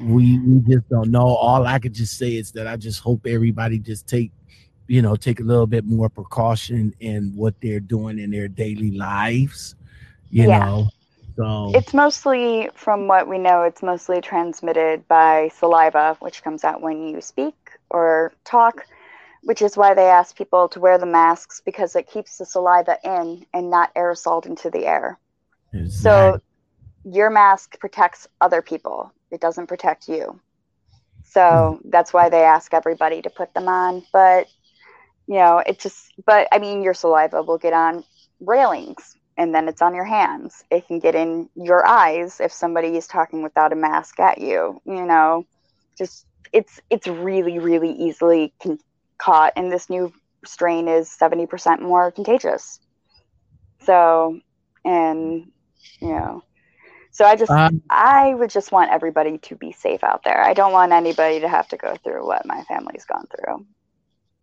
we, 0.00 0.38
we 0.38 0.60
just 0.60 0.88
don't 0.88 1.10
know 1.10 1.26
all 1.26 1.66
i 1.66 1.78
could 1.78 1.92
just 1.92 2.16
say 2.16 2.36
is 2.36 2.50
that 2.52 2.66
i 2.66 2.76
just 2.76 3.00
hope 3.00 3.26
everybody 3.26 3.78
just 3.78 4.08
take 4.08 4.32
you 4.88 5.00
know 5.02 5.14
take 5.16 5.40
a 5.40 5.42
little 5.42 5.66
bit 5.66 5.84
more 5.84 6.08
precaution 6.08 6.94
in 7.00 7.32
what 7.36 7.54
they're 7.60 7.80
doing 7.80 8.18
in 8.18 8.30
their 8.30 8.48
daily 8.48 8.90
lives 8.90 9.76
you 10.30 10.48
yeah. 10.48 10.58
know 10.58 10.88
so 11.36 11.70
it's 11.74 11.94
mostly 11.94 12.68
from 12.74 13.06
what 13.06 13.28
we 13.28 13.38
know 13.38 13.62
it's 13.62 13.82
mostly 13.82 14.20
transmitted 14.20 15.06
by 15.06 15.48
saliva 15.54 16.16
which 16.20 16.42
comes 16.42 16.64
out 16.64 16.80
when 16.80 17.08
you 17.08 17.20
speak 17.20 17.54
or 17.90 18.32
talk 18.44 18.84
which 19.44 19.62
is 19.62 19.76
why 19.76 19.94
they 19.94 20.06
ask 20.06 20.36
people 20.36 20.68
to 20.68 20.80
wear 20.80 20.98
the 20.98 21.06
masks 21.06 21.62
because 21.64 21.94
it 21.94 22.10
keeps 22.10 22.38
the 22.38 22.44
saliva 22.44 22.98
in 23.04 23.46
and 23.54 23.70
not 23.70 23.94
aerosoled 23.94 24.46
into 24.46 24.68
the 24.70 24.84
air 24.84 25.18
Exactly. 25.72 25.90
So 26.00 26.40
your 27.04 27.30
mask 27.30 27.78
protects 27.78 28.26
other 28.40 28.62
people. 28.62 29.12
It 29.30 29.40
doesn't 29.40 29.66
protect 29.66 30.08
you. 30.08 30.40
So 31.24 31.78
hmm. 31.82 31.88
that's 31.90 32.12
why 32.12 32.28
they 32.28 32.42
ask 32.42 32.72
everybody 32.72 33.22
to 33.22 33.30
put 33.30 33.52
them 33.54 33.68
on. 33.68 34.02
But 34.12 34.46
you 35.28 35.36
know, 35.36 35.62
it 35.66 35.80
just 35.80 36.12
but 36.26 36.48
I 36.52 36.58
mean 36.58 36.82
your 36.82 36.94
saliva 36.94 37.42
will 37.42 37.58
get 37.58 37.74
on 37.74 38.04
railings 38.40 39.16
and 39.38 39.54
then 39.54 39.68
it's 39.68 39.82
on 39.82 39.94
your 39.94 40.04
hands. 40.06 40.64
It 40.70 40.88
can 40.88 41.00
get 41.00 41.16
in 41.16 41.50
your 41.56 41.86
eyes 41.86 42.40
if 42.40 42.52
somebody 42.52 42.96
is 42.96 43.08
talking 43.08 43.42
without 43.42 43.72
a 43.72 43.76
mask 43.76 44.20
at 44.20 44.38
you. 44.38 44.80
You 44.86 45.06
know, 45.06 45.46
just 45.98 46.26
it's 46.52 46.80
it's 46.90 47.08
really 47.08 47.58
really 47.60 47.92
easily 47.92 48.54
con- 48.62 48.80
caught, 49.18 49.54
and 49.56 49.72
this 49.72 49.90
new 49.90 50.12
strain 50.46 50.88
is 50.88 51.10
seventy 51.10 51.46
percent 51.46 51.82
more 51.82 52.12
contagious. 52.12 52.80
So, 53.82 54.40
and 54.84 55.50
you 56.00 56.08
know, 56.08 56.44
so 57.12 57.24
I 57.24 57.36
just 57.36 57.60
Um, 57.60 57.82
I 57.90 58.34
would 58.34 58.50
just 58.50 58.72
want 58.72 58.92
everybody 58.92 59.38
to 59.38 59.56
be 59.56 59.72
safe 59.72 60.04
out 60.04 60.22
there. 60.24 60.42
I 60.42 60.54
don't 60.54 60.72
want 60.72 60.92
anybody 60.92 61.40
to 61.40 61.48
have 61.48 61.68
to 61.68 61.76
go 61.76 61.96
through 62.04 62.26
what 62.26 62.46
my 62.46 62.62
family's 62.64 63.04
gone 63.06 63.26
through. 63.30 63.66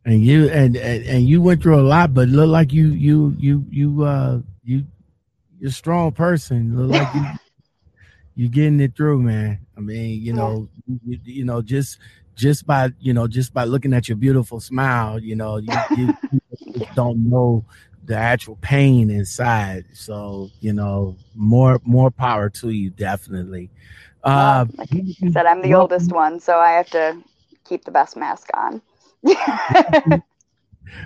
And 0.06 0.24
you 0.24 0.50
and, 0.50 0.78
and 0.78 1.04
and 1.06 1.28
you 1.28 1.42
went 1.42 1.62
through 1.64 1.80
a 1.80 1.82
lot, 1.82 2.14
but 2.14 2.30
look 2.30 2.48
like 2.48 2.72
you 2.72 2.90
you 2.90 3.36
you 3.40 3.66
you 3.72 4.04
uh 4.04 4.40
you 4.64 4.86
you're 5.60 5.70
a 5.70 5.74
strong 5.74 6.12
person. 6.12 6.78
Look 6.78 6.92
like 6.92 7.14
you 7.14 7.28
you 8.36 8.48
getting 8.50 8.80
it 8.80 8.96
through, 8.96 9.22
man. 9.24 9.60
I 9.76 9.80
mean, 9.80 10.22
you 10.22 10.34
know, 10.34 10.70
you, 11.06 11.20
you 11.24 11.46
know, 11.46 11.62
just 11.62 11.98
just 12.36 12.68
by 12.68 12.92
you 13.00 13.14
know 13.14 13.28
just 13.28 13.54
by 13.54 13.64
looking 13.64 13.94
at 13.94 14.08
your 14.08 14.18
beautiful 14.18 14.60
smile, 14.60 15.20
you 15.20 15.36
know, 15.36 15.58
you, 15.58 15.74
you, 15.96 16.14
you 16.32 16.86
don't 16.94 17.28
know 17.30 17.66
the 18.06 18.16
actual 18.16 18.58
pain 18.58 19.10
inside. 19.10 19.86
So 19.94 20.52
you 20.62 20.74
know, 20.74 21.16
more 21.34 21.80
more 21.84 22.12
power 22.12 22.50
to 22.52 22.70
you, 22.70 22.92
definitely. 22.92 23.72
Uh, 24.24 24.66
Well, 24.78 24.88
like 24.94 24.94
I 25.24 25.30
said, 25.32 25.46
I'm 25.48 25.62
the 25.62 25.74
oldest 25.74 26.12
one, 26.12 26.40
so 26.40 26.58
I 26.58 26.72
have 26.74 26.90
to 26.92 27.18
keep 27.64 27.86
the 27.86 27.92
best 27.92 28.16
mask 28.16 28.50
on. 28.54 28.82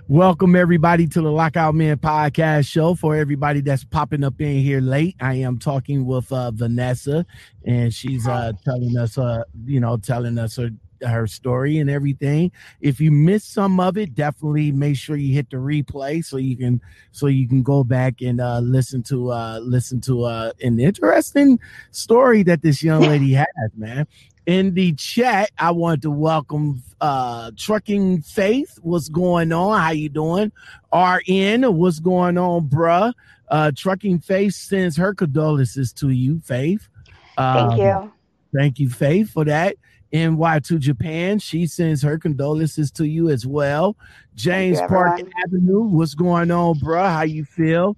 Welcome 0.08 0.56
everybody 0.56 1.08
to 1.08 1.22
the 1.22 1.32
Lockout 1.32 1.76
Man 1.76 1.98
podcast 1.98 2.68
show. 2.68 2.96
For 2.96 3.16
everybody 3.16 3.62
that's 3.62 3.84
popping 3.84 4.24
up 4.24 4.40
in 4.42 4.62
here 4.62 4.82
late, 4.82 5.16
I 5.20 5.36
am 5.36 5.58
talking 5.58 6.06
with 6.06 6.32
uh, 6.32 6.52
Vanessa, 6.52 7.26
and 7.66 7.94
she's 7.94 8.28
uh, 8.28 8.52
telling 8.64 8.98
us, 8.98 9.18
uh, 9.18 9.44
you 9.66 9.80
know, 9.80 9.98
telling 9.98 10.38
us 10.38 10.58
her 10.58 10.70
her 11.06 11.28
story 11.28 11.78
and 11.78 11.90
everything. 11.90 12.52
If 12.82 13.00
you 13.00 13.10
missed 13.12 13.54
some 13.54 13.80
of 13.80 13.98
it, 13.98 14.16
definitely 14.16 14.74
make 14.74 14.98
sure 14.98 15.16
you 15.16 15.34
hit 15.34 15.50
the 15.50 15.58
replay 15.58 16.24
so 16.26 16.38
you 16.38 16.58
can 16.58 16.82
so 17.12 17.28
you 17.28 17.48
can 17.48 17.64
go 17.64 17.84
back 17.84 18.22
and 18.22 18.42
uh, 18.42 18.60
listen 18.60 19.02
to 19.04 19.32
uh, 19.32 19.60
listen 19.64 20.02
to 20.02 20.24
uh, 20.24 20.52
an 20.62 20.80
interesting 20.80 21.60
story 21.92 22.44
that 22.44 22.62
this 22.62 22.84
young 22.84 23.02
lady 23.02 23.34
has, 23.34 23.48
man 23.76 24.08
in 24.50 24.74
the 24.74 24.92
chat 24.94 25.52
i 25.60 25.70
want 25.70 26.02
to 26.02 26.10
welcome 26.10 26.82
uh 27.02 27.52
trucking 27.56 28.20
faith. 28.24 28.80
What's 28.82 29.08
going 29.08 29.54
on? 29.54 29.80
How 29.80 29.92
you 29.92 30.10
doing? 30.10 30.52
Rn 30.92 31.64
what's 31.78 32.00
going 32.00 32.38
on 32.40 32.68
bruh? 32.68 33.14
Uh 33.48 33.72
trucking 33.76 34.20
faith 34.20 34.56
sends 34.56 34.98
her 34.98 35.14
condolences 35.14 35.94
to 35.94 36.10
you 36.10 36.42
faith. 36.44 36.90
Thank 37.38 37.74
Um, 37.74 37.80
you. 37.80 38.12
thank 38.54 38.80
you 38.80 38.90
faith 38.90 39.30
for 39.30 39.46
that. 39.46 39.76
Ny2 40.12 40.80
japan 40.80 41.38
she 41.38 41.68
sends 41.68 42.02
her 42.02 42.18
condolences 42.18 42.90
to 42.94 43.06
you 43.08 43.30
as 43.30 43.46
well. 43.46 43.96
James 44.34 44.82
you, 44.82 44.88
park 44.88 45.22
avenue 45.46 45.84
what's 45.84 46.16
going 46.16 46.50
on 46.50 46.80
bruh? 46.80 47.08
How 47.14 47.22
you 47.22 47.46
feel? 47.46 47.96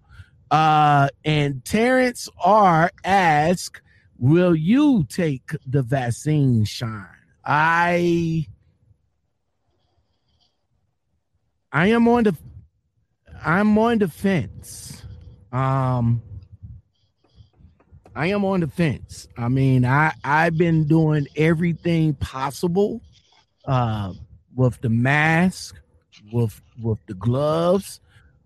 Uh 0.51 1.07
and 1.23 1.63
terrence 1.63 2.27
r 2.43 2.91
ask 3.05 3.81
will 4.21 4.55
you 4.55 5.03
take 5.09 5.51
the 5.65 5.81
vaccine 5.81 6.63
shine 6.63 7.05
i 7.43 8.45
i 11.73 11.87
am 11.87 12.07
on 12.07 12.23
the 12.23 12.35
i'm 13.43 13.77
on 13.77 13.97
the 13.97 14.07
fence 14.07 15.03
um 15.51 16.21
i 18.15 18.27
am 18.27 18.45
on 18.45 18.59
the 18.59 18.67
fence 18.67 19.27
i 19.37 19.49
mean 19.49 19.83
i 19.83 20.13
i've 20.23 20.57
been 20.57 20.85
doing 20.85 21.27
everything 21.35 22.13
possible 22.13 23.01
uh 23.65 24.13
with 24.55 24.79
the 24.81 24.89
mask 24.89 25.75
with 26.31 26.61
with 26.79 26.99
the 27.07 27.13
gloves 27.15 27.99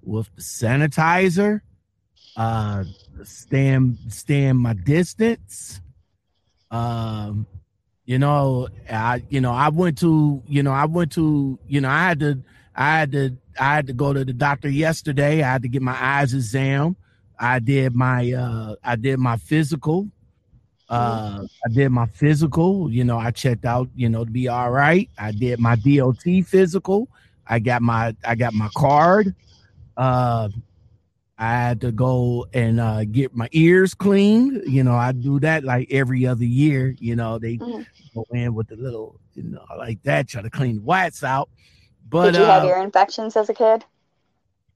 with 0.06 0.30
the 0.36 0.42
sanitizer. 0.42 1.62
Uh 2.38 2.84
stand 3.24 3.98
stand 4.10 4.60
my 4.60 4.74
distance. 4.74 5.82
Um 6.72 7.48
you 8.06 8.20
know 8.20 8.68
i 8.90 9.24
you 9.30 9.42
know 9.42 9.52
i 9.52 9.70
went 9.70 9.98
to 9.98 10.42
you 10.48 10.62
know 10.62 10.72
i 10.72 10.86
went 10.86 11.12
to 11.12 11.58
you 11.68 11.82
know 11.82 11.90
i 11.90 12.00
had 12.08 12.20
to 12.20 12.42
i 12.76 13.00
had 13.00 13.12
to 13.12 13.36
i 13.60 13.76
had 13.76 13.88
to 13.88 13.94
go 13.94 14.14
to 14.14 14.24
the 14.24 14.34
doctor 14.34 14.70
yesterday. 14.70 15.42
I 15.42 15.54
had 15.54 15.64
to 15.64 15.68
get 15.68 15.82
my 15.82 15.98
eyes 16.00 16.34
exam. 16.34 16.96
I 17.40 17.60
did 17.60 17.96
my 17.96 18.32
uh 18.32 18.76
i 18.84 18.96
did 18.96 19.20
my 19.20 19.38
physical. 19.38 20.08
Uh 20.88 21.46
i 21.66 21.70
did 21.74 21.90
my 21.90 22.06
physical. 22.06 22.92
You 22.92 23.04
know 23.04 23.18
i 23.18 23.32
checked 23.32 23.66
out 23.66 23.90
you 23.96 24.08
know 24.10 24.24
to 24.24 24.32
be 24.32 24.48
all 24.48 24.72
right. 24.72 25.10
I 25.18 25.32
did 25.32 25.60
my 25.60 25.76
DOT 25.76 26.24
physical. 26.46 27.10
I 27.48 27.60
got 27.60 27.82
my 27.82 28.16
i 28.24 28.36
got 28.36 28.54
my 28.54 28.70
card. 28.76 29.34
Uh 29.98 30.50
I 31.38 31.52
had 31.52 31.82
to 31.82 31.92
go 31.92 32.46
and 32.54 32.80
uh, 32.80 33.04
get 33.06 33.36
my 33.36 33.50
ears 33.52 33.94
cleaned. 33.94 34.64
You 34.66 34.84
know, 34.84 34.96
I 34.96 35.12
do 35.12 35.40
that 35.42 35.64
like 35.64 35.88
every 35.92 36.26
other 36.26 36.46
year. 36.46 36.96
You 37.00 37.16
know, 37.16 37.40
they 37.40 37.62
Mhm. 37.62 37.86
go 38.14 38.26
in 38.32 38.54
with 38.54 38.68
the 38.68 38.76
little, 38.78 39.20
you 39.34 39.44
know, 39.44 39.66
like 39.78 40.02
that, 40.04 40.28
try 40.28 40.42
to 40.42 40.50
clean 40.50 40.78
the 40.78 40.82
whites 40.82 41.24
out. 41.24 41.50
But 42.08 42.34
Did 42.34 42.38
you 42.38 42.46
uh, 42.46 42.48
have 42.48 42.64
ear 42.66 42.78
infections 42.78 43.36
as 43.36 43.50
a 43.50 43.54
kid? 43.54 43.86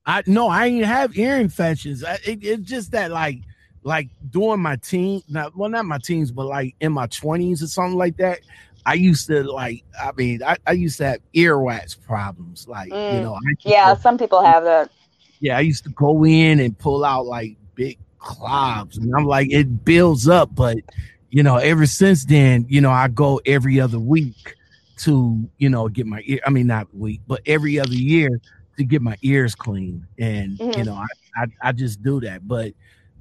I 0.05 0.23
no, 0.27 0.47
I 0.47 0.69
didn't 0.69 0.85
have 0.85 1.17
ear 1.17 1.37
infections. 1.37 2.03
I, 2.03 2.13
it, 2.25 2.39
it's 2.43 2.69
just 2.69 2.91
that 2.91 3.11
like 3.11 3.39
like 3.83 4.09
during 4.29 4.61
my 4.61 4.75
teen, 4.77 5.21
not 5.29 5.55
well, 5.55 5.69
not 5.69 5.85
my 5.85 5.99
teens, 5.99 6.31
but 6.31 6.45
like 6.45 6.75
in 6.79 6.91
my 6.93 7.07
twenties 7.07 7.61
or 7.63 7.67
something 7.67 7.97
like 7.97 8.17
that. 8.17 8.39
I 8.85 8.93
used 8.95 9.27
to 9.27 9.43
like. 9.43 9.83
I 10.01 10.11
mean, 10.15 10.41
I, 10.43 10.57
I 10.65 10.71
used 10.71 10.97
to 10.97 11.05
have 11.05 11.19
earwax 11.35 11.99
problems. 12.01 12.67
Like 12.67 12.97
you 13.07 13.19
Mm. 13.19 13.21
know, 13.21 13.33
I 13.35 13.53
Yeah, 13.65 13.93
some 13.95 14.17
people 14.17 14.41
have 14.41 14.63
that. 14.63 14.89
Yeah, 15.39 15.57
I 15.57 15.61
used 15.61 15.83
to 15.85 15.89
go 15.91 16.25
in 16.25 16.59
and 16.59 16.77
pull 16.77 17.03
out 17.05 17.25
like 17.25 17.57
big 17.75 17.97
clobs, 18.19 18.97
and 18.97 19.11
I'm 19.15 19.25
like, 19.25 19.51
it 19.51 19.83
builds 19.85 20.27
up. 20.27 20.53
But 20.53 20.77
you 21.29 21.43
know, 21.43 21.57
ever 21.57 21.85
since 21.85 22.25
then, 22.25 22.65
you 22.69 22.81
know, 22.81 22.91
I 22.91 23.07
go 23.07 23.39
every 23.45 23.79
other 23.79 23.99
week 23.99 24.55
to 24.97 25.49
you 25.57 25.69
know 25.69 25.87
get 25.87 26.05
my 26.05 26.21
ear. 26.25 26.39
I 26.45 26.49
mean, 26.49 26.67
not 26.67 26.93
week, 26.95 27.21
but 27.27 27.41
every 27.45 27.79
other 27.79 27.93
year 27.93 28.39
to 28.77 28.83
get 28.83 29.01
my 29.01 29.17
ears 29.21 29.55
clean, 29.55 30.07
and 30.17 30.59
you 30.73 30.83
Mhm. 30.83 30.85
know, 30.85 30.93
I, 30.95 31.05
I 31.43 31.69
I 31.69 31.71
just 31.71 32.01
do 32.01 32.19
that. 32.21 32.47
But 32.47 32.73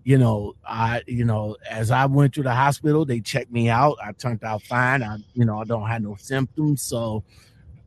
you 0.04 0.18
know, 0.18 0.54
I 0.66 1.02
you 1.06 1.24
know, 1.24 1.56
as 1.70 1.90
I 1.90 2.06
went 2.06 2.34
to 2.34 2.42
the 2.42 2.54
hospital, 2.54 3.04
they 3.04 3.20
checked 3.20 3.52
me 3.52 3.68
out. 3.68 3.96
I 4.02 4.12
turned 4.12 4.42
out 4.42 4.62
fine. 4.62 5.02
I 5.02 5.16
you 5.34 5.44
know, 5.44 5.60
I 5.60 5.64
don't 5.64 5.86
have 5.86 6.02
no 6.02 6.16
symptoms, 6.16 6.82
so. 6.82 7.22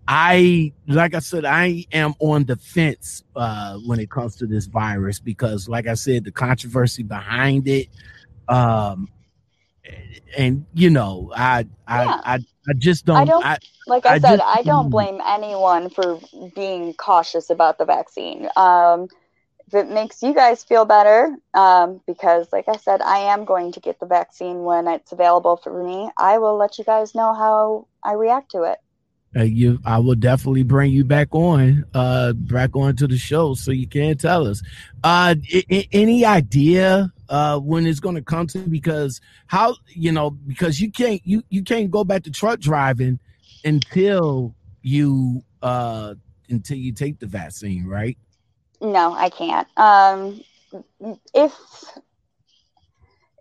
I 0.07 0.73
like 0.87 1.13
I 1.15 1.19
said, 1.19 1.45
I 1.45 1.85
am 1.91 2.13
on 2.19 2.45
the 2.45 2.55
fence 2.57 3.23
uh, 3.35 3.77
when 3.77 3.99
it 3.99 4.09
comes 4.09 4.35
to 4.37 4.47
this 4.47 4.65
virus 4.65 5.19
because, 5.19 5.67
like 5.69 5.87
I 5.87 5.93
said, 5.93 6.23
the 6.25 6.31
controversy 6.31 7.03
behind 7.03 7.67
it, 7.67 7.87
um, 8.47 9.09
and 10.37 10.65
you 10.73 10.89
know, 10.89 11.31
I 11.35 11.65
I 11.87 12.05
Yeah. 12.05 12.19
I, 12.23 12.35
I 12.69 12.73
just 12.77 13.05
don't. 13.05 13.21
I 13.21 13.25
don't- 13.25 13.45
I, 13.45 13.57
Like 13.87 14.05
I, 14.05 14.15
I 14.15 14.19
said, 14.19 14.39
just- 14.39 14.43
I 14.45 14.63
don't 14.63 14.89
blame 14.89 15.21
anyone 15.25 15.89
for 15.89 16.19
being 16.55 16.93
cautious 16.93 17.49
about 17.49 17.77
the 17.77 17.85
vaccine. 17.85 18.49
Um, 18.55 19.09
if 19.67 19.73
it 19.73 19.89
makes 19.89 20.21
you 20.21 20.33
guys 20.33 20.63
feel 20.63 20.85
better, 20.85 21.35
um, 21.53 22.01
because 22.05 22.51
like 22.51 22.67
I 22.67 22.77
said, 22.77 23.01
I 23.01 23.19
am 23.33 23.45
going 23.45 23.71
to 23.73 23.79
get 23.79 23.99
the 23.99 24.05
vaccine 24.05 24.63
when 24.63 24.87
it's 24.87 25.11
available 25.11 25.57
for 25.57 25.83
me. 25.83 26.09
I 26.17 26.37
will 26.39 26.57
let 26.57 26.77
you 26.77 26.83
guys 26.83 27.15
know 27.15 27.33
how 27.33 27.87
I 28.03 28.13
react 28.13 28.51
to 28.51 28.63
it. 28.63 28.79
Uh, 29.35 29.43
you, 29.43 29.79
I 29.85 29.99
will 29.99 30.15
definitely 30.15 30.63
bring 30.63 30.91
you 30.91 31.05
back 31.05 31.29
on, 31.33 31.85
uh, 31.93 32.33
back 32.33 32.75
on 32.75 32.95
to 32.97 33.07
the 33.07 33.17
show 33.17 33.53
so 33.53 33.71
you 33.71 33.87
can 33.87 34.17
tell 34.17 34.45
us. 34.47 34.61
Uh, 35.03 35.35
I- 35.53 35.63
I- 35.71 35.87
any 35.91 36.25
idea 36.25 37.11
uh 37.29 37.57
when 37.57 37.87
it's 37.87 38.01
going 38.01 38.15
to 38.15 38.21
come 38.21 38.45
to? 38.47 38.59
Because 38.59 39.21
how 39.47 39.75
you 39.87 40.11
know 40.11 40.31
because 40.31 40.81
you 40.81 40.91
can't 40.91 41.21
you 41.23 41.43
you 41.49 41.63
can't 41.63 41.89
go 41.89 42.03
back 42.03 42.23
to 42.23 42.31
truck 42.31 42.59
driving 42.59 43.19
until 43.63 44.53
you 44.81 45.41
uh 45.61 46.15
until 46.49 46.77
you 46.77 46.91
take 46.91 47.19
the 47.19 47.27
vaccine, 47.27 47.85
right? 47.87 48.17
No, 48.81 49.13
I 49.13 49.29
can't. 49.29 49.67
Um, 49.77 50.41
if 51.33 51.57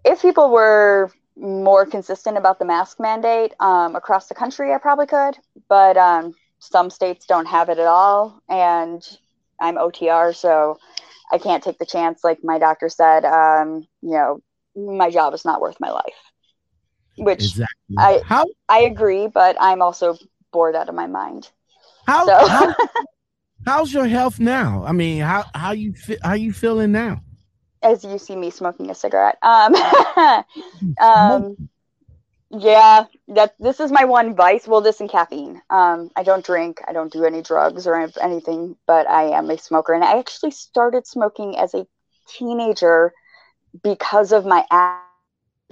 if 0.05 0.23
people 0.23 0.51
were 0.51 1.11
more 1.41 1.87
consistent 1.87 2.39
about 2.39 2.59
the 2.59 2.65
mask 2.67 3.01
mandate 3.01 3.55
um, 3.61 3.97
across 3.97 4.29
the 4.29 4.35
country, 4.35 4.73
I 4.75 4.79
probably 4.79 5.07
could. 5.07 5.37
But 5.69 5.97
um, 5.97 6.35
some 6.61 6.91
states 6.91 7.27
don't 7.27 7.47
have 7.47 7.69
it 7.71 7.79
at 7.79 7.87
all, 7.87 8.41
and 8.49 9.03
I'm 9.61 9.79
OTR, 9.79 10.33
so 10.33 10.79
I 11.33 11.39
can't 11.39 11.63
take 11.65 11.79
the 11.79 11.87
chance. 11.87 12.23
Like 12.25 12.39
my 12.45 12.59
doctor 12.59 12.89
said, 12.89 13.25
um, 13.25 13.87
you 14.03 14.13
know, 14.13 14.41
my 14.77 15.11
job 15.11 15.35
is 15.35 15.45
not 15.45 15.61
worth 15.61 15.81
my 15.81 15.91
life. 15.91 16.21
Which 17.17 17.45
Exactly. 17.45 17.97
I- 17.99 18.23
how 18.25 18.47
I 18.69 18.81
agree, 18.81 19.27
but 19.27 19.57
I'm 19.61 19.83
also 19.83 20.17
bored 20.53 20.77
out 20.77 20.89
of 20.89 20.95
my 20.95 21.07
mind. 21.07 21.51
how, 22.07 22.29
So 22.29 22.47
how 22.47 22.75
how's 23.67 23.93
your 23.93 24.07
health 24.07 24.39
now? 24.41 24.85
I 24.87 24.93
mean, 24.93 25.21
how 25.23 25.45
how 25.55 25.73
you 25.73 25.95
how 26.23 26.35
you 26.35 26.53
feeling 26.53 26.93
now? 26.93 27.23
As 27.83 28.05
you 28.05 28.19
see 28.19 28.37
me 28.37 28.51
smoking 28.51 28.91
a 28.91 28.95
cigarette. 28.95 29.39
Um, 29.43 29.75
um, 31.01 31.59
yeah, 32.51 33.05
that 33.29 33.55
this 33.61 33.81
is 33.81 33.93
my 33.93 34.05
one 34.05 34.35
vice. 34.35 34.67
Well, 34.67 34.81
this 34.81 35.01
and 35.01 35.11
caffeine. 35.11 35.63
Um, 35.71 36.11
I 36.17 36.25
don't 36.25 36.45
drink. 36.45 36.81
I 36.87 36.93
don't 36.93 37.13
do 37.13 37.25
any 37.25 37.43
drugs 37.43 37.87
or 37.87 37.95
anything, 38.21 38.77
but 38.87 39.09
I 39.09 39.31
am 39.39 39.51
a 39.51 39.59
smoker, 39.59 39.93
and 39.95 40.05
I 40.05 40.19
actually 40.19 40.51
started 40.51 41.07
smoking 41.07 41.57
as 41.57 41.75
a 41.75 41.87
teenager 42.29 43.13
because 43.83 44.33
of 44.33 44.47
my 44.47 44.65
asthma. 44.71 45.05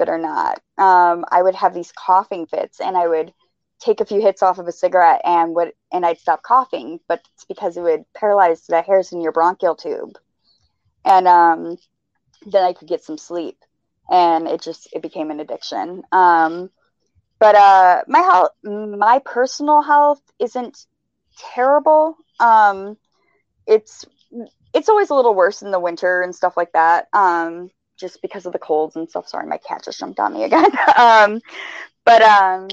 Or 0.06 0.18
not, 0.18 0.60
um, 0.78 1.24
I 1.32 1.42
would 1.42 1.56
have 1.56 1.74
these 1.74 1.92
coughing 1.92 2.46
fits, 2.46 2.80
and 2.80 2.96
I 2.96 3.08
would 3.08 3.34
take 3.80 4.00
a 4.00 4.04
few 4.04 4.20
hits 4.20 4.44
off 4.44 4.58
of 4.58 4.68
a 4.68 4.72
cigarette, 4.72 5.20
and 5.24 5.54
would 5.56 5.72
and 5.92 6.06
I'd 6.06 6.18
stop 6.18 6.42
coughing, 6.44 7.00
but 7.08 7.20
it's 7.34 7.44
because 7.44 7.76
it 7.76 7.80
would 7.82 8.04
paralyze 8.14 8.64
the 8.66 8.80
hairs 8.80 9.10
in 9.12 9.20
your 9.20 9.32
bronchial 9.32 9.74
tube, 9.74 10.16
and 11.04 11.26
um, 11.26 11.76
then 12.46 12.64
I 12.64 12.72
could 12.72 12.88
get 12.88 13.04
some 13.04 13.18
sleep, 13.18 13.58
and 14.10 14.46
it 14.48 14.62
just 14.62 14.88
it 14.92 15.02
became 15.02 15.30
an 15.30 15.40
addiction. 15.40 16.02
Um, 16.12 16.70
but 17.38 17.54
uh, 17.54 18.02
my 18.08 18.20
health, 18.20 18.50
my 18.64 19.20
personal 19.24 19.82
health 19.82 20.22
isn't 20.38 20.86
terrible. 21.54 22.16
Um, 22.40 22.96
it's 23.66 24.04
it's 24.74 24.88
always 24.88 25.10
a 25.10 25.14
little 25.14 25.34
worse 25.34 25.62
in 25.62 25.70
the 25.70 25.80
winter 25.80 26.22
and 26.22 26.34
stuff 26.34 26.56
like 26.56 26.72
that. 26.72 27.08
Um, 27.12 27.70
just 27.98 28.22
because 28.22 28.46
of 28.46 28.52
the 28.52 28.58
colds 28.58 28.96
and 28.96 29.08
stuff. 29.10 29.28
Sorry, 29.28 29.46
my 29.46 29.58
cat 29.58 29.82
just 29.84 29.98
jumped 29.98 30.20
on 30.20 30.34
me 30.34 30.44
again. 30.44 30.70
um, 30.96 31.40
but 32.04 32.22
um, 32.22 32.68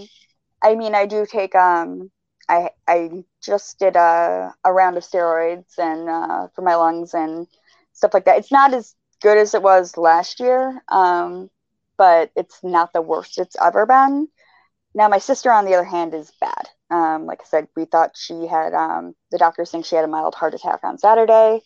I 0.62 0.76
mean, 0.76 0.96
I 0.96 1.06
do 1.06 1.26
take 1.26 1.56
um, 1.56 2.12
I 2.50 2.70
I 2.88 3.24
just 3.44 3.80
did 3.80 3.96
a 3.96 4.54
a 4.64 4.74
round 4.74 4.98
of 4.98 5.04
steroids 5.04 5.78
and 5.78 6.10
uh, 6.10 6.48
for 6.56 6.62
my 6.62 6.76
lungs 6.76 7.14
and 7.14 7.48
stuff 7.94 8.14
like 8.14 8.26
that. 8.26 8.38
It's 8.38 8.52
not 8.52 8.74
as 8.74 8.96
good 9.22 9.38
as 9.38 9.54
it 9.54 9.62
was 9.64 9.98
last 9.98 10.40
year, 10.40 10.82
um, 10.90 11.50
but 11.98 12.32
it's 12.36 12.60
not 12.64 12.94
the 12.94 13.02
worst 13.02 13.38
it's 13.38 13.56
ever 13.62 13.86
been. 13.86 14.28
Now, 14.94 15.10
my 15.10 15.18
sister, 15.20 15.52
on 15.52 15.66
the 15.66 15.74
other 15.74 15.84
hand, 15.84 16.14
is 16.14 16.32
bad. 16.40 16.70
Um, 16.90 17.26
like 17.26 17.42
I 17.42 17.46
said, 17.46 17.68
we 17.76 17.86
thought 17.86 18.16
she 18.16 18.48
had, 18.48 18.74
um, 18.74 19.16
the 19.32 19.38
doctors 19.38 19.72
think 19.72 19.86
she 19.86 19.96
had 19.96 20.06
a 20.06 20.10
mild 20.10 20.36
heart 20.36 20.54
attack 20.54 20.80
on 20.84 20.98
Saturday. 20.98 21.62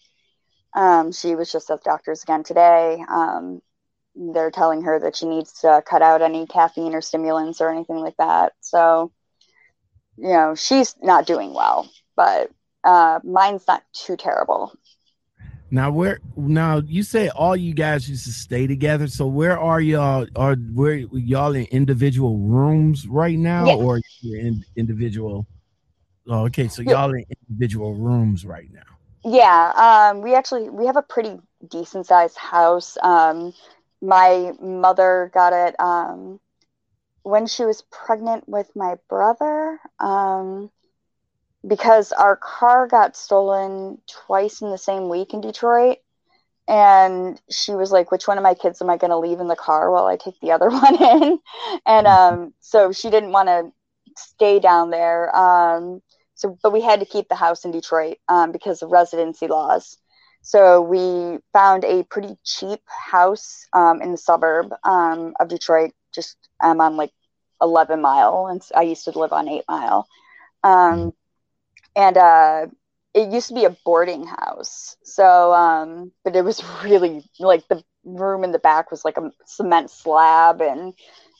Um, 0.74 1.12
she 1.12 1.36
was 1.36 1.52
just 1.52 1.70
at 1.70 1.84
the 1.84 1.90
doctor's 1.90 2.24
again 2.24 2.44
today. 2.44 3.04
Um, 3.10 3.62
they're 4.16 4.52
telling 4.52 4.84
her 4.84 5.00
that 5.00 5.16
she 5.16 5.28
needs 5.28 5.54
to 5.62 5.84
cut 5.88 6.02
out 6.02 6.22
any 6.22 6.48
caffeine 6.48 6.94
or 6.94 7.02
stimulants 7.02 7.62
or 7.62 7.70
anything 7.70 7.98
like 7.98 8.18
that. 8.18 8.54
So, 8.62 9.12
you 10.18 10.30
know, 10.30 10.56
she's 10.56 10.96
not 11.02 11.28
doing 11.28 11.54
well, 11.54 11.90
but 12.16 12.52
uh, 12.84 13.20
mine's 13.24 13.66
not 13.68 13.84
too 13.94 14.18
terrible. 14.18 14.74
Now 15.72 15.92
where 15.92 16.20
now 16.36 16.82
you 16.86 17.04
say 17.04 17.30
all 17.30 17.56
you 17.56 17.74
guys 17.74 18.10
used 18.10 18.26
to 18.26 18.32
stay 18.32 18.66
together. 18.66 19.08
So 19.08 19.28
where 19.28 19.60
are 19.60 19.80
y'all? 19.80 20.26
Are 20.36 20.56
where 20.56 20.96
y'all 20.96 21.56
in 21.56 21.66
individual 21.66 22.38
rooms 22.38 23.08
right 23.08 23.38
now, 23.38 23.68
Yes. 23.68 23.78
or 23.78 24.02
you're 24.22 24.40
in 24.40 24.66
individual? 24.76 25.46
Oh, 26.28 26.46
okay. 26.46 26.68
So 26.68 26.82
y'all 26.82 27.14
in 27.14 27.24
individual 27.50 27.94
rooms 27.94 28.46
right 28.46 28.72
now. 28.72 28.82
Yeah, 29.24 29.74
um, 30.12 30.22
we 30.22 30.34
actually 30.34 30.70
we 30.70 30.86
have 30.86 30.98
a 30.98 31.02
pretty 31.02 31.38
decent 31.70 32.08
sized 32.08 32.38
house. 32.38 32.98
Um, 33.04 33.54
my 34.02 34.54
mother 34.62 35.30
got 35.34 35.54
it 35.54 35.76
um, 35.80 36.40
when 37.24 37.46
she 37.46 37.66
was 37.66 37.84
pregnant 37.92 38.48
with 38.48 38.74
my 38.76 38.96
brother. 39.10 39.80
Um, 40.00 40.72
because 41.68 42.12
our 42.12 42.36
car 42.36 42.88
got 42.88 43.16
stolen 43.16 44.00
twice 44.08 44.62
in 44.62 44.72
the 44.72 44.78
same 44.78 45.10
week 45.10 45.34
in 45.34 45.42
Detroit. 45.42 45.98
And 46.68 47.42
she 47.50 47.72
was 47.74 47.92
like, 47.92 48.12
which 48.12 48.28
one 48.28 48.38
of 48.38 48.44
my 48.44 48.54
kids 48.54 48.82
am 48.82 48.90
I 48.90 48.98
going 48.98 49.10
to 49.10 49.18
leave 49.18 49.40
in 49.40 49.48
the 49.48 49.56
car 49.56 49.92
while 49.92 50.06
I 50.06 50.18
take 50.18 50.40
the 50.40 50.52
other 50.52 50.70
one 50.72 51.02
in? 51.02 51.40
And 51.86 52.08
um, 52.08 52.54
so 52.60 52.92
she 52.92 53.10
didn't 53.10 53.32
want 53.32 53.48
to 53.48 53.72
stay 54.18 54.60
down 54.60 54.92
there. 54.92 55.36
Um, 55.36 56.02
so, 56.36 56.58
but 56.64 56.72
we 56.72 56.82
had 56.82 57.00
to 57.00 57.06
keep 57.06 57.28
the 57.28 57.36
house 57.36 57.66
in 57.66 57.72
Detroit 57.72 58.18
um, 58.30 58.52
because 58.52 58.82
of 58.82 58.92
residency 58.92 59.48
laws. 59.48 59.98
So 60.42 60.82
we 60.82 61.40
found 61.54 61.84
a 61.84 62.04
pretty 62.04 62.38
cheap 62.46 62.80
house 62.88 63.68
um, 63.74 64.02
in 64.02 64.12
the 64.12 64.18
suburb 64.18 64.74
um, 64.84 65.34
of 65.40 65.50
Detroit. 65.50 65.92
Just 66.14 66.38
I'm 66.62 66.80
on 66.82 66.96
like 66.98 67.12
11 67.62 68.02
mile, 68.02 68.48
and 68.48 68.62
I 68.76 68.84
used 68.84 69.04
to 69.06 69.20
live 69.20 69.34
on 69.34 69.50
eight 69.50 69.66
mile. 69.68 70.08
Um, 70.64 71.14
and 71.96 72.18
uh, 72.18 72.68
it 73.14 73.32
used 73.32 73.50
to 73.50 73.54
be 73.54 73.66
a 73.66 73.76
boarding 73.86 74.26
house. 74.26 74.96
So, 75.04 75.54
um, 75.54 76.12
but 76.24 76.36
it 76.36 76.44
was 76.44 76.64
really 76.84 77.24
like 77.40 77.68
the 77.68 77.84
room 78.06 78.44
in 78.44 78.52
the 78.52 78.60
back 78.60 78.92
was 78.92 79.06
like 79.06 79.18
a 79.18 79.32
cement 79.46 79.90
slab, 79.92 80.62
and 80.62 80.94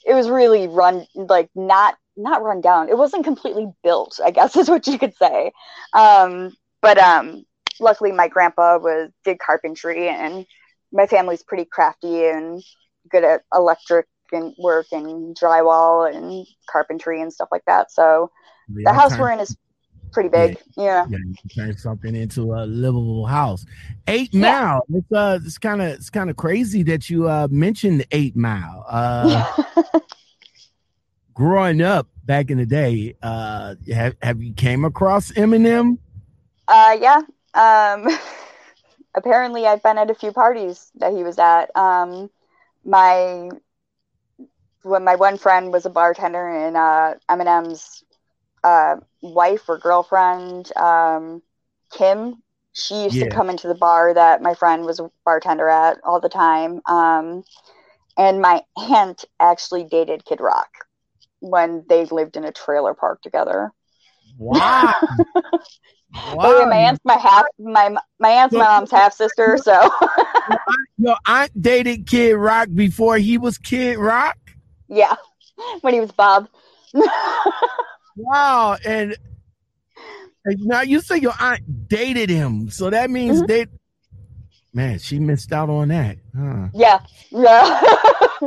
it 0.06 0.14
was 0.14 0.28
really 0.30 0.68
run 0.68 1.06
like 1.14 1.50
not 1.54 1.96
not 2.16 2.42
run 2.42 2.60
down. 2.60 2.88
It 2.88 2.98
wasn't 2.98 3.24
completely 3.24 3.66
built, 3.82 4.20
I 4.24 4.30
guess 4.30 4.56
is 4.56 4.68
what 4.68 4.86
you 4.86 4.98
could 4.98 5.14
say. 5.16 5.52
Um, 5.92 6.52
but 6.82 6.98
um, 6.98 7.44
luckily, 7.80 8.12
my 8.12 8.28
grandpa 8.28 8.78
was 8.78 9.10
did 9.24 9.38
carpentry, 9.38 10.08
and 10.08 10.46
my 10.92 11.06
family's 11.06 11.42
pretty 11.42 11.64
crafty 11.64 12.26
and 12.26 12.62
good 13.10 13.24
at 13.24 13.42
electric 13.54 14.06
and 14.32 14.54
work 14.58 14.86
and 14.92 15.36
drywall 15.36 16.12
and 16.12 16.46
carpentry 16.70 17.20
and 17.20 17.32
stuff 17.32 17.48
like 17.50 17.64
that. 17.66 17.90
So 17.90 18.30
the 18.84 18.92
house 18.92 19.18
we're 19.18 19.30
in 19.32 19.40
is 19.40 19.56
pretty 20.12 20.28
big. 20.28 20.58
Yeah. 20.76 21.06
Yeah, 21.08 21.18
you 21.18 21.34
can 21.40 21.48
turn 21.50 21.76
something 21.76 22.14
into 22.14 22.54
a 22.54 22.66
livable 22.66 23.26
house. 23.26 23.64
Eight 24.06 24.32
Yeah. 24.32 24.40
Mile. 24.42 24.86
It's 24.94 25.12
uh, 25.12 25.38
it's 25.44 25.58
kind 25.58 25.82
of 25.82 25.88
it's 25.88 26.10
kind 26.10 26.30
of 26.30 26.36
crazy 26.36 26.82
that 26.84 27.10
you 27.10 27.28
uh 27.28 27.48
mentioned 27.50 28.04
Eight 28.12 28.36
Mile. 28.36 28.84
Uh, 28.88 29.62
growing 31.34 31.82
up 31.82 32.08
back 32.24 32.50
in 32.50 32.58
the 32.58 32.66
day, 32.66 33.16
uh, 33.22 33.74
have 33.92 34.16
have 34.22 34.42
you 34.42 34.52
came 34.54 34.84
across 34.84 35.32
Eminem? 35.32 35.98
Uh, 36.68 36.96
yeah. 37.00 37.22
Um, 37.54 38.08
apparently, 39.14 39.66
I've 39.66 39.82
been 39.82 39.98
at 39.98 40.10
a 40.10 40.14
few 40.14 40.32
parties 40.32 40.90
that 40.96 41.12
he 41.12 41.22
was 41.22 41.38
at. 41.38 41.74
Um, 41.76 42.30
my 42.84 43.50
when 44.82 45.04
my 45.04 45.14
one 45.16 45.36
friend 45.36 45.72
was 45.72 45.86
a 45.86 45.90
bartender, 45.90 46.48
and 46.48 46.76
uh, 46.76 47.14
Eminem's 47.28 48.02
uh, 48.64 48.96
wife 49.22 49.68
or 49.68 49.78
girlfriend, 49.78 50.74
um, 50.76 51.42
Kim, 51.92 52.42
she 52.72 53.02
used 53.04 53.16
Yeah. 53.16 53.24
to 53.24 53.30
come 53.30 53.50
into 53.50 53.68
the 53.68 53.74
bar 53.74 54.14
that 54.14 54.42
my 54.42 54.54
friend 54.54 54.84
was 54.84 55.00
a 55.00 55.10
bartender 55.24 55.68
at 55.68 55.98
all 56.04 56.20
the 56.20 56.28
time. 56.28 56.80
Um, 56.86 57.44
and 58.16 58.40
my 58.40 58.62
aunt 58.90 59.24
actually 59.40 59.84
dated 59.84 60.24
Kid 60.24 60.40
Rock 60.40 60.68
when 61.40 61.84
they 61.88 62.04
lived 62.06 62.36
in 62.36 62.44
a 62.44 62.52
trailer 62.52 62.94
park 62.94 63.22
together. 63.22 63.72
Wow. 64.38 64.94
Oh, 66.42 66.58
yeah, 66.58 66.64
my 66.66 66.76
aunt's 66.76 67.00
my 67.04 67.16
half 67.16 67.46
my 67.58 67.94
my 68.18 68.28
aunt's 68.30 68.56
my 68.56 68.66
mom's 68.68 68.90
half 68.90 69.12
sister, 69.14 69.56
so 69.58 69.90
Your 70.98 71.16
aunt 71.26 71.50
dated 71.60 72.06
Kid 72.06 72.34
Rock 72.34 72.68
before 72.74 73.16
he 73.18 73.38
was 73.38 73.58
Kid 73.58 73.96
Rock. 73.98 74.36
yeah, 74.88 75.16
when 75.80 75.94
he 75.94 76.00
was 76.00 76.12
Bob. 76.12 76.48
Wow, 78.22 78.76
and, 78.84 79.16
and 80.44 80.60
now 80.60 80.82
you 80.82 81.00
say 81.00 81.18
your 81.18 81.34
aunt 81.40 81.88
dated 81.88 82.30
him, 82.30 82.70
so 82.70 82.90
that 82.90 83.10
means 83.10 83.42
Mhm. 83.42 83.46
they. 83.46 83.66
Man, 84.72 84.98
she 85.00 85.18
missed 85.18 85.52
out 85.52 85.68
on 85.68 85.88
that, 85.88 86.18
huh? 86.36 86.68
yeah, 86.72 87.00
yeah, 87.30 87.80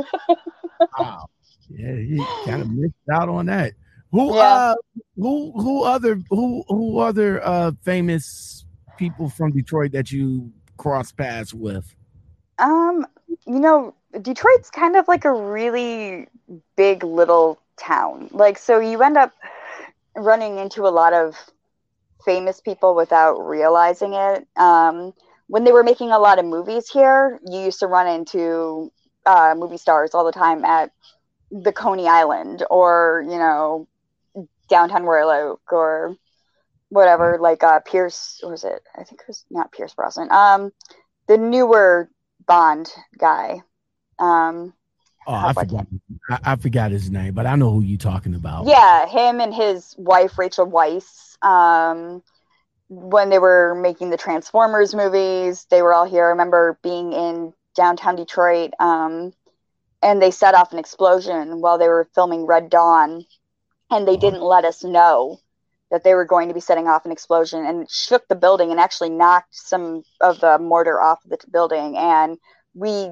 Wow. 0.98 1.26
Yeah, 1.68 1.96
he 1.96 2.26
kind 2.44 2.62
of 2.62 2.70
missed 2.70 2.94
out 3.12 3.28
on 3.28 3.46
that. 3.46 3.72
Who 4.12 4.34
Yeah. 4.34 4.42
uh 4.44 4.74
who 5.16 5.52
who 5.60 5.82
other 5.82 6.20
who 6.30 6.64
who 6.68 6.98
other 6.98 7.44
uh 7.44 7.72
famous 7.82 8.64
people 8.96 9.28
from 9.28 9.52
Detroit 9.52 9.92
that 9.92 10.10
you 10.12 10.52
cross 10.76 11.10
paths 11.12 11.52
with? 11.52 11.94
um, 12.58 13.06
you 13.46 13.58
know, 13.58 13.94
Detroit's 14.22 14.70
kind 14.70 14.94
of 14.96 15.08
like 15.08 15.24
a 15.24 15.32
really 15.32 16.28
big 16.76 17.02
little 17.02 17.58
town. 17.76 18.28
Like, 18.30 18.58
so 18.58 18.78
you 18.78 19.02
end 19.02 19.16
up 19.16 19.32
running 20.16 20.58
into 20.58 20.86
a 20.86 20.90
lot 20.90 21.12
of 21.12 21.36
famous 22.24 22.60
people 22.60 22.94
without 22.94 23.38
realizing 23.40 24.14
it. 24.14 24.46
Um, 24.56 25.12
when 25.46 25.64
they 25.64 25.72
were 25.72 25.82
making 25.84 26.10
a 26.10 26.18
lot 26.18 26.38
of 26.38 26.44
movies 26.44 26.88
here, 26.90 27.38
you 27.46 27.60
used 27.60 27.80
to 27.80 27.86
run 27.86 28.06
into 28.06 28.92
uh, 29.26 29.54
movie 29.56 29.76
stars 29.76 30.14
all 30.14 30.24
the 30.24 30.32
time 30.32 30.64
at 30.64 30.90
the 31.50 31.72
Coney 31.72 32.08
Island 32.08 32.64
or, 32.70 33.24
you 33.28 33.38
know, 33.38 33.88
downtown 34.68 35.04
Royal 35.04 35.30
Oak 35.30 35.60
or 35.70 36.16
whatever, 36.88 37.38
like 37.40 37.62
uh, 37.62 37.80
Pierce, 37.80 38.40
or 38.42 38.50
was 38.50 38.64
it? 38.64 38.82
I 38.96 39.04
think 39.04 39.20
it 39.20 39.28
was 39.28 39.44
not 39.50 39.72
Pierce 39.72 39.94
Brosnan. 39.94 40.30
Um, 40.30 40.72
the 41.28 41.36
newer 41.36 42.08
Bond 42.46 42.92
guy. 43.18 43.62
Um, 44.18 44.72
Oh, 45.26 45.32
I 45.32 45.48
I 45.48 45.52
forgot. 45.52 45.86
I, 46.30 46.38
I 46.44 46.56
forgot 46.56 46.90
his 46.90 47.10
name, 47.10 47.34
but 47.34 47.46
I 47.46 47.56
know 47.56 47.70
who 47.72 47.80
you're 47.80 47.98
talking 47.98 48.34
about. 48.34 48.66
yeah, 48.66 49.06
him 49.06 49.40
and 49.40 49.54
his 49.54 49.94
wife 49.98 50.38
Rachel 50.38 50.66
Weisz. 50.70 51.36
Um, 51.44 52.22
when 52.88 53.30
they 53.30 53.38
were 53.38 53.74
making 53.74 54.10
the 54.10 54.16
Transformers 54.16 54.94
movies, 54.94 55.66
they 55.70 55.82
were 55.82 55.94
all 55.94 56.04
here. 56.04 56.26
I 56.26 56.30
remember 56.30 56.78
being 56.82 57.12
in 57.12 57.52
downtown 57.74 58.16
Detroit, 58.16 58.72
um, 58.78 59.32
and 60.02 60.20
they 60.22 60.30
set 60.30 60.54
off 60.54 60.72
an 60.72 60.78
explosion 60.78 61.60
while 61.60 61.78
they 61.78 61.88
were 61.88 62.08
filming 62.14 62.46
Red 62.46 62.70
Dawn, 62.70 63.24
and 63.90 64.06
they 64.06 64.14
Oh. 64.14 64.16
didn't 64.16 64.42
let 64.42 64.64
us 64.64 64.84
know 64.84 65.40
that 65.90 66.04
they 66.04 66.14
were 66.14 66.24
going 66.24 66.48
to 66.48 66.54
be 66.54 66.60
setting 66.60 66.86
off 66.88 67.04
an 67.04 67.12
explosion, 67.12 67.64
and 67.64 67.82
it 67.82 67.90
shook 67.90 68.26
the 68.28 68.34
building 68.34 68.70
and 68.70 68.80
actually 68.80 69.10
knocked 69.10 69.54
some 69.54 70.02
of 70.20 70.40
the 70.40 70.58
mortar 70.58 71.00
off 71.00 71.24
of 71.24 71.30
the 71.30 71.38
building. 71.50 71.96
And 71.96 72.38
we, 72.74 73.10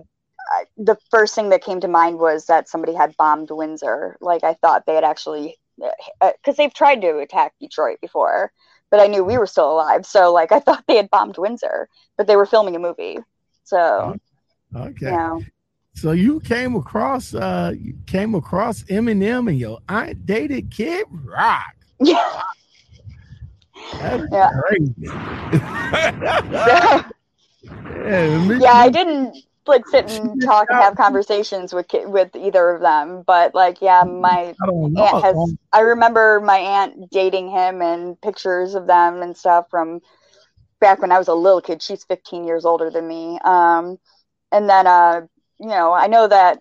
I- 0.51 0.65
the 0.77 0.97
first 1.11 1.35
thing 1.35 1.49
that 1.51 1.63
came 1.63 1.81
to 1.81 1.89
mind 1.89 2.19
was 2.19 2.47
that 2.47 2.69
somebody 2.69 2.95
had 2.95 3.17
bombed 3.17 3.51
Windsor. 3.51 4.17
Like 4.21 4.45
I 4.45 4.55
thought 4.55 4.85
they 4.87 4.95
had 4.95 5.05
actually, 5.05 5.57
because 5.79 6.57
they've 6.57 6.73
tried 6.75 7.01
to 7.03 7.19
attack 7.19 7.55
Detroit 7.61 7.99
before, 8.01 8.53
but 8.91 9.01
I 9.01 9.07
knew 9.07 9.25
we 9.25 9.39
were 9.39 9.47
still 9.47 9.71
alive. 9.73 10.05
So 10.07 10.33
like 10.33 10.53
I 10.53 10.61
thought 10.61 10.85
they 10.87 10.97
had 10.97 11.11
bombed 11.11 11.39
Windsor, 11.39 11.89
but 12.17 12.27
they 12.27 12.37
were 12.37 12.47
filming 12.47 12.77
a 12.77 12.81
movie. 12.81 13.19
So 13.65 14.19
Okay. 14.75 15.07
you 15.07 15.13
know, 15.13 15.43
So 15.95 16.13
you 16.13 16.41
came 16.41 16.75
across 16.77 17.35
uh 17.35 17.73
you 17.77 17.95
came 18.07 18.35
across 18.35 18.83
Eminem 18.85 19.49
and 19.49 19.59
your 19.59 19.79
aunt 19.89 20.27
dated 20.27 20.71
Kid 20.71 21.07
Rock. 21.11 21.75
yeah. 22.01 22.41
That's 24.01 24.25
Yeah. 24.33 24.49
crazy. 24.69 25.07
yeah, 26.53 27.03
yeah, 28.59 28.73
I 28.73 28.89
didn't 28.91 29.37
like 29.67 29.87
sit 29.87 30.07
and 30.07 30.41
talk 30.45 30.69
and 30.71 30.81
have 30.81 30.97
conversations 30.97 31.73
with 31.73 31.87
with 31.93 32.35
either 32.37 32.71
of 32.71 32.81
them, 32.83 33.25
but 33.27 33.55
like 33.55 33.81
yeah, 33.81 34.05
my 34.05 34.55
I 34.63 34.67
don't 34.67 34.93
know. 34.93 35.03
aunt 35.03 35.19
has 35.21 35.55
I 35.73 35.81
remember 35.81 36.41
my 36.41 36.59
aunt 36.59 37.11
dating 37.11 37.49
him 37.51 37.83
and 37.83 38.21
pictures 38.21 38.75
of 38.75 38.87
them 38.87 39.23
and 39.23 39.37
stuff 39.37 39.67
from 39.71 40.01
back 40.81 41.01
when 41.01 41.13
I 41.13 41.19
was 41.19 41.29
a 41.29 41.35
little 41.35 41.61
kid. 41.61 41.83
She's 41.83 42.05
15 42.05 42.45
years 42.45 42.65
older 42.65 42.91
than 42.91 43.07
me. 43.07 43.39
Um, 43.45 43.99
and 44.53 44.69
then 44.69 44.87
uh, 44.87 45.23
you 45.61 45.69
know, 45.69 45.93
I 45.93 46.07
know 46.09 46.29
that 46.29 46.61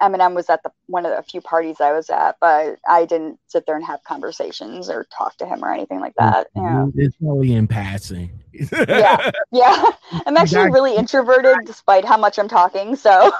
Eminem 0.00 0.34
was 0.34 0.48
at 0.48 0.62
the 0.62 0.70
one 0.86 1.04
of 1.04 1.16
the 1.16 1.22
few 1.22 1.40
parties 1.40 1.80
I 1.80 1.92
was 1.92 2.08
at, 2.10 2.36
but 2.40 2.78
I 2.88 3.04
didn't 3.04 3.38
sit 3.48 3.66
there 3.66 3.76
and 3.76 3.84
have 3.84 4.02
conversations 4.04 4.88
or 4.88 5.06
talk 5.16 5.36
to 5.38 5.46
him 5.46 5.64
or 5.64 5.72
anything 5.72 6.00
like 6.00 6.14
that. 6.18 6.48
Mm-hmm. 6.54 6.60
You 6.60 6.72
know. 6.72 6.92
It's 6.96 7.16
only 7.26 7.52
in 7.52 7.66
passing. 7.66 8.30
Yeah. 8.52 9.30
Yeah. 9.50 9.84
I'm 10.26 10.36
actually 10.36 10.70
really 10.70 10.96
introverted 10.96 11.56
despite 11.66 12.04
how 12.04 12.16
much 12.16 12.38
I'm 12.38 12.48
talking, 12.48 12.96
so 12.96 13.32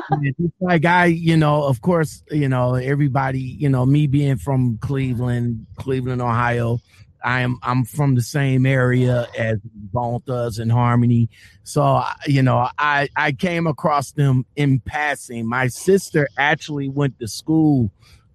like 0.60 0.84
I, 0.84 1.06
you 1.06 1.36
know, 1.36 1.64
of 1.64 1.80
course, 1.80 2.22
you 2.30 2.48
know, 2.48 2.74
everybody, 2.74 3.40
you 3.40 3.68
know, 3.68 3.84
me 3.84 4.06
being 4.06 4.36
from 4.36 4.78
Cleveland, 4.78 5.66
Cleveland, 5.76 6.22
Ohio, 6.22 6.80
I 7.24 7.40
am 7.40 7.58
I'm 7.62 7.84
from 7.84 8.14
the 8.14 8.22
same 8.22 8.66
area 8.66 9.26
as 9.36 9.58
Bone 9.64 10.20
Thugs 10.20 10.58
and 10.58 10.70
Harmony. 10.70 11.30
So 11.64 12.02
you 12.26 12.42
know, 12.42 12.68
I 12.78 13.08
I 13.16 13.32
came 13.32 13.66
across 13.66 14.12
them 14.12 14.44
in 14.56 14.80
passing. 14.80 15.48
My 15.48 15.68
sister 15.68 16.28
actually 16.38 16.88
went 16.88 17.18
to 17.20 17.28
school 17.28 17.90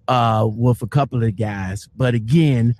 uh 0.07 0.47
with 0.51 0.81
a 0.81 0.87
couple 0.87 1.23
of 1.23 1.35
guys, 1.37 1.87
but 1.95 2.15
again, 2.15 2.75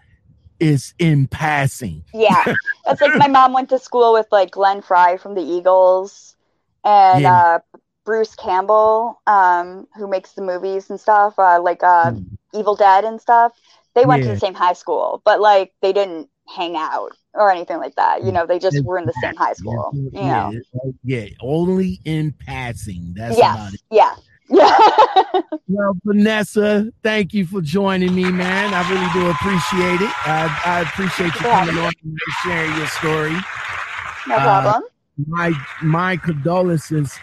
it's 0.60 0.94
in 0.99 1.27
passing. 1.27 2.03
yeah. 2.14 2.44
That's 2.86 3.02
like 3.02 3.15
my 3.15 3.27
mom 3.27 3.53
went 3.53 3.69
to 3.69 3.80
school 3.80 4.14
with 4.14 4.27
like 4.31 4.52
Glenn 4.52 4.81
Frey 4.81 5.18
from 5.18 5.36
the 5.36 5.41
Eagles 5.44 6.36
and 6.84 7.22
Yeah. 7.22 7.34
uh 7.34 7.60
Bruce 8.06 8.34
Campbell, 8.34 9.22
um, 9.27 9.88
who 9.95 10.07
makes 10.07 10.34
the 10.34 10.41
movies 10.41 10.90
and 10.90 10.99
stuff, 10.99 11.38
uh, 11.38 11.61
like 11.61 11.84
uh, 11.84 12.14
Evil 12.56 12.76
Dead 12.76 13.03
and 13.03 13.22
stuff. 13.22 13.53
They 13.95 14.06
went 14.06 14.24
to 14.24 14.30
the 14.30 14.40
same 14.40 14.53
high 14.53 14.74
school, 14.74 15.22
but 15.26 15.40
like 15.41 15.74
they 15.82 15.94
didn't 15.94 16.30
hang 16.48 16.76
out 16.76 17.11
or 17.34 17.52
anything 17.52 17.78
like 17.78 17.95
that. 17.95 18.24
You 18.24 18.32
know, 18.32 18.45
they 18.45 18.60
just 18.60 18.84
were 18.84 18.98
in 18.98 19.06
the 19.06 19.14
same 19.22 19.36
high 19.36 19.53
school. 19.53 19.91
You 19.94 20.10
yeah, 20.14 20.52
know. 20.74 20.94
yeah, 21.03 21.26
only 21.41 21.99
in 22.06 22.32
passing. 22.32 23.14
That's 23.16 23.38
about 23.38 23.74
it. 23.74 23.82
Yeah. 23.91 24.16
Yeah. 24.52 25.41
Well, 25.68 25.94
Vanessa, 26.03 26.91
thank 27.03 27.36
you 27.36 27.45
for 27.45 27.61
joining 27.61 28.16
me, 28.16 28.24
man. 28.32 28.74
I 28.74 28.82
really 28.90 29.07
do 29.14 29.30
appreciate 29.30 30.02
it. 30.02 30.11
I, 30.28 30.61
I 30.66 30.82
appreciate 30.82 31.36
you 31.36 31.45
Yeah. 31.45 31.66
coming 31.66 31.78
on 31.78 31.94
and 32.03 32.18
sharing 32.44 32.76
your 32.76 32.88
story. 32.88 33.36
no 34.26 34.36
Uh, 34.36 34.41
problem. 34.64 34.84
My 35.28 35.52
my 35.84 36.18
condolences 36.18 37.20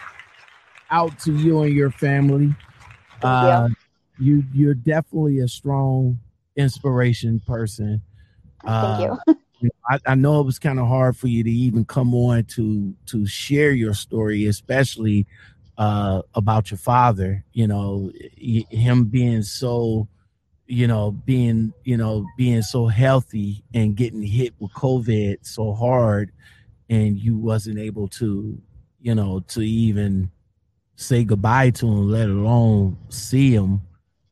out 0.89 1.19
to 1.19 1.33
you 1.33 1.63
and 1.63 1.73
your 1.73 1.91
family. 1.91 2.55
Uh, 3.21 3.67
you 4.19 4.43
you're 4.53 4.73
definitely 4.75 5.39
a 5.39 5.47
strong 5.47 6.19
inspiration 6.57 7.39
person. 7.39 8.01
Thank 8.65 9.09
uh, 9.09 9.17
you. 9.27 9.35
you 9.61 9.69
know, 9.69 9.69
I, 9.89 10.11
I 10.11 10.15
know 10.15 10.41
it 10.41 10.45
was 10.45 10.59
kind 10.59 10.79
of 10.79 10.87
hard 10.87 11.15
for 11.15 11.27
you 11.27 11.43
to 11.43 11.51
even 11.51 11.85
come 11.85 12.13
on 12.13 12.43
to 12.45 12.93
to 13.07 13.25
share 13.25 13.71
your 13.71 13.93
story, 13.93 14.45
especially 14.45 15.25
uh, 15.77 16.23
about 16.33 16.71
your 16.71 16.77
father. 16.77 17.43
You 17.53 17.67
know, 17.67 18.11
him 18.35 19.05
being 19.05 19.43
so, 19.43 20.07
you 20.65 20.87
know, 20.87 21.11
being 21.11 21.73
you 21.83 21.97
know 21.97 22.25
being 22.37 22.61
so 22.61 22.87
healthy 22.87 23.63
and 23.73 23.95
getting 23.95 24.23
hit 24.23 24.53
with 24.59 24.73
COVID 24.73 25.37
so 25.41 25.73
hard, 25.73 26.31
and 26.89 27.17
you 27.17 27.37
wasn't 27.37 27.79
able 27.79 28.07
to, 28.09 28.57
you 28.99 29.15
know, 29.15 29.39
to 29.49 29.61
even 29.61 30.31
say 30.97 31.23
goodbye 31.23 31.69
to 31.69 31.87
him, 31.87 32.09
let 32.09 32.27
alone 32.27 32.97
see 33.09 33.53
him. 33.53 33.81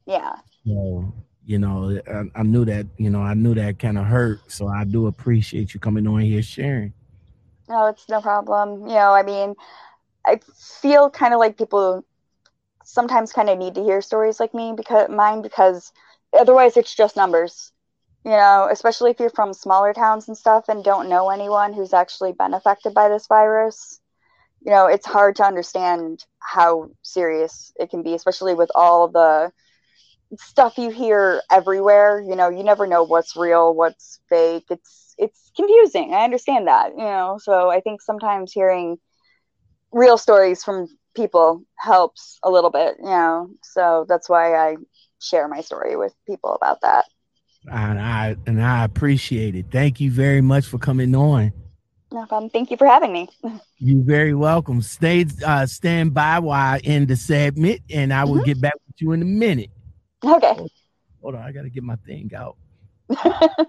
Yeah. 0.05 0.35
So, 0.65 1.13
you 1.45 1.59
know, 1.59 1.99
I, 2.07 2.39
I 2.39 2.43
knew 2.43 2.65
that, 2.65 2.87
you 2.97 3.09
know, 3.09 3.21
I 3.21 3.33
knew 3.35 3.53
that 3.55 3.79
kind 3.79 3.97
of 3.97 4.05
hurt. 4.05 4.51
So 4.51 4.67
I 4.67 4.83
do 4.83 5.07
appreciate 5.07 5.73
you 5.73 5.79
coming 5.79 6.07
on 6.07 6.21
here 6.21 6.41
sharing. 6.41 6.93
No, 7.69 7.87
it's 7.87 8.07
no 8.09 8.21
problem. 8.21 8.81
You 8.81 8.95
know, 8.95 9.13
I 9.13 9.23
mean, 9.23 9.55
I 10.25 10.39
feel 10.81 11.09
kind 11.09 11.33
of 11.33 11.39
like 11.39 11.57
people 11.57 12.03
sometimes 12.83 13.31
kind 13.31 13.49
of 13.49 13.57
need 13.57 13.75
to 13.75 13.83
hear 13.83 14.01
stories 14.01 14.39
like 14.39 14.53
me 14.53 14.73
because 14.75 15.09
mine 15.09 15.41
because 15.41 15.91
otherwise 16.37 16.77
it's 16.77 16.95
just 16.95 17.15
numbers. 17.15 17.71
You 18.23 18.31
know, 18.31 18.67
especially 18.71 19.11
if 19.11 19.19
you're 19.19 19.29
from 19.29 19.53
smaller 19.53 19.93
towns 19.93 20.27
and 20.27 20.35
stuff 20.35 20.65
and 20.67 20.83
don't 20.83 21.09
know 21.09 21.29
anyone 21.29 21.73
who's 21.73 21.93
actually 21.93 22.31
been 22.31 22.55
affected 22.55 22.95
by 22.95 23.07
this 23.07 23.27
virus. 23.27 23.99
You 24.63 24.71
know, 24.71 24.87
it's 24.87 25.05
hard 25.05 25.35
to 25.35 25.43
understand 25.43 26.25
how 26.39 26.89
serious 27.03 27.71
it 27.79 27.91
can 27.91 28.01
be, 28.01 28.15
especially 28.15 28.55
with 28.55 28.71
all 28.73 29.07
the 29.07 29.51
stuff 30.37 30.77
you 30.77 30.89
hear 30.89 31.41
everywhere. 31.51 32.21
You 32.21 32.35
know, 32.35 32.49
you 32.49 32.63
never 32.63 32.87
know 32.87 33.03
what's 33.03 33.35
real, 33.35 33.73
what's 33.73 34.19
fake. 34.29 34.65
It's 34.69 35.15
it's 35.17 35.51
confusing. 35.55 36.13
I 36.13 36.23
understand 36.23 36.67
that. 36.67 36.91
You 36.91 37.03
know, 37.03 37.39
so 37.41 37.69
I 37.69 37.79
think 37.81 38.01
sometimes 38.01 38.51
hearing 38.51 38.97
real 39.91 40.17
stories 40.17 40.63
from 40.63 40.87
people 41.15 41.63
helps 41.77 42.39
a 42.43 42.49
little 42.49 42.71
bit. 42.71 42.95
You 42.99 43.05
know, 43.09 43.49
so 43.63 44.05
that's 44.07 44.29
why 44.29 44.55
I 44.55 44.77
share 45.21 45.47
my 45.47 45.61
story 45.61 45.95
with 45.95 46.13
people 46.27 46.53
about 46.53 46.81
that. 46.81 47.05
And 47.71 47.99
I 47.99 48.35
and 48.45 48.63
I 48.63 48.83
appreciate 48.83 49.55
it. 49.55 49.67
Thank 49.71 49.99
you 49.99 50.11
very 50.11 50.41
much 50.41 50.65
for 50.65 50.77
coming 50.77 51.15
on. 51.15 51.51
No 52.11 52.25
problem. 52.25 52.49
Thank 52.49 52.71
you 52.71 52.77
for 52.77 52.87
having 52.87 53.11
me. 53.11 53.27
You're 53.79 54.03
very 54.03 54.33
welcome. 54.33 54.81
Stay 54.81 55.25
uh 55.45 55.65
stand 55.65 56.13
by 56.13 56.39
while 56.39 56.75
I 56.75 56.79
end 56.83 57.07
the 57.07 57.15
segment 57.15 57.81
and 57.89 58.13
I 58.13 58.23
will 58.23 58.43
get 58.43 58.61
back 58.61 58.75
with 58.87 59.01
you 59.01 59.11
in 59.13 59.21
a 59.21 59.25
minute. 59.25 59.69
Okay. 60.25 60.67
Hold 61.21 61.35
on, 61.35 61.41
I 61.41 61.51
gotta 61.51 61.69
get 61.69 61.83
my 61.83 61.95
thing 61.97 62.31
out. 62.35 62.57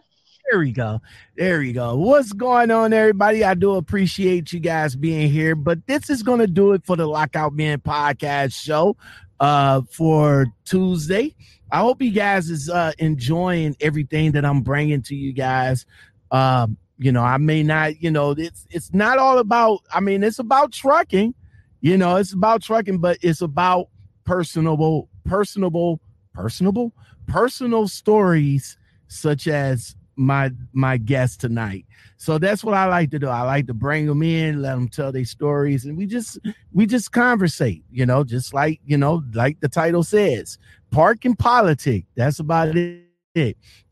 There 0.51 0.61
we 0.61 0.71
go. 0.71 1.01
There 1.37 1.59
we 1.59 1.73
go. 1.73 1.97
What's 1.97 2.33
going 2.33 2.71
on, 2.71 2.93
everybody? 2.93 3.43
I 3.43 3.55
do 3.55 3.75
appreciate 3.75 4.53
you 4.53 4.61
guys 4.61 4.95
being 4.95 5.29
here, 5.29 5.57
but 5.57 5.85
this 5.89 6.09
is 6.09 6.23
going 6.23 6.39
to 6.39 6.47
do 6.47 6.73
it 6.73 6.87
for 6.87 6.95
the 6.95 7.07
Lockout 7.07 7.53
Men 7.53 7.81
podcast 7.81 8.55
show 8.55 8.97
uh, 9.41 9.83
for 9.91 10.47
Tuesday. 10.65 11.35
I 11.73 11.79
hope 11.79 12.01
you 12.01 12.13
guys 12.13 12.49
is 12.49 12.71
uh, 12.71 12.93
enjoying 12.99 13.77
everything 13.81 14.33
that 14.33 14.45
I'm 14.45 14.61
bringing 14.61 15.03
to 15.03 15.17
you 15.17 15.33
guys. 15.33 15.85
Um, 16.31 16.77
you 16.97 17.11
know, 17.11 17.25
I 17.25 17.39
may 17.39 17.65
not, 17.65 18.01
you 18.01 18.13
know, 18.13 18.31
it's 18.31 18.69
it's 18.71 18.95
not 18.95 19.19
all 19.19 19.39
about. 19.39 19.81
I 19.93 19.99
mean, 19.99 20.23
it's 20.23 20.39
about 20.39 20.71
trucking. 20.71 21.35
You 21.81 21.97
know, 21.99 22.17
it's 22.17 22.33
about 22.33 22.63
trucking, 22.63 22.99
but 22.99 23.19
it's 23.21 23.41
about 23.41 23.89
personable, 24.25 25.09
personable, 25.25 26.01
personable, 26.37 26.93
personal 27.27 27.89
stories 27.89 28.77
such 29.09 29.49
as 29.49 29.97
my 30.17 30.51
my 30.73 30.97
guest 30.97 31.41
tonight. 31.41 31.87
So 32.19 32.39
that's 32.39 32.63
what 32.63 32.75
I 32.75 32.87
like 32.87 33.11
to 33.11 33.19
do. 33.19 33.29
I 33.29 33.43
like 33.43 33.67
to 33.67 33.75
bring 33.75 34.07
them 34.07 34.23
in, 34.23 34.63
let 34.63 34.75
them 34.75 34.89
tell 34.89 35.13
their 35.13 35.25
stories, 35.25 35.85
and 35.87 35.97
we 35.97 36.07
just 36.07 36.39
we 36.73 36.87
just 36.87 37.13
conversate. 37.13 37.85
You 37.91 38.07
know, 38.07 38.25
just 38.25 38.53
like 38.53 38.81
you 38.85 38.99
know, 38.99 39.23
like 39.33 39.61
the 39.61 39.69
title 39.69 40.03
says, 40.03 40.59
park 40.91 41.25
and 41.25 41.39
politic. 41.39 42.05
That's 42.15 42.39
about 42.39 42.77
it. 42.77 43.06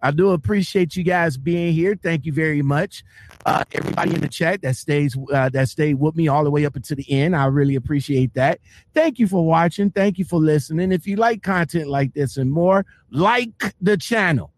I 0.03 0.11
do 0.11 0.31
appreciate 0.31 0.97
you 0.97 1.03
guys 1.03 1.37
being 1.37 1.73
here. 1.73 1.99
Thank 2.01 2.25
you 2.27 2.33
very 2.33 2.63
much. 2.63 3.05
Uh, 3.47 3.65
everybody 3.73 4.15
in 4.15 4.21
the 4.21 4.29
chat 4.29 4.63
that 4.63 4.77
stays 4.77 5.17
uh, 5.33 5.49
that 5.51 5.69
stayed 5.69 5.95
with 5.95 6.17
me 6.17 6.29
all 6.29 6.45
the 6.45 6.51
way 6.51 6.65
up 6.65 6.77
until 6.77 6.97
the 6.97 7.11
end. 7.11 7.37
I 7.37 7.47
really 7.47 7.75
appreciate 7.75 8.35
that. 8.35 8.61
Thank 8.95 9.19
you 9.19 9.27
for 9.27 9.45
watching. 9.47 9.91
Thank 9.91 10.19
you 10.19 10.25
for 10.25 10.39
listening. 10.39 10.93
If 10.93 11.07
you 11.07 11.17
like 11.17 11.43
content 11.43 11.89
like 11.89 12.15
this 12.15 12.37
and 12.37 12.51
more, 12.51 12.87
like 13.11 13.75
the 13.81 13.97
channel. 13.97 14.51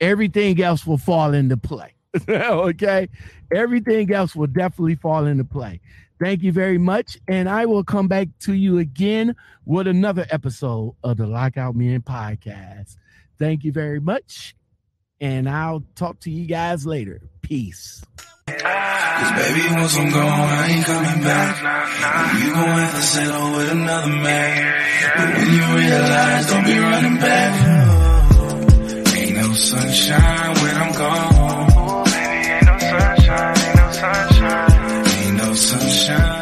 Everything 0.00 0.60
else 0.60 0.84
will 0.84 0.98
fall 0.98 1.32
into 1.32 1.56
play. 1.56 1.94
okay? 2.28 3.08
Everything 3.54 4.12
else 4.12 4.34
will 4.34 4.48
definitely 4.48 4.96
fall 4.96 5.26
into 5.26 5.44
play. 5.44 5.80
Thank 6.20 6.42
you 6.42 6.52
very 6.52 6.78
much. 6.78 7.18
And 7.28 7.48
I 7.48 7.66
will 7.66 7.84
come 7.84 8.08
back 8.08 8.28
to 8.40 8.54
you 8.54 8.78
again 8.78 9.34
with 9.64 9.86
another 9.86 10.26
episode 10.30 10.94
of 11.02 11.16
the 11.16 11.26
Lockout 11.26 11.74
Men 11.74 12.00
podcast. 12.02 12.96
Thank 13.42 13.64
you 13.64 13.72
very 13.72 13.98
much. 13.98 14.54
And 15.20 15.48
I'll 15.48 15.82
talk 15.96 16.20
to 16.20 16.30
you 16.30 16.46
guys 16.46 16.86
later. 16.86 17.22
Peace. 17.40 18.04
Cause 18.46 18.54
baby, 18.54 19.62
once 19.74 19.98
I'm 19.98 20.10
gone, 20.10 20.30
I 20.30 20.68
ain't 20.70 20.86
coming 20.86 21.24
back. 21.24 21.56
You 22.38 22.54
gon' 22.54 22.68
have 22.68 22.94
to 22.94 23.02
settle 23.02 23.52
with 23.56 23.72
another 23.72 24.14
man. 24.14 24.82
But 25.16 25.28
when 25.34 25.50
you 25.56 25.64
realize, 25.74 26.46
don't 26.46 26.64
be 26.64 26.78
running 26.78 27.18
back. 27.18 27.52
Ain't 29.16 29.36
no 29.36 29.52
sunshine 29.54 30.54
when 30.62 30.76
I'm 30.76 30.92
gone. 30.94 32.04
Baby, 32.04 32.46
ain't 32.46 32.64
no 32.64 32.78
sunshine, 32.78 33.56
ain't 33.58 33.76
no 33.76 33.90
sunshine. 33.90 35.06
Ain't 35.18 35.36
no 35.36 35.54
sunshine. 35.54 36.41